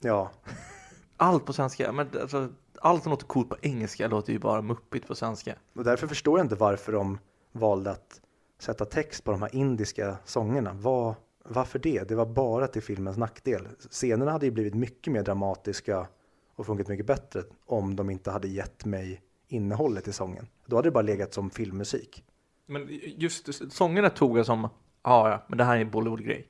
Ja, 0.00 0.30
Allt 1.16 1.46
på 1.46 1.52
svenska, 1.52 1.92
men 1.92 2.08
alltså, 2.20 2.48
allt 2.80 3.02
som 3.02 3.10
låter 3.10 3.26
coolt 3.26 3.48
på 3.48 3.56
engelska 3.62 4.08
låter 4.08 4.32
ju 4.32 4.38
bara 4.38 4.62
muppigt 4.62 5.06
på 5.06 5.14
svenska. 5.14 5.54
och 5.74 5.84
därför 5.84 6.06
förstår 6.06 6.38
jag 6.38 6.44
inte 6.44 6.56
varför 6.56 6.92
de 6.92 7.18
valde 7.52 7.90
att 7.90 8.20
sätta 8.58 8.84
text 8.84 9.24
på 9.24 9.30
de 9.30 9.42
här 9.42 9.54
indiska 9.54 10.16
sångerna. 10.24 10.72
Vad, 10.72 11.14
varför 11.44 11.78
det? 11.78 12.08
Det 12.08 12.14
var 12.14 12.26
bara 12.26 12.66
till 12.66 12.82
filmens 12.82 13.16
nackdel. 13.16 13.68
Scenerna 13.90 14.30
hade 14.30 14.46
ju 14.46 14.52
blivit 14.52 14.74
mycket 14.74 15.12
mer 15.12 15.22
dramatiska 15.22 16.06
och 16.54 16.66
funkat 16.66 16.88
mycket 16.88 17.06
bättre 17.06 17.42
om 17.66 17.96
de 17.96 18.10
inte 18.10 18.30
hade 18.30 18.48
gett 18.48 18.84
mig 18.84 19.22
innehållet 19.48 20.08
i 20.08 20.12
sången. 20.12 20.46
Då 20.66 20.76
hade 20.76 20.86
det 20.88 20.92
bara 20.92 21.02
legat 21.02 21.34
som 21.34 21.50
filmmusik. 21.50 22.24
Men 22.66 22.88
just 23.16 23.72
sångerna 23.72 24.10
tog 24.10 24.38
jag 24.38 24.46
som, 24.46 24.68
ja 25.02 25.30
ja, 25.30 25.44
men 25.48 25.58
det 25.58 25.64
här 25.64 25.76
är 25.76 25.80
en 25.80 25.90
Bollywood-grej. 25.90 26.48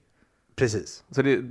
Precis. 0.54 1.04
Så 1.10 1.22
det, 1.22 1.44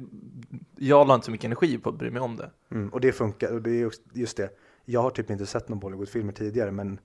jag 0.76 1.08
la 1.08 1.16
inte 1.16 1.26
så 1.26 1.32
mycket 1.32 1.45
energi 1.45 1.78
på 1.78 1.89
att 1.89 1.95
bry 1.98 2.12
mig 2.12 2.22
om 2.22 2.36
det. 2.36 2.52
Mm, 2.72 2.89
och 2.89 3.02
det 3.02 3.12
funkar, 3.12 3.54
och 3.54 3.62
det 3.62 3.70
är 3.70 3.80
just- 3.80 4.04
just 4.14 4.38
det. 4.38 4.50
Jag 4.86 5.02
har 5.02 5.10
typ 5.10 5.30
inte 5.30 5.45
sett 5.45 5.70
någon 5.70 5.80
Bollywoodfilmer 5.80 6.34
tidigare, 6.34 6.72
men 6.72 7.00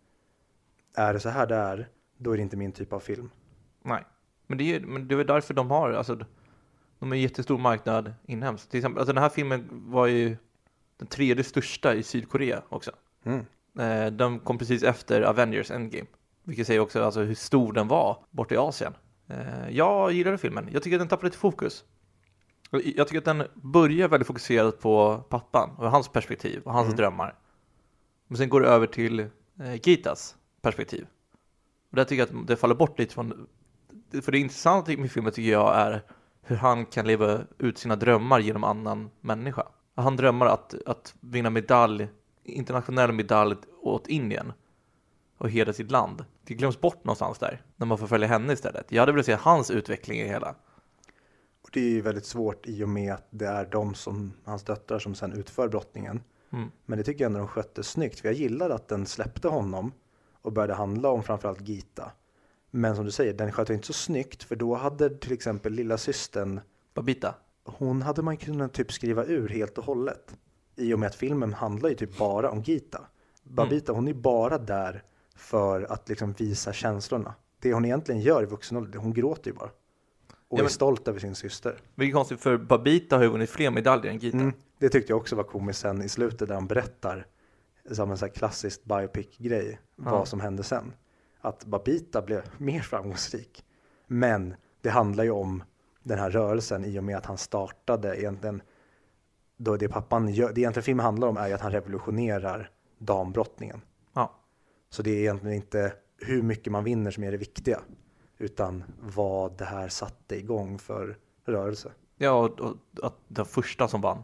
är 0.95 1.13
det 1.15 1.21
så 1.21 1.29
här 1.29 1.47
det 1.47 1.55
är, 1.55 1.89
då 2.17 2.33
är 2.33 2.37
det 2.37 2.43
inte 2.43 2.57
min 2.57 2.73
typ 2.73 2.93
av 2.93 3.01
film. 3.01 3.31
Nej, 3.83 4.05
men 4.47 4.59
det 4.59 4.75
är, 4.75 4.81
men 4.81 5.09
det 5.09 5.15
är 5.15 5.25
därför 5.25 5.55
de 5.55 5.71
har, 5.71 5.91
alltså, 5.91 6.15
de 6.99 7.09
har 7.09 7.15
en 7.15 7.21
jättestor 7.21 7.59
marknad 7.59 8.15
inhemskt. 8.27 8.71
Till 8.71 8.79
exempel, 8.79 8.99
alltså 9.01 9.13
den 9.13 9.23
här 9.23 9.31
filmen 9.31 9.69
var 9.71 10.07
ju 10.07 10.37
den 10.97 11.09
tredje 11.09 11.45
största 11.45 11.95
i 11.95 12.03
Sydkorea 12.03 12.63
också. 12.69 12.91
Mm. 13.25 13.45
Eh, 13.79 14.07
den 14.07 14.39
kom 14.41 14.59
precis 14.59 14.83
efter 14.83 15.23
Avengers 15.23 15.71
Endgame, 15.71 16.07
vilket 16.45 16.67
säger 16.67 16.81
också 16.81 17.03
alltså 17.05 17.21
hur 17.21 17.35
stor 17.35 17.73
den 17.73 17.89
var 17.89 18.25
borta 18.31 18.55
i 18.55 18.59
Asien. 18.59 18.95
Eh, 19.29 19.71
jag 19.71 20.13
gillade 20.13 20.39
filmen, 20.39 20.69
jag 20.73 20.83
tycker 20.83 20.97
att 20.97 21.01
den 21.01 21.09
tappar 21.09 21.25
lite 21.25 21.39
fokus. 21.39 21.85
Jag 22.71 23.09
tycker 23.09 23.19
att 23.19 23.25
den 23.25 23.43
börjar 23.55 24.09
väldigt 24.09 24.27
fokuserad 24.27 24.81
på 24.81 25.25
pappan 25.29 25.71
och 25.79 25.91
hans 25.91 26.09
perspektiv 26.09 26.63
och 26.65 26.73
hans 26.73 26.87
Mm. 26.87 26.97
drömmar. 26.97 27.35
Men 28.29 28.37
sen 28.37 28.49
går 28.49 28.61
det 28.61 28.69
över 28.69 28.87
till 28.87 29.21
eh, 29.21 29.75
Gitas 29.83 30.37
perspektiv. 30.63 31.07
Och 31.91 31.97
där 31.97 32.05
tycker 32.05 32.27
jag 32.27 32.41
att 32.41 32.47
det 32.47 32.57
faller 32.57 32.75
bort 32.75 32.99
lite 32.99 33.15
från, 33.15 33.47
för 34.23 34.33
det 34.33 34.39
intressanta 34.39 34.93
med 34.97 35.13
filmen 35.13 35.33
tycker 35.33 35.51
jag 35.53 35.77
är 35.77 36.03
hur 36.43 36.57
han 36.57 36.87
kan 36.87 37.07
leva 37.07 37.41
ut 37.59 37.79
sina 37.79 37.97
drömmar 37.97 38.39
genom 38.41 38.65
annan 38.65 39.11
människa. 39.21 39.67
Han 39.95 40.17
drömmar 40.17 40.47
att, 40.47 40.75
att 40.87 41.15
vinna 41.21 41.51
medalj, 41.51 42.09
internationell 42.45 43.13
medalj 43.13 43.57
åt 43.83 44.07
Indien 44.07 44.53
och 45.39 45.51
hedra 45.51 45.73
sitt 45.73 45.91
land. 45.91 46.25
Det 46.45 46.55
glöms 46.55 46.81
bort 46.81 47.05
någonstans 47.05 47.39
där, 47.39 47.63
när 47.77 47.87
man 47.87 47.99
får 47.99 48.07
följa 48.07 48.29
henne 48.29 48.53
istället. 48.53 48.93
Jag 48.93 49.03
hade 49.03 49.13
velat 49.13 49.27
se 49.27 49.37
hans 49.41 49.71
utveckling 49.71 50.21
i 50.21 50.27
hela. 50.27 50.55
Och 51.63 51.71
det 51.73 51.81
är 51.81 51.91
ju 51.91 52.01
väldigt 52.01 52.27
svårt 52.27 52.67
i 52.67 52.85
och 52.85 52.89
med 52.89 53.15
att 53.15 53.27
det 53.31 53.47
är 53.47 53.65
de 53.65 53.95
som, 53.95 54.33
hans 54.45 54.63
döttrar 54.63 54.99
som 54.99 55.15
sen 55.15 55.33
utför 55.33 55.69
brottningen. 55.69 56.21
Mm. 56.53 56.71
Men 56.87 56.99
det 56.99 57.05
tycker 57.05 57.25
jag 57.25 57.29
ändå 57.29 57.39
de 57.39 57.49
skötte 57.49 57.83
snyggt, 57.83 58.21
för 58.21 58.29
jag 58.29 58.35
gillade 58.35 58.75
att 58.75 58.89
den 58.89 59.07
släppte 59.07 59.49
honom 59.49 59.93
och 60.43 60.53
började 60.53 60.75
handla 60.75 61.09
om 61.09 61.23
framförallt 61.23 61.69
Gita. 61.69 62.13
Men 62.71 62.97
som 62.97 63.05
du 63.05 63.11
säger, 63.11 63.33
den 63.33 63.53
skötte 63.53 63.75
inte 63.75 63.87
så 63.87 63.93
snyggt, 63.93 64.43
för 64.43 64.57
då 64.57 64.75
hade 64.75 65.11
till 65.19 65.33
exempel 65.33 65.73
lilla 65.73 65.99
systern, 65.99 66.61
Babita. 66.95 67.35
hon 67.65 68.03
hade 68.03 68.23
man 68.23 68.37
kunnat 68.37 68.73
typ 68.73 68.93
skriva 68.93 69.25
ur 69.25 69.49
helt 69.49 69.79
och 69.79 69.85
hållet. 69.85 70.37
I 70.77 70.95
och 70.95 70.99
med 70.99 71.07
att 71.07 71.15
filmen 71.15 71.53
handlar 71.55 71.89
ju 71.89 71.95
typ 71.95 72.19
bara 72.19 72.51
om 72.51 72.63
Gita. 72.63 73.01
Babita, 73.43 73.93
hon 73.93 74.09
är 74.09 74.15
bara 74.15 74.59
där 74.59 75.03
för 75.37 75.93
att 75.93 76.09
liksom 76.09 76.33
visa 76.33 76.73
känslorna. 76.73 77.35
Det 77.61 77.73
hon 77.73 77.85
egentligen 77.85 78.21
gör 78.21 78.43
i 78.43 78.47
vuxen 78.47 78.77
ålder, 78.77 78.99
hon 78.99 79.13
gråter 79.13 79.51
ju 79.51 79.57
bara. 79.57 79.71
Och 80.49 80.59
Ja, 80.59 80.59
är 80.59 80.63
men- 80.63 80.71
stolt 80.71 81.09
över 81.09 81.19
sin 81.21 81.35
syster. 81.35 81.81
Vilket 81.95 82.13
är 82.15 82.17
konstigt, 82.19 82.41
för 82.41 82.57
Babita 82.57 83.17
har 83.17 83.23
ju 83.23 83.29
vunnit 83.29 83.51
fler 83.51 83.71
medaljer 83.71 84.13
än 84.13 84.19
Gita. 84.19 84.37
Mm, 84.39 84.53
det 84.79 84.89
tyckte 84.89 85.13
jag 85.13 85.17
också 85.21 85.37
var 85.37 85.45
komiskt 85.45 85.81
sen 85.81 86.03
i 86.03 86.09
slutet 86.09 86.49
där 86.49 86.55
han 86.55 86.67
berättar 86.67 87.27
som 87.91 88.11
en 88.11 88.19
sån 88.19 88.29
här 88.29 88.35
klassisk 88.35 88.85
biopic-grej 88.85 89.81
vad 89.97 90.29
som 90.29 90.41
hände 90.41 90.63
sen. 90.63 90.93
Att 91.41 91.65
Babita 91.65 92.23
blev 92.23 92.43
mer 92.59 92.81
framgångsrik. 92.81 93.65
Men 94.07 94.55
det 94.81 94.91
handlar 94.91 95.25
ju 95.25 95.31
om 95.31 95.63
den 96.03 96.19
här 96.19 96.31
rörelsen 96.31 96.85
i 96.85 96.99
och 96.99 97.05
med 97.05 97.17
att 97.17 97.27
han 97.27 97.39
startade 97.39 98.21
egentligen 98.21 98.63
då 99.63 99.77
det 99.77 99.89
pappan 99.89 100.29
gör, 100.29 100.53
det 100.53 100.61
egentligen 100.61 100.85
filmen 100.85 101.05
handlar 101.05 101.29
om 101.29 101.37
är 101.37 101.49
ju 101.49 101.55
att 101.55 101.61
han 101.61 101.73
revolutionerar 101.73 102.71
dambrottningen. 102.99 103.81
Ja. 104.13 104.35
Så 104.91 105.03
det 105.03 105.11
är 105.11 105.19
egentligen 105.19 105.57
inte 105.57 105.93
hur 106.17 106.43
mycket 106.43 106.73
man 106.73 106.85
vinner 106.85 107.11
som 107.11 107.25
är 107.25 107.31
det 107.31 107.37
viktiga 107.37 107.81
utan 108.39 108.85
vad 109.01 109.59
det 109.59 109.65
här 109.65 109.89
satte 109.89 110.37
igång 110.37 110.79
för 110.79 111.19
rörelse. 111.45 111.93
Ja, 112.17 112.33
och, 112.33 112.61
och 112.61 112.77
att 113.03 113.15
den 113.29 113.45
första 113.45 113.89
som 113.89 114.01
vann. 114.01 114.23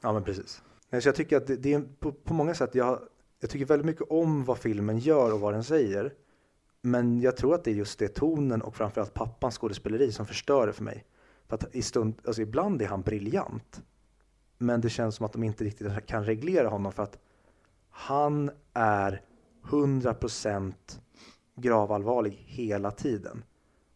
Ja, 0.00 0.12
men 0.12 0.24
precis. 0.24 0.62
Så 0.90 1.08
jag 1.08 1.14
tycker 1.14 1.36
att 1.36 1.46
det, 1.46 1.56
det 1.56 1.72
är 1.74 1.82
på, 1.98 2.12
på 2.12 2.34
många 2.34 2.54
sätt, 2.54 2.74
jag, 2.74 2.98
jag 3.40 3.50
tycker 3.50 3.66
väldigt 3.66 3.86
mycket 3.86 4.06
om 4.10 4.44
vad 4.44 4.58
filmen 4.58 4.98
gör 4.98 5.32
och 5.32 5.40
vad 5.40 5.54
den 5.54 5.64
säger. 5.64 6.14
Men 6.82 7.20
jag 7.20 7.36
tror 7.36 7.54
att 7.54 7.64
det 7.64 7.70
är 7.70 7.74
just 7.74 7.98
det 7.98 8.08
tonen 8.08 8.62
och 8.62 8.76
framförallt 8.76 9.14
pappans 9.14 9.58
skådespeleri 9.58 10.12
som 10.12 10.26
förstör 10.26 10.66
det 10.66 10.72
för 10.72 10.84
mig. 10.84 11.04
För 11.48 11.54
att 11.54 11.74
i 11.74 11.82
stund, 11.82 12.14
alltså 12.24 12.42
ibland 12.42 12.82
är 12.82 12.86
han 12.86 13.02
briljant. 13.02 13.82
Men 14.62 14.80
det 14.80 14.90
känns 14.90 15.14
som 15.14 15.26
att 15.26 15.32
de 15.32 15.42
inte 15.42 15.64
riktigt 15.64 16.06
kan 16.06 16.24
reglera 16.24 16.68
honom 16.68 16.92
för 16.92 17.02
att 17.02 17.18
han 17.90 18.50
är 18.74 19.22
100% 19.64 20.74
gravallvarlig 21.56 22.44
hela 22.46 22.90
tiden. 22.90 23.44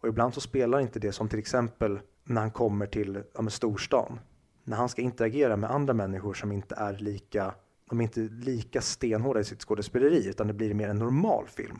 Och 0.01 0.09
ibland 0.09 0.35
så 0.35 0.41
spelar 0.41 0.81
inte 0.81 0.99
det 0.99 1.13
som 1.13 1.29
till 1.29 1.39
exempel 1.39 2.01
när 2.25 2.41
han 2.41 2.51
kommer 2.51 2.87
till 2.87 3.23
ja, 3.35 3.51
storstan. 3.51 4.21
När 4.65 4.77
han 4.77 4.89
ska 4.89 5.03
interagera 5.03 5.57
med 5.57 5.71
andra 5.71 5.95
människor 5.95 6.35
som 6.35 6.53
inte 6.53 6.75
är 6.75 6.99
lika, 6.99 7.55
de 7.91 8.01
är 8.01 8.03
inte 8.03 8.21
lika 8.21 8.81
stenhårda 8.81 9.41
i 9.41 9.45
sitt 9.45 9.61
skådespeleri 9.61 10.29
utan 10.29 10.47
det 10.47 10.55
blir 10.55 10.75
mer 10.75 10.89
en 10.89 10.99
normal 10.99 11.49
film. 11.49 11.79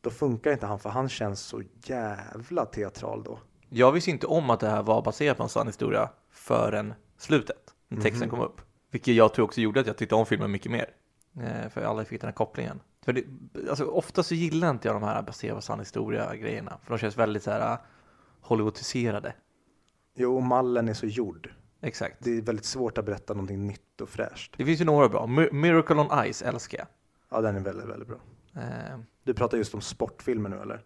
Då 0.00 0.10
funkar 0.10 0.52
inte 0.52 0.66
han 0.66 0.78
för 0.78 0.90
han 0.90 1.08
känns 1.08 1.40
så 1.40 1.62
jävla 1.84 2.66
teatral 2.66 3.22
då. 3.22 3.38
Jag 3.68 3.92
visste 3.92 4.10
inte 4.10 4.26
om 4.26 4.50
att 4.50 4.60
det 4.60 4.68
här 4.68 4.82
var 4.82 5.02
baserat 5.02 5.36
på 5.36 5.42
en 5.42 5.48
sann 5.48 5.66
historia 5.66 6.10
förrän 6.30 6.94
slutet, 7.18 7.69
när 7.90 8.02
texten 8.02 8.28
kom 8.28 8.40
upp. 8.40 8.60
Vilket 8.90 9.14
jag 9.14 9.34
tror 9.34 9.44
också 9.44 9.60
gjorde 9.60 9.80
att 9.80 9.86
jag 9.86 9.96
tyckte 9.96 10.14
om 10.14 10.26
filmen 10.26 10.50
mycket 10.50 10.72
mer. 10.72 10.90
Eh, 11.40 11.68
för 11.70 11.80
jag 11.80 11.90
aldrig 11.90 12.08
fick 12.08 12.20
den 12.20 12.28
här 12.28 12.34
kopplingen. 12.34 12.80
För 13.04 13.12
det, 13.12 13.24
alltså, 13.70 13.84
ofta 13.84 14.22
så 14.22 14.34
gillar 14.34 14.70
inte 14.70 14.88
jag 14.88 14.94
de 14.94 15.02
här 15.02 15.22
baserat 15.22 15.56
på 15.56 15.62
sann 15.62 15.78
historia-grejerna. 15.78 16.78
För 16.84 16.90
de 16.94 16.98
känns 16.98 17.16
väldigt 17.18 17.42
så 17.42 17.50
här 17.50 17.72
uh, 17.72 17.78
Hollywoodiserade. 18.40 19.34
Jo, 20.16 20.36
och 20.36 20.42
mallen 20.42 20.88
är 20.88 20.94
så 20.94 21.06
gjord. 21.06 21.50
Exakt. 21.80 22.16
Det 22.24 22.30
är 22.38 22.42
väldigt 22.42 22.64
svårt 22.64 22.98
att 22.98 23.04
berätta 23.04 23.34
någonting 23.34 23.66
nytt 23.66 24.00
och 24.00 24.08
fräscht. 24.08 24.54
Det 24.56 24.64
finns 24.64 24.80
ju 24.80 24.84
några 24.84 25.08
bra. 25.08 25.26
Mi- 25.26 25.52
Miracle 25.52 25.96
on 25.96 26.32
Ice 26.32 26.42
älskar 26.42 26.78
jag. 26.78 26.86
Ja, 27.30 27.40
den 27.40 27.56
är 27.56 27.60
väldigt, 27.60 27.86
väldigt 27.88 28.08
bra. 28.08 28.18
Eh, 28.56 28.98
Du 29.24 29.34
pratar 29.34 29.58
just 29.58 29.74
om 29.74 29.80
sportfilmer 29.80 30.50
nu 30.50 30.60
eller? 30.60 30.80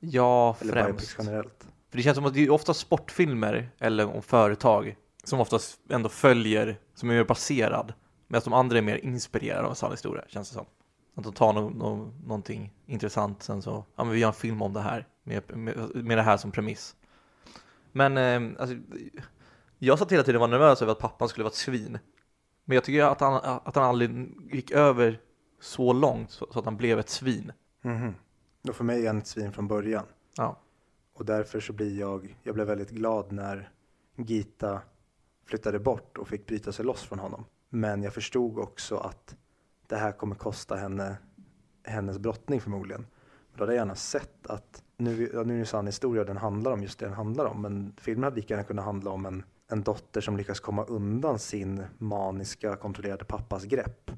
ja, 0.00 0.56
Eller 0.60 0.72
främst. 0.72 0.88
biopics 0.88 1.16
generellt? 1.18 1.68
För 1.90 1.96
det 1.96 2.02
känns 2.02 2.16
som 2.16 2.24
att 2.24 2.34
det 2.34 2.40
är 2.44 2.50
ofta 2.50 2.74
sportfilmer 2.74 3.68
eller 3.78 4.16
om 4.16 4.22
företag 4.22 4.96
som 5.28 5.40
oftast 5.40 5.80
ändå 5.88 6.08
följer, 6.08 6.78
som 6.94 7.10
är 7.10 7.14
mer 7.14 7.24
baserad. 7.24 7.92
Medan 8.28 8.42
de 8.44 8.52
andra 8.52 8.78
är 8.78 8.82
mer 8.82 8.96
inspirerade 8.96 9.64
av 9.64 9.70
en 9.70 9.76
sann 9.76 9.90
historia, 9.90 10.24
känns 10.28 10.48
det 10.48 10.54
som. 10.54 10.66
Att 11.14 11.24
de 11.24 11.32
tar 11.32 11.52
no, 11.52 11.60
no, 11.60 12.12
någonting 12.26 12.72
intressant, 12.86 13.42
sen 13.42 13.62
så, 13.62 13.84
ja 13.96 14.04
men 14.04 14.12
vi 14.12 14.18
gör 14.18 14.28
en 14.28 14.34
film 14.34 14.62
om 14.62 14.72
det 14.72 14.80
här, 14.80 15.06
med, 15.22 15.56
med, 15.56 15.90
med 15.94 16.18
det 16.18 16.22
här 16.22 16.36
som 16.36 16.50
premiss. 16.50 16.96
Men, 17.92 18.16
eh, 18.16 18.60
alltså, 18.60 18.76
jag 19.78 19.98
satt 19.98 20.12
hela 20.12 20.22
tiden 20.22 20.36
och 20.36 20.40
var 20.40 20.58
nervös 20.58 20.82
över 20.82 20.92
att 20.92 20.98
pappan 20.98 21.28
skulle 21.28 21.44
vara 21.44 21.50
ett 21.50 21.56
svin. 21.56 21.98
Men 22.64 22.74
jag 22.74 22.84
tycker 22.84 23.04
att 23.04 23.20
han, 23.20 23.60
att 23.64 23.76
han 23.76 23.84
aldrig 23.84 24.34
gick 24.52 24.70
över 24.70 25.20
så 25.60 25.92
långt 25.92 26.30
så, 26.30 26.46
så 26.52 26.58
att 26.58 26.64
han 26.64 26.76
blev 26.76 26.98
ett 26.98 27.08
svin. 27.08 27.52
Mhm. 27.82 28.14
Och 28.68 28.76
för 28.76 28.84
mig 28.84 29.02
är 29.02 29.06
han 29.06 29.18
ett 29.18 29.26
svin 29.26 29.52
från 29.52 29.68
början. 29.68 30.04
Ja. 30.36 30.60
Och 31.14 31.24
därför 31.24 31.60
så 31.60 31.72
blir 31.72 32.00
jag, 32.00 32.38
jag 32.42 32.54
blev 32.54 32.66
väldigt 32.66 32.90
glad 32.90 33.32
när 33.32 33.70
Gita 34.16 34.80
flyttade 35.46 35.78
bort 35.78 36.18
och 36.18 36.28
fick 36.28 36.46
bryta 36.46 36.72
sig 36.72 36.84
loss 36.84 37.02
från 37.02 37.18
honom. 37.18 37.44
Men 37.68 38.02
jag 38.02 38.14
förstod 38.14 38.58
också 38.58 38.96
att 38.96 39.36
det 39.86 39.96
här 39.96 40.12
kommer 40.12 40.34
kosta 40.34 40.76
henne 40.76 41.16
hennes 41.84 42.18
brottning 42.18 42.60
förmodligen. 42.60 43.00
Men 43.50 43.58
då 43.58 43.62
hade 43.62 43.72
jag 43.72 43.80
gärna 43.80 43.94
sett 43.94 44.46
att, 44.46 44.82
nu, 44.96 45.30
ja, 45.34 45.42
nu 45.42 45.52
är 45.52 45.56
det 45.56 45.60
en 45.62 45.66
sann 45.66 45.86
historia 45.86 46.20
och 46.20 46.26
den 46.26 46.36
handlar 46.36 46.72
om 46.72 46.82
just 46.82 46.98
det 46.98 47.06
den 47.06 47.14
handlar 47.14 47.44
om, 47.44 47.62
men 47.62 47.94
filmen 48.00 48.24
hade 48.24 48.36
lika 48.36 48.54
gärna 48.54 48.64
kunnat 48.64 48.84
handla 48.84 49.10
om 49.10 49.26
en, 49.26 49.42
en 49.68 49.82
dotter 49.82 50.20
som 50.20 50.36
lyckas 50.36 50.60
komma 50.60 50.84
undan 50.84 51.38
sin 51.38 51.82
maniska 51.98 52.76
kontrollerade 52.76 53.24
pappas 53.24 53.64
grepp 53.64 54.10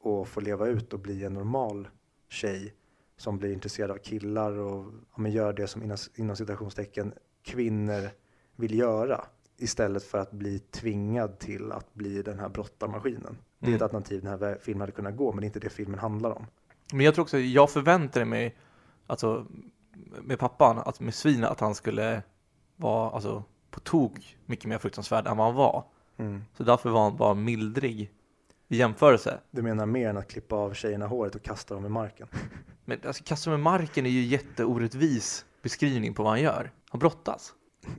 och 0.00 0.28
få 0.28 0.40
leva 0.40 0.66
ut 0.66 0.92
och 0.92 1.00
bli 1.00 1.24
en 1.24 1.34
normal 1.34 1.88
tjej 2.28 2.74
som 3.16 3.38
blir 3.38 3.52
intresserad 3.52 3.90
av 3.90 3.96
killar 3.96 4.52
och 4.52 4.92
ja, 5.14 5.20
men 5.20 5.32
gör 5.32 5.52
det 5.52 5.66
som 5.66 5.82
inom, 5.82 5.96
inom 6.14 6.36
citationstecken 6.36 7.14
kvinnor 7.42 8.10
vill 8.56 8.78
göra 8.78 9.24
istället 9.64 10.04
för 10.04 10.18
att 10.18 10.30
bli 10.32 10.58
tvingad 10.58 11.38
till 11.38 11.72
att 11.72 11.94
bli 11.94 12.22
den 12.22 12.38
här 12.38 12.48
brottarmaskinen. 12.48 13.38
Det 13.58 13.66
är 13.66 13.68
Mm. 13.68 13.76
ett 13.76 13.82
alternativ 13.82 14.22
den 14.22 14.30
här 14.40 14.58
filmen 14.62 14.80
hade 14.80 14.92
kunnat 14.92 15.16
gå, 15.16 15.32
men 15.32 15.40
det 15.40 15.44
är 15.44 15.46
inte 15.46 15.60
det 15.60 15.70
filmen 15.70 15.98
handlar 15.98 16.30
om. 16.30 16.46
Men 16.92 17.00
jag 17.04 17.14
tror 17.14 17.22
också, 17.22 17.38
jag 17.38 17.70
förväntade 17.70 18.24
mig, 18.24 18.56
alltså 19.06 19.46
med 20.22 20.38
pappan, 20.38 20.78
att 20.78 21.00
med 21.00 21.14
svinet, 21.14 21.50
att 21.50 21.60
han 21.60 21.74
skulle 21.74 22.22
vara 22.76 23.10
alltså, 23.10 23.44
på 23.70 23.80
tok 23.80 24.36
mycket 24.46 24.64
mer 24.64 24.78
fruktansvärd 24.78 25.26
än 25.26 25.36
vad 25.36 25.46
han 25.46 25.54
var. 25.56 25.84
Mm. 26.16 26.42
Så 26.56 26.64
därför 26.64 26.90
var 26.90 27.02
han 27.02 27.16
bara 27.16 27.34
mildrig 27.34 28.12
i 28.68 28.76
jämförelse. 28.76 29.38
Du 29.50 29.62
menar 29.62 29.86
mer 29.86 30.08
än 30.08 30.16
att 30.16 30.28
klippa 30.28 30.56
av 30.56 30.74
tjejerna 30.74 31.06
håret 31.06 31.34
och 31.34 31.42
kasta 31.42 31.74
dem 31.74 31.86
i 31.86 31.88
marken? 31.88 32.28
Men 32.84 32.98
alltså, 33.06 33.24
kasta 33.24 33.50
med 33.50 33.60
marken 33.60 34.06
är 34.06 34.10
ju 34.10 34.22
jätteorättvis 34.22 35.44
beskrivning 35.62 36.14
på 36.14 36.22
vad 36.22 36.32
han 36.32 36.40
gör. 36.42 36.70
Han 36.90 36.98
brottas. 36.98 37.54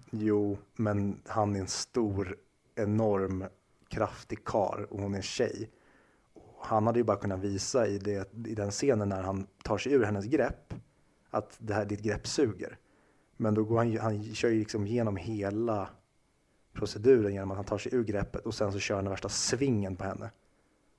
Jo, 0.10 0.58
men 0.76 1.22
han 1.28 1.56
är 1.56 1.60
en 1.60 1.68
stor, 1.68 2.38
enorm, 2.76 3.44
kraftig 3.90 4.46
kar 4.46 4.88
och 4.90 5.00
hon 5.02 5.14
är 5.14 5.18
en 5.18 5.24
tjej. 5.24 5.70
Och 6.34 6.66
han 6.66 6.88
hade 6.88 7.00
ju 7.00 7.04
bara 7.04 7.18
kunnat 7.18 7.40
visa 7.40 7.88
i, 7.88 7.98
det, 7.98 8.34
i 8.48 8.56
den 8.56 8.72
scenen 8.72 9.10
när 9.10 9.24
han 9.24 9.48
tar 9.64 9.78
sig 9.78 9.92
ur 9.94 10.04
hennes 10.04 10.26
grepp 10.26 10.74
att 11.30 11.56
det 11.60 11.74
här, 11.74 11.86
ditt 11.86 12.02
grepp 12.02 12.28
suger. 12.28 12.78
Men 13.38 13.54
då 13.54 13.64
går 13.64 13.78
han, 13.78 13.98
han 13.98 14.24
kör 14.24 14.50
ju 14.50 14.60
liksom 14.60 14.88
igenom 14.88 15.16
hela 15.16 15.90
proceduren 16.74 17.34
genom 17.34 17.52
att 17.52 17.58
han 17.58 17.66
tar 17.66 17.78
sig 17.78 17.94
ur 17.96 18.04
greppet 18.04 18.46
och 18.46 18.54
sen 18.56 18.72
så 18.72 18.80
kör 18.80 18.96
han 18.96 19.04
den 19.04 19.12
värsta 19.12 19.30
svingen 19.30 19.96
på 19.96 20.04
henne. 20.04 20.30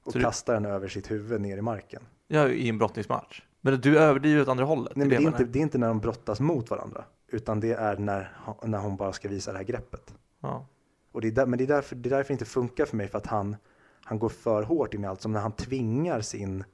Och 0.04 0.12
Så 0.12 0.18
du- 0.18 0.24
kastar 0.24 0.54
henne 0.54 0.68
över 0.68 0.88
sitt 0.88 1.10
huvud 1.10 1.40
ner 1.40 1.58
i 1.58 1.62
marken. 1.62 2.02
Ja, 2.28 2.48
i 2.48 2.68
en 2.68 2.78
brottningsmatch. 2.78 3.42
Men 3.60 3.80
du 3.80 3.98
överdriver 3.98 4.42
åt 4.42 4.48
andra 4.48 4.64
hållet. 4.64 4.96
Nej, 4.96 5.08
men 5.08 5.16
det 5.18 5.24
är 5.24 5.28
inte, 5.28 5.44
det 5.44 5.58
är 5.58 5.62
inte 5.62 5.78
när 5.78 5.88
de 5.88 6.00
brottas 6.00 6.40
mot 6.40 6.70
varandra, 6.70 7.04
utan 7.28 7.60
det 7.60 7.72
är 7.72 7.96
när, 7.96 8.36
när 8.62 8.78
hon 8.78 8.96
bara 8.96 9.12
ska 9.12 9.28
visa 9.28 9.52
det 9.52 9.58
här 9.58 9.64
greppet. 9.64 10.14
Ja. 10.40 10.66
Och 11.12 11.20
det 11.20 11.28
är 11.28 11.32
där, 11.32 11.46
men 11.46 11.58
det 11.58 11.64
är, 11.64 11.68
därför, 11.68 11.96
det 11.96 12.08
är 12.08 12.10
därför 12.10 12.28
det 12.28 12.32
inte 12.34 12.44
funkar 12.44 12.86
för 12.86 12.96
mig, 12.96 13.08
för 13.08 13.18
att 13.18 13.26
han, 13.26 13.56
han 14.04 14.18
går 14.18 14.28
för 14.28 14.62
hårt 14.62 14.94
in 14.94 15.04
i 15.04 15.06
allt, 15.06 15.20
som 15.20 15.32
när 15.32 15.40
han 15.40 15.52
tvingar 15.52 16.20
sin 16.20 16.64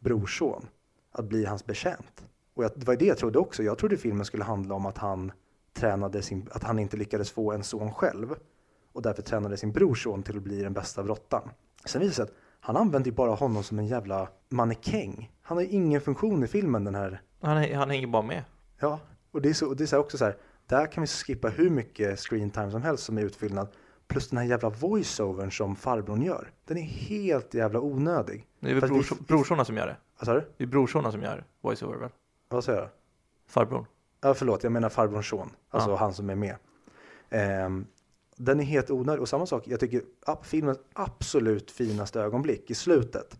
brorson 0.00 0.68
att 1.12 1.24
bli 1.24 1.44
hans 1.44 1.66
betjänt. 1.66 2.24
Och 2.54 2.64
jag, 2.64 2.70
det 2.74 2.86
var 2.86 2.96
det 2.96 3.04
jag 3.04 3.18
trodde 3.18 3.38
också. 3.38 3.62
Jag 3.62 3.78
trodde 3.78 3.96
filmen 3.96 4.24
skulle 4.24 4.44
handla 4.44 4.74
om 4.74 4.86
att 4.86 4.98
han 4.98 5.32
tränade 5.72 6.22
sin, 6.22 6.48
att 6.52 6.62
han 6.62 6.78
inte 6.78 6.96
lyckades 6.96 7.30
få 7.30 7.52
en 7.52 7.64
son 7.64 7.92
själv 7.92 8.34
och 8.92 9.02
därför 9.02 9.22
tränade 9.22 9.56
sin 9.56 9.72
brorson 9.72 10.22
till 10.22 10.36
att 10.36 10.42
bli 10.42 10.62
den 10.62 10.72
bästa 10.72 11.02
brottaren. 11.02 11.48
Sen 11.84 12.00
visade 12.00 12.10
det 12.10 12.14
sig 12.14 12.22
att 12.22 12.32
Han 12.60 12.76
använder 12.76 13.10
ju 13.10 13.16
bara 13.16 13.34
honom 13.34 13.62
som 13.62 13.78
en 13.78 13.86
jävla 13.86 14.28
mannekäng. 14.48 15.32
Han 15.42 15.56
har 15.56 15.62
ju 15.64 15.70
ingen 15.70 16.00
funktion 16.00 16.44
i 16.44 16.46
filmen 16.46 16.84
den 16.84 16.94
här. 16.94 17.22
Han, 17.40 17.74
han 17.74 17.90
hänger 17.90 18.06
bara 18.06 18.22
med. 18.22 18.44
Ja, 18.78 19.00
och 19.32 19.42
det 19.42 19.48
är, 19.48 19.52
så, 19.54 19.74
det 19.74 19.84
är 19.84 19.86
så 19.86 19.98
också 19.98 20.18
så 20.18 20.24
här. 20.24 20.36
Där 20.66 20.86
kan 20.92 21.00
vi 21.02 21.06
skippa 21.06 21.48
hur 21.48 21.70
mycket 21.70 22.18
screen 22.20 22.50
time 22.50 22.70
som 22.70 22.82
helst 22.82 23.04
som 23.04 23.18
är 23.18 23.22
utfyllnad. 23.22 23.68
Plus 24.06 24.28
den 24.28 24.38
här 24.38 24.44
jävla 24.46 24.68
voiceovern 24.70 25.50
som 25.52 25.76
farbrorn 25.76 26.22
gör. 26.22 26.50
Den 26.64 26.76
är 26.78 26.82
helt 26.82 27.54
jävla 27.54 27.80
onödig. 27.80 28.46
Det 28.60 28.70
är 28.70 28.74
väl 28.74 28.88
brors, 28.90 29.12
vi- 29.12 29.16
brorsorna 29.28 29.64
som 29.64 29.76
gör 29.76 29.86
det. 29.86 29.96
Vad 30.18 30.26
sa 30.26 30.34
du? 30.34 30.48
Det 30.56 30.64
är 30.64 30.68
brorsorna 30.68 31.12
som 31.12 31.22
gör 31.22 31.44
voiceover 31.60 31.96
väl? 31.96 32.10
Vad 32.48 32.64
sa 32.64 32.72
jag? 32.72 32.88
Farbrorn. 33.46 33.84
Ja, 34.20 34.34
förlåt, 34.34 34.62
jag 34.62 34.72
menar 34.72 34.88
farbrorns 34.88 35.28
son. 35.28 35.50
Alltså 35.70 35.90
Ja. 35.90 35.96
han 35.96 36.14
som 36.14 36.30
är 36.30 36.34
med. 36.34 36.56
Ehm, 37.30 37.86
den 38.36 38.60
är 38.60 38.64
helt 38.64 38.90
onödig. 38.90 39.20
Och 39.22 39.28
samma 39.28 39.46
sak, 39.46 39.68
jag 39.68 39.80
tycker 39.80 40.02
filmens 40.42 40.78
absolut 40.92 41.70
finaste 41.70 42.20
ögonblick 42.20 42.70
i 42.70 42.74
slutet. 42.74 43.38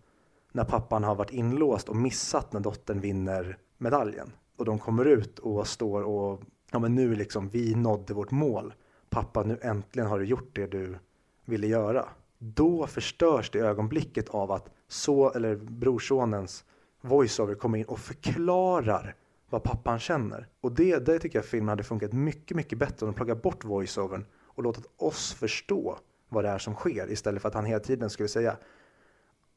När 0.52 0.64
pappan 0.64 1.04
har 1.04 1.14
varit 1.14 1.30
inlåst 1.32 1.88
och 1.88 1.96
missat 1.96 2.52
när 2.52 2.60
dottern 2.60 3.00
vinner 3.00 3.58
medaljen. 3.78 4.32
Och 4.58 4.64
de 4.64 4.78
kommer 4.78 5.04
ut 5.04 5.38
och 5.38 5.66
står 5.66 6.02
och, 6.02 6.40
ja 6.70 6.78
men 6.78 6.94
nu 6.94 7.14
liksom, 7.14 7.48
vi 7.48 7.74
nådde 7.74 8.14
vårt 8.14 8.30
mål. 8.30 8.74
Pappa, 9.10 9.42
nu 9.42 9.58
äntligen 9.62 10.08
har 10.08 10.18
du 10.18 10.24
gjort 10.24 10.50
det 10.52 10.66
du 10.66 10.98
ville 11.44 11.66
göra. 11.66 12.08
Då 12.38 12.86
förstörs 12.86 13.50
det 13.50 13.58
ögonblicket 13.58 14.28
av 14.28 14.52
att 14.52 14.70
så, 14.88 15.32
eller 15.32 15.56
brorsonens 15.56 16.64
voiceover 17.00 17.54
kommer 17.54 17.78
in 17.78 17.84
och 17.84 17.98
förklarar 17.98 19.14
vad 19.50 19.62
pappan 19.62 19.98
känner. 19.98 20.48
Och 20.60 20.72
det, 20.72 20.98
det 20.98 21.18
tycker 21.18 21.38
jag 21.38 21.46
filmen 21.46 21.68
hade 21.68 21.82
funkat 21.82 22.12
mycket, 22.12 22.56
mycket 22.56 22.78
bättre 22.78 23.06
om 23.06 23.12
de 23.12 23.16
plockat 23.16 23.42
bort 23.42 23.64
voiceovern 23.64 24.26
och 24.44 24.62
låtit 24.62 24.86
oss 24.96 25.34
förstå 25.34 25.98
vad 26.28 26.44
det 26.44 26.50
är 26.50 26.58
som 26.58 26.74
sker 26.74 27.10
istället 27.10 27.42
för 27.42 27.48
att 27.48 27.54
han 27.54 27.64
hela 27.64 27.80
tiden 27.80 28.10
skulle 28.10 28.28
säga 28.28 28.56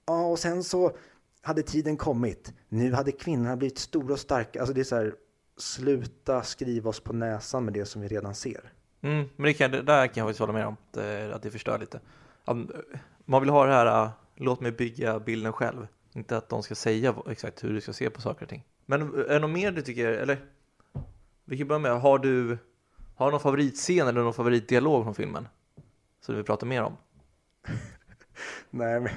Ja, 0.05 0.25
och 0.25 0.39
sen 0.39 0.63
så 0.63 0.91
hade 1.41 1.63
tiden 1.63 1.97
kommit. 1.97 2.53
Nu 2.69 2.93
hade 2.93 3.11
kvinnorna 3.11 3.57
blivit 3.57 3.77
stora 3.77 4.13
och 4.13 4.19
starka. 4.19 4.59
Alltså 4.59 4.73
det 4.73 4.79
är 4.81 4.83
så 4.85 4.95
här, 4.95 5.13
sluta 5.57 6.43
skriva 6.43 6.89
oss 6.89 6.99
på 6.99 7.13
näsan 7.13 7.65
med 7.65 7.73
det 7.73 7.85
som 7.85 8.01
vi 8.01 8.07
redan 8.07 8.35
ser. 8.35 8.73
Mm, 9.01 9.29
men 9.35 9.43
det 9.45 9.53
kan, 9.53 9.71
det 9.71 9.81
där 9.81 10.07
kan 10.07 10.13
jag 10.21 10.27
faktiskt 10.27 10.39
hålla 10.39 10.53
med 10.53 10.65
om, 10.67 10.73
att, 10.73 10.93
det- 10.93 11.35
att 11.35 11.41
det 11.43 11.51
förstör 11.51 11.79
lite. 11.79 11.99
Att, 12.45 12.57
Man 13.25 13.41
vill 13.41 13.49
ha 13.49 13.65
det 13.65 13.73
här, 13.73 14.03
äh, 14.05 14.09
låt 14.35 14.61
mig 14.61 14.71
bygga 14.71 15.19
bilden 15.19 15.53
själv. 15.53 15.87
Inte 16.13 16.37
att 16.37 16.49
de 16.49 16.63
ska 16.63 16.75
säga 16.75 17.15
exakt 17.29 17.63
hur 17.63 17.73
du 17.73 17.81
ska 17.81 17.93
se 17.93 18.09
på 18.09 18.21
saker 18.21 18.43
och 18.45 18.49
ting. 18.49 18.63
Men 18.85 19.01
är 19.01 19.23
det 19.33 19.39
något 19.39 19.49
mer 19.51 19.71
du 19.71 19.81
tycker, 19.81 20.07
eller? 20.09 20.45
Vi 21.45 21.57
kan 21.57 21.67
börja 21.67 21.79
med, 21.79 22.01
har 22.01 22.19
du, 22.19 22.57
har 23.15 23.25
du 23.25 23.31
någon 23.31 23.39
favoritscen 23.39 24.07
eller 24.07 24.21
någon 24.23 24.33
favoritdialog 24.33 25.03
från 25.03 25.15
filmen? 25.15 25.47
Som 26.21 26.33
du 26.33 26.35
vill 26.35 26.45
prata 26.45 26.65
mer 26.65 26.83
om? 26.83 26.97
Nej, 28.69 28.99
men 28.99 29.09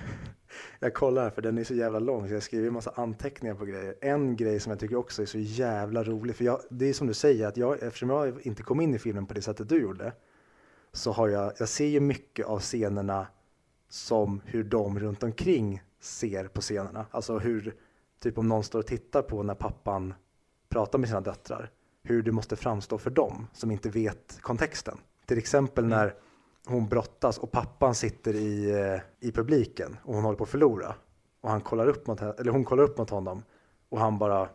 jag 0.79 0.95
kollar 0.95 1.31
för 1.31 1.43
den 1.43 1.59
är 1.59 1.65
så 1.65 1.75
jävla 1.75 1.99
lång 1.99 2.29
så 2.29 2.35
jag 2.35 2.43
skriver 2.43 2.67
en 2.67 2.73
massa 2.73 2.93
anteckningar 2.95 3.55
på 3.55 3.65
grejer. 3.65 3.95
En 4.01 4.37
grej 4.37 4.61
som 4.61 4.71
jag 4.71 4.81
tycker 4.81 4.97
också 4.97 5.23
är 5.23 5.27
så 5.27 5.39
jävla 5.39 6.05
rolig, 6.05 6.37
för 6.37 6.45
jag, 6.45 6.61
det 6.71 6.87
är 6.87 6.93
som 6.93 7.07
du 7.07 7.15
säger 7.15 7.47
att 7.47 7.57
jag, 7.57 7.83
eftersom 7.83 8.11
jag 8.11 8.47
inte 8.47 8.63
kom 8.63 8.81
in 8.81 8.95
i 8.95 8.99
filmen 8.99 9.27
på 9.27 9.35
det 9.35 9.43
sättet 9.43 9.69
du 9.69 9.81
gjorde, 9.81 10.13
så 10.93 11.13
har 11.13 11.29
jag, 11.29 11.53
jag 11.59 11.69
ser 11.69 11.87
ju 11.87 12.01
mycket 12.01 12.47
av 12.47 12.61
scenerna 12.61 13.27
som 13.89 14.41
hur 14.45 14.65
de 14.65 14.99
runt 14.99 15.23
omkring 15.23 15.83
ser 16.01 16.49
på 16.49 16.61
scenerna. 16.61 17.07
Alltså 17.11 17.39
hur, 17.39 17.75
typ 18.23 18.39
om 18.39 18.49
någon 18.49 18.65
står 18.65 18.79
och 18.79 18.87
tittar 18.87 19.23
på 19.23 19.43
när 19.43 19.55
pappan 19.55 20.15
pratar 20.69 20.99
med 20.99 21.09
sina 21.09 21.21
döttrar, 21.21 21.71
hur 22.03 22.23
det 22.23 22.33
måste 22.33 22.57
framstå 22.57 22.99
för 22.99 23.11
dem 23.11 23.47
som 23.53 23.71
inte 23.71 23.89
vet 23.89 24.39
kontexten. 24.41 24.99
Till 25.27 25.39
exempel 25.39 25.87
när 25.87 26.15
hon 26.67 26.89
brottas 26.89 27.39
och 27.39 27.51
pappan 27.51 27.95
sitter 27.95 28.35
i, 28.35 28.71
eh, 28.71 29.29
i 29.29 29.33
publiken 29.33 29.97
och 30.05 30.15
hon 30.15 30.25
håller 30.25 30.39
på 30.39 30.45
att 30.45 30.51
förlora. 30.51 30.95
Och 31.41 31.51
han 31.51 31.61
kollar 31.61 31.87
upp 31.87 32.07
mot, 32.07 32.23
eller 32.23 32.53
hon 32.53 32.65
kollar 32.65 32.83
upp 32.83 32.99
mot 32.99 33.11
honom 33.11 33.43
och 33.89 34.01
han 34.01 34.19
bara 34.19 34.49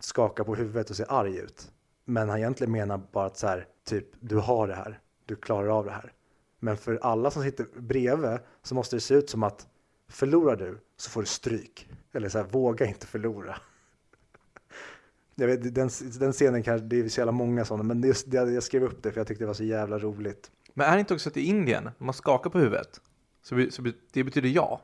skakar 0.00 0.44
på 0.44 0.54
huvudet 0.54 0.90
och 0.90 0.96
ser 0.96 1.12
arg 1.12 1.36
ut. 1.36 1.72
Men 2.04 2.28
han 2.28 2.38
egentligen 2.38 2.72
menar 2.72 3.00
bara 3.12 3.26
att 3.26 3.36
så 3.36 3.46
här, 3.46 3.66
typ, 3.84 4.06
du 4.20 4.36
har 4.36 4.68
det 4.68 4.74
här, 4.74 5.00
du 5.26 5.36
klarar 5.36 5.68
av 5.68 5.84
det 5.84 5.90
här. 5.90 6.12
Men 6.58 6.76
för 6.76 6.98
alla 7.02 7.30
som 7.30 7.42
sitter 7.42 7.66
bredvid 7.76 8.38
så 8.62 8.74
måste 8.74 8.96
det 8.96 9.00
se 9.00 9.14
ut 9.14 9.30
som 9.30 9.42
att 9.42 9.66
förlorar 10.08 10.56
du 10.56 10.78
så 10.96 11.10
får 11.10 11.20
du 11.20 11.26
stryk. 11.26 11.88
Eller 12.12 12.28
så 12.28 12.38
här, 12.38 12.44
våga 12.44 12.86
inte 12.86 13.06
förlora. 13.06 13.56
Jag 15.34 15.46
vet, 15.46 15.74
den, 15.74 15.90
den 16.18 16.32
scenen 16.32 16.62
kanske, 16.62 16.86
det 16.86 17.00
är 17.00 17.08
så 17.08 17.20
jävla 17.20 17.32
många 17.32 17.64
sådana, 17.64 17.82
men 17.82 18.02
just 18.02 18.32
jag, 18.32 18.52
jag 18.52 18.62
skrev 18.62 18.84
upp 18.84 19.02
det 19.02 19.12
för 19.12 19.20
jag 19.20 19.26
tyckte 19.26 19.44
det 19.44 19.46
var 19.46 19.54
så 19.54 19.64
jävla 19.64 19.98
roligt. 19.98 20.50
Men 20.74 20.86
är 20.86 20.92
det 20.94 21.00
inte 21.00 21.14
också 21.14 21.28
att 21.28 21.36
i 21.36 21.40
Indien, 21.46 21.84
när 21.84 21.92
man 22.06 22.14
skakar 22.14 22.50
på 22.50 22.58
huvudet, 22.58 23.00
så, 23.42 23.54
be- 23.54 23.70
så 23.70 23.82
be- 23.82 23.92
det 24.12 24.24
betyder 24.24 24.48
ja. 24.48 24.80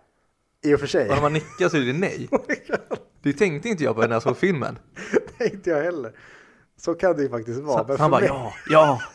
I 0.63 0.75
och 0.75 0.81
för 0.81 0.87
sig. 0.87 1.09
Och 1.09 1.15
när 1.15 1.23
man 1.23 1.33
nickar 1.33 1.69
så 1.69 1.77
är 1.77 1.81
det 1.81 1.93
nej. 1.93 2.29
Det 3.23 3.33
tänkte 3.33 3.69
inte 3.69 3.85
jag 3.85 3.95
på 3.95 4.01
när 4.01 4.09
jag 4.13 4.23
såg 4.23 4.37
filmen. 4.37 4.79
Nej, 5.39 5.51
inte 5.55 5.71
jag 5.71 5.83
heller. 5.83 6.13
Så 6.77 6.95
kan 6.95 7.17
det 7.17 7.23
ju 7.23 7.29
faktiskt 7.31 7.61
vara. 7.61 7.87
Så, 7.97 8.03
han 8.03 8.11
bara 8.11 8.21
mig- 8.21 8.29
ja, 8.29 8.53
ja. 8.71 9.01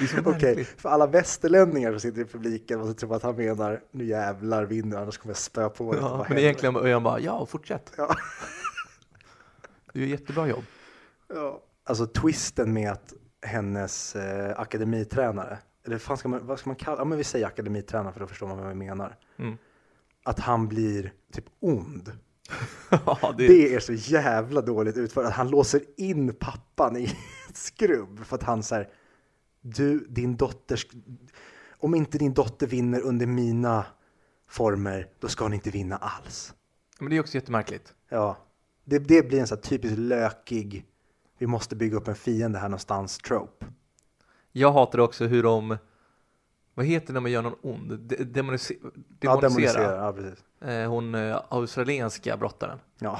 Det 0.00 0.18
Okej, 0.26 0.32
märkligt. 0.32 0.80
för 0.80 0.88
alla 0.88 1.06
västerlänningar 1.06 1.90
som 1.90 2.00
sitter 2.00 2.20
i 2.20 2.24
publiken 2.24 2.78
måste 2.78 3.00
tro 3.00 3.14
att 3.14 3.22
han 3.22 3.36
menar 3.36 3.80
nu 3.90 4.04
jävlar 4.04 4.64
vinner 4.64 4.96
annars 4.96 5.18
kommer 5.18 5.30
jag 5.30 5.36
spöa 5.38 5.68
på 5.68 5.92
dig. 5.92 6.00
Ja, 6.02 6.26
men 6.28 6.38
egentligen 6.38 6.76
är 6.76 6.92
han 6.92 7.02
bara 7.02 7.20
ja, 7.20 7.46
fortsätt. 7.46 7.92
Ja. 7.96 8.16
Du 9.92 10.00
gör 10.00 10.06
jättebra 10.06 10.48
jobb. 10.48 10.64
Ja. 11.28 11.62
Alltså 11.84 12.06
twisten 12.06 12.72
med 12.72 12.92
att 12.92 13.12
hennes 13.42 14.16
eh, 14.16 14.60
akademitränare, 14.60 15.58
eller 15.84 15.98
fan 15.98 16.16
ska 16.16 16.28
man, 16.28 16.46
vad 16.46 16.58
ska 16.58 16.70
man 16.70 16.76
kalla, 16.76 16.98
ja 16.98 17.04
men 17.04 17.18
vi 17.18 17.24
säger 17.24 17.46
akademitränare 17.46 18.12
för 18.12 18.20
då 18.20 18.26
förstår 18.26 18.46
man 18.46 18.58
vad 18.58 18.68
vi 18.68 18.74
menar. 18.74 19.16
Mm. 19.36 19.58
Att 20.24 20.38
han 20.38 20.68
blir 20.68 21.12
typ 21.32 21.44
ond. 21.60 22.12
Ja, 22.90 23.34
det, 23.38 23.48
Det 23.48 23.74
är 23.74 23.80
så 23.80 23.92
jävla 23.92 24.60
dåligt 24.60 24.96
utfört 24.96 25.24
att 25.24 25.32
han 25.32 25.50
låser 25.50 25.80
in 25.96 26.34
pappan 26.34 26.96
i 26.96 27.04
ett 27.48 27.56
skrubb 27.56 28.24
för 28.24 28.36
att 28.36 28.42
han 28.42 28.62
säger 28.62 28.88
du, 29.60 30.06
din 30.08 30.36
dotter, 30.36 30.80
om 31.78 31.94
inte 31.94 32.18
din 32.18 32.34
dotter 32.34 32.66
vinner 32.66 33.00
under 33.00 33.26
mina 33.26 33.86
former, 34.48 35.08
då 35.18 35.28
ska 35.28 35.44
hon 35.44 35.54
inte 35.54 35.70
vinna 35.70 35.96
alls. 35.96 36.54
men 36.98 37.10
det 37.10 37.16
är 37.16 37.20
också 37.20 37.34
jättemärkligt. 37.34 37.94
Ja, 38.08 38.36
det, 38.84 38.98
det 38.98 39.28
blir 39.28 39.40
en 39.40 39.46
så 39.46 39.54
här 39.54 39.62
typiskt 39.62 39.98
lökig, 39.98 40.86
vi 41.38 41.46
måste 41.46 41.76
bygga 41.76 41.96
upp 41.96 42.08
en 42.08 42.14
fiende 42.14 42.58
här 42.58 42.68
någonstans, 42.68 43.18
trope. 43.18 43.66
Jag 44.52 44.72
hatar 44.72 44.98
också 44.98 45.24
hur 45.24 45.42
de, 45.42 45.76
vad 46.74 46.86
heter 46.86 47.06
det 47.06 47.12
när 47.12 47.20
man 47.20 47.30
gör 47.30 47.42
någon 47.42 47.56
ond? 47.62 47.98
De, 48.00 48.16
demonise, 48.24 48.74
Ja, 49.20 49.40
demonisera. 49.40 49.40
demonisera, 49.40 49.96
ja 50.06 50.12
precis. 50.12 50.44
Eh, 50.60 50.88
hon 50.90 51.14
eh, 51.14 51.40
australienska 51.48 52.36
brottaren. 52.36 52.78
Ja, 52.98 53.18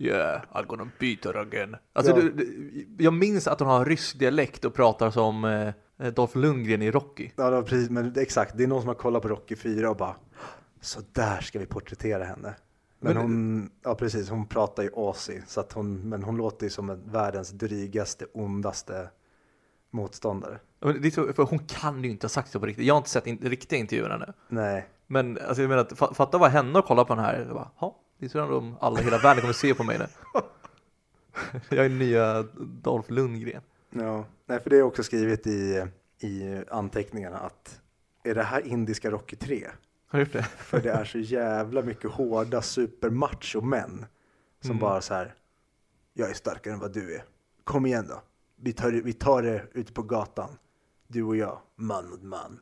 Yeah, 0.00 0.40
I'm 0.52 0.66
gonna 0.66 0.90
beat 1.00 1.24
her 1.24 1.36
again. 1.36 1.76
Alltså, 1.92 2.12
Ja. 2.12 2.16
du, 2.22 2.30
du, 2.32 2.86
jag 2.98 3.12
minns 3.12 3.46
att 3.48 3.60
hon 3.60 3.68
har 3.68 3.84
rysk 3.84 4.18
dialekt 4.18 4.64
och 4.64 4.74
pratar 4.74 5.10
som 5.10 5.44
eh, 5.44 6.12
Dolph 6.12 6.38
Lundgren 6.38 6.82
i 6.82 6.90
Rocky. 6.90 7.30
ja 7.36 7.50
var 7.50 7.62
precis, 7.62 7.90
men 7.90 8.12
exakt, 8.18 8.56
det 8.56 8.62
är 8.64 8.66
någon 8.68 8.80
som 8.82 8.88
har 8.88 8.94
kollat 8.94 9.22
på 9.22 9.28
Rocky 9.28 9.56
4 9.56 9.90
och 9.90 9.96
bara, 9.96 10.16
så 10.80 11.00
där 11.12 11.40
ska 11.40 11.58
vi 11.58 11.66
porträttera 11.66 12.24
henne. 12.24 12.54
Men, 13.00 13.14
Men- 13.14 13.22
hon, 13.22 13.70
ja 13.82 13.94
precis, 13.94 14.28
hon 14.30 14.46
pratar 14.46 14.82
ju 14.82 14.90
Aussie, 14.96 15.42
så 15.46 15.60
att 15.60 15.72
hon, 15.72 16.08
men 16.08 16.22
hon 16.22 16.36
låter 16.36 16.66
ju 16.66 16.70
som 16.70 16.90
en 16.90 17.10
världens 17.10 17.50
drygaste, 17.50 18.26
ondaste 18.34 19.10
motståndare. 19.90 20.58
Så, 21.12 21.32
för 21.32 21.42
hon 21.42 21.58
kan 21.58 22.04
ju 22.04 22.10
inte 22.10 22.24
ha 22.24 22.28
sagt 22.28 22.50
så 22.50 22.60
på 22.60 22.66
riktigt. 22.66 22.86
Jag 22.86 22.94
har 22.94 22.98
inte 22.98 23.10
sett 23.10 23.26
in, 23.26 23.38
riktiga 23.42 23.78
intervjuer 23.78 24.10
ännu. 24.10 24.32
Nej, 24.48 24.88
Men 25.06 25.38
alltså, 25.38 25.62
jag 25.62 25.68
menar, 25.68 25.82
att 25.82 25.92
fa- 25.92 26.14
fatta 26.14 26.38
vad 26.38 26.50
henne 26.50 26.78
att 26.78 26.86
kolla 26.86 27.04
på 27.04 27.14
den 27.14 27.24
här. 27.24 27.38
Jag 27.38 27.54
bara, 27.54 27.70
"Ha, 27.76 27.96
det 28.18 28.24
är 28.26 28.30
så 28.30 28.38
de 28.38 28.76
alla 28.80 29.00
hela 29.00 29.18
världen 29.18 29.40
kommer 29.40 29.54
se 29.54 29.74
på 29.74 29.84
mig 29.84 29.98
nu. 29.98 30.06
jag 31.76 31.84
är 31.84 31.88
nya 31.88 32.42
Dolph 32.82 33.12
Lundgren. 33.12 33.62
ja. 33.90 34.24
Nej, 34.46 34.60
för 34.60 34.70
det 34.70 34.76
är 34.78 34.82
också 34.82 35.02
skrivit 35.02 35.46
i, 35.46 35.84
i 36.20 36.62
anteckningarna 36.70 37.38
att 37.38 37.80
är 38.24 38.34
det 38.34 38.42
här 38.42 38.66
indiska 38.66 39.10
Rocky 39.10 39.36
3? 39.36 39.66
Har 40.08 40.18
du 40.18 40.24
gjort 40.24 40.32
det? 40.32 40.42
För 40.42 40.80
det 40.80 40.90
är 40.90 41.04
så 41.04 41.18
jävla 41.18 41.82
mycket 41.82 42.10
hårda 42.10 42.62
supermacho 42.62 43.60
män 43.60 44.06
som 44.60 44.70
Mm. 44.70 44.80
bara 44.80 45.00
så 45.00 45.14
här. 45.14 45.34
Jag 46.14 46.30
är 46.30 46.34
starkare 46.34 46.74
än 46.74 46.80
vad 46.80 46.92
du 46.92 47.14
är. 47.14 47.24
Kom 47.64 47.86
igen 47.86 48.06
då. 48.08 48.22
Vi 48.56 48.72
tar, 48.72 48.90
vi 48.90 49.12
tar 49.12 49.42
det 49.42 49.62
ute 49.72 49.92
på 49.92 50.02
gatan. 50.02 50.50
Du 51.06 51.22
och 51.22 51.36
jag, 51.36 51.58
man 51.76 52.08
mot 52.10 52.22
man. 52.22 52.60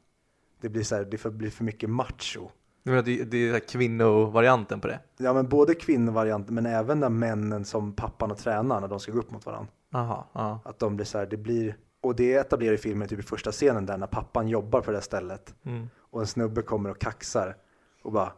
Det 0.61 0.69
blir 0.69 0.83
så 0.83 0.95
här, 0.97 1.05
det 1.05 1.19
får 1.19 1.31
bli 1.31 1.51
för 1.51 1.65
mycket 1.65 1.91
macho. 1.91 2.49
Jag 2.83 2.91
menar, 2.91 3.03
det, 3.03 3.25
det 3.25 3.49
är 3.49 3.59
kvinnovarianten 3.59 4.81
på 4.81 4.89
det. 4.89 5.01
Ja 5.17 5.33
men 5.33 5.49
både 5.49 5.75
kvinnovarianten 5.75 6.55
men 6.55 6.67
även 6.67 7.01
när 7.01 7.09
männen 7.09 7.65
som 7.65 7.93
pappan 7.93 8.31
och 8.31 8.39
tränaren 8.39 8.81
när 8.83 8.89
de 8.89 9.01
ska 9.01 9.13
gå 9.13 9.19
upp 9.19 9.31
mot 9.31 9.47
varandra. 9.47 9.73
Aha, 9.93 10.27
ja. 10.33 10.61
Att 10.65 10.79
de 10.79 10.97
blir 10.97 11.07
så 11.07 11.19
här, 11.19 11.27
det 11.27 11.37
blir, 11.37 11.77
och 12.01 12.17
det 12.17 12.35
etablerar 12.35 12.75
i 12.75 12.79
filmen 12.79 13.09
typ 13.09 13.19
i 13.19 13.23
första 13.23 13.53
scenen 13.53 13.87
där 13.87 13.97
när 13.99 14.07
pappan 14.07 14.49
jobbar 14.49 14.81
på 14.81 14.91
det 14.91 14.97
här 14.97 15.03
stället 15.03 15.55
Mm. 15.63 15.89
Och 16.17 16.23
en 16.23 16.27
snubbe 16.27 16.63
kommer 16.63 16.91
och 16.91 16.99
kaxar 16.99 17.57
och 18.03 18.13
bara 18.13 18.33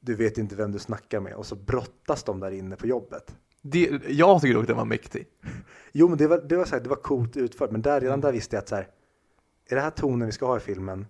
du 0.00 0.14
vet 0.14 0.38
inte 0.38 0.56
vem 0.56 0.72
du 0.72 0.78
snackar 0.78 1.20
med 1.20 1.34
och 1.34 1.46
så 1.46 1.56
brottas 1.56 2.22
de 2.22 2.40
där 2.40 2.50
inne 2.50 2.76
på 2.76 2.86
jobbet. 2.86 3.36
Det, 3.62 4.02
jag 4.08 4.40
tycker 4.40 4.54
dock 4.54 4.66
den 4.66 4.76
var 4.76 4.84
mäktig. 4.84 5.26
Jo 5.92 6.08
men 6.08 6.18
det 6.18 6.26
var, 6.26 6.38
det 6.38 6.56
var, 6.56 6.64
så 6.64 6.74
här, 6.74 6.82
det 6.82 6.88
var 6.88 6.96
coolt 6.96 7.36
utfört 7.36 7.70
men 7.70 7.82
där, 7.82 8.00
redan 8.00 8.20
där 8.20 8.32
visste 8.32 8.56
jag 8.56 8.62
att 8.62 8.68
så 8.68 8.74
här, 8.74 8.88
är 9.70 9.74
det 9.74 9.80
här 9.80 9.90
tonen 9.90 10.26
vi 10.26 10.32
ska 10.32 10.46
ha 10.46 10.56
i 10.56 10.60
filmen 10.60 11.06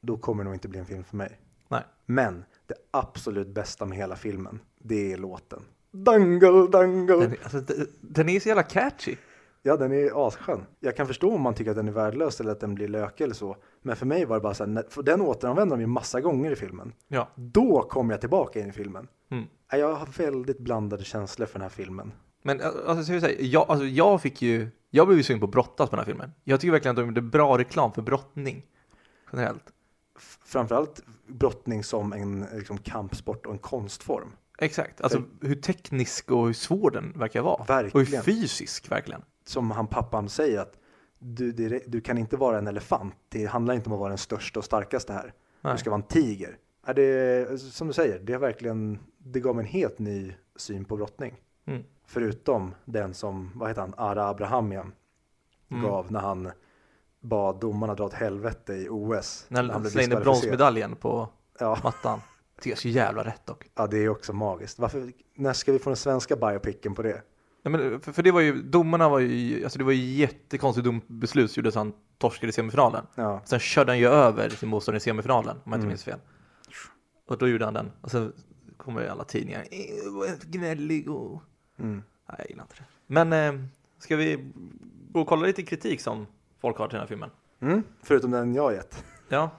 då 0.00 0.16
kommer 0.16 0.44
det 0.44 0.44
nog 0.44 0.54
inte 0.54 0.68
bli 0.68 0.78
en 0.78 0.86
film 0.86 1.04
för 1.04 1.16
mig. 1.16 1.40
Nej. 1.68 1.82
Men 2.06 2.44
det 2.66 2.74
absolut 2.90 3.48
bästa 3.48 3.86
med 3.86 3.98
hela 3.98 4.16
filmen, 4.16 4.60
det 4.78 5.12
är 5.12 5.16
låten. 5.16 5.62
Dangle, 5.90 6.66
dangle. 6.66 7.16
Den, 7.16 7.36
alltså, 7.42 7.60
den, 7.60 7.86
den 8.00 8.28
är 8.28 8.40
så 8.40 8.48
jävla 8.48 8.62
catchy. 8.62 9.16
Ja, 9.62 9.76
den 9.76 9.92
är 9.92 10.26
asskön. 10.26 10.66
Jag 10.80 10.96
kan 10.96 11.06
förstå 11.06 11.34
om 11.34 11.40
man 11.40 11.54
tycker 11.54 11.70
att 11.70 11.76
den 11.76 11.88
är 11.88 11.92
värdelös 11.92 12.40
eller 12.40 12.52
att 12.52 12.60
den 12.60 12.74
blir 12.74 12.88
lökig 12.88 13.24
eller 13.24 13.34
så. 13.34 13.56
Men 13.82 13.96
för 13.96 14.06
mig 14.06 14.24
var 14.24 14.36
det 14.36 14.42
bara 14.42 14.54
så 14.54 14.66
här, 14.66 14.84
för 14.88 15.02
den 15.02 15.20
återanvänder 15.20 15.76
de 15.76 15.80
ju 15.80 15.86
massa 15.86 16.20
gånger 16.20 16.50
i 16.50 16.56
filmen. 16.56 16.92
Ja. 17.08 17.28
Då 17.34 17.82
kommer 17.82 18.14
jag 18.14 18.20
tillbaka 18.20 18.60
in 18.60 18.68
i 18.68 18.72
filmen. 18.72 19.08
Mm. 19.30 19.44
Jag 19.70 19.94
har 19.94 20.06
väldigt 20.06 20.58
blandade 20.58 21.04
känslor 21.04 21.46
för 21.46 21.54
den 21.54 21.62
här 21.62 21.68
filmen. 21.68 22.12
Men 22.42 22.60
alltså, 22.60 23.04
ska 23.04 23.12
vi 23.12 23.20
säga, 23.20 23.40
jag, 23.40 23.70
alltså, 23.70 23.86
jag 23.86 24.22
fick 24.22 24.42
ju, 24.42 24.70
jag 24.90 25.06
blev 25.06 25.18
ju 25.18 25.22
sugen 25.22 25.40
på 25.40 25.46
att 25.46 25.52
brottas 25.52 25.90
på 25.90 25.96
den 25.96 26.04
här 26.04 26.12
filmen. 26.12 26.32
Jag 26.44 26.60
tycker 26.60 26.72
verkligen 26.72 26.92
att 26.92 26.96
de 26.96 27.06
gjorde 27.06 27.22
bra 27.22 27.58
reklam 27.58 27.92
för 27.92 28.02
brottning. 28.02 28.66
Generellt. 29.32 29.64
Framförallt 30.44 31.02
brottning 31.26 31.84
som 31.84 32.12
en 32.12 32.46
liksom, 32.52 32.78
kampsport 32.78 33.46
och 33.46 33.52
en 33.52 33.58
konstform. 33.58 34.28
Exakt, 34.58 35.00
alltså 35.00 35.22
hur 35.40 35.54
teknisk 35.54 36.30
och 36.30 36.46
hur 36.46 36.52
svår 36.52 36.90
den 36.90 37.12
verkar 37.16 37.42
vara. 37.42 37.54
Och 37.54 37.66
hur 37.68 37.74
Verkligen. 37.74 38.24
fysisk 38.24 38.90
verkligen. 38.90 39.22
Som 39.44 39.70
han 39.70 39.86
pappan 39.86 40.28
säger 40.28 40.60
att 40.60 40.76
du, 41.22 41.52
det, 41.52 41.82
du 41.86 42.00
kan 42.00 42.18
inte 42.18 42.36
vara 42.36 42.58
en 42.58 42.66
elefant. 42.68 43.14
Det 43.28 43.46
handlar 43.46 43.74
inte 43.74 43.86
om 43.88 43.92
att 43.92 43.98
vara 43.98 44.08
den 44.08 44.18
största 44.18 44.58
och 44.60 44.64
starkaste 44.64 45.12
här. 45.12 45.32
Nej. 45.60 45.72
Du 45.74 45.78
ska 45.78 45.90
vara 45.90 46.00
en 46.00 46.06
tiger. 46.08 46.58
Är 46.86 46.94
det, 46.94 47.60
som 47.60 47.86
du 47.86 47.92
säger, 47.92 48.18
det 48.18 48.32
är 48.32 48.38
verkligen, 48.38 48.98
det 49.18 49.40
gav 49.40 49.58
en 49.60 49.64
helt 49.66 49.98
ny 49.98 50.34
syn 50.56 50.84
på 50.84 50.96
brottning. 50.96 51.40
Mm. 51.66 51.82
Förutom 52.06 52.74
den 52.84 53.14
som, 53.14 53.50
vad 53.54 53.68
heter 53.68 53.80
han, 53.80 53.94
Ara 53.96 54.28
Abrahamian 54.28 54.92
Mm. 55.70 55.84
gav 55.84 56.12
när 56.12 56.20
han 56.20 56.50
bad 57.20 57.60
domarna 57.60 57.94
dra 57.94 58.04
åt 58.04 58.12
helvete 58.14 58.72
i 58.74 58.88
OS. 58.90 59.46
När 59.48 59.62
han 59.62 59.70
han 59.70 59.90
slängde 59.90 60.16
bronsmedaljen 60.16 60.96
på 60.96 61.28
Ja, 61.58 61.78
mattan. 61.84 62.20
Det 62.62 62.72
är 62.72 62.76
så 62.76 62.88
jävla 62.88 63.24
rätt 63.24 63.46
dock. 63.46 63.70
ja, 63.74 63.86
det 63.86 63.98
är 63.98 64.08
också 64.08 64.32
magiskt. 64.32 64.78
Varför, 64.78 65.12
när 65.34 65.52
ska 65.52 65.72
vi 65.72 65.78
få 65.78 65.90
den 65.90 65.96
svenska 65.96 66.36
biopicen 66.36 66.94
på 66.94 67.02
det? 67.02 67.22
Nej, 67.62 67.72
men 67.72 68.00
för, 68.00 68.12
för 68.12 68.22
det 68.22 68.30
var 68.30 68.40
ju, 68.40 68.62
domarna 68.62 69.08
var 69.08 69.18
ju, 69.18 69.64
alltså 69.64 69.78
det 69.78 69.84
var 69.84 69.92
ju 69.92 70.04
jättekonstigt 70.12 70.84
dombeslut 70.84 71.50
som 71.50 71.60
gjorde 71.60 71.72
så 71.72 71.78
han 71.78 71.92
torskade 72.18 72.48
i 72.50 72.52
semifinalen. 72.52 73.06
Ja, 73.14 73.42
Sen 73.44 73.58
körde 73.60 73.92
han 73.92 73.98
ju 73.98 74.06
över 74.06 74.48
sin 74.48 74.68
motståndare 74.68 74.96
i 74.96 75.00
semifinalen, 75.00 75.56
om 75.56 75.62
jag 75.64 75.68
inte 75.68 75.76
Mm. 75.76 75.88
minns 75.88 76.04
fel. 76.04 76.18
Och 77.28 77.38
då 77.38 77.48
gjorde 77.48 77.64
han 77.64 77.74
den. 77.74 77.90
Och 78.00 78.10
så 78.10 78.30
kommer 78.76 79.06
alla 79.06 79.24
tidningar. 79.24 79.60
"Eh, 79.70 80.32
Gnällig 80.50 81.10
och... 81.10 81.42
mm. 81.78 82.02
Nej, 82.28 82.36
jag 82.38 82.48
gillar 82.50 82.62
inte 82.64 82.74
det. 82.78 82.84
Men 83.06 83.32
eh, 83.32 83.64
ska 83.98 84.16
vi 84.16 84.52
gå 85.12 85.20
och 85.20 85.26
kolla 85.26 85.46
lite 85.46 85.62
kritik 85.62 86.00
som 86.00 86.26
folk 86.60 86.76
har 86.78 86.86
till 86.88 86.94
den 86.94 87.00
här 87.00 87.08
filmen? 87.08 87.30
Mm. 87.60 87.82
förutom 88.02 88.30
den 88.30 88.54
jag 88.54 88.72
gett. 88.72 89.04
Ja, 89.28 89.50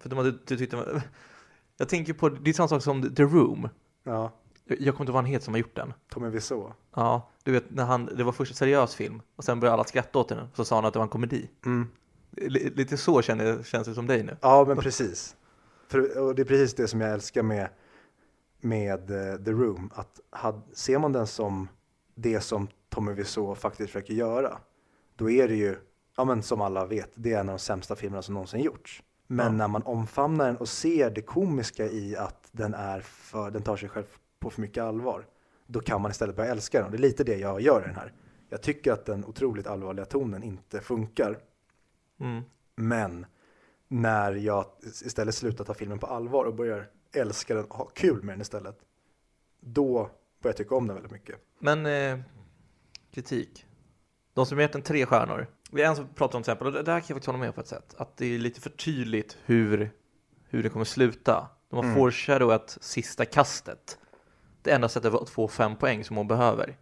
för 0.00 0.08
de 0.08 0.18
hade, 0.18 0.30
du 0.30 0.56
tyckte... 0.56 1.02
Jag 1.76 1.88
tänker 1.88 2.12
på, 2.12 2.28
det 2.28 2.50
är 2.50 2.54
samma 2.54 2.68
sak 2.68 2.82
som 2.82 3.14
The 3.14 3.22
Room. 3.22 3.68
Ja, 4.04 4.32
Jag 4.78 4.94
kommer 4.94 5.02
inte 5.04 5.10
ihåg 5.10 5.14
vad 5.14 5.14
han 5.14 5.24
heter 5.24 5.44
som 5.44 5.54
har 5.54 5.58
gjort 5.58 5.76
den. 5.76 5.92
Tommy 6.08 6.28
Wiseau. 6.28 6.72
Ja, 6.94 7.28
du 7.44 7.52
vet 7.52 7.70
när 7.70 7.84
han, 7.84 8.06
det 8.16 8.24
var 8.24 8.32
först 8.32 8.50
en 8.52 8.56
seriös 8.56 8.94
film 8.94 9.22
och 9.36 9.44
sen 9.44 9.60
började 9.60 9.74
alla 9.74 9.84
skratta 9.84 10.18
åt 10.18 10.28
den. 10.28 10.48
Så 10.54 10.64
sa 10.64 10.74
han 10.74 10.84
att 10.84 10.92
det 10.92 10.98
var 10.98 11.04
en 11.04 11.10
komedi. 11.10 11.50
Mm. 11.66 11.88
L- 12.36 12.72
lite 12.76 12.96
så 12.96 13.22
känner, 13.22 13.62
känns 13.62 13.86
det 13.88 13.94
som 13.94 14.06
dig 14.06 14.22
nu. 14.22 14.36
Ja, 14.40 14.64
men 14.68 14.76
precis. 14.76 15.36
För, 15.88 16.18
och 16.18 16.34
det 16.34 16.42
är 16.42 16.46
precis 16.46 16.74
det 16.74 16.88
som 16.88 17.00
jag 17.00 17.10
älskar 17.12 17.42
med, 17.42 17.68
med 18.60 19.10
eh, 19.10 19.36
The 19.44 19.50
Room. 19.50 19.90
Att 19.94 20.20
had, 20.30 20.62
ser 20.72 20.98
man 20.98 21.12
den 21.12 21.26
som 21.26 21.68
det 22.14 22.40
som 22.40 22.68
Tommy 22.88 23.12
Wiseau 23.12 23.54
faktiskt 23.54 23.90
försöker 23.92 24.14
göra, 24.14 24.58
då 25.16 25.30
är 25.30 25.48
det 25.48 25.54
ju, 25.54 25.76
ja 26.16 26.24
men 26.24 26.42
som 26.42 26.60
alla 26.60 26.86
vet, 26.86 27.10
det 27.14 27.32
är 27.32 27.40
en 27.40 27.48
av 27.48 27.54
de 27.56 27.58
sämsta 27.58 27.96
filmerna 27.96 28.22
som 28.22 28.34
någonsin 28.34 28.60
gjorts. 28.60 29.02
Men 29.26 29.46
Ja. 29.46 29.52
när 29.52 29.68
man 29.68 29.82
omfamnar 29.82 30.46
den 30.46 30.56
och 30.56 30.68
ser 30.68 31.10
det 31.10 31.22
komiska 31.22 31.86
i 31.86 32.16
att 32.16 32.48
den, 32.52 32.74
är 32.74 33.00
för, 33.00 33.50
den 33.50 33.62
tar 33.62 33.76
sig 33.76 33.88
själv 33.88 34.04
på 34.40 34.50
för 34.50 34.60
mycket 34.60 34.82
allvar, 34.84 35.26
då 35.66 35.80
kan 35.80 36.02
man 36.02 36.10
istället 36.10 36.36
börja 36.36 36.50
älska 36.50 36.78
den. 36.78 36.86
Och 36.86 36.90
det 36.92 36.96
är 36.96 37.08
lite 37.08 37.24
det 37.24 37.36
jag 37.36 37.60
gör 37.60 37.80
i 37.82 37.86
den 37.86 37.96
här. 37.96 38.12
Jag 38.48 38.62
tycker 38.62 38.92
att 38.92 39.06
den 39.06 39.24
otroligt 39.24 39.66
allvarliga 39.66 40.04
tonen 40.04 40.42
inte 40.42 40.80
funkar. 40.80 41.38
Mm. 42.20 42.42
Men 42.76 43.26
när 43.88 44.32
jag 44.32 44.66
istället 44.82 45.34
slutar 45.34 45.64
ta 45.64 45.74
filmen 45.74 45.98
på 45.98 46.06
allvar 46.06 46.44
och 46.44 46.54
börjar 46.54 46.90
älska 47.12 47.54
den 47.54 47.64
och 47.64 47.74
ha 47.74 47.84
kul 47.84 48.22
med 48.22 48.32
den 48.34 48.40
istället, 48.40 48.78
då 49.60 49.92
börjar 50.42 50.52
jag 50.52 50.56
tycka 50.56 50.74
om 50.74 50.86
den 50.86 50.94
väldigt 50.94 51.12
mycket. 51.12 51.36
Men 51.58 51.86
eh, 51.86 52.18
kritik. 53.12 53.66
De 54.34 54.46
som 54.46 54.58
gett 54.58 54.72
den 54.72 54.82
tre 54.82 55.06
stjärnor. 55.06 55.46
Vi 55.70 55.82
är 55.82 55.86
en 55.88 55.96
som 55.96 56.08
pratar 56.14 56.38
om 56.38 56.42
till 56.42 56.50
exempel, 56.50 56.66
och 56.66 56.72
det 56.72 56.78
där 56.78 56.84
kan 56.84 56.94
jag 56.94 57.06
faktiskt 57.06 57.26
hålla 57.26 57.38
med 57.38 57.54
på 57.54 57.60
ett 57.60 57.66
sätt, 57.66 57.94
att 57.98 58.16
det 58.16 58.26
är 58.34 58.38
lite 58.38 58.60
för 58.60 58.70
tydligt 58.70 59.38
hur, 59.44 59.90
hur 60.48 60.62
det 60.62 60.68
kommer 60.68 60.84
sluta. 60.84 61.48
De 61.68 61.76
har 61.76 61.84
Mm. 61.84 61.96
foreshadowat 61.96 62.78
sista 62.80 63.24
kastet. 63.24 63.98
Det 64.62 64.70
enda 64.70 64.88
sättet 64.88 65.14
att 65.14 65.30
få 65.30 65.48
fem 65.48 65.76
poäng 65.76 66.04
som 66.04 66.16
hon 66.16 66.28
behöver. 66.28 66.76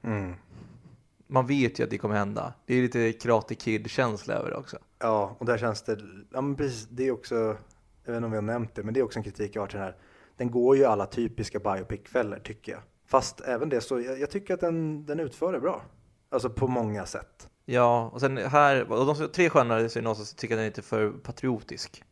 Man 1.26 1.46
vet 1.46 1.78
ju 1.78 1.84
att 1.84 1.90
det 1.90 1.98
kommer 1.98 2.14
hända. 2.14 2.54
Det 2.66 2.74
är 2.74 2.82
lite 2.82 3.12
Karate 3.12 3.54
Kid-känsla 3.54 4.34
över 4.34 4.50
det 4.50 4.56
också. 4.56 4.78
Ja, 4.98 5.36
och 5.38 5.46
där 5.46 5.58
känns 5.58 5.82
det, 5.82 5.98
ja 6.32 6.40
men 6.40 6.56
precis, 6.56 6.88
det 6.88 7.06
är 7.06 7.12
också, 7.12 7.34
jag 7.34 8.12
vet 8.12 8.16
inte 8.16 8.24
om 8.24 8.30
vi 8.30 8.36
har 8.36 8.42
nämnt 8.42 8.74
det, 8.74 8.82
men 8.82 8.94
det 8.94 9.00
är 9.00 9.04
också 9.04 9.18
en 9.18 9.22
kritik 9.22 9.56
jag 9.56 9.62
har 9.62 9.66
till 9.66 9.76
den 9.78 9.84
här. 9.84 9.96
Den 10.36 10.50
går 10.50 10.76
ju 10.76 10.84
alla 10.84 11.06
typiska 11.06 11.58
biopic-fällor 11.58 12.38
tycker 12.38 12.72
jag. 12.72 12.80
Fast 13.06 13.40
även 13.40 13.68
det 13.68 13.80
så, 13.80 14.00
jag, 14.00 14.20
jag 14.20 14.30
tycker 14.30 14.54
att 14.54 14.60
den, 14.60 15.06
den 15.06 15.20
utför 15.20 15.52
det 15.52 15.60
bra. 15.60 15.82
Alltså 16.30 16.50
på 16.50 16.66
många 16.66 17.06
sätt. 17.06 17.48
Ja, 17.64 18.10
och 18.12 18.20
sen 18.20 18.36
här, 18.36 18.92
och 18.92 19.06
de 19.06 19.28
tre 19.28 19.50
stjärnor 19.50 19.88
så 19.88 19.98
är 19.98 20.02
det 20.02 20.08
någon 20.08 20.16
som 20.16 20.36
tycker 20.36 20.54
att 20.54 20.58
den 20.58 20.64
är 20.64 20.68
lite 20.68 20.82
för 20.82 21.10
patriotisk. 21.10 22.04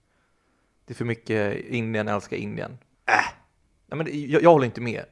Det 0.85 0.93
är 0.93 0.95
för 0.95 1.05
mycket 1.05 1.65
Indien 1.65 2.09
älskar 2.09 2.37
Indien. 2.37 2.79
Äh. 3.07 3.15
Nej, 3.87 3.99
men 3.99 4.07
jag, 4.31 4.43
jag 4.43 4.51
håller 4.51 4.67
inte 4.67 4.81
med. 4.81 5.05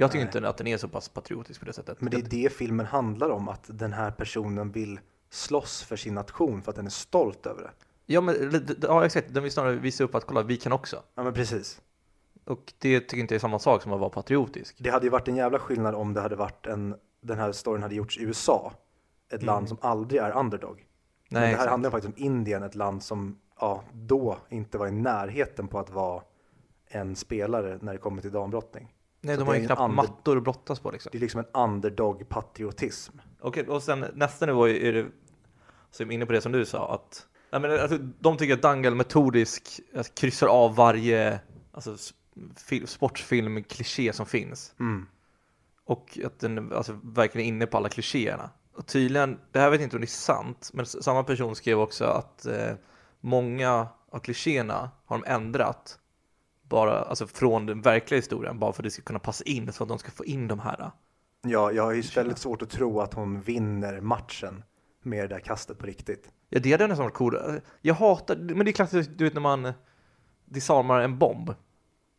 Jag 0.00 0.10
tycker 0.10 0.24
Nej. 0.24 0.36
inte 0.36 0.48
att 0.48 0.56
den 0.56 0.66
är 0.66 0.76
så 0.76 0.88
pass 0.88 1.08
patriotisk 1.08 1.60
på 1.60 1.66
det 1.66 1.72
sättet. 1.72 2.00
Men 2.00 2.10
det 2.10 2.16
är 2.16 2.22
det 2.22 2.52
filmen 2.52 2.86
handlar 2.86 3.30
om, 3.30 3.48
att 3.48 3.64
den 3.66 3.92
här 3.92 4.10
personen 4.10 4.72
vill 4.72 5.00
slåss 5.30 5.82
för 5.82 5.96
sin 5.96 6.14
nation 6.14 6.62
för 6.62 6.70
att 6.72 6.76
den 6.76 6.86
är 6.86 6.90
stolt 6.90 7.46
över 7.46 7.62
det. 7.62 7.70
Ja, 8.06 8.20
men 8.20 8.66
ja, 8.82 9.04
exakt. 9.04 9.34
Den 9.34 9.42
vill 9.42 9.52
snarare 9.52 9.76
visa 9.76 10.04
upp 10.04 10.14
att 10.14 10.24
kolla, 10.24 10.42
vi 10.42 10.56
kan 10.56 10.72
också. 10.72 11.02
Ja 11.14 11.22
men 11.22 11.34
precis. 11.34 11.80
Och 12.44 12.72
det 12.78 13.00
tycker 13.00 13.20
inte 13.20 13.34
jag 13.34 13.38
är 13.38 13.40
samma 13.40 13.58
sak 13.58 13.82
som 13.82 13.92
att 13.92 14.00
vara 14.00 14.10
patriotisk. 14.10 14.76
Det 14.78 14.90
hade 14.90 15.06
ju 15.06 15.10
varit 15.10 15.28
en 15.28 15.36
jävla 15.36 15.58
skillnad 15.58 15.94
om 15.94 16.14
det 16.14 16.20
hade 16.20 16.36
varit 16.36 16.66
en, 16.66 16.94
den 17.20 17.38
här 17.38 17.52
storyn 17.52 17.82
hade 17.82 17.94
gjorts 17.94 18.18
i 18.18 18.22
USA. 18.22 18.72
Ett 19.32 19.42
land 19.42 19.68
som 19.68 19.78
aldrig 19.80 20.20
är 20.22 20.36
underdog. 20.36 20.86
Men 21.28 21.40
Nej, 21.40 21.40
det 21.40 21.46
här 21.46 21.52
exakt. 21.52 21.70
handlar 21.70 21.90
faktiskt 21.90 22.14
om 22.16 22.24
Indien, 22.24 22.62
ett 22.62 22.74
land 22.74 23.02
som 23.02 23.38
ja, 23.60 23.84
då 23.92 24.36
inte 24.48 24.78
var 24.78 24.86
i 24.86 24.92
närheten 24.92 25.68
på 25.68 25.78
att 25.78 25.90
vara 25.90 26.22
en 26.88 27.16
spelare 27.16 27.78
när 27.82 27.92
det 27.92 27.98
kommer 27.98 28.22
till 28.22 28.32
dambrottning. 28.32 28.94
Nej, 29.20 29.36
så 29.36 29.40
de 29.40 29.44
det 29.44 29.50
har 29.50 29.60
ju 29.60 29.66
knappt 29.66 29.80
under- 29.80 29.96
mattor 29.96 30.36
att 30.36 30.42
brottas 30.42 30.80
på 30.80 30.90
liksom. 30.90 31.10
Det 31.12 31.18
är 31.18 31.20
liksom 31.20 31.40
en 31.40 31.46
underdog-patriotism. 31.62 33.18
Okej, 33.40 33.68
och 33.68 33.82
sen 33.82 34.04
nästa 34.14 34.46
nivå 34.46 34.68
är 34.68 34.92
det, 34.92 35.06
så 35.90 36.02
är 36.02 36.06
jag 36.06 36.12
inne 36.12 36.26
på 36.26 36.32
det 36.32 36.40
som 36.40 36.52
du 36.52 36.64
sa, 36.64 36.94
att 36.94 37.26
nej, 37.52 37.60
men, 37.60 37.80
alltså, 37.80 37.98
de 37.98 38.36
tycker 38.36 38.54
att 38.54 38.62
Dangal 38.62 38.94
metodisk 38.94 39.80
alltså, 39.96 40.12
kryssar 40.16 40.46
av 40.46 40.74
varje 40.74 41.40
alltså, 41.72 41.96
sportfilm-kliché 42.86 44.12
som 44.12 44.26
finns. 44.26 44.74
Mm. 44.80 45.06
Och 45.84 46.18
att 46.24 46.38
den 46.40 46.72
alltså, 46.72 46.98
verkligen 47.02 47.44
är 47.44 47.48
inne 47.48 47.66
på 47.66 47.76
alla 47.76 47.88
klichéerna. 47.88 48.50
Och 48.74 48.86
tydligen, 48.86 49.38
det 49.52 49.58
här 49.60 49.70
vet 49.70 49.80
jag 49.80 49.86
inte 49.86 49.96
om 49.96 50.00
det 50.00 50.04
är 50.04 50.08
sant, 50.08 50.70
men 50.74 50.86
samma 50.86 51.24
person 51.24 51.56
skrev 51.56 51.80
också 51.80 52.04
att 52.04 52.46
eh, 52.46 52.72
många 53.20 53.88
av 54.10 54.18
klichéerna 54.18 54.90
har 55.06 55.18
de 55.18 55.24
ändrat 55.32 55.98
bara, 56.68 57.02
alltså 57.02 57.26
från 57.26 57.66
den 57.66 57.80
verkliga 57.82 58.18
historien, 58.18 58.58
bara 58.58 58.72
för 58.72 58.82
att 58.82 58.84
det 58.84 58.90
ska 58.90 59.02
kunna 59.02 59.18
passa 59.18 59.44
in, 59.44 59.72
så 59.72 59.82
att 59.82 59.88
de 59.88 59.98
ska 59.98 60.10
få 60.10 60.24
in 60.24 60.48
de 60.48 60.58
här. 60.58 60.90
Ja, 61.42 61.72
jag 61.72 61.82
har 61.82 61.92
ju 61.92 62.02
väldigt 62.14 62.38
svårt 62.38 62.62
att 62.62 62.70
tro 62.70 63.00
att 63.00 63.14
hon 63.14 63.40
vinner 63.40 64.00
matchen 64.00 64.64
med 65.02 65.24
det 65.24 65.34
där 65.34 65.40
kastet 65.40 65.78
på 65.78 65.86
riktigt. 65.86 66.30
Ja, 66.48 66.60
det 66.60 66.72
hade 66.72 66.86
nästan 66.86 67.04
varit 67.04 67.14
coolt. 67.14 67.36
Jag 67.80 67.94
hatar, 67.94 68.36
men 68.36 68.64
det 68.64 68.70
är 68.70 68.72
klassiskt, 68.72 69.10
du 69.16 69.24
vet 69.24 69.34
när 69.34 69.40
man 69.40 69.72
disarmar 70.44 71.00
en 71.00 71.18
bomb. 71.18 71.54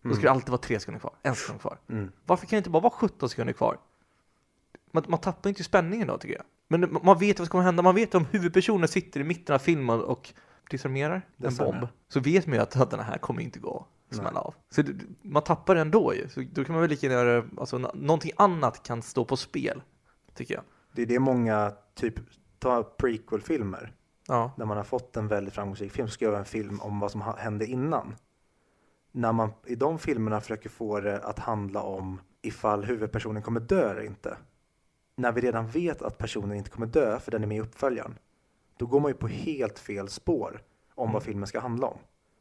Då 0.03 0.13
ska 0.13 0.23
det 0.23 0.31
alltid 0.31 0.49
vara 0.49 0.61
tre 0.61 0.79
sekunder 0.79 0.99
kvar, 0.99 1.13
en 1.21 1.35
sekund 1.35 1.61
kvar. 1.61 1.79
Mm. 1.89 2.11
Varför 2.25 2.45
kan 2.45 2.57
det 2.57 2.57
inte 2.57 2.69
bara 2.69 2.83
vara 2.83 2.93
17 2.93 3.29
sekunder 3.29 3.53
kvar? 3.53 3.77
Man, 4.91 5.03
man 5.07 5.19
tappar 5.19 5.49
inte 5.49 5.63
spänningen 5.63 6.07
då 6.07 6.17
tycker 6.17 6.35
jag. 6.35 6.45
Men 6.67 6.97
man 7.03 7.17
vet 7.17 7.39
vad 7.39 7.47
som 7.47 7.51
kommer 7.51 7.63
hända, 7.63 7.83
man 7.83 7.95
vet 7.95 8.15
om 8.15 8.25
huvudpersonen 8.25 8.87
sitter 8.87 9.19
i 9.19 9.23
mitten 9.23 9.55
av 9.55 9.59
filmen 9.59 10.01
och 10.01 10.33
disarmerar 10.69 11.21
en 11.37 11.55
bomb. 11.55 11.87
Så 12.07 12.19
vet 12.19 12.47
man 12.47 12.55
ju 12.55 12.61
att 12.61 12.91
den 12.91 12.99
här 12.99 13.17
kommer 13.17 13.41
inte 13.41 13.59
gå 13.59 13.87
smälla 14.15 14.39
av. 14.39 14.55
Så 14.69 14.81
det, 14.81 14.93
man 15.21 15.43
tappar 15.43 15.75
det 15.75 15.81
ändå 15.81 16.13
ju. 16.15 16.29
Så 16.29 16.43
då 16.53 16.63
kan 16.63 16.73
man 16.73 16.81
väl 16.81 16.89
lika 16.89 17.07
gärna 17.07 17.49
alltså 17.57 17.77
nå- 17.77 17.91
någonting 17.93 18.31
annat 18.35 18.83
kan 18.83 19.01
stå 19.01 19.25
på 19.25 19.37
spel, 19.37 19.81
tycker 20.33 20.53
jag. 20.53 20.63
Det 20.93 21.01
är 21.01 21.05
det 21.05 21.19
många, 21.19 21.73
typ, 21.95 22.15
ta 22.59 22.83
prequel-filmer. 22.83 23.93
Ja. 24.27 24.51
när 24.57 24.65
man 24.65 24.77
har 24.77 24.83
fått 24.83 25.17
en 25.17 25.27
väldigt 25.27 25.53
framgångsrik 25.53 25.91
film 25.91 26.07
så 26.07 26.11
ska 26.13 26.25
jag 26.25 26.31
göra 26.31 26.39
en 26.39 26.45
film 26.45 26.79
om 26.79 26.99
vad 26.99 27.11
som 27.11 27.21
hände 27.37 27.65
innan. 27.65 28.15
När 29.11 29.31
man 29.33 29.51
i 29.65 29.75
de 29.75 29.99
filmerna 29.99 30.41
försöker 30.41 30.69
få 30.69 30.99
det 30.99 31.19
att 31.19 31.39
handla 31.39 31.81
om 31.81 32.21
ifall 32.41 32.83
huvudpersonen 32.83 33.43
kommer 33.43 33.59
dö 33.59 33.91
eller 33.91 34.01
inte. 34.05 34.37
När 35.15 35.31
vi 35.31 35.41
redan 35.41 35.67
vet 35.67 36.01
att 36.01 36.17
personen 36.17 36.57
inte 36.57 36.69
kommer 36.69 36.87
dö 36.87 37.19
för 37.19 37.31
den 37.31 37.43
är 37.43 37.47
med 37.47 37.57
i 37.57 37.61
uppföljaren. 37.61 38.15
Då 38.77 38.85
går 38.85 38.99
man 38.99 39.11
ju 39.11 39.17
på 39.17 39.27
helt 39.27 39.79
fel 39.79 40.09
spår 40.09 40.61
om 40.95 41.11
vad 41.11 41.23
filmen 41.23 41.47
ska 41.47 41.59
handla 41.59 41.87
om. 41.87 41.97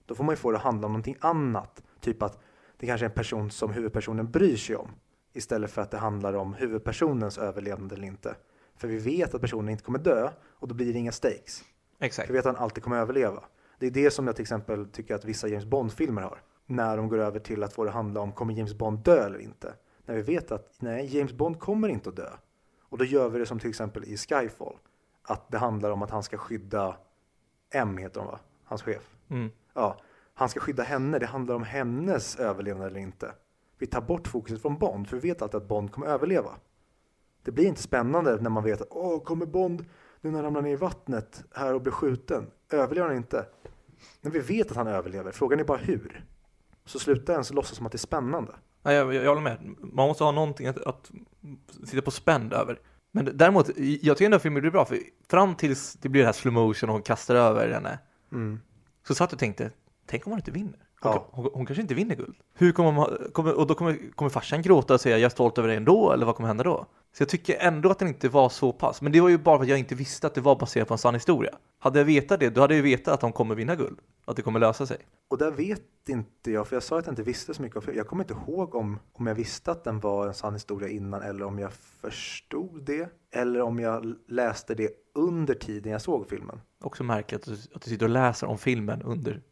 Då 0.08 0.14
får 0.14 0.24
man 0.24 0.32
ju 0.32 0.36
få 0.36 0.50
det 0.50 0.56
att 0.56 0.64
handla 0.64 0.86
om 0.86 0.92
någonting 0.92 1.16
annat. 1.20 1.82
Typ 2.00 2.22
att 2.22 2.38
det 2.76 2.86
kanske 2.86 3.06
är 3.06 3.08
en 3.08 3.14
person 3.14 3.50
som 3.50 3.70
huvudpersonen 3.70 4.30
bryr 4.30 4.56
sig 4.56 4.76
om 4.76 4.90
istället 5.32 5.70
för 5.70 5.82
att 5.82 5.90
det 5.90 5.98
handlar 5.98 6.34
om 6.34 6.54
huvudpersonens 6.54 7.38
överlevnad 7.38 7.92
eller 7.92 8.06
inte. 8.06 8.36
För 8.76 8.88
vi 8.88 8.98
vet 8.98 9.34
att 9.34 9.40
personen 9.40 9.68
inte 9.68 9.84
kommer 9.84 9.98
dö 9.98 10.30
och 10.40 10.68
då 10.68 10.74
blir 10.74 10.92
det 10.92 10.98
inga 10.98 11.12
stakes. 11.12 11.64
Exakt. 11.98 12.26
För 12.26 12.32
vi 12.32 12.38
vet 12.38 12.46
att 12.46 12.56
han 12.56 12.64
alltid 12.64 12.82
kommer 12.82 12.96
överleva. 12.96 13.44
Det 13.78 13.86
är 13.86 13.90
det 13.90 14.10
som 14.10 14.26
jag 14.26 14.36
till 14.36 14.42
exempel 14.42 14.86
tycker 14.86 15.14
att 15.14 15.24
vissa 15.24 15.48
James 15.48 15.64
Bond-filmer 15.64 16.22
har. 16.22 16.42
När 16.66 16.96
de 16.96 17.08
går 17.08 17.18
över 17.18 17.38
till 17.38 17.62
att 17.62 17.72
få 17.72 17.84
det 17.84 17.90
handla 17.90 18.20
om 18.20 18.32
kommer 18.32 18.54
James 18.54 18.74
Bond 18.74 18.98
dö 18.98 19.26
eller 19.26 19.38
inte. 19.38 19.74
När 20.06 20.14
vi 20.14 20.22
vet 20.22 20.52
att 20.52 20.76
nej, 20.78 21.16
James 21.16 21.32
Bond 21.32 21.58
kommer 21.58 21.88
inte 21.88 22.08
att 22.08 22.16
dö. 22.16 22.30
Och 22.80 22.98
då 22.98 23.04
gör 23.04 23.28
vi 23.28 23.38
det 23.38 23.46
som 23.46 23.58
till 23.58 23.70
exempel 23.70 24.04
i 24.04 24.16
Skyfall. 24.16 24.76
Att 25.22 25.50
det 25.50 25.58
handlar 25.58 25.90
om 25.90 26.02
att 26.02 26.10
han 26.10 26.22
ska 26.22 26.36
skydda 26.36 26.96
M 27.70 27.98
heter 27.98 28.20
hon 28.20 28.30
va? 28.30 28.38
Hans 28.64 28.82
chef. 28.82 29.16
Mm. 29.28 29.50
Ja, 29.78 29.98
han 30.34 30.48
ska 30.48 30.60
skydda 30.60 30.82
henne. 30.82 31.18
Det 31.18 31.26
handlar 31.26 31.54
om 31.54 31.62
hennes 31.62 32.36
överlevnad 32.36 32.86
eller 32.86 33.00
inte. 33.00 33.32
Vi 33.78 33.86
tar 33.86 34.00
bort 34.00 34.28
fokuset 34.28 34.62
från 34.62 34.78
Bond, 34.78 35.08
för 35.08 35.16
vi 35.16 35.28
vet 35.28 35.42
alltid 35.42 35.56
att 35.56 35.68
Bond 35.68 35.92
kommer 35.92 36.06
överleva. 36.06 36.50
Det 37.42 37.50
blir 37.50 37.66
inte 37.66 37.82
spännande 37.82 38.36
när 38.40 38.50
man 38.50 38.64
vet 38.64 38.80
att 38.80 38.88
åh, 38.90 39.22
kommer 39.22 39.46
Bond 39.46 39.84
nu 40.20 40.30
när 40.30 40.36
han 40.36 40.44
ramlar 40.44 40.62
ner 40.62 40.72
i 40.72 40.76
vattnet 40.76 41.44
här 41.54 41.74
och 41.74 41.82
blir 41.82 41.92
skjuten? 41.92 42.50
Överlever 42.72 43.08
han 43.08 43.16
inte? 43.16 43.46
Men 44.20 44.32
vi 44.32 44.38
vet 44.38 44.70
att 44.70 44.76
han 44.76 44.86
överlever. 44.86 45.32
Frågan 45.32 45.60
är 45.60 45.64
bara 45.64 45.78
hur. 45.78 46.24
Så 46.84 46.98
sluta 46.98 47.32
ens 47.32 47.52
låtsas 47.52 47.76
som 47.76 47.86
att 47.86 47.92
det 47.92 47.96
är 47.96 47.98
spännande. 47.98 48.52
Ja, 48.82 48.92
jag, 48.92 49.14
jag, 49.14 49.24
jag 49.24 49.28
håller 49.28 49.42
med. 49.42 49.76
Man 49.78 50.08
måste 50.08 50.24
ha 50.24 50.32
någonting 50.32 50.66
att, 50.66 50.78
att 50.78 51.10
sitta 51.84 52.02
på 52.02 52.10
spänd 52.10 52.52
över. 52.52 52.80
Men 53.10 53.30
däremot, 53.34 53.68
jag 53.76 54.16
tycker 54.16 54.24
ändå 54.24 54.38
filmen 54.38 54.60
blir 54.60 54.70
bra, 54.70 54.84
för 54.84 54.98
fram 55.30 55.54
tills 55.54 55.92
det 55.92 56.08
blir 56.08 56.22
det 56.22 56.26
här 56.26 56.32
slow 56.32 56.54
motion 56.54 56.90
och 56.90 56.94
hon 56.94 57.02
kastar 57.02 57.34
över 57.34 57.70
henne, 57.70 57.98
Mm 58.32 58.60
så 59.08 59.14
satt 59.14 59.32
och 59.32 59.38
tänkte, 59.38 59.70
tänk 60.06 60.26
om 60.26 60.32
hon 60.32 60.38
inte 60.38 60.50
vinner? 60.50 60.87
Hon, 61.00 61.12
Ja. 61.12 61.28
hon, 61.30 61.50
hon 61.54 61.66
kanske 61.66 61.82
inte 61.82 61.94
vinner 61.94 62.14
guld. 62.14 62.36
Hur 62.54 62.72
kommer 62.72 62.92
man, 62.92 63.18
kommer, 63.32 63.54
och 63.58 63.66
då 63.66 63.74
kommer, 63.74 63.98
kommer 64.14 64.28
farsan 64.30 64.62
gråta 64.62 64.94
och 64.94 65.00
säga 65.00 65.18
jag 65.18 65.26
är 65.26 65.30
stolt 65.30 65.58
över 65.58 65.68
dig 65.68 65.76
ändå, 65.76 66.12
eller 66.12 66.26
vad 66.26 66.34
kommer 66.36 66.46
hända 66.46 66.64
då? 66.64 66.86
Så 67.12 67.22
jag 67.22 67.28
tycker 67.28 67.56
ändå 67.58 67.90
att 67.90 67.98
den 67.98 68.08
inte 68.08 68.28
var 68.28 68.48
så 68.48 68.72
pass, 68.72 69.02
men 69.02 69.12
det 69.12 69.20
var 69.20 69.28
ju 69.28 69.38
bara 69.38 69.58
för 69.58 69.62
att 69.64 69.68
jag 69.70 69.78
inte 69.78 69.94
visste 69.94 70.26
att 70.26 70.34
det 70.34 70.40
var 70.40 70.56
baserat 70.56 70.88
på 70.88 70.94
en 70.94 70.98
sann 70.98 71.14
historia. 71.14 71.54
Hade 71.78 71.98
jag 71.98 72.04
vetat 72.06 72.40
det, 72.40 72.50
då 72.50 72.60
hade 72.60 72.74
jag 72.76 72.86
ju 72.86 72.96
vetat 72.96 73.14
att 73.14 73.20
de 73.20 73.32
kommer 73.32 73.54
vinna 73.54 73.76
guld, 73.76 73.98
att 74.24 74.36
det 74.36 74.42
kommer 74.42 74.60
lösa 74.60 74.86
sig. 74.86 74.96
Och 75.30 75.38
där 75.38 75.50
vet 75.50 75.82
inte 76.08 76.50
jag, 76.50 76.68
för 76.68 76.76
jag 76.76 76.82
sa 76.82 76.98
att 76.98 77.06
jag 77.06 77.12
inte 77.12 77.22
visste 77.22 77.54
så 77.54 77.62
mycket. 77.62 77.94
Jag 77.96 78.06
kommer 78.06 78.24
inte 78.24 78.34
ihåg 78.34 78.74
om, 78.74 78.98
om 79.12 79.26
jag 79.26 79.34
visste 79.34 79.70
att 79.70 79.84
den 79.84 80.00
var 80.00 80.26
en 80.26 80.34
sann 80.34 80.52
historia 80.52 80.88
innan 80.88 81.22
eller 81.22 81.44
om 81.46 81.58
jag 81.58 81.72
förstod 81.72 82.82
det. 82.82 83.08
Eller 83.30 83.60
om 83.62 83.78
jag 83.78 84.14
läste 84.28 84.74
det 84.74 84.90
under 85.14 85.54
tiden 85.54 85.92
jag 85.92 86.02
såg 86.02 86.28
filmen. 86.28 86.60
Också 86.80 87.04
märkligt 87.04 87.40
att, 87.40 87.46
du- 87.46 87.74
att 87.74 87.82
du 87.82 87.90
sitter 87.90 88.06
och 88.06 88.10
läser 88.10 88.46
om 88.46 88.58
filmen 88.58 89.02
under. 89.02 89.42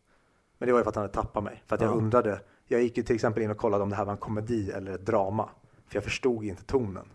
Men 0.58 0.66
det 0.66 0.72
var 0.72 0.80
ju 0.80 0.84
för 0.84 0.88
att 0.88 0.94
han 0.96 1.02
hade 1.02 1.14
tappat 1.14 1.44
mig. 1.44 1.62
För 1.66 1.74
att 1.74 1.80
jag 1.80 1.90
Ja. 1.90 1.94
undrade. 1.94 2.40
Jag 2.64 2.82
gick 2.82 2.96
ju 2.96 3.02
till 3.02 3.14
exempel 3.14 3.42
in 3.42 3.50
och 3.50 3.56
kollade 3.56 3.82
om 3.82 3.90
det 3.90 3.96
här 3.96 4.04
var 4.04 4.12
en 4.12 4.18
komedi 4.18 4.70
eller 4.70 4.92
ett 4.92 5.06
drama. 5.06 5.48
För 5.88 5.96
jag 5.96 6.04
förstod 6.04 6.44
inte 6.44 6.64
tonen. 6.64 7.08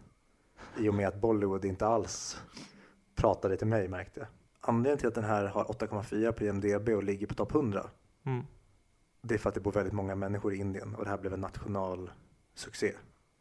I 0.78 0.90
och 0.90 0.94
med 0.94 1.08
att 1.08 1.22
Bollywood 1.22 1.66
inte 1.66 1.88
alls 1.88 2.42
pratade 3.16 3.58
till 3.58 3.68
mig 3.68 3.88
märkte 3.88 4.20
jag. 4.20 4.28
Anledningen 4.62 4.98
till 4.98 5.08
att 5.08 5.16
den 5.16 5.24
här 5.24 5.46
har 5.46 5.64
8,4 5.64 6.32
på 6.32 6.44
IMDB 6.44 6.90
och 6.90 7.04
ligger 7.04 7.28
på 7.28 7.34
topp 7.34 7.52
100. 7.56 7.90
Mm. 8.26 8.46
Det 9.22 9.34
är 9.34 9.38
för 9.38 9.50
att 9.50 9.56
det 9.56 9.62
bor 9.62 9.72
väldigt 9.72 9.94
många 9.94 10.16
människor 10.16 10.54
i 10.54 10.58
Indien 10.58 10.96
och 10.96 11.04
det 11.04 11.10
här 11.10 11.18
blev 11.18 11.34
en 11.34 11.42
national 11.42 12.12
succé. 12.56 12.94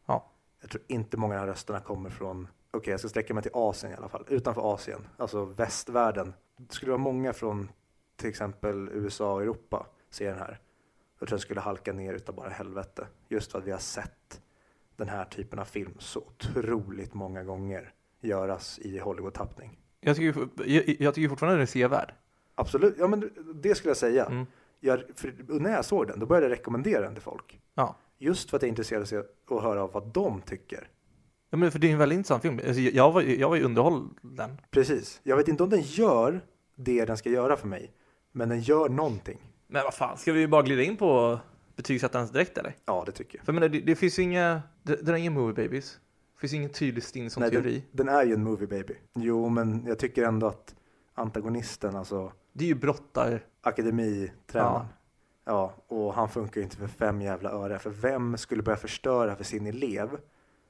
Ja. 0.06 0.30
Jag 0.60 0.70
tror 0.70 0.82
inte 0.86 1.16
många 1.16 1.34
av 1.34 1.40
de 1.40 1.40
här 1.40 1.46
rösterna 1.46 1.80
kommer 1.80 2.10
från, 2.10 2.48
okej 2.70 2.90
jag 2.90 3.00
ska 3.00 3.08
sträcka 3.08 3.34
mig 3.34 3.42
till 3.42 3.52
Asien 3.54 3.92
i 3.92 3.96
alla 3.96 4.08
fall, 4.08 4.24
utanför 4.28 4.74
Asien, 4.74 5.06
alltså 5.16 5.44
västvärlden. 5.44 6.34
Det 6.56 6.74
skulle 6.74 6.90
vara 6.92 7.02
många 7.02 7.32
från 7.32 7.68
till 8.20 8.28
exempel 8.28 8.88
USA 8.92 9.34
och 9.34 9.42
Europa 9.42 9.86
ser 10.10 10.30
den 10.30 10.38
här. 10.38 10.60
Jag 11.18 11.28
tror 11.28 11.36
jag 11.36 11.40
skulle 11.40 11.60
halka 11.60 11.92
ner 11.92 12.14
utav 12.14 12.34
bara 12.34 12.48
helvete. 12.48 13.06
Just 13.28 13.52
för 13.52 13.58
att 13.58 13.64
vi 13.64 13.70
har 13.70 13.78
sett 13.78 14.40
den 14.96 15.08
här 15.08 15.24
typen 15.24 15.58
av 15.58 15.64
film 15.64 15.94
så 15.98 16.20
otroligt 16.20 17.14
många 17.14 17.44
gånger 17.44 17.92
göras 18.20 18.78
i 18.78 18.98
Hollywood-tappning. 18.98 19.78
Jag 20.00 20.16
tycker, 20.16 20.48
jag, 20.64 20.96
jag 20.98 21.14
tycker 21.14 21.28
fortfarande 21.28 21.56
den 21.56 21.62
är 21.62 21.66
sevärd. 21.66 22.14
Absolut, 22.54 22.94
ja 22.98 23.06
men 23.06 23.30
det 23.54 23.74
skulle 23.74 23.90
jag 23.90 23.96
säga. 23.96 24.26
Mm. 24.26 24.46
Jag, 24.80 25.02
när 25.46 25.72
jag 25.72 25.84
såg 25.84 26.06
den, 26.06 26.20
då 26.20 26.26
började 26.26 26.46
jag 26.46 26.52
rekommendera 26.52 27.00
den 27.00 27.14
till 27.14 27.22
folk. 27.22 27.60
Ja. 27.74 27.96
Just 28.18 28.50
för 28.50 28.56
att 28.56 28.62
jag 28.62 28.66
är 28.66 28.70
intresserad 28.70 29.24
av 29.48 29.56
att 29.56 29.62
höra 29.62 29.82
av 29.82 29.92
vad 29.92 30.06
de 30.06 30.42
tycker. 30.42 30.88
ja, 31.50 31.56
men 31.56 31.72
för 31.72 31.78
det 31.78 31.88
är 31.88 31.92
en 31.92 31.98
väldigt 31.98 32.16
intressant 32.16 32.42
film. 32.42 32.60
Alltså, 32.66 32.80
jag, 32.80 33.12
var, 33.12 33.22
jag 33.22 33.48
var 33.48 33.56
ju 33.56 33.62
underhållen. 33.62 34.60
Precis. 34.70 35.20
Jag 35.22 35.36
vet 35.36 35.48
inte 35.48 35.62
om 35.62 35.70
den 35.70 35.82
gör 35.82 36.40
det 36.74 37.04
den 37.04 37.16
ska 37.16 37.30
göra 37.30 37.56
för 37.56 37.68
mig, 37.68 37.92
men 38.32 38.48
den 38.48 38.60
gör 38.60 38.88
någonting. 38.88 39.38
Men 39.66 39.84
vad 39.84 39.94
fan, 39.94 40.18
ska 40.18 40.32
vi 40.32 40.48
bara 40.48 40.62
glida 40.62 40.82
in 40.82 40.96
på 40.96 41.38
betygsättarens 41.76 42.30
direkt 42.30 42.58
eller? 42.58 42.76
Ja, 42.84 43.02
det 43.06 43.12
tycker 43.12 43.38
jag. 43.38 43.44
För 43.46 43.52
jag 43.52 43.54
menar, 43.60 43.68
det, 43.68 43.80
det 43.80 43.96
finns 43.96 44.18
ju 44.18 44.22
inga, 44.22 44.62
det, 44.82 44.96
det 45.06 45.12
är 45.12 45.16
ingen 45.16 45.32
movie 45.32 45.64
babies. 45.64 46.00
Det 46.34 46.40
finns 46.40 46.52
ingen 46.52 46.70
tydlig 46.70 47.04
Stinson 47.04 47.40
Nej, 47.40 47.50
teori. 47.50 47.84
den, 47.92 48.06
den 48.06 48.14
är 48.16 48.24
ju 48.24 48.34
en 48.34 48.44
movie 48.44 48.66
baby. 48.66 48.94
Jo, 49.14 49.48
men 49.48 49.84
jag 49.86 49.98
tycker 49.98 50.24
ändå 50.24 50.46
att 50.46 50.74
antagonisten, 51.14 51.96
alltså 51.96 52.32
Det 52.52 52.64
är 52.64 52.68
ju 52.68 52.74
brottar. 52.74 53.44
akademitränaren, 53.62 54.86
ja. 55.44 55.74
och 55.86 56.14
han 56.14 56.28
funkar 56.28 56.60
ju 56.60 56.64
inte 56.64 56.76
för 56.76 56.86
fem 56.86 57.22
jävla 57.22 57.50
öre. 57.50 57.78
För 57.78 57.90
vem 57.90 58.36
skulle 58.36 58.62
börja 58.62 58.76
förstöra 58.76 59.36
för 59.36 59.44
sin 59.44 59.66
elev 59.66 60.08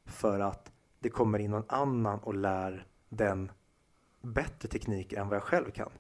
för 0.06 0.40
att 0.40 0.72
det 0.98 1.08
kommer 1.08 1.38
in 1.38 1.50
någon 1.50 1.64
annan 1.68 2.18
och 2.18 2.34
lär 2.34 2.86
den 3.08 3.50
bättre 4.22 4.68
teknik 4.68 5.12
än 5.12 5.28
vad 5.28 5.36
jag 5.36 5.42
själv 5.42 5.70
kan? 5.70 5.90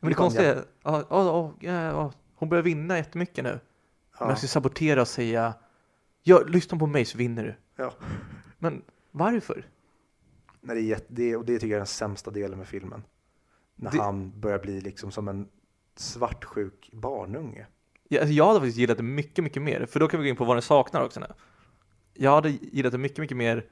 Men 0.00 0.08
det 0.10 0.14
konstiga 0.14 0.54
är, 0.54 0.64
ja, 0.82 1.04
ja, 1.10 1.54
ja, 1.60 2.12
hon 2.34 2.48
börjar 2.48 2.62
vinna 2.62 2.96
jättemycket 2.96 3.44
nu. 3.44 3.50
Men 3.50 3.60
Ja, 4.20 4.28
jag 4.28 4.38
ska 4.38 4.46
sabotera 4.46 5.00
och 5.00 5.08
säga, 5.08 5.54
ja, 6.22 6.40
lyssna 6.46 6.78
på 6.78 6.86
mig 6.86 7.04
så 7.04 7.18
vinner 7.18 7.44
du. 7.44 7.54
ja. 7.82 7.92
Men 8.58 8.82
varför? 9.10 9.66
Nej, 10.60 10.76
det 10.76 10.82
är 10.82 10.84
jätte, 10.84 11.06
det, 11.08 11.36
och 11.36 11.44
det 11.44 11.54
tycker 11.54 11.66
jag 11.66 11.76
är 11.76 11.80
den 11.80 11.86
sämsta 11.86 12.30
delen 12.30 12.58
med 12.58 12.68
filmen. 12.68 13.02
När 13.76 13.90
Det- 13.90 14.02
han 14.02 14.40
börjar 14.40 14.58
bli 14.58 14.80
liksom 14.80 15.10
som 15.10 15.28
en 15.28 15.48
svartsjuk 15.96 16.90
barnunge. 16.92 17.66
Ja, 18.08 18.20
alltså 18.20 18.32
jag 18.32 18.46
hade 18.46 18.60
faktiskt 18.60 18.78
gillat 18.78 18.96
det 18.96 19.02
mycket, 19.02 19.44
mycket 19.44 19.62
mer. 19.62 19.86
För 19.86 20.00
då 20.00 20.08
kan 20.08 20.20
vi 20.20 20.26
gå 20.26 20.30
in 20.30 20.36
på 20.36 20.44
vad 20.44 20.56
den 20.56 20.62
saknar 20.62 21.04
också 21.04 21.20
nu. 21.20 21.26
Jag 22.14 22.30
hade 22.30 22.50
gillat 22.50 22.92
det 22.92 22.98
mycket, 22.98 23.18
mycket 23.18 23.36
mer 23.36 23.66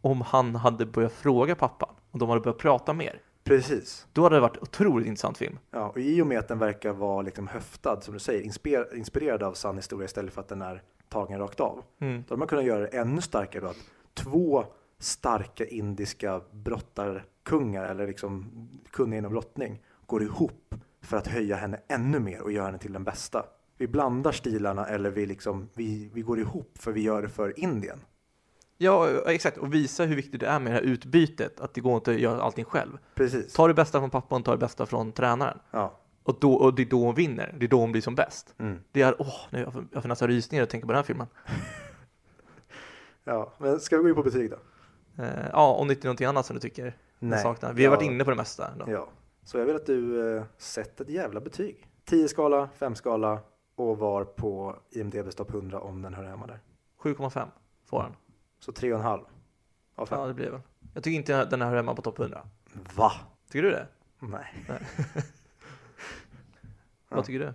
om 0.00 0.20
han 0.20 0.54
hade 0.54 0.86
börjat 0.86 1.12
fråga 1.12 1.54
pappan. 1.54 1.94
Och 2.10 2.18
de 2.18 2.28
hade 2.28 2.40
börjat 2.40 2.58
prata 2.58 2.92
mer. 2.92 3.20
Precis. 3.46 4.06
Då 4.12 4.22
hade 4.22 4.36
det 4.36 4.40
varit 4.40 4.56
otroligt 4.56 5.06
intressant 5.06 5.38
film. 5.38 5.58
Ja, 5.70 5.88
och 5.88 5.98
i 5.98 6.22
och 6.22 6.26
med 6.26 6.38
att 6.38 6.48
den 6.48 6.58
verkar 6.58 6.92
vara 6.92 7.22
liksom 7.22 7.48
höftad, 7.48 8.00
som 8.00 8.14
du 8.14 8.20
säger, 8.20 8.42
inspir, 8.42 8.96
inspirerad 8.96 9.42
av 9.42 9.54
sann 9.54 9.76
historia 9.76 10.04
istället 10.04 10.34
för 10.34 10.40
att 10.40 10.48
den 10.48 10.62
är 10.62 10.82
tagen 11.08 11.38
rakt 11.38 11.60
av. 11.60 11.82
Mm. 12.00 12.24
Då 12.28 12.32
hade 12.32 12.38
man 12.38 12.48
kunnat 12.48 12.64
göra 12.64 12.80
det 12.80 12.86
ännu 12.86 13.20
starkare 13.20 13.62
då, 13.62 13.68
att 13.68 13.76
två 14.14 14.64
starka 14.98 15.66
indiska 15.66 16.40
brottarkungar, 16.50 17.84
eller 17.84 18.06
liksom 18.06 18.50
kunniga 18.90 19.18
inom 19.18 19.32
brottning, 19.32 19.82
går 20.06 20.22
ihop 20.22 20.74
för 21.02 21.16
att 21.16 21.26
höja 21.26 21.56
henne 21.56 21.80
ännu 21.88 22.18
mer 22.18 22.42
och 22.42 22.52
göra 22.52 22.66
henne 22.66 22.78
till 22.78 22.92
den 22.92 23.04
bästa. 23.04 23.44
Vi 23.76 23.88
blandar 23.88 24.32
stilarna 24.32 24.86
eller 24.86 25.10
vi, 25.10 25.26
liksom, 25.26 25.68
vi, 25.74 26.10
vi 26.14 26.20
går 26.22 26.38
ihop 26.38 26.78
för 26.78 26.92
vi 26.92 27.00
gör 27.00 27.22
det 27.22 27.28
för 27.28 27.60
Indien. 27.60 27.98
Ja, 28.78 29.08
exakt. 29.26 29.58
Och 29.58 29.74
visa 29.74 30.04
hur 30.04 30.16
viktigt 30.16 30.40
det 30.40 30.46
är 30.46 30.58
med 30.60 30.72
det 30.72 30.74
här 30.76 30.82
utbytet. 30.82 31.60
Att 31.60 31.74
det 31.74 31.80
går 31.80 31.94
inte 31.94 32.10
att 32.10 32.18
göra 32.20 32.42
allting 32.42 32.64
själv. 32.64 32.98
Precis. 33.14 33.52
Ta 33.52 33.68
det 33.68 33.74
bästa 33.74 33.98
från 34.00 34.10
pappan, 34.10 34.42
ta 34.42 34.50
det 34.50 34.56
bästa 34.58 34.86
från 34.86 35.12
tränaren. 35.12 35.58
Ja. 35.70 35.98
Och, 36.22 36.36
då, 36.40 36.54
och 36.54 36.74
det 36.74 36.82
är 36.82 36.86
då 36.86 37.04
hon 37.04 37.14
vinner. 37.14 37.54
Det 37.58 37.66
är 37.66 37.68
då 37.68 37.80
hon 37.80 37.92
blir 37.92 38.02
som 38.02 38.14
bäst. 38.14 38.54
Mm. 38.58 38.78
Det 38.92 39.02
är, 39.02 39.14
åh, 39.18 39.34
nu 39.50 39.60
jag 39.60 39.72
får, 39.72 39.84
jag 39.92 40.02
får 40.02 40.08
nästan 40.08 40.28
rysningar 40.28 40.62
att 40.64 40.70
tänka 40.70 40.86
på 40.86 40.92
den 40.92 40.98
här 40.98 41.04
filmen. 41.04 41.26
ja, 43.24 43.52
men 43.58 43.80
ska 43.80 43.96
vi 43.96 44.02
gå 44.02 44.08
in 44.08 44.14
på 44.14 44.22
betyg 44.22 44.50
då? 44.50 44.56
Eh, 45.22 45.46
ja, 45.52 45.72
om 45.74 45.88
det 45.88 45.94
inte 45.94 46.04
är 46.06 46.08
någonting 46.08 46.26
annat 46.26 46.46
som 46.46 46.54
du 46.54 46.60
tycker 46.60 46.96
Nej. 47.18 47.42
saknar. 47.42 47.72
Vi 47.72 47.84
har 47.84 47.92
Ja. 47.92 47.96
varit 47.96 48.06
inne 48.06 48.24
på 48.24 48.30
det 48.30 48.36
mesta. 48.36 48.68
Ändå. 48.72 48.84
Ja, 48.88 49.08
så 49.44 49.58
jag 49.58 49.64
vill 49.66 49.76
att 49.76 49.86
du 49.86 50.36
eh, 50.36 50.44
sätter 50.58 51.04
ett 51.04 51.10
jävla 51.10 51.40
betyg. 51.40 51.86
10 52.04 52.28
skala, 52.28 52.68
5 52.78 52.94
skala 52.94 53.38
och 53.74 53.98
var 53.98 54.24
på 54.24 54.76
IMDBs 54.90 55.34
topp 55.34 55.50
100 55.50 55.80
om 55.80 56.02
den 56.02 56.14
hör 56.14 56.24
hemma 56.24 56.46
där. 56.46 56.60
7,5 57.02 57.46
får 57.86 58.00
han. 58.00 58.12
Så 58.58 58.72
3,5 58.72 59.24
av 59.94 60.06
5. 60.06 60.20
Ja, 60.20 60.26
det 60.26 60.34
blir 60.34 60.50
väl. 60.50 60.60
Jag 60.94 61.04
tycker 61.04 61.16
inte 61.16 61.44
den 61.44 61.62
här 61.62 61.68
hör 61.68 61.76
hemma 61.76 61.94
på 61.94 62.02
topp 62.02 62.18
100. 62.18 62.48
Va? 62.94 63.12
Tycker 63.50 63.62
du 63.62 63.70
det? 63.70 63.86
Nej. 64.18 64.46
Vad 67.08 67.24
tycker 67.24 67.38
du? 67.38 67.54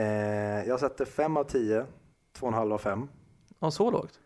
Eh, 0.00 0.68
jag 0.68 0.80
sätter 0.80 1.04
5 1.04 1.36
av 1.36 1.44
10, 1.44 1.86
2,5 2.38 2.72
av 2.72 2.78
5. 2.78 3.08
Ja, 3.58 3.70
så 3.70 3.90
lågt? 3.90 4.20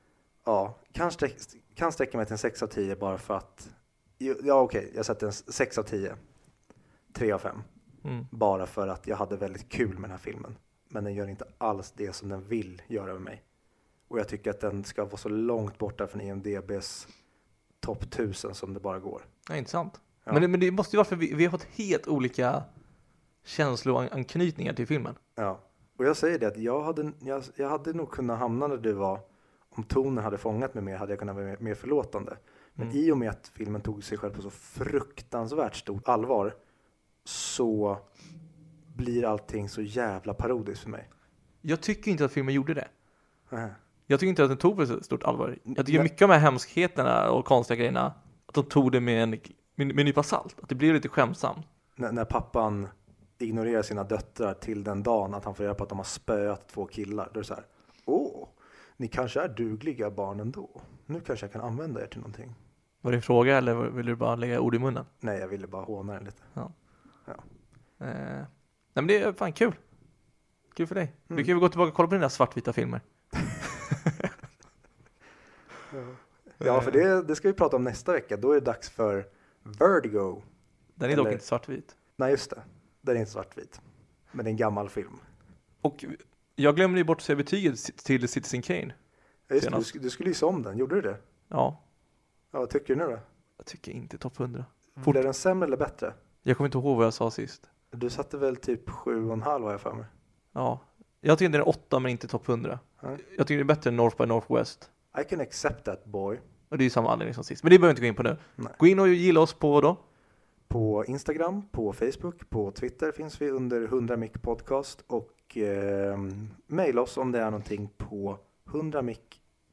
Ja, 0.44 0.78
kan, 0.92 1.10
sträck, 1.10 1.36
kan 1.74 1.92
sträcka 1.92 2.16
mig 2.16 2.26
till 2.26 2.32
en 2.32 2.38
6 2.38 2.62
av 2.62 2.66
10 2.66 2.96
bara 2.96 3.18
för 3.18 3.34
att... 3.34 3.70
Ja, 4.18 4.60
okej, 4.60 4.92
jag 4.94 5.06
sätter 5.06 5.26
en 5.26 5.32
6 5.32 5.78
av 5.78 5.82
10. 5.82 6.14
3 7.12 7.32
av 7.32 7.38
5. 7.38 7.62
Mm. 8.04 8.26
Bara 8.30 8.66
för 8.66 8.88
att 8.88 9.06
jag 9.06 9.16
hade 9.16 9.36
väldigt 9.36 9.68
kul 9.68 9.94
med 9.94 10.02
den 10.02 10.10
här 10.10 10.18
filmen. 10.18 10.56
Men 10.88 11.04
den 11.04 11.14
gör 11.14 11.26
inte 11.26 11.44
alls 11.58 11.92
det 11.96 12.12
som 12.12 12.28
den 12.28 12.48
vill 12.48 12.82
göra 12.86 13.12
med 13.12 13.22
mig. 13.22 13.42
Och 14.10 14.18
jag 14.18 14.28
tycker 14.28 14.50
att 14.50 14.60
den 14.60 14.84
ska 14.84 15.04
vara 15.04 15.16
så 15.16 15.28
långt 15.28 15.78
borta 15.78 16.06
från 16.06 16.20
IMDBs 16.20 17.08
topp 17.80 18.02
1000 18.02 18.54
som 18.54 18.74
det 18.74 18.80
bara 18.80 18.98
går. 18.98 19.22
Ja, 19.48 19.56
intressant. 19.56 20.00
Ja. 20.24 20.32
Men, 20.32 20.42
det, 20.42 20.48
men 20.48 20.60
det 20.60 20.70
måste 20.70 20.96
ju 20.96 20.98
vara 20.98 21.08
för 21.08 21.16
vi, 21.16 21.34
vi 21.34 21.44
har 21.44 21.50
fått 21.50 21.64
helt 21.64 22.08
olika 22.08 22.62
känslooanknytningar 23.44 24.72
till 24.72 24.86
filmen. 24.86 25.14
Ja. 25.34 25.60
Och 25.96 26.04
jag 26.04 26.16
säger 26.16 26.38
det 26.38 26.46
att 26.46 26.56
jag 26.58 26.82
hade, 26.82 27.12
jag, 27.20 27.42
jag 27.56 27.68
hade 27.68 27.92
nog 27.92 28.10
kunnat 28.10 28.38
hamna 28.38 28.68
där 28.68 28.76
du 28.76 28.92
var 28.92 29.20
om 29.68 29.84
tonen 29.84 30.24
hade 30.24 30.38
fångat 30.38 30.74
mig 30.74 30.82
mer 30.84 30.96
hade 30.96 31.12
jag 31.12 31.18
kunnat 31.18 31.34
vara 31.34 31.44
mer, 31.46 31.56
mer 31.60 31.74
förlåtande. 31.74 32.36
Men 32.74 32.86
Mm. 32.88 32.98
i 33.00 33.10
och 33.12 33.18
med 33.18 33.30
att 33.30 33.48
filmen 33.54 33.80
tog 33.80 34.04
sig 34.04 34.18
själv 34.18 34.34
på 34.34 34.42
så 34.42 34.50
fruktansvärt 34.50 35.76
stort 35.76 36.08
allvar 36.08 36.54
så 37.24 37.98
blir 38.96 39.24
allting 39.24 39.68
så 39.68 39.82
jävla 39.82 40.34
parodiskt 40.34 40.82
för 40.82 40.90
mig. 40.90 41.08
Jag 41.60 41.80
tycker 41.80 42.10
inte 42.10 42.24
att 42.24 42.32
filmen 42.32 42.54
gjorde 42.54 42.74
det. 42.74 42.88
Nähä. 43.50 43.74
Jag 44.10 44.20
tycker 44.20 44.28
inte 44.28 44.42
att 44.42 44.48
den 44.50 44.58
tog 44.58 44.76
på 44.76 44.86
så 44.86 45.02
stort 45.02 45.22
allvar. 45.22 45.58
Jag 45.64 45.86
tycker 45.86 45.98
Nej. 45.98 46.02
mycket 46.02 46.22
av 46.22 46.28
de 46.28 46.34
här 46.34 46.40
hemskheterna 46.40 47.30
och 47.30 47.44
konstiga 47.44 47.76
grejerna, 47.76 48.14
att 48.46 48.54
de 48.54 48.64
tog 48.64 48.92
det 48.92 49.00
med 49.00 49.22
en, 49.22 49.30
med, 49.30 49.40
med 49.74 49.98
en 49.98 50.06
nypa 50.06 50.22
salt. 50.22 50.56
Att 50.62 50.68
det 50.68 50.74
blev 50.74 50.94
lite 50.94 51.08
skämsamt. 51.08 51.66
När, 51.96 52.12
när 52.12 52.24
pappan 52.24 52.88
ignorerar 53.38 53.82
sina 53.82 54.04
döttrar 54.04 54.54
till 54.54 54.84
den 54.84 55.02
dagen 55.02 55.34
att 55.34 55.44
han 55.44 55.54
får 55.54 55.64
reda 55.64 55.74
på 55.74 55.82
att 55.82 55.88
de 55.88 55.98
har 55.98 56.04
spöat 56.04 56.68
två 56.68 56.86
killar. 56.86 57.30
Då 57.34 57.40
är 57.40 57.42
det 57.42 57.46
så 57.46 57.54
här, 57.54 57.64
åh, 58.04 58.48
ni 58.96 59.08
kanske 59.08 59.40
är 59.40 59.48
dugliga 59.48 60.10
barn 60.10 60.40
ändå. 60.40 60.80
Nu 61.06 61.20
kanske 61.20 61.46
jag 61.46 61.52
kan 61.52 61.62
använda 61.62 62.02
er 62.02 62.06
till 62.06 62.20
någonting. 62.20 62.54
Var 63.00 63.10
det 63.10 63.18
en 63.18 63.22
fråga 63.22 63.58
eller 63.58 63.74
vill 63.74 64.06
du 64.06 64.16
bara 64.16 64.36
lägga 64.36 64.60
ord 64.60 64.74
i 64.74 64.78
munnen? 64.78 65.04
Nej, 65.20 65.38
jag 65.38 65.48
ville 65.48 65.66
bara 65.66 65.84
håna 65.84 66.12
den 66.12 66.24
lite. 66.24 66.42
Eh, 66.54 66.66
nej 67.98 68.46
men 68.94 69.06
det 69.06 69.22
är 69.22 69.32
fan 69.32 69.52
kul. 69.52 69.74
Kul 70.74 70.86
för 70.86 70.94
dig. 70.94 71.04
Mm. 71.04 71.36
Vi 71.36 71.44
kan 71.44 71.54
väl 71.54 71.60
gå 71.60 71.68
tillbaka 71.68 71.88
och 71.88 71.94
kolla 71.94 72.08
på 72.08 72.14
dina 72.14 72.28
svartvita 72.28 72.72
filmer. 72.72 73.00
Ja, 76.58 76.80
för 76.80 76.90
det, 76.92 77.22
det 77.22 77.36
ska 77.36 77.48
vi 77.48 77.54
prata 77.54 77.76
om 77.76 77.84
nästa 77.84 78.12
vecka. 78.12 78.36
Då 78.36 78.50
är 78.50 78.54
det 78.54 78.60
dags 78.60 78.90
för 78.90 79.26
Vertigo. 79.62 80.42
Den 80.94 81.10
är 81.10 81.16
dock 81.16 81.24
Eller- 81.26 81.32
inte 81.32 81.44
svartvit. 81.46 81.96
Nej, 82.16 82.30
just 82.30 82.50
det. 82.50 82.62
Den 83.00 83.16
är 83.16 83.20
inte 83.20 83.32
svartvit. 83.32 83.80
Men 84.32 84.44
det 84.44 84.48
är 84.48 84.52
en 84.52 84.56
gammal 84.56 84.88
film. 84.88 85.20
Och 85.80 86.04
jag 86.54 86.76
glömde 86.76 86.98
ju 86.98 87.04
bort 87.04 87.18
att 87.18 87.22
säga 87.24 87.36
betyget 87.36 88.04
till 88.04 88.28
Citizen 88.28 88.62
Kane. 88.62 88.94
Ja, 89.48 89.54
just 89.54 89.92
du, 89.92 89.98
du 89.98 90.10
skulle 90.10 90.28
ju 90.30 90.34
se 90.34 90.46
om 90.46 90.62
den. 90.62 90.78
Gjorde 90.78 90.94
du 90.94 91.00
det? 91.00 91.16
Ja, 91.48 91.82
Ja, 92.52 92.58
vad 92.58 92.70
tycker 92.70 92.94
du 92.94 93.00
nu 93.00 93.06
då? 93.10 93.18
jag 93.56 93.66
tycker 93.66 93.92
inte 93.92 94.18
topp 94.18 94.40
100. 94.40 94.64
Fort. 95.04 95.16
Är 95.16 95.22
den 95.22 95.34
sämre 95.34 95.66
eller 95.66 95.76
bättre? 95.76 96.14
Jag 96.42 96.56
kommer 96.56 96.68
inte 96.68 96.78
ihåg 96.78 96.96
vad 96.96 97.06
jag 97.06 97.14
sa 97.14 97.30
sist. 97.30 97.70
Du 97.90 98.10
satte 98.10 98.38
väl 98.38 98.56
typ 98.56 98.90
sju 98.90 99.26
och 99.26 99.32
en 99.32 99.42
halv 99.42 99.64
har 99.64 99.70
jag 99.70 99.80
för 99.80 99.92
mig. 99.94 100.04
Ja, 100.52 100.80
jag 101.20 101.38
tycker 101.38 101.50
den 101.52 101.60
är 101.60 101.68
8 101.68 101.98
men 101.98 102.10
inte 102.10 102.28
topp 102.28 102.48
100. 102.48 102.78
Ja. 103.02 103.16
Jag 103.36 103.46
tycker 103.46 103.56
det 103.56 103.62
är 103.62 103.74
bättre 103.74 103.90
än 103.90 103.96
North 103.96 104.16
by 104.16 104.26
Northwest. 104.26 104.90
I 105.20 105.24
can 105.24 105.40
accept 105.40 105.84
that 105.84 106.04
boy. 106.04 106.40
Och 106.68 106.78
det 106.78 106.82
är 106.82 106.84
ju 106.84 106.90
samma 106.90 107.12
anledning 107.12 107.34
som 107.34 107.44
sist. 107.44 107.62
Men 107.62 107.70
det 107.70 107.78
behöver 107.78 107.88
vi 107.88 107.90
inte 107.90 108.02
gå 108.02 108.06
in 108.08 108.14
på 108.14 108.22
nu. 108.22 108.36
Nej. 108.56 108.72
Gå 108.78 108.86
in 108.86 108.98
och 108.98 109.08
gilla 109.08 109.40
oss 109.40 109.54
på 109.54 109.80
då. 109.80 109.96
På 110.68 111.04
Instagram, 111.04 111.62
på 111.72 111.92
Facebook, 111.92 112.50
på 112.50 112.70
Twitter 112.70 113.12
finns 113.12 113.42
vi 113.42 113.50
under 113.50 113.82
100 113.82 114.16
mic 114.16 114.32
podcast 114.42 115.04
och 115.06 115.56
eh, 115.56 116.18
mejla 116.66 117.02
oss 117.02 117.16
om 117.16 117.32
det 117.32 117.38
är 117.38 117.44
någonting 117.50 117.90
på 117.96 118.38
100 118.68 119.04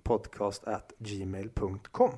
podcast 0.03 0.63
at 0.63 0.93
gmail.com. 0.97 2.11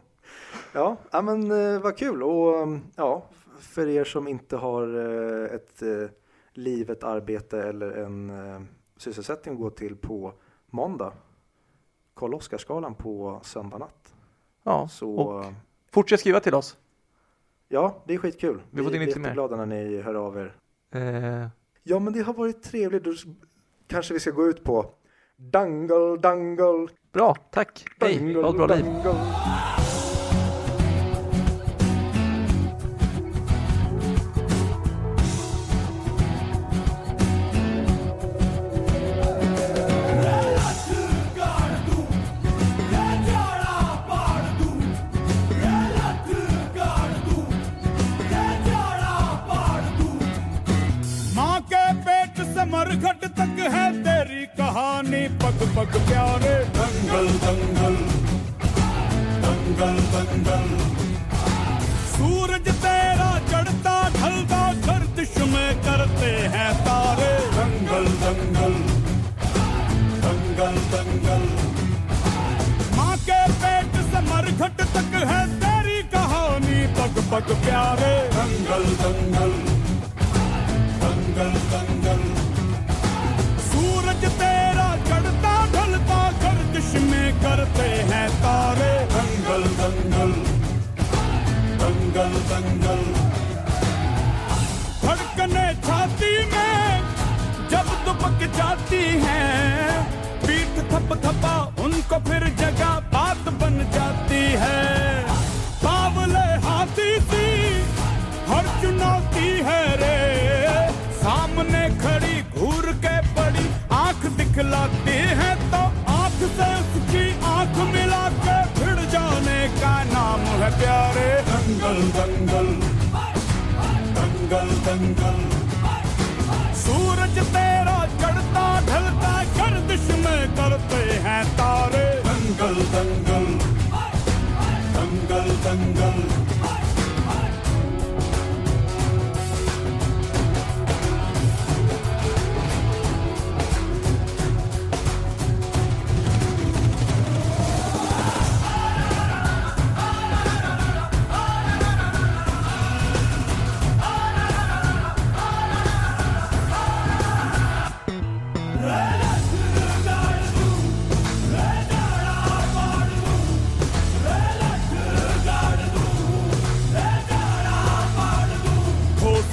Ja, 0.73 0.97
ja 1.11 1.21
men 1.21 1.51
eh, 1.51 1.81
vad 1.81 1.97
kul 1.97 2.23
och 2.23 2.57
eh, 2.57 2.77
ja, 2.95 3.29
för 3.59 3.87
er 3.87 4.03
som 4.03 4.27
inte 4.27 4.57
har 4.57 4.95
eh, 4.95 5.55
ett 5.55 5.81
eh, 5.81 6.09
liv, 6.53 6.89
ett 6.89 7.03
arbete 7.03 7.63
eller 7.63 7.91
en 7.91 8.29
eh, 8.29 8.61
sysselsättning 8.97 9.55
att 9.55 9.61
gå 9.61 9.69
till 9.69 9.95
på 9.95 10.33
måndag. 10.71 11.13
Kolla 12.13 12.37
Oscarsgalan 12.37 12.95
på 12.95 13.39
söndag 13.43 13.77
natt. 13.77 14.13
Ja, 14.63 14.87
Så 14.87 15.15
och 15.15 15.43
eh, 15.45 15.51
fortsätt 15.91 16.19
skriva 16.19 16.39
till 16.39 16.53
oss. 16.55 16.77
ja, 17.67 18.03
det 18.05 18.13
är 18.13 18.17
skitkul. 18.17 18.61
Vi 18.71 18.81
in 18.95 19.01
är 19.01 19.05
lite 19.05 19.19
mer. 19.19 19.27
jätteglada 19.27 19.55
när 19.55 19.65
ni 19.65 20.01
hör 20.01 20.13
av 20.15 20.37
er. 20.37 20.55
Eh, 20.93 21.47
Ja, 21.83 21.99
men 21.99 22.13
det 22.13 22.21
har 22.21 22.33
varit 22.33 22.63
trevligt. 22.63 23.03
Då 23.03 23.13
kanske 23.87 24.13
vi 24.13 24.19
ska 24.19 24.31
gå 24.31 24.45
ut 24.47 24.63
på 24.63 24.85
Dangle, 25.35 26.17
dangle, 26.17 26.87
bra, 27.11 27.35
tack. 27.51 27.85
Hej, 27.99 28.17
dangle, 28.17 28.41
ha 28.41 28.49
ett 28.49 28.55
bra 28.55 28.65
liv. 28.67 28.85
dangle. 28.85 29.13
माँ 29.13 29.68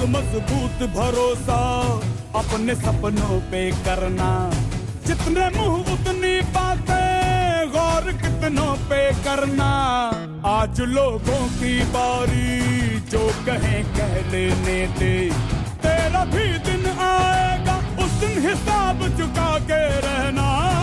मज़बूत 0.06 0.88
भरोसा 0.88 1.60
अपने 2.38 2.74
सपनों 2.74 3.40
पे 3.40 3.70
करना। 3.70 4.50
जितने 5.06 5.48
मुँह 5.48 5.92
उतनी 5.92 6.40
बातें 6.40 7.68
गौर 7.70 8.12
कितनों 8.12 8.76
पे 8.76 9.12
करना। 9.24 9.70
आज 10.46 10.80
लोगों 10.80 11.48
की 11.48 11.84
बारी, 11.84 13.00
जो 13.00 13.28
कहें 13.46 13.84
कह 13.84 14.30
लेने 14.30 14.86
दे। 14.86 15.30
तेरा 15.82 16.24
भी 16.24 16.58
दिन 16.58 16.86
आएगा, 16.98 18.04
उस 18.04 18.10
दिन 18.10 18.48
हिसाब 18.48 19.18
चुका 19.18 19.58
के 19.58 20.00
रहना। 20.00 20.75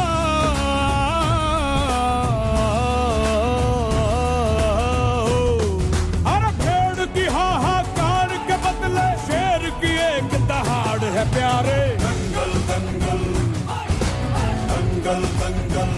है 11.24 11.32
प्यारे। 11.32 11.82
दंगल 12.00 12.52
दंगल 12.70 13.22
दंगल 14.70 15.24
दंगल 15.40 15.92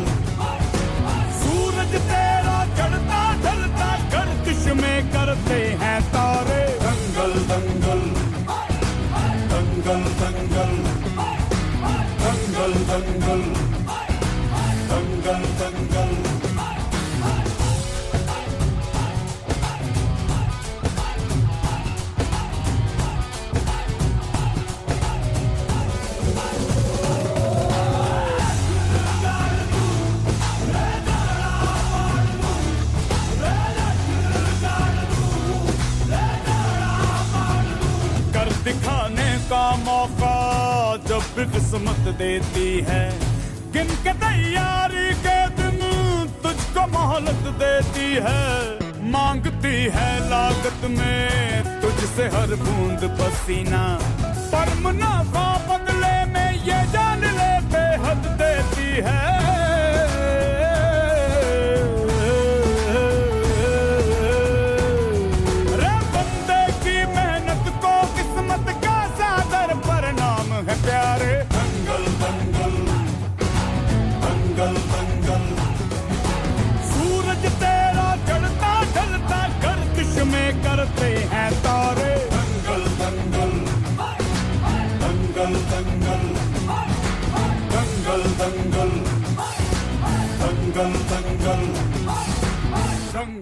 सूरज 1.39 1.95
तेरा 2.10 2.57
चढ़ता 2.77 3.22
ढलता 3.45 3.89
गर्दिश 4.14 4.65
में 4.81 5.11
करते 5.14 5.60
हैं 5.81 5.99
तारे। 6.14 6.64
का 39.45 39.76
मौका 39.76 40.35
जब 41.07 41.23
भी 41.35 41.45
किस्मत 41.51 42.07
देती 42.17 42.69
है। 42.88 43.03
गिन 43.73 43.88
के 44.03 44.13
तैयारी 44.13 45.13
के 45.26 45.38
दिन 45.57 45.77
तुझको 46.43 46.85
मोहलत 46.88 47.43
देती 47.61 48.07
है। 48.26 49.05
मांगती 49.11 49.76
है 49.95 50.09
लागत 50.30 50.89
में 50.89 51.81
तुझसे 51.81 52.27
हर 52.38 52.55
बूंद 52.55 53.07
पसीना। 53.19 53.84
पर 54.53 54.73
मुनाफा 54.80 55.47
बदले 55.69 56.15
में 56.34 56.51
ये 56.63 56.81
जान 56.91 57.26
ले 57.39 57.51
बेहद 57.73 58.27
देती 58.41 58.89
है। 59.07 59.44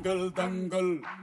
dangle, 0.03 0.29
dangle. 0.31 1.22